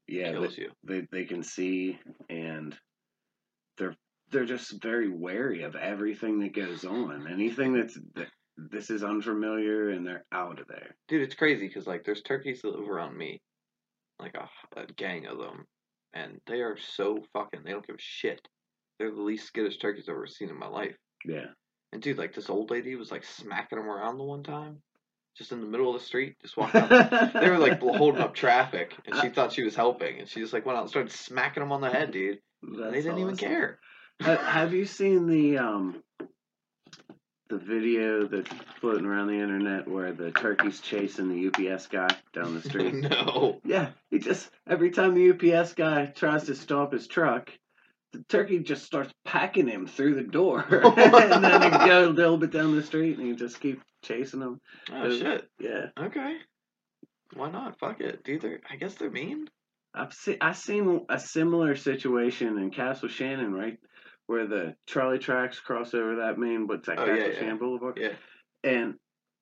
yeah. 0.08 0.32
They, 0.32 0.40
kills 0.40 0.58
you. 0.58 0.72
they 0.84 1.08
they 1.12 1.26
can 1.26 1.44
see 1.44 1.98
and 2.30 2.76
they're 3.78 3.96
they're 4.32 4.46
just 4.46 4.82
very 4.82 5.10
wary 5.10 5.64
of 5.64 5.76
everything 5.76 6.40
that 6.40 6.54
goes 6.56 6.84
on. 6.86 7.28
Anything 7.32 7.74
that's 7.74 7.98
that 8.16 8.28
this 8.58 8.90
is 8.90 9.04
unfamiliar 9.04 9.90
and 9.90 10.06
they're 10.06 10.26
out 10.32 10.60
of 10.60 10.68
there. 10.68 10.96
Dude, 11.08 11.22
it's 11.22 11.36
crazy 11.36 11.68
because 11.68 11.88
like 11.88 12.04
there's 12.04 12.22
turkeys 12.22 12.62
that 12.62 12.76
live 12.78 12.90
around 12.90 13.18
me, 13.18 13.42
like 14.20 14.36
a, 14.36 14.50
a 14.80 14.86
gang 14.96 15.28
of 15.28 15.38
them, 15.38 15.66
and 16.14 16.40
they 16.48 16.62
are 16.62 16.78
so 16.78 17.20
fucking. 17.34 17.62
They 17.64 17.72
don't 17.72 17.86
give 17.86 17.96
a 17.98 18.02
shit. 18.02 18.42
They're 18.98 19.12
the 19.12 19.22
least 19.22 19.48
skittish 19.48 19.78
turkeys 19.78 20.06
I've 20.08 20.16
ever 20.16 20.28
seen 20.28 20.50
in 20.50 20.58
my 20.58 20.68
life. 20.68 20.96
Yeah. 21.26 21.48
And 21.96 22.04
dude, 22.04 22.18
like 22.18 22.34
this 22.34 22.50
old 22.50 22.72
lady 22.72 22.94
was 22.98 23.10
like 23.10 23.24
smacking 23.24 23.78
them 23.78 23.88
around 23.88 24.18
the 24.18 24.26
one 24.26 24.44
time, 24.44 24.82
just 25.38 25.54
in 25.54 25.62
the 25.62 25.66
middle 25.66 25.96
of 25.96 26.02
the 26.02 26.06
street, 26.06 26.36
just 26.42 26.58
walking 26.58 26.82
up. 26.82 27.32
they 27.32 27.50
were 27.50 27.58
like 27.58 27.80
holding 27.80 28.20
up 28.20 28.36
traffic, 28.36 28.94
and 29.06 29.16
she 29.22 29.30
thought 29.30 29.54
she 29.54 29.64
was 29.64 29.78
helping, 29.78 30.20
and 30.20 30.28
she 30.28 30.42
just 30.42 30.52
like 30.52 30.66
went 30.66 30.78
out 30.78 30.82
and 30.82 30.90
started 30.90 31.14
smacking 31.14 31.64
them 31.64 31.72
on 31.72 31.80
the 31.80 31.90
head, 31.90 32.12
dude. 32.12 32.40
That's 32.62 32.92
they 32.92 33.02
didn't 33.02 33.20
even 33.20 33.38
care. 33.38 33.80
Have 34.20 34.74
you 34.74 34.84
seen 34.84 35.26
the 35.26 35.58
um 35.58 36.04
the 37.48 37.60
video 37.60 38.28
that's 38.28 38.50
floating 38.82 39.06
around 39.06 39.28
the 39.28 39.40
internet 39.40 39.88
where 39.88 40.12
the 40.12 40.32
turkey's 40.32 40.82
chasing 40.82 41.30
the 41.30 41.70
UPS 41.72 41.88
guy 41.88 42.10
down 42.34 42.56
the 42.56 42.62
street? 42.70 42.94
no. 42.94 43.62
yeah, 43.64 43.92
he 44.10 44.20
just 44.20 44.50
every 44.68 44.92
time 44.92 45.14
the 45.14 45.30
UPS 45.32 45.76
guy 45.76 46.08
tries 46.08 46.44
to 46.48 46.56
stop 46.56 46.92
his 46.92 47.08
truck, 47.08 47.54
turkey 48.30 48.60
just 48.60 48.84
starts 48.86 49.12
packing 49.26 49.68
him 49.68 49.88
through 49.88 50.16
the 50.16 50.24
door, 50.24 50.66
and 50.70 51.44
then 51.44 51.62
he 51.62 51.70
go 51.70 52.08
a 52.08 52.10
little 52.10 52.38
bit 52.38 52.52
down 52.52 52.76
the 52.76 52.84
street, 52.84 53.18
and 53.18 53.28
he 53.28 53.34
just 53.36 53.60
keep 53.60 53.82
chasing 54.04 54.42
him. 54.42 54.60
Oh 54.92 55.10
shit. 55.10 55.48
Yeah, 55.60 55.88
Okay. 56.00 56.38
Why 57.34 57.50
not? 57.52 57.80
Fuck 57.80 58.02
it, 58.02 58.24
dude. 58.24 58.42
They're, 58.42 58.62
I 58.70 58.76
guess 58.78 58.94
they're 58.96 59.10
mean. 59.12 59.48
I've 59.94 60.14
seen 60.14 60.38
I 60.42 60.52
seen 60.54 61.06
a 61.10 61.20
similar 61.20 61.76
situation 61.76 62.58
in 62.58 62.70
Castle 62.70 63.10
Shannon, 63.10 63.54
right, 63.54 63.78
where 64.28 64.46
the 64.48 64.76
trolley 64.88 65.20
tracks 65.20 65.60
cross 65.60 65.94
over 65.94 66.18
that 66.18 66.38
main, 66.38 66.68
what's 66.68 66.88
that 66.88 67.00
Oh, 67.00 67.06
Castle 67.06 67.18
yeah, 67.18 67.28
yeah. 67.34 67.40
Shannon 67.40 67.58
Boulevard? 67.58 67.98
Yeah. 68.00 68.14
and 68.64 68.96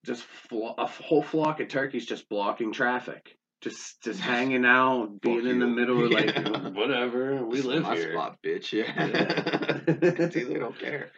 just 0.06 0.24
flo- 0.50 0.76
a 0.78 0.86
whole 0.86 1.24
flock 1.24 1.60
of 1.62 1.70
turkeys 1.70 2.06
just 2.06 2.28
blocking 2.30 2.72
traffic, 2.74 3.36
just 3.64 4.02
just 4.04 4.20
hanging 4.32 4.66
out, 4.66 5.20
being 5.22 5.48
in 5.48 5.60
the 5.60 5.66
you. 5.66 5.76
middle, 5.76 6.10
like 6.12 6.36
whatever. 6.76 7.44
We 7.46 7.58
This 7.58 7.66
live 7.66 7.84
my 7.84 7.96
here. 7.96 8.14
spot, 8.14 8.38
bitch. 8.46 8.72
Yeah. 8.72 9.08
Yeah. 9.08 10.28
Dude, 10.28 10.48
they 10.50 10.60
don't 10.60 10.78
care. 10.78 11.10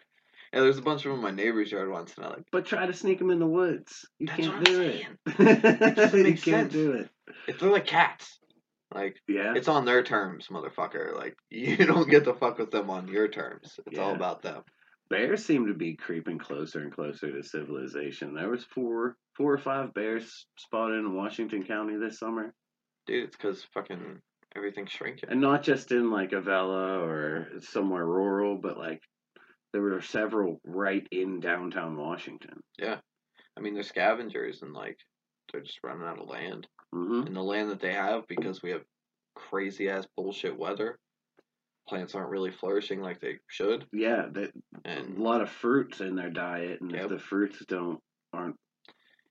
Yeah, 0.52 0.60
there's 0.60 0.78
a 0.78 0.82
bunch 0.82 1.04
of 1.04 1.10
them 1.10 1.18
in 1.18 1.22
my 1.22 1.30
neighbor's 1.32 1.70
yard 1.70 1.90
once, 1.90 2.14
and 2.16 2.24
I 2.24 2.30
like. 2.30 2.44
But 2.52 2.64
try 2.66 2.86
to 2.86 2.92
sneak 2.92 3.18
them 3.18 3.30
in 3.30 3.40
the 3.40 3.46
woods. 3.46 4.06
You 4.18 4.28
That's 4.28 4.40
can't 4.40 4.52
what 4.52 4.56
I'm 4.58 4.64
do 4.64 4.76
saying. 4.76 5.06
it. 5.26 5.96
doesn't 5.96 6.18
you 6.18 6.24
make 6.24 6.42
can't 6.42 6.70
sense. 6.70 6.72
do 6.72 6.92
it. 6.92 7.10
If 7.48 7.58
they're 7.58 7.70
like 7.70 7.86
cats, 7.86 8.38
like 8.94 9.16
Yeah. 9.28 9.54
it's 9.56 9.68
on 9.68 9.84
their 9.84 10.02
terms, 10.04 10.46
motherfucker. 10.48 11.14
Like 11.16 11.36
you 11.50 11.76
don't 11.76 12.08
get 12.08 12.24
to 12.24 12.32
fuck 12.34 12.58
with 12.58 12.70
them 12.70 12.88
on 12.90 13.08
your 13.08 13.28
terms. 13.28 13.78
It's 13.86 13.98
all 13.98 14.10
Yeah. 14.10 14.16
about 14.16 14.42
them. 14.42 14.62
Bears 15.10 15.44
seem 15.44 15.66
to 15.66 15.74
be 15.74 15.94
creeping 15.96 16.38
closer 16.38 16.80
and 16.80 16.92
closer 16.92 17.30
to 17.30 17.42
civilization. 17.42 18.34
There 18.34 18.48
was 18.48 18.64
four, 18.64 19.16
four 19.36 19.52
or 19.52 19.58
five 19.58 19.92
bears 19.94 20.46
spotted 20.58 20.94
in 20.98 21.14
Washington 21.14 21.62
County 21.64 21.96
this 21.96 22.18
summer. 22.18 22.54
Dude, 23.06 23.24
it's 23.24 23.36
because 23.36 23.64
fucking 23.74 24.20
Everything's 24.54 24.90
shrinking. 24.90 25.28
and 25.30 25.40
not 25.40 25.62
just 25.62 25.92
in 25.92 26.10
like 26.10 26.32
Avella 26.32 26.98
or 27.00 27.48
somewhere 27.60 28.06
rural, 28.06 28.56
but 28.56 28.78
like 28.78 29.00
there 29.72 29.82
were 29.82 30.00
several 30.00 30.60
right 30.64 31.06
in 31.10 31.40
downtown 31.40 31.96
Washington. 31.98 32.60
Yeah. 32.78 32.96
I 33.56 33.60
mean, 33.60 33.74
they're 33.74 33.82
scavengers 33.82 34.62
and 34.62 34.72
like 34.72 34.96
they're 35.52 35.60
just 35.62 35.80
running 35.84 36.06
out 36.06 36.20
of 36.20 36.28
land. 36.28 36.66
hmm 36.92 37.22
And 37.26 37.36
the 37.36 37.42
land 37.42 37.70
that 37.70 37.80
they 37.80 37.92
have, 37.92 38.26
because 38.28 38.62
we 38.62 38.70
have 38.70 38.82
crazy 39.34 39.90
ass 39.90 40.06
bullshit 40.16 40.58
weather, 40.58 40.98
plants 41.88 42.14
aren't 42.14 42.30
really 42.30 42.50
flourishing 42.50 43.02
like 43.02 43.20
they 43.20 43.36
should. 43.48 43.84
Yeah, 43.92 44.26
they, 44.32 44.48
a 44.86 45.02
lot 45.16 45.42
of 45.42 45.50
fruits 45.50 46.00
in 46.00 46.16
their 46.16 46.30
diet, 46.30 46.80
and 46.80 46.90
Yep. 46.92 47.04
if 47.04 47.10
the 47.10 47.18
fruits 47.18 47.62
don't 47.68 48.00
aren't 48.32 48.56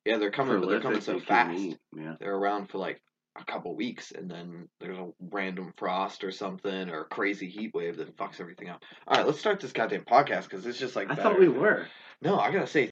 yeah, 0.06 0.18
they're 0.18 0.32
coming, 0.32 0.60
but 0.60 0.69
they're 0.69 0.80
coming 0.82 1.02
so 1.02 1.14
they 1.14 1.19
fast. 1.19 1.60
eat. 1.60 1.77
Yeah, 1.95 2.15
They're 2.19 2.36
around 2.36 2.69
for 2.69 2.77
like 2.77 3.02
a 3.38 3.44
couple 3.44 3.76
weeks, 3.76 4.11
and 4.11 4.30
then 4.32 4.69
there's 4.80 4.98
a 4.98 5.10
random 5.19 5.73
frost 5.77 6.23
or 6.23 6.32
something, 6.32 6.90
or 6.90 7.02
a 7.02 7.06
crazy 7.06 7.49
heat 7.49 7.72
wave 7.73 7.98
that 7.98 8.15
fucks 8.15 8.40
everything 8.40 8.69
up. 8.69 8.82
All 9.07 9.18
right, 9.18 9.26
let's 9.26 9.40
start 9.40 9.60
this 9.60 9.73
goddamn 9.73 10.06
podcast 10.06 10.44
because 10.44 10.65
it's 10.65 10.80
just 10.80 10.95
like 10.95 11.07
I 11.11 11.15
better. 11.15 11.30
thought 11.30 11.40
we 11.40 11.49
were. 11.49 11.88
No, 12.22 12.40
I 12.40 12.52
gotta 12.52 12.68
say 12.68 12.91